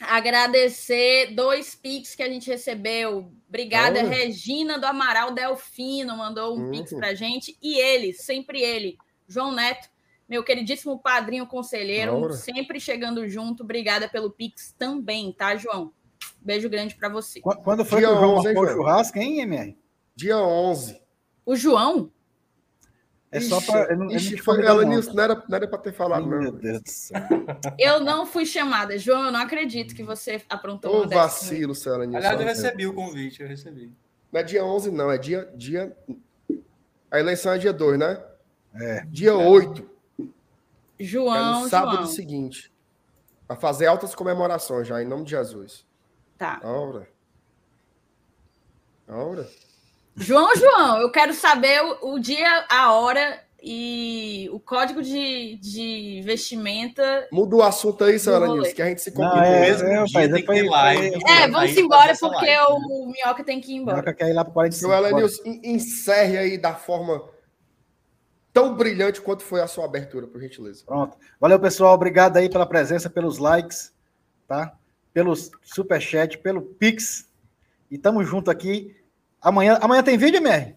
Agradecer 0.00 1.32
dois 1.32 1.76
Pix 1.76 2.16
que 2.16 2.24
a 2.24 2.28
gente 2.28 2.50
recebeu. 2.50 3.32
Obrigada, 3.48 4.00
Olha. 4.00 4.08
Regina 4.08 4.80
do 4.80 4.86
Amaral 4.86 5.30
Delfino, 5.32 6.16
mandou 6.16 6.56
um 6.58 6.64
Uhum. 6.64 6.70
Pix 6.72 6.92
pra 6.92 7.14
gente. 7.14 7.56
E 7.62 7.78
ele, 7.78 8.12
sempre 8.12 8.60
ele, 8.60 8.98
João 9.28 9.52
Neto, 9.52 9.88
meu 10.28 10.42
queridíssimo 10.42 10.98
padrinho 10.98 11.46
conselheiro, 11.46 12.32
sempre 12.32 12.80
chegando 12.80 13.28
junto. 13.28 13.62
Obrigada 13.62 14.08
pelo 14.08 14.28
Pix 14.28 14.74
também, 14.76 15.32
tá, 15.32 15.54
João? 15.54 15.92
Beijo 16.40 16.68
grande 16.68 16.94
pra 16.94 17.08
você. 17.08 17.40
Qu- 17.40 17.56
Quando 17.62 17.84
foi 17.84 18.00
Dia 18.00 18.08
que 18.08 18.14
o 18.14 18.18
João 18.18 18.34
11, 18.36 18.48
hein, 18.48 18.54
marcou 18.54 18.64
João? 18.66 18.76
churrasco, 18.76 19.18
hein, 19.18 19.40
MR? 19.40 19.78
Dia 20.16 20.38
11. 20.38 21.00
O 21.44 21.54
João? 21.56 22.10
É 23.32 23.38
só 23.40 23.58
Ixi, 23.58 23.66
pra. 23.70 23.82
Eu 23.84 23.96
não 23.96 24.10
ixi, 24.10 24.36
foi, 24.38 24.60
ela, 24.64 24.82
não. 24.82 24.88
Nilson, 24.90 25.12
não 25.12 25.22
era, 25.22 25.44
não 25.48 25.56
era 25.56 25.68
pra 25.68 25.78
ter 25.78 25.92
falado, 25.92 26.26
Meu 26.26 26.40
não. 26.40 26.50
Deus 26.52 26.82
do 26.82 26.88
céu. 26.90 27.20
Eu 27.78 28.00
não 28.00 28.26
fui 28.26 28.44
chamada. 28.44 28.98
João, 28.98 29.26
eu 29.26 29.32
não 29.32 29.40
acredito 29.40 29.94
que 29.94 30.02
você 30.02 30.42
aprontou 30.48 30.92
Ô, 30.92 30.98
uma 31.02 31.06
vacilo, 31.06 31.72
Célia 31.74 32.06
Nilson. 32.06 32.16
Aliás, 32.18 32.40
eu 32.40 32.46
recebi 32.46 32.86
o 32.88 32.92
convite, 32.92 33.40
eu 33.40 33.46
recebi. 33.48 33.92
Não 34.32 34.40
é 34.40 34.42
dia 34.42 34.64
11, 34.64 34.90
não. 34.90 35.10
É 35.12 35.16
dia. 35.18 35.48
dia... 35.54 35.96
A 37.10 37.18
eleição 37.20 37.52
é 37.52 37.58
dia 37.58 37.72
2, 37.72 37.98
né? 37.98 38.20
É. 38.74 39.04
Dia 39.06 39.34
8. 39.36 39.88
É 40.98 41.04
João, 41.04 41.62
no 41.62 41.68
sábado 41.68 41.96
João. 41.98 42.06
seguinte. 42.06 42.72
Pra 43.46 43.56
fazer 43.56 43.86
altas 43.86 44.14
comemorações 44.14 44.86
já, 44.88 45.00
em 45.02 45.06
nome 45.06 45.24
de 45.24 45.30
Jesus. 45.30 45.86
Tá. 46.40 46.58
Ora. 46.64 47.06
Ora. 49.06 49.46
João, 50.16 50.56
João, 50.56 50.98
eu 51.02 51.10
quero 51.12 51.34
saber 51.34 51.82
o, 52.00 52.14
o 52.14 52.18
dia, 52.18 52.64
a 52.70 52.94
hora 52.94 53.44
e 53.62 54.48
o 54.50 54.58
código 54.58 55.02
de, 55.02 55.56
de 55.56 56.22
vestimenta. 56.24 57.28
Muda 57.30 57.56
o 57.56 57.62
assunto 57.62 58.04
aí, 58.04 58.16
rolê. 58.16 58.48
Nilson, 58.54 58.74
que 58.74 58.80
a 58.80 58.86
gente 58.86 59.02
se 59.02 59.10
Não, 59.14 59.16
complicou. 59.22 59.42
é, 59.52 59.60
mesmo 59.60 59.86
é, 59.86 60.04
dia 60.06 60.32
tem 60.32 60.44
que 60.46 60.62
live. 60.62 61.10
depois- 61.10 61.36
É, 61.38 61.48
vamos 61.48 61.76
embora 61.76 62.16
porque 62.18 62.46
live. 62.46 62.72
o 62.72 63.06
Minhoca 63.12 63.44
tem 63.44 63.60
que 63.60 63.72
ir 63.72 63.76
embora. 63.76 63.96
Minhoca 63.98 64.14
quer 64.14 64.30
ir 64.30 64.32
lá 64.32 64.42
pro 64.42 64.54
45. 64.54 64.88
Seu 64.88 64.96
Ela 64.96 65.10
bora. 65.10 65.22
Nilson, 65.22 65.42
en- 65.44 65.60
encerre 65.74 66.38
aí 66.38 66.56
da 66.56 66.74
forma 66.74 67.22
tão 68.50 68.74
brilhante 68.74 69.20
quanto 69.20 69.42
foi 69.42 69.60
a 69.60 69.66
sua 69.66 69.84
abertura, 69.84 70.26
por 70.26 70.40
gentileza. 70.40 70.84
Pronto. 70.86 71.18
Valeu, 71.38 71.60
pessoal. 71.60 71.94
Obrigado 71.94 72.38
aí 72.38 72.48
pela 72.48 72.64
presença, 72.64 73.10
pelos 73.10 73.36
likes, 73.36 73.92
tá? 74.48 74.74
Pelos 75.12 75.50
superchat, 75.62 76.38
pelo 76.38 76.62
Pix. 76.62 77.28
E 77.90 77.98
tamo 77.98 78.24
junto 78.24 78.50
aqui. 78.50 78.96
Amanhã, 79.40 79.78
amanhã 79.80 80.02
tem 80.02 80.16
vídeo, 80.16 80.38
MR? 80.38 80.76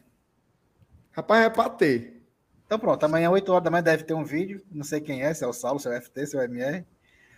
Rapaz, 1.11 1.45
é 1.45 1.49
pra 1.49 1.69
ter. 1.69 2.21
Então 2.65 2.79
pronto, 2.79 3.03
amanhã, 3.03 3.29
8 3.29 3.51
horas 3.51 3.63
da 3.63 3.69
manhã, 3.69 3.83
deve 3.83 4.03
ter 4.03 4.13
um 4.13 4.23
vídeo. 4.23 4.63
Não 4.71 4.83
sei 4.83 4.99
quem 4.99 5.21
é, 5.21 5.33
se 5.33 5.43
é 5.43 5.47
o 5.47 5.53
Saulo, 5.53 5.79
se 5.79 5.87
é 5.87 5.97
o 5.97 6.01
FT, 6.01 6.25
se 6.25 6.35
é 6.35 6.39
o 6.39 6.43
MR. 6.43 6.85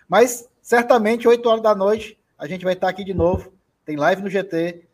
Mas 0.07 0.47
certamente, 0.61 1.27
8 1.27 1.45
horas 1.49 1.63
da 1.63 1.75
noite, 1.75 2.17
a 2.37 2.47
gente 2.47 2.63
vai 2.63 2.73
estar 2.73 2.87
aqui 2.87 3.03
de 3.03 3.13
novo. 3.13 3.53
Tem 3.83 3.97
live 3.97 4.21
no 4.21 4.29
GT. 4.29 4.87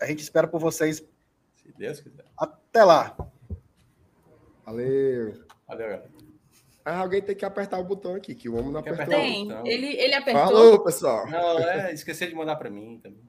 A 0.00 0.06
gente 0.06 0.20
espera 0.20 0.46
por 0.46 0.60
vocês. 0.60 1.02
Se 1.56 1.72
Deus 1.76 2.00
quiser. 2.00 2.24
Até 2.36 2.84
lá. 2.84 3.16
Valeu. 4.64 5.44
Valeu, 5.66 5.88
galera. 5.88 6.17
Ah, 6.84 7.00
alguém 7.00 7.20
tem 7.20 7.36
que 7.36 7.44
apertar 7.44 7.78
o 7.78 7.84
botão 7.84 8.14
aqui, 8.14 8.34
que 8.34 8.48
o 8.48 8.56
homem 8.56 8.70
não 8.70 8.80
apertou. 8.80 9.06
Tem. 9.06 9.48
Ele, 9.66 9.86
ele 9.88 10.14
apertou. 10.14 10.44
Falou, 10.44 10.84
pessoal. 10.84 11.26
Não, 11.28 11.58
é, 11.58 11.92
esqueci 11.92 12.26
de 12.26 12.34
mandar 12.34 12.56
para 12.56 12.70
mim 12.70 12.98
também. 13.02 13.20